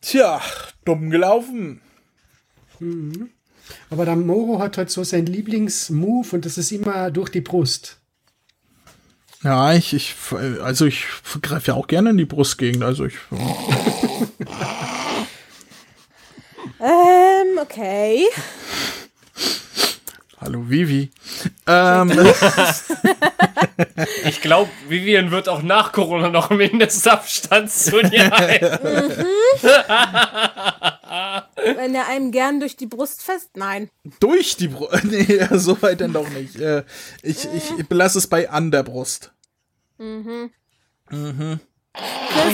Tja, 0.00 0.40
dumm 0.84 1.10
gelaufen. 1.10 1.80
Aber 3.90 4.04
der 4.04 4.16
Moro 4.16 4.58
hat 4.58 4.78
halt 4.78 4.90
so 4.90 5.04
sein 5.04 5.26
Lieblingsmove 5.26 6.32
und 6.34 6.44
das 6.44 6.58
ist 6.58 6.72
immer 6.72 7.10
durch 7.10 7.30
die 7.30 7.40
Brust. 7.40 7.98
Ja, 9.42 9.72
ich, 9.72 9.92
ich, 9.92 10.14
also 10.62 10.86
ich 10.86 11.04
greife 11.40 11.72
ja 11.72 11.74
auch 11.74 11.88
gerne 11.88 12.10
in 12.10 12.16
die 12.16 12.24
Brustgegend, 12.24 12.82
also 12.82 13.06
ich. 13.06 13.14
Ähm, 16.84 17.58
okay. 17.60 18.26
Hallo 20.40 20.68
Vivi. 20.68 21.12
Ähm, 21.68 22.10
Ich 24.24 24.40
glaube, 24.40 24.70
Vivian 24.88 25.30
wird 25.30 25.48
auch 25.48 25.62
nach 25.62 25.92
Corona 25.92 26.28
noch 26.28 26.50
im 26.50 26.58
Mindestabstand 26.58 27.70
zu 27.70 28.02
dir 28.02 28.30
halten. 28.32 29.24
Wenn 31.56 31.94
er 31.94 32.08
einem 32.08 32.30
gern 32.30 32.60
durch 32.60 32.76
die 32.76 32.86
Brust 32.86 33.22
fest. 33.22 33.50
Nein. 33.56 33.90
durch 34.20 34.56
die 34.56 34.68
Brust. 34.68 35.04
Nee, 35.04 35.46
so 35.52 35.80
weit 35.82 36.00
denn 36.00 36.12
doch 36.12 36.28
nicht. 36.30 36.56
Äh, 36.56 36.84
ich, 37.22 37.46
ich 37.54 37.86
belasse 37.86 38.18
es 38.18 38.26
bei 38.26 38.48
an 38.48 38.70
der 38.70 38.82
Brust. 38.82 39.32
Chris, 39.98 40.48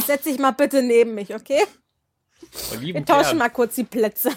setz 0.06 0.24
dich 0.24 0.38
mal 0.38 0.50
bitte 0.50 0.82
neben 0.82 1.14
mich, 1.14 1.34
okay? 1.34 1.62
Oh, 2.72 2.80
Wir 2.80 3.04
tauschen 3.04 3.30
Gern. 3.30 3.38
mal 3.38 3.48
kurz 3.50 3.76
die 3.76 3.84
Plätze. 3.84 4.30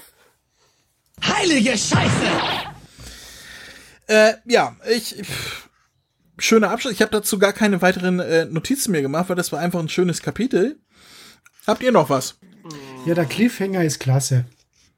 Heilige 1.24 1.78
Scheiße! 1.78 2.28
Äh, 4.08 4.34
ja, 4.46 4.76
ich. 4.90 5.16
Pff, 5.24 5.70
schöner 6.38 6.70
Abschluss. 6.72 6.94
Ich 6.94 7.02
habe 7.02 7.12
dazu 7.12 7.40
gar 7.40 7.54
keine 7.54 7.82
weiteren 7.82 8.20
äh, 8.20 8.46
Notizen 8.46 8.92
mehr 8.92 9.02
gemacht, 9.02 9.30
weil 9.30 9.36
das 9.36 9.52
war 9.52 9.60
einfach 9.60 9.80
ein 9.80 9.90
schönes 9.90 10.22
Kapitel. 10.22 10.80
Habt 11.68 11.84
ihr 11.84 11.92
noch 11.92 12.10
was? 12.10 12.38
Ja, 13.06 13.16
der 13.16 13.26
Cliffhanger 13.26 13.84
ist 13.84 14.00
klasse. 14.00 14.46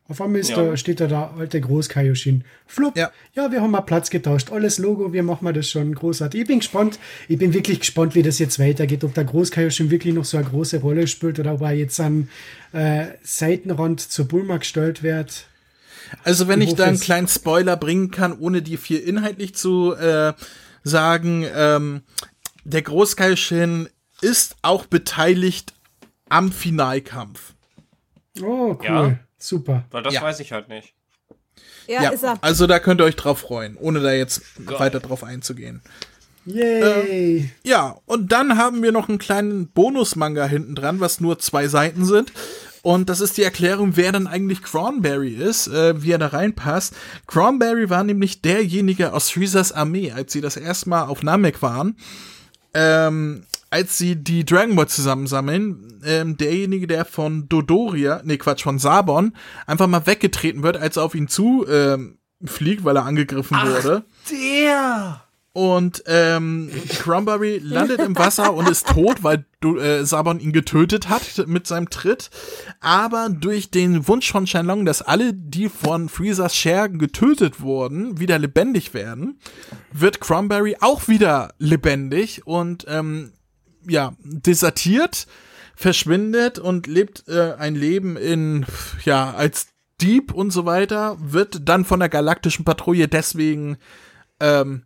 Auf 0.09 0.19
einmal 0.19 0.41
ist 0.41 0.49
Ja. 0.49 0.57
da, 0.57 0.75
steht 0.75 0.99
da 0.99 1.07
der 1.07 1.31
alte 1.37 1.61
Großkaioshin. 1.61 2.43
Flupp. 2.67 2.97
Ja. 2.97 3.11
Ja. 3.33 3.51
wir 3.51 3.61
haben 3.61 3.71
mal 3.71 3.81
Platz 3.81 4.09
getauscht. 4.09 4.51
Alles 4.51 4.77
Logo, 4.77 5.13
wir 5.13 5.23
machen 5.23 5.51
das 5.53 5.69
schon 5.69 5.95
großartig. 5.95 6.41
Ich 6.41 6.47
bin 6.47 6.59
gespannt. 6.59 6.99
Ich 7.29 7.37
bin 7.37 7.53
wirklich 7.53 7.79
gespannt, 7.79 8.13
wie 8.13 8.21
das 8.21 8.39
jetzt 8.39 8.59
weitergeht. 8.59 9.05
Ob 9.05 9.13
der 9.13 9.23
Großkaioshin 9.23 9.89
wirklich 9.89 10.13
noch 10.13 10.25
so 10.25 10.35
eine 10.37 10.45
große 10.45 10.81
Rolle 10.81 11.07
spielt 11.07 11.39
oder 11.39 11.53
ob 11.53 11.61
er 11.61 11.71
jetzt 11.71 11.99
an 12.01 12.27
äh, 12.73 13.05
Seitenrand 13.23 14.01
zur 14.01 14.27
Bulma 14.27 14.57
gestellt 14.57 15.01
wird. 15.03 15.47
Also, 16.25 16.49
wenn 16.49 16.61
Ich 16.61 16.69
ich 16.71 16.75
da 16.75 16.83
einen 16.83 16.99
kleinen 16.99 17.29
Spoiler 17.29 17.77
bringen 17.77 18.11
kann, 18.11 18.37
ohne 18.37 18.61
dir 18.61 18.77
viel 18.77 18.99
inhaltlich 18.99 19.55
zu 19.55 19.93
äh, 19.93 20.33
sagen, 20.83 21.45
ähm, 21.55 22.01
der 22.65 22.81
Großkaishin 22.81 23.87
ist 24.21 24.57
auch 24.61 24.85
beteiligt 24.85 25.73
am 26.29 26.51
Finalkampf. 26.51 27.52
Oh, 28.41 28.75
cool. 28.79 28.85
Ja. 28.85 29.19
Super. 29.37 29.83
Weil 29.91 30.03
das 30.03 30.13
Ja. 30.13 30.21
weiß 30.21 30.39
ich 30.39 30.51
halt 30.51 30.69
nicht. 30.69 30.93
Ja, 31.87 32.09
ist 32.09 32.23
er. 32.23 32.37
also 32.41 32.65
da 32.65 32.79
könnt 32.79 33.01
ihr 33.01 33.05
euch 33.05 33.15
drauf 33.17 33.39
freuen, 33.39 33.75
ohne 33.77 33.99
da 33.99 34.11
jetzt 34.13 34.41
Geil. 34.65 34.79
weiter 34.79 34.99
drauf 35.01 35.23
einzugehen. 35.23 35.81
Yay. 36.45 37.51
Ja, 37.63 37.97
und 38.05 38.31
dann 38.31 38.57
haben 38.57 38.83
wir 38.83 38.91
noch 38.91 39.07
einen 39.09 39.17
kleinen 39.17 39.67
Bonus-Manga 39.69 40.45
hinten 40.45 40.75
dran, 40.75 40.99
was 40.99 41.19
nur 41.21 41.39
zwei 41.39 41.67
Seiten 41.67 42.05
sind. 42.05 42.31
Und 42.81 43.07
das 43.09 43.21
ist 43.21 43.37
die 43.37 43.43
Erklärung, 43.43 43.95
wer 43.95 44.11
dann 44.11 44.27
eigentlich 44.27 44.61
Cronberry 44.61 45.33
ist, 45.33 45.67
äh, 45.67 46.01
wie 46.03 46.11
er 46.11 46.17
da 46.17 46.27
reinpasst. 46.27 46.93
Cronberry 47.27 47.89
war 47.89 48.03
nämlich 48.03 48.41
derjenige 48.41 49.13
aus 49.13 49.29
Freezers 49.29 49.71
Armee, 49.71 50.11
als 50.11 50.33
sie 50.33 50.41
das 50.41 50.57
erste 50.57 50.89
Mal 50.89 51.03
auf 51.03 51.23
Namek 51.23 51.61
waren. 51.61 51.95
Ähm, 52.73 53.45
als 53.73 53.97
sie 53.97 54.15
die 54.15 54.45
Dragon 54.45 54.75
Ball 54.75 54.87
zusammensammeln, 54.87 55.99
ähm, 56.05 56.37
derjenige, 56.37 56.85
der 56.85 57.05
von 57.05 57.49
Dodoria, 57.49 58.21
nee, 58.23 58.37
Quatsch, 58.37 58.61
von 58.61 58.77
Sabon, 58.77 59.33
einfach 59.65 59.87
mal 59.87 60.05
weggetreten 60.05 60.61
wird, 60.61 60.77
als 60.77 60.97
er 60.97 61.03
auf 61.03 61.15
ihn 61.15 61.27
zu 61.27 61.65
ähm, 61.67 62.19
fliegt, 62.45 62.83
weil 62.83 62.97
er 62.97 63.05
angegriffen 63.05 63.57
wurde. 63.57 64.03
Der! 64.29 65.23
Und 65.53 66.03
ähm, 66.05 66.69
Cranberry 66.99 67.59
landet 67.63 67.99
im 67.99 68.15
Wasser 68.15 68.53
und 68.53 68.69
ist 68.69 68.87
tot, 68.89 69.23
weil 69.23 69.45
du, 69.59 69.77
äh, 69.77 70.05
Sabon 70.05 70.39
ihn 70.39 70.51
getötet 70.51 71.09
hat 71.09 71.47
mit 71.47 71.65
seinem 71.65 71.89
Tritt. 71.89 72.29
Aber 72.79 73.29
durch 73.29 73.71
den 73.71 74.07
Wunsch 74.07 74.31
von 74.31 74.45
Shenlong, 74.45 74.85
dass 74.85 75.01
alle, 75.01 75.33
die 75.33 75.69
von 75.69 76.09
Freezers 76.09 76.55
Schergen 76.55 76.99
getötet 76.99 77.59
wurden, 77.59 78.19
wieder 78.19 78.37
lebendig 78.37 78.93
werden, 78.93 79.39
wird 79.91 80.21
Cranberry 80.21 80.77
auch 80.79 81.07
wieder 81.07 81.55
lebendig 81.57 82.45
und 82.45 82.85
ähm, 82.87 83.31
ja, 83.87 84.13
desertiert, 84.23 85.27
verschwindet 85.75 86.59
und 86.59 86.87
lebt 86.87 87.27
äh, 87.27 87.53
ein 87.57 87.75
Leben 87.75 88.17
in, 88.17 88.65
ja, 89.05 89.31
als 89.31 89.67
Dieb 90.01 90.33
und 90.33 90.51
so 90.51 90.65
weiter, 90.65 91.17
wird 91.19 91.67
dann 91.67 91.85
von 91.85 91.99
der 91.99 92.09
galaktischen 92.09 92.65
Patrouille 92.65 93.07
deswegen 93.07 93.77
ähm, 94.39 94.83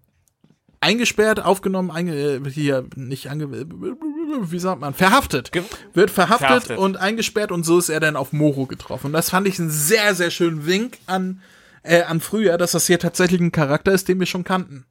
eingesperrt, 0.80 1.44
aufgenommen, 1.44 1.92
einge 1.92 2.14
äh, 2.14 2.50
hier 2.50 2.86
nicht 2.96 3.30
ange 3.30 3.50
wie 3.50 4.60
sagt 4.60 4.82
man, 4.82 4.94
verhaftet. 4.94 5.52
Ge 5.52 5.64
wird 5.94 6.12
verhaftet, 6.12 6.48
Verhaftet. 6.48 6.78
und 6.78 6.98
eingesperrt 6.98 7.52
und 7.52 7.64
so 7.64 7.80
ist 7.80 7.90
er 7.90 8.00
dann 8.00 8.16
auf 8.16 8.34
Moro 8.34 8.66
getroffen. 8.66 9.08
Und 9.08 9.14
das 9.14 9.30
fand 9.30 9.48
ich 9.48 9.60
einen 9.60 9.70
sehr, 9.70 10.14
sehr 10.16 10.30
schönen 10.30 10.66
Wink 10.66 11.00
an, 11.06 11.42
äh, 11.84 12.04
an 12.04 12.20
früher, 12.20 12.58
dass 12.58 12.72
das 12.72 12.88
hier 12.88 13.00
tatsächlich 13.00 13.42
ein 13.42 13.52
Charakter 13.52 13.92
ist, 13.92 14.08
den 14.08 14.20
wir 14.20 14.28
schon 14.28 14.44
kannten. 14.44 14.86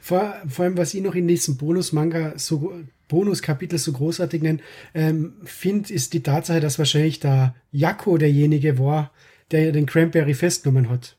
Vor, 0.00 0.34
vor 0.48 0.64
allem, 0.64 0.76
was 0.76 0.94
ich 0.94 1.02
noch 1.02 1.14
in 1.14 1.26
diesem 1.28 1.56
Bonus-Manga 1.56 2.34
so 2.36 2.72
Bonus-Kapitel 3.08 3.78
so 3.78 3.92
großartig 3.92 4.42
nenne, 4.42 4.58
ähm, 4.94 5.34
finde, 5.44 5.92
ist 5.92 6.12
die 6.12 6.22
Tatsache, 6.22 6.60
dass 6.60 6.78
wahrscheinlich 6.78 7.20
da 7.20 7.54
Jakko 7.72 8.18
derjenige 8.18 8.78
war, 8.78 9.10
der 9.50 9.72
den 9.72 9.86
Cranberry 9.86 10.34
festgenommen 10.34 10.88
hat. 10.90 11.16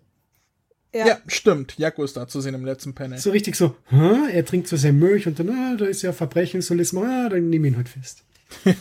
Ja, 0.93 1.07
Ja. 1.07 1.17
stimmt. 1.27 1.75
Jakko 1.77 2.03
ist 2.03 2.15
da 2.17 2.27
zu 2.27 2.41
sehen 2.41 2.55
im 2.55 2.65
letzten 2.65 2.93
Panel. 2.95 3.17
So 3.19 3.31
richtig 3.31 3.55
so, 3.55 3.75
Hä? 3.89 4.31
er 4.31 4.45
trinkt 4.45 4.67
so 4.67 4.75
sein 4.77 4.97
Milch 4.97 5.27
und 5.27 5.39
dann, 5.39 5.49
ah, 5.49 5.75
da 5.77 5.85
ist 5.85 6.01
ja 6.03 6.13
Verbrechen, 6.13 6.61
soll 6.61 6.79
es 6.79 6.93
mal, 6.93 7.25
ah, 7.25 7.29
dann 7.29 7.49
nimm 7.49 7.65
ihn 7.65 7.75
halt 7.77 7.89
fest. 7.89 8.23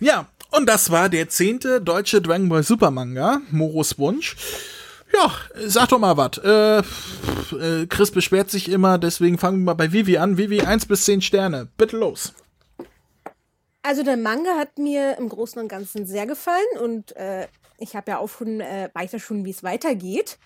Ja, 0.00 0.28
und 0.50 0.68
das 0.68 0.90
war 0.90 1.08
der 1.08 1.28
zehnte 1.28 1.80
deutsche 1.80 2.20
Dragon 2.20 2.48
Ball 2.48 2.62
Super 2.62 2.90
Manga, 2.90 3.40
Moros 3.50 3.98
Wunsch. 3.98 4.36
Ja, 5.14 5.30
sag 5.66 5.88
doch 5.88 5.98
mal 5.98 6.16
was. 6.16 6.38
Äh, 6.38 6.78
äh, 7.56 7.86
Chris 7.86 8.10
beschwert 8.10 8.50
sich 8.50 8.70
immer, 8.70 8.98
deswegen 8.98 9.38
fangen 9.38 9.58
wir 9.58 9.66
mal 9.66 9.74
bei 9.74 9.92
Vivi 9.92 10.18
an. 10.18 10.38
Vivi, 10.38 10.62
1 10.62 10.86
bis 10.86 11.04
10 11.04 11.22
Sterne. 11.22 11.68
Bitte 11.76 11.96
los. 11.96 12.32
Also 13.82 14.04
der 14.04 14.16
Manga 14.16 14.56
hat 14.56 14.78
mir 14.78 15.18
im 15.18 15.28
Großen 15.28 15.60
und 15.60 15.68
Ganzen 15.68 16.06
sehr 16.06 16.26
gefallen 16.26 16.78
und 16.80 17.16
äh, 17.16 17.48
ich 17.78 17.96
habe 17.96 18.12
ja 18.12 18.18
auch 18.18 18.28
schon 18.28 18.60
äh, 18.60 18.90
weiter 18.94 19.18
schon, 19.18 19.44
wie 19.44 19.50
es 19.50 19.64
weitergeht. 19.64 20.38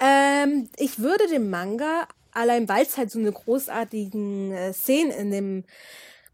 Ähm, 0.00 0.70
ich 0.76 1.00
würde 1.00 1.26
dem 1.26 1.50
Manga, 1.50 2.06
allein 2.30 2.68
weil 2.68 2.84
es 2.84 2.96
halt 2.96 3.10
so 3.10 3.18
eine 3.18 3.32
großartigen 3.32 4.52
äh, 4.52 4.72
Szenen 4.72 5.10
in 5.10 5.30
dem 5.32 5.64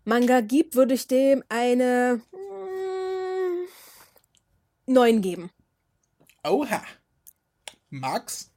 Manga 0.04 0.40
gibt, 0.40 0.74
würde 0.74 0.92
ich 0.92 1.08
dem 1.08 1.42
eine 1.48 2.20
mm, 2.32 3.66
9 4.92 5.22
geben. 5.22 5.50
Oha. 6.44 6.82
Max? 7.92 8.50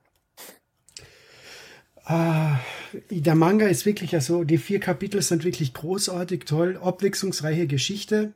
Der 2.08 3.36
Manga 3.36 3.68
ist 3.68 3.86
wirklich, 3.86 4.14
also 4.14 4.44
die 4.44 4.58
vier 4.58 4.80
Kapitel 4.80 5.22
sind 5.22 5.44
wirklich 5.44 5.74
großartig, 5.74 6.46
toll, 6.46 6.80
abwechslungsreiche 6.82 7.68
Geschichte. 7.68 8.34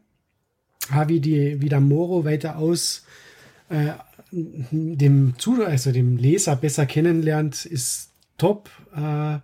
Ah, 0.91 1.07
Wie, 1.07 1.19
die, 1.19 1.61
wie 1.61 1.69
der 1.69 1.79
Moro 1.79 2.25
weiter 2.25 2.57
aus 2.57 3.05
äh, 3.69 3.93
dem 4.31 5.35
also 5.65 5.91
dem 5.91 6.17
Leser 6.17 6.55
besser 6.55 6.85
kennenlernt, 6.85 7.65
ist 7.65 8.11
top. 8.37 8.69
Äh, 8.95 9.39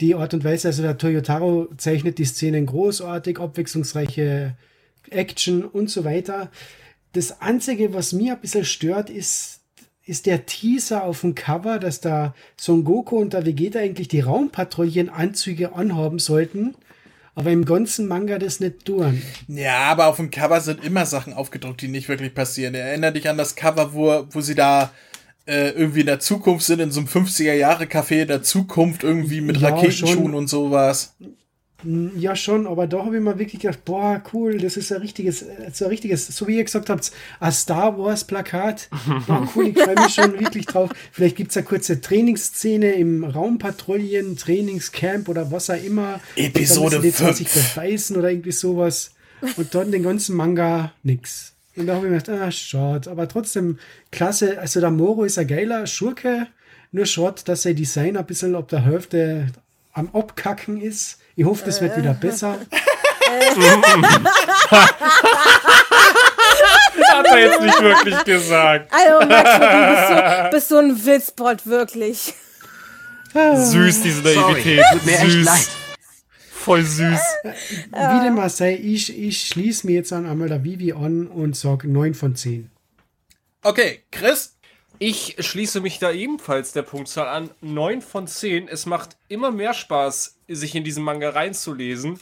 die 0.00 0.14
Art 0.14 0.32
und 0.32 0.44
Weise, 0.44 0.68
also 0.68 0.82
der 0.82 0.96
Toyotaro 0.96 1.68
zeichnet 1.76 2.18
die 2.18 2.24
Szenen 2.24 2.66
großartig, 2.66 3.38
abwechslungsreiche 3.38 4.56
Action 5.10 5.64
und 5.64 5.90
so 5.90 6.04
weiter. 6.04 6.50
Das 7.12 7.40
Einzige, 7.40 7.92
was 7.92 8.12
mir 8.12 8.34
ein 8.34 8.40
bisschen 8.40 8.64
stört, 8.64 9.10
ist, 9.10 9.59
ist 10.10 10.26
der 10.26 10.44
Teaser 10.44 11.04
auf 11.04 11.20
dem 11.22 11.34
Cover, 11.34 11.78
dass 11.78 12.00
da 12.00 12.34
Son 12.56 12.84
Goku 12.84 13.16
und 13.18 13.32
der 13.32 13.46
Vegeta 13.46 13.78
eigentlich 13.78 14.08
die 14.08 14.20
Raumpatrouillenanzüge 14.20 15.72
anhaben 15.74 16.18
sollten, 16.18 16.74
aber 17.34 17.50
im 17.50 17.64
ganzen 17.64 18.08
Manga 18.08 18.38
das 18.38 18.60
nicht 18.60 18.84
tun. 18.84 19.22
Ja, 19.48 19.78
aber 19.90 20.08
auf 20.08 20.16
dem 20.16 20.30
Cover 20.30 20.60
sind 20.60 20.84
immer 20.84 21.06
Sachen 21.06 21.32
aufgedruckt, 21.32 21.80
die 21.80 21.88
nicht 21.88 22.08
wirklich 22.08 22.34
passieren. 22.34 22.74
Erinner 22.74 23.12
dich 23.12 23.28
an 23.28 23.38
das 23.38 23.54
Cover, 23.54 23.94
wo, 23.94 24.26
wo 24.30 24.40
sie 24.40 24.54
da 24.56 24.90
äh, 25.46 25.70
irgendwie 25.70 26.00
in 26.00 26.06
der 26.06 26.20
Zukunft 26.20 26.66
sind, 26.66 26.80
in 26.80 26.90
so 26.90 27.00
einem 27.00 27.08
50er-Jahre-Café 27.08 28.22
in 28.22 28.28
der 28.28 28.42
Zukunft, 28.42 29.04
irgendwie 29.04 29.40
mit 29.40 29.56
Ja, 29.58 29.68
Raketenschuhen 29.70 30.14
schon. 30.24 30.34
und 30.34 30.48
sowas. 30.48 31.14
Ja, 32.16 32.36
schon, 32.36 32.66
aber 32.66 32.86
da 32.86 33.04
habe 33.04 33.16
ich 33.16 33.22
mir 33.22 33.38
wirklich 33.38 33.60
gedacht, 33.62 33.84
boah, 33.84 34.22
cool, 34.32 34.58
das 34.58 34.76
ist 34.76 34.92
ein 34.92 35.00
richtiges, 35.00 35.44
so 35.72 35.84
ein 35.84 35.90
richtiges, 35.90 36.26
so 36.26 36.46
wie 36.46 36.56
ihr 36.56 36.64
gesagt 36.64 36.90
habt, 36.90 37.10
ein 37.38 37.52
Star 37.52 37.98
Wars 37.98 38.24
Plakat. 38.24 38.88
Boah, 39.26 39.48
cool, 39.54 39.68
ich 39.68 39.78
freue 39.78 39.94
mich 39.94 40.14
schon 40.14 40.38
wirklich 40.38 40.66
drauf. 40.66 40.90
Vielleicht 41.12 41.36
gibt 41.36 41.50
es 41.50 41.56
eine 41.56 41.66
kurze 41.66 42.00
Trainingsszene 42.00 42.92
im 42.92 43.24
Raumpatrouillen, 43.24 44.36
Trainingscamp 44.36 45.28
oder 45.28 45.50
was 45.50 45.70
auch 45.70 45.82
immer. 45.82 46.20
Episode 46.36 46.84
und 46.84 46.92
dann 46.92 47.02
müssen 47.02 47.02
die 47.02 47.12
zwar 47.12 47.32
sich 47.34 47.48
fünf. 47.48 47.74
beißen 47.74 48.16
oder 48.16 48.30
irgendwie 48.30 48.52
sowas. 48.52 49.12
Und 49.56 49.74
dann 49.74 49.90
den 49.90 50.02
ganzen 50.02 50.36
Manga 50.36 50.92
nix. 51.02 51.54
Und 51.76 51.86
da 51.86 51.94
habe 51.94 52.06
ich 52.06 52.12
mir 52.12 52.18
gedacht, 52.18 52.40
ah, 52.40 52.50
schade. 52.50 53.10
Aber 53.10 53.26
trotzdem 53.28 53.78
klasse. 54.10 54.58
Also 54.58 54.80
der 54.80 54.90
Moro 54.90 55.24
ist 55.24 55.38
ein 55.38 55.46
geiler 55.46 55.86
Schurke. 55.86 56.46
Nur 56.92 57.06
schade, 57.06 57.42
dass 57.44 57.62
sein 57.62 57.76
Design 57.76 58.16
ein 58.16 58.26
bisschen 58.26 58.54
ab 58.54 58.68
der 58.68 58.84
Hälfte 58.84 59.46
am 59.92 60.08
Abkacken 60.12 60.80
ist. 60.80 61.18
Ich 61.40 61.46
hoffe, 61.46 61.64
das 61.64 61.80
wird 61.80 61.96
wieder 61.96 62.12
besser. 62.12 62.58
Hat 67.08 67.26
er 67.28 67.38
jetzt 67.38 67.62
nicht 67.62 67.80
wirklich 67.80 68.24
gesagt. 68.24 68.92
Also 68.92 69.26
Max, 69.26 69.50
du 69.54 69.60
bist 69.88 70.08
so, 70.08 70.50
bist 70.50 70.68
so 70.68 70.76
ein 70.76 71.06
Witzbot, 71.06 71.66
wirklich. 71.66 72.34
Süß, 73.32 74.02
diese 74.02 74.20
Naivität. 74.20 74.84
Tut 74.92 75.06
mir 75.06 75.12
echt 75.18 75.30
süß. 75.30 75.46
leid. 75.46 75.68
Voll 76.52 76.82
süß. 76.82 77.20
Wie 77.42 78.20
dem 78.22 78.38
auch 78.38 78.50
sei, 78.50 78.74
ich, 78.74 79.18
ich 79.18 79.48
schließe 79.48 79.86
mir 79.86 79.94
jetzt 79.94 80.12
an 80.12 80.26
einmal 80.26 80.50
der 80.50 80.62
Vivi 80.62 80.92
an 80.92 81.26
und 81.26 81.56
sage 81.56 81.88
9 81.88 82.12
von 82.12 82.36
10. 82.36 82.70
Okay, 83.62 84.00
Chris? 84.12 84.58
Ich 85.02 85.36
schließe 85.38 85.80
mich 85.80 85.98
da 85.98 86.12
ebenfalls 86.12 86.72
der 86.72 86.82
Punktzahl 86.82 87.26
an. 87.26 87.48
9 87.62 88.02
von 88.02 88.26
10. 88.26 88.68
Es 88.68 88.84
macht 88.84 89.16
immer 89.28 89.50
mehr 89.50 89.72
Spaß, 89.72 90.36
sich 90.46 90.74
in 90.74 90.84
diesen 90.84 91.02
Manga 91.02 91.30
reinzulesen. 91.30 92.20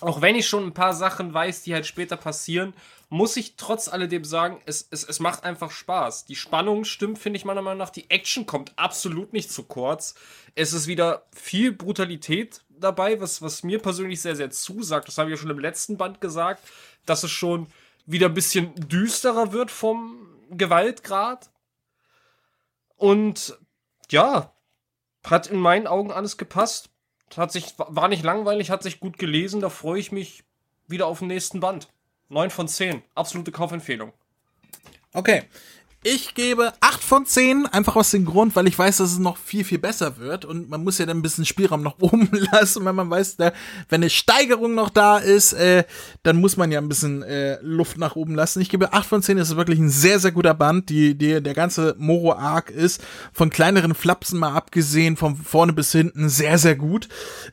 Auch 0.00 0.20
wenn 0.20 0.36
ich 0.36 0.46
schon 0.46 0.66
ein 0.66 0.74
paar 0.74 0.92
Sachen 0.92 1.32
weiß, 1.32 1.62
die 1.62 1.72
halt 1.72 1.86
später 1.86 2.18
passieren, 2.18 2.74
muss 3.08 3.38
ich 3.38 3.56
trotz 3.56 3.88
alledem 3.88 4.26
sagen, 4.26 4.60
es, 4.66 4.86
es, 4.90 5.04
es 5.04 5.20
macht 5.20 5.44
einfach 5.44 5.70
Spaß. 5.70 6.26
Die 6.26 6.36
Spannung 6.36 6.84
stimmt, 6.84 7.18
finde 7.18 7.38
ich 7.38 7.46
meiner 7.46 7.62
Meinung 7.62 7.78
nach. 7.78 7.88
Die 7.88 8.10
Action 8.10 8.44
kommt 8.44 8.74
absolut 8.76 9.32
nicht 9.32 9.50
zu 9.50 9.62
kurz. 9.62 10.14
Es 10.54 10.74
ist 10.74 10.88
wieder 10.88 11.24
viel 11.32 11.72
Brutalität 11.72 12.60
dabei, 12.68 13.22
was, 13.22 13.40
was 13.40 13.62
mir 13.62 13.78
persönlich 13.78 14.20
sehr, 14.20 14.36
sehr 14.36 14.50
zusagt. 14.50 15.08
Das 15.08 15.16
habe 15.16 15.30
ich 15.30 15.36
ja 15.36 15.40
schon 15.40 15.50
im 15.50 15.60
letzten 15.60 15.96
Band 15.96 16.20
gesagt, 16.20 16.62
dass 17.06 17.24
es 17.24 17.30
schon 17.30 17.68
wieder 18.04 18.26
ein 18.26 18.34
bisschen 18.34 18.74
düsterer 18.74 19.54
wird 19.54 19.70
vom 19.70 20.28
Gewaltgrad. 20.50 21.48
Und 23.02 23.58
ja, 24.12 24.54
hat 25.26 25.48
in 25.48 25.58
meinen 25.58 25.88
Augen 25.88 26.12
alles 26.12 26.36
gepasst. 26.36 26.88
Hat 27.36 27.50
sich, 27.50 27.74
war 27.76 28.06
nicht 28.06 28.22
langweilig, 28.22 28.70
hat 28.70 28.84
sich 28.84 29.00
gut 29.00 29.18
gelesen. 29.18 29.60
Da 29.60 29.70
freue 29.70 29.98
ich 29.98 30.12
mich 30.12 30.44
wieder 30.86 31.08
auf 31.08 31.18
den 31.18 31.26
nächsten 31.26 31.58
Band. 31.58 31.88
9 32.28 32.50
von 32.50 32.68
10. 32.68 33.02
Absolute 33.16 33.50
Kaufempfehlung. 33.50 34.12
Okay. 35.14 35.42
Ich 36.04 36.34
gebe 36.34 36.72
8 36.80 37.00
von 37.00 37.26
10, 37.26 37.66
einfach 37.66 37.94
aus 37.94 38.10
dem 38.10 38.24
Grund, 38.24 38.56
weil 38.56 38.66
ich 38.66 38.76
weiß, 38.76 38.96
dass 38.96 39.12
es 39.12 39.18
noch 39.20 39.36
viel, 39.36 39.62
viel 39.62 39.78
besser 39.78 40.18
wird. 40.18 40.44
Und 40.44 40.68
man 40.68 40.82
muss 40.82 40.98
ja 40.98 41.06
dann 41.06 41.18
ein 41.18 41.22
bisschen 41.22 41.44
Spielraum 41.44 41.82
nach 41.82 41.94
oben 42.00 42.28
lassen, 42.52 42.84
wenn 42.84 42.96
man 42.96 43.08
weiß, 43.08 43.36
da, 43.36 43.52
wenn 43.88 44.00
eine 44.00 44.10
Steigerung 44.10 44.74
noch 44.74 44.90
da 44.90 45.18
ist, 45.18 45.52
äh, 45.52 45.84
dann 46.24 46.40
muss 46.40 46.56
man 46.56 46.72
ja 46.72 46.80
ein 46.80 46.88
bisschen 46.88 47.22
äh, 47.22 47.60
Luft 47.62 47.98
nach 47.98 48.16
oben 48.16 48.34
lassen. 48.34 48.60
Ich 48.60 48.68
gebe 48.68 48.92
8 48.92 49.06
von 49.06 49.22
10, 49.22 49.36
das 49.36 49.50
ist 49.50 49.56
wirklich 49.56 49.78
ein 49.78 49.90
sehr, 49.90 50.18
sehr 50.18 50.32
guter 50.32 50.54
Band. 50.54 50.88
Die, 50.88 51.14
die, 51.14 51.40
der 51.40 51.54
ganze 51.54 51.94
Moro-Arc 51.98 52.70
ist 52.70 53.00
von 53.32 53.50
kleineren 53.50 53.94
Flapsen 53.94 54.40
mal 54.40 54.54
abgesehen, 54.54 55.16
von 55.16 55.36
vorne 55.36 55.72
bis 55.72 55.92
hinten, 55.92 56.28
sehr, 56.28 56.58
sehr 56.58 56.74
gut. 56.74 57.08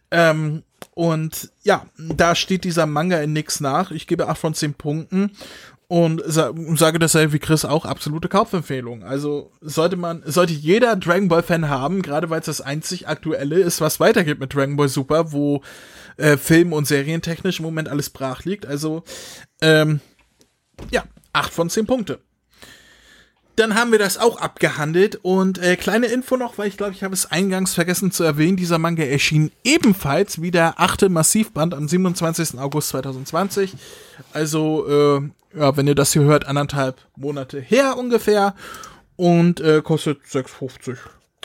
Ähm, 0.10 0.64
und 0.96 1.52
ja, 1.62 1.86
da 1.98 2.34
steht 2.34 2.64
dieser 2.64 2.88
Manga 2.88 3.20
in 3.20 3.34
nix 3.34 3.60
nach. 3.60 3.92
Ich 3.92 4.08
gebe 4.08 4.28
8 4.28 4.40
von 4.40 4.54
10 4.56 4.74
Punkten 4.74 5.32
und 5.90 6.22
sa 6.24 6.54
sage 6.76 7.00
dasselbe 7.00 7.34
wie 7.34 7.40
Chris 7.40 7.66
auch 7.66 7.84
absolute 7.84 8.28
Kaufempfehlung. 8.28 9.04
Also 9.04 9.52
sollte 9.60 9.96
man, 9.96 10.22
sollte 10.24 10.54
jeder 10.54 10.96
Dragon 10.96 11.30
Ball 11.30 11.42
Fan 11.42 11.68
haben, 11.68 12.04
gerade 12.04 12.30
weil 12.30 12.42
es 12.42 12.46
das 12.46 12.62
einzig 12.62 13.08
aktuelle 13.08 13.60
ist, 13.60 13.82
was 13.82 14.00
weitergeht 14.00 14.40
mit 14.40 14.54
Dragon 14.54 14.78
Ball 14.78 14.88
Super, 14.88 15.32
wo 15.32 15.64
äh, 16.18 16.38
Film- 16.38 16.74
und 16.74 16.86
Serientechnisch 16.86 17.58
im 17.58 17.66
Moment 17.66 17.90
alles 17.90 18.12
brach 18.12 18.46
liegt. 18.46 18.68
Also 18.68 19.04
ähm, 19.64 20.00
ja, 20.92 21.06
8 21.34 21.52
von 21.52 21.72
10 21.72 21.88
Punkte. 21.88 22.20
Dann 23.56 23.74
haben 23.74 23.92
wir 23.92 24.00
das 24.00 24.20
auch 24.20 24.40
abgehandelt 24.40 25.20
und 25.24 25.58
äh, 25.58 25.76
kleine 25.76 26.06
Info 26.06 26.38
noch, 26.38 26.60
weil 26.60 26.68
ich 26.68 26.78
glaube, 26.78 26.94
ich 26.94 27.04
habe 27.04 27.16
es 27.16 27.32
eingangs 27.32 27.74
vergessen 27.74 28.12
zu 28.12 28.24
erwähnen, 28.24 28.58
dieser 28.58 28.78
Manga 28.78 29.04
erschien 29.04 29.52
ebenfalls 29.64 30.40
wie 30.40 30.52
der 30.52 30.80
achte 30.80 31.10
Massivband 31.10 31.74
am 31.74 31.88
27. 31.88 32.60
August 32.60 32.90
2020. 32.90 33.74
Also, 34.34 34.88
äh, 34.88 35.30
ja, 35.56 35.76
wenn 35.78 35.88
ihr 35.88 35.96
das 35.96 36.14
hier 36.14 36.24
hört, 36.24 36.46
anderthalb 36.48 36.98
Monate 37.16 37.60
her 37.60 37.98
ungefähr 37.98 38.56
und 39.16 39.60
äh, 39.62 39.82
kostet 39.82 40.20
6,50. 40.26 40.98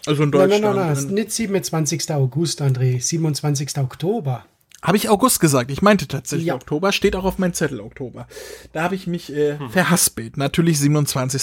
Also 0.07 0.23
in 0.23 0.31
Nein, 0.31 0.51
Deutschland. 0.51 0.63
nein, 0.77 0.87
nein, 0.87 0.95
nein, 0.95 1.09
in- 1.09 1.15
nicht 1.15 1.33
27. 1.33 2.13
August, 2.13 2.61
André, 2.63 3.01
27. 3.01 3.79
Oktober. 3.79 4.45
Habe 4.83 4.99
ich 4.99 5.09
August 5.09 5.41
gesagt? 5.41 5.71
Ich 5.71 5.81
meinte 5.81 6.07
tatsächlich 6.07 6.49
Ja. 6.49 6.55
Oktober. 6.57 6.93
Steht 6.93 7.17
auch 7.17 7.25
auf 7.25 7.39
meinem 7.39 7.55
Zettel 7.55 7.81
Oktober. 7.81 8.27
Da 8.75 8.83
habe 8.83 8.95
ich 8.95 9.07
mich 9.07 9.33
äh, 9.33 9.57
verhaspelt. 9.71 10.37
Natürlich 10.37 10.79
27. 10.79 11.43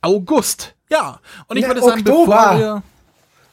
August. 0.00 0.74
Ja. 0.88 1.20
Und 1.48 1.56
ich 1.56 1.62
Ne, 1.62 1.68
würde 1.70 1.80
sagen, 1.82 2.00
Oktober. 2.02 2.36
bevor 2.36 2.58
wir. 2.58 2.82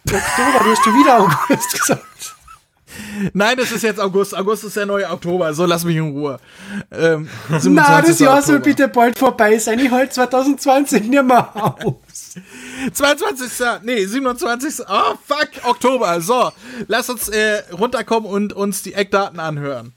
Oktober, 0.05 0.63
du 0.63 0.71
hast 0.71 0.83
schon 0.83 0.93
wieder 0.93 1.19
August 1.21 1.71
gesagt. 1.79 2.35
Nein, 3.33 3.57
das 3.57 3.71
ist 3.71 3.83
jetzt 3.83 3.99
August. 3.99 4.35
August 4.35 4.63
ist 4.63 4.75
der 4.75 4.85
neue 4.85 5.09
Oktober. 5.09 5.53
So, 5.53 5.65
lass 5.65 5.83
mich 5.83 5.95
in 5.95 6.11
Ruhe. 6.11 6.39
Ähm, 6.91 7.29
Na, 7.49 7.59
27. 7.59 8.07
das 8.07 8.19
Jahr 8.19 8.41
soll 8.41 8.59
bitte 8.59 8.87
bald 8.87 9.17
vorbei 9.17 9.57
sein. 9.57 9.79
Ich 9.79 9.91
halte 9.91 10.13
2020 10.13 11.03
nicht 11.07 11.23
mehr 11.23 11.49
aus. 11.55 12.35
22. 12.93 13.67
Nee, 13.83 14.05
27. 14.05 14.85
Oh, 14.87 15.15
fuck, 15.25 15.49
Oktober. 15.63 16.21
So, 16.21 16.51
lass 16.87 17.09
uns 17.09 17.29
äh, 17.29 17.63
runterkommen 17.71 18.29
und 18.29 18.53
uns 18.53 18.83
die 18.83 18.93
Eckdaten 18.93 19.39
anhören. 19.39 19.93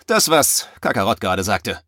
Das, 0.08 0.30
was 0.30 0.68
Kakarott 0.82 1.22
gerade 1.22 1.44
sagte. 1.44 1.80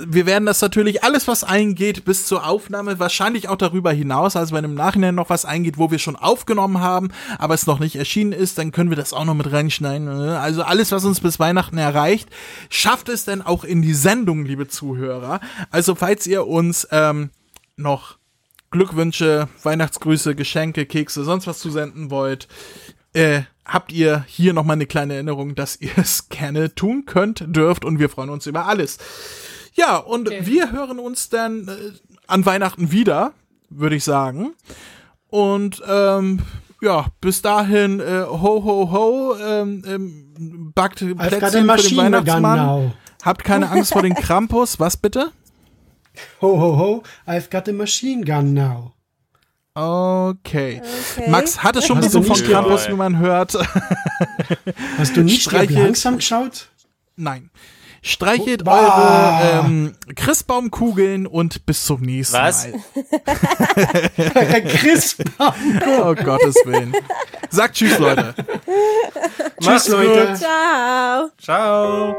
wir 0.06 0.26
werden 0.26 0.46
das 0.46 0.60
natürlich 0.60 1.04
alles, 1.04 1.28
was 1.28 1.44
eingeht, 1.44 2.04
bis 2.04 2.26
zur 2.26 2.46
Aufnahme, 2.46 2.98
wahrscheinlich 2.98 3.48
auch 3.48 3.56
darüber 3.56 3.92
hinaus, 3.92 4.36
also 4.36 4.54
wenn 4.54 4.64
im 4.64 4.74
Nachhinein 4.74 5.14
noch 5.14 5.30
was 5.30 5.44
eingeht, 5.44 5.78
wo 5.78 5.90
wir 5.90 5.98
schon 5.98 6.16
aufgenommen 6.16 6.80
haben, 6.80 7.08
aber 7.38 7.54
es 7.54 7.66
noch 7.66 7.78
nicht 7.78 7.96
erschienen 7.96 8.32
ist, 8.32 8.58
dann 8.58 8.72
können 8.72 8.90
wir 8.90 8.96
das 8.96 9.12
auch 9.12 9.24
noch 9.24 9.34
mit 9.34 9.50
reinschneiden. 9.50 10.06
ne? 10.06 10.38
Also 10.38 10.62
alles, 10.62 10.92
was 10.92 11.04
uns 11.04 11.20
bis 11.20 11.38
Weihnachten 11.38 11.78
erreicht, 11.78 12.28
schafft 12.70 13.08
es 13.08 13.24
denn 13.24 13.42
auch 13.42 13.64
in 13.64 13.82
die 13.82 13.94
Sendung, 13.94 14.44
liebe 14.44 14.68
Zuhörer. 14.68 15.40
Also 15.70 15.94
falls 15.94 16.26
ihr 16.26 16.46
uns 16.46 16.86
ähm, 16.90 17.30
noch 17.76 18.16
Glückwünsche, 18.70 19.48
Weihnachtsgrüße, 19.62 20.34
Geschenke, 20.34 20.86
Kekse, 20.86 21.24
sonst 21.24 21.46
was 21.46 21.60
zusenden 21.60 22.10
wollt, 22.10 22.48
äh, 23.12 23.42
habt 23.64 23.92
ihr 23.92 24.24
hier 24.28 24.52
noch 24.52 24.64
mal 24.64 24.74
eine 24.74 24.86
kleine 24.86 25.14
Erinnerung, 25.14 25.54
dass 25.54 25.80
ihr 25.80 25.96
es 25.96 26.28
gerne 26.28 26.74
tun 26.74 27.06
könnt, 27.06 27.44
dürft 27.46 27.84
und 27.84 27.98
wir 27.98 28.08
freuen 28.08 28.30
uns 28.30 28.46
über 28.46 28.66
alles. 28.66 28.98
Ja, 29.74 29.96
und 29.96 30.30
wir 30.30 30.72
hören 30.72 30.98
uns 30.98 31.28
dann 31.28 31.68
äh, 31.68 31.72
an 32.26 32.46
Weihnachten 32.46 32.92
wieder, 32.92 33.32
würde 33.70 33.96
ich 33.96 34.04
sagen. 34.04 34.54
Und 35.28 35.82
ähm, 35.88 36.40
ja, 36.80 37.06
bis 37.20 37.42
dahin, 37.42 37.98
äh, 38.00 38.24
ho, 38.28 38.62
ho, 38.64 38.90
ho, 38.92 39.34
ähm, 39.42 39.82
ähm, 39.86 40.72
backt 40.74 40.98
Plätzchen 40.98 41.18
für 41.40 41.50
den 41.50 41.66
machine 41.66 42.02
gun 42.02 42.12
Weihnachtsmann. 42.12 42.58
now. 42.58 42.92
Habt 43.24 43.42
keine 43.44 43.70
Angst 43.70 43.92
vor 43.92 44.02
den 44.02 44.14
Krampus. 44.26 44.78
Was 44.78 44.96
bitte? 44.96 45.32
Ho, 46.40 46.60
ho, 46.60 46.78
ho, 46.78 47.02
I've 47.26 47.50
got 47.50 47.68
a 47.68 47.72
machine 47.72 48.24
gun 48.24 48.54
now. 48.54 48.92
Okay. 49.76 50.80
Okay. 51.16 51.30
Max 51.30 51.64
hatte 51.64 51.82
schon 51.82 51.98
ein 51.98 52.04
bisschen 52.04 52.22
von 52.22 52.36
Krampus, 52.36 52.88
wie 52.88 52.92
man 52.92 53.18
hört. 53.18 53.54
Hast 54.98 55.16
du 55.16 55.22
nicht 55.22 55.42
Streichelt. 55.42 55.80
langsam 55.80 56.16
geschaut? 56.16 56.68
Nein. 57.16 57.50
Streichelt 58.06 58.64
Bah. 58.64 59.40
eure 59.40 59.64
ähm, 59.66 59.94
Christbaumkugeln 60.14 61.26
und 61.26 61.64
bis 61.64 61.86
zum 61.86 62.02
nächsten 62.02 62.36
Was? 62.36 62.68
Mal. 62.68 64.60
Chris, 64.68 65.16
Oh 65.38 66.14
Gottes 66.14 66.56
Willen. 66.66 66.94
Sagt 67.48 67.76
Tschüss, 67.76 67.98
Leute. 67.98 68.34
tschüss 69.58 69.88
Leute. 69.88 70.34
Ciao. 70.38 71.30
Ciao. 71.40 72.14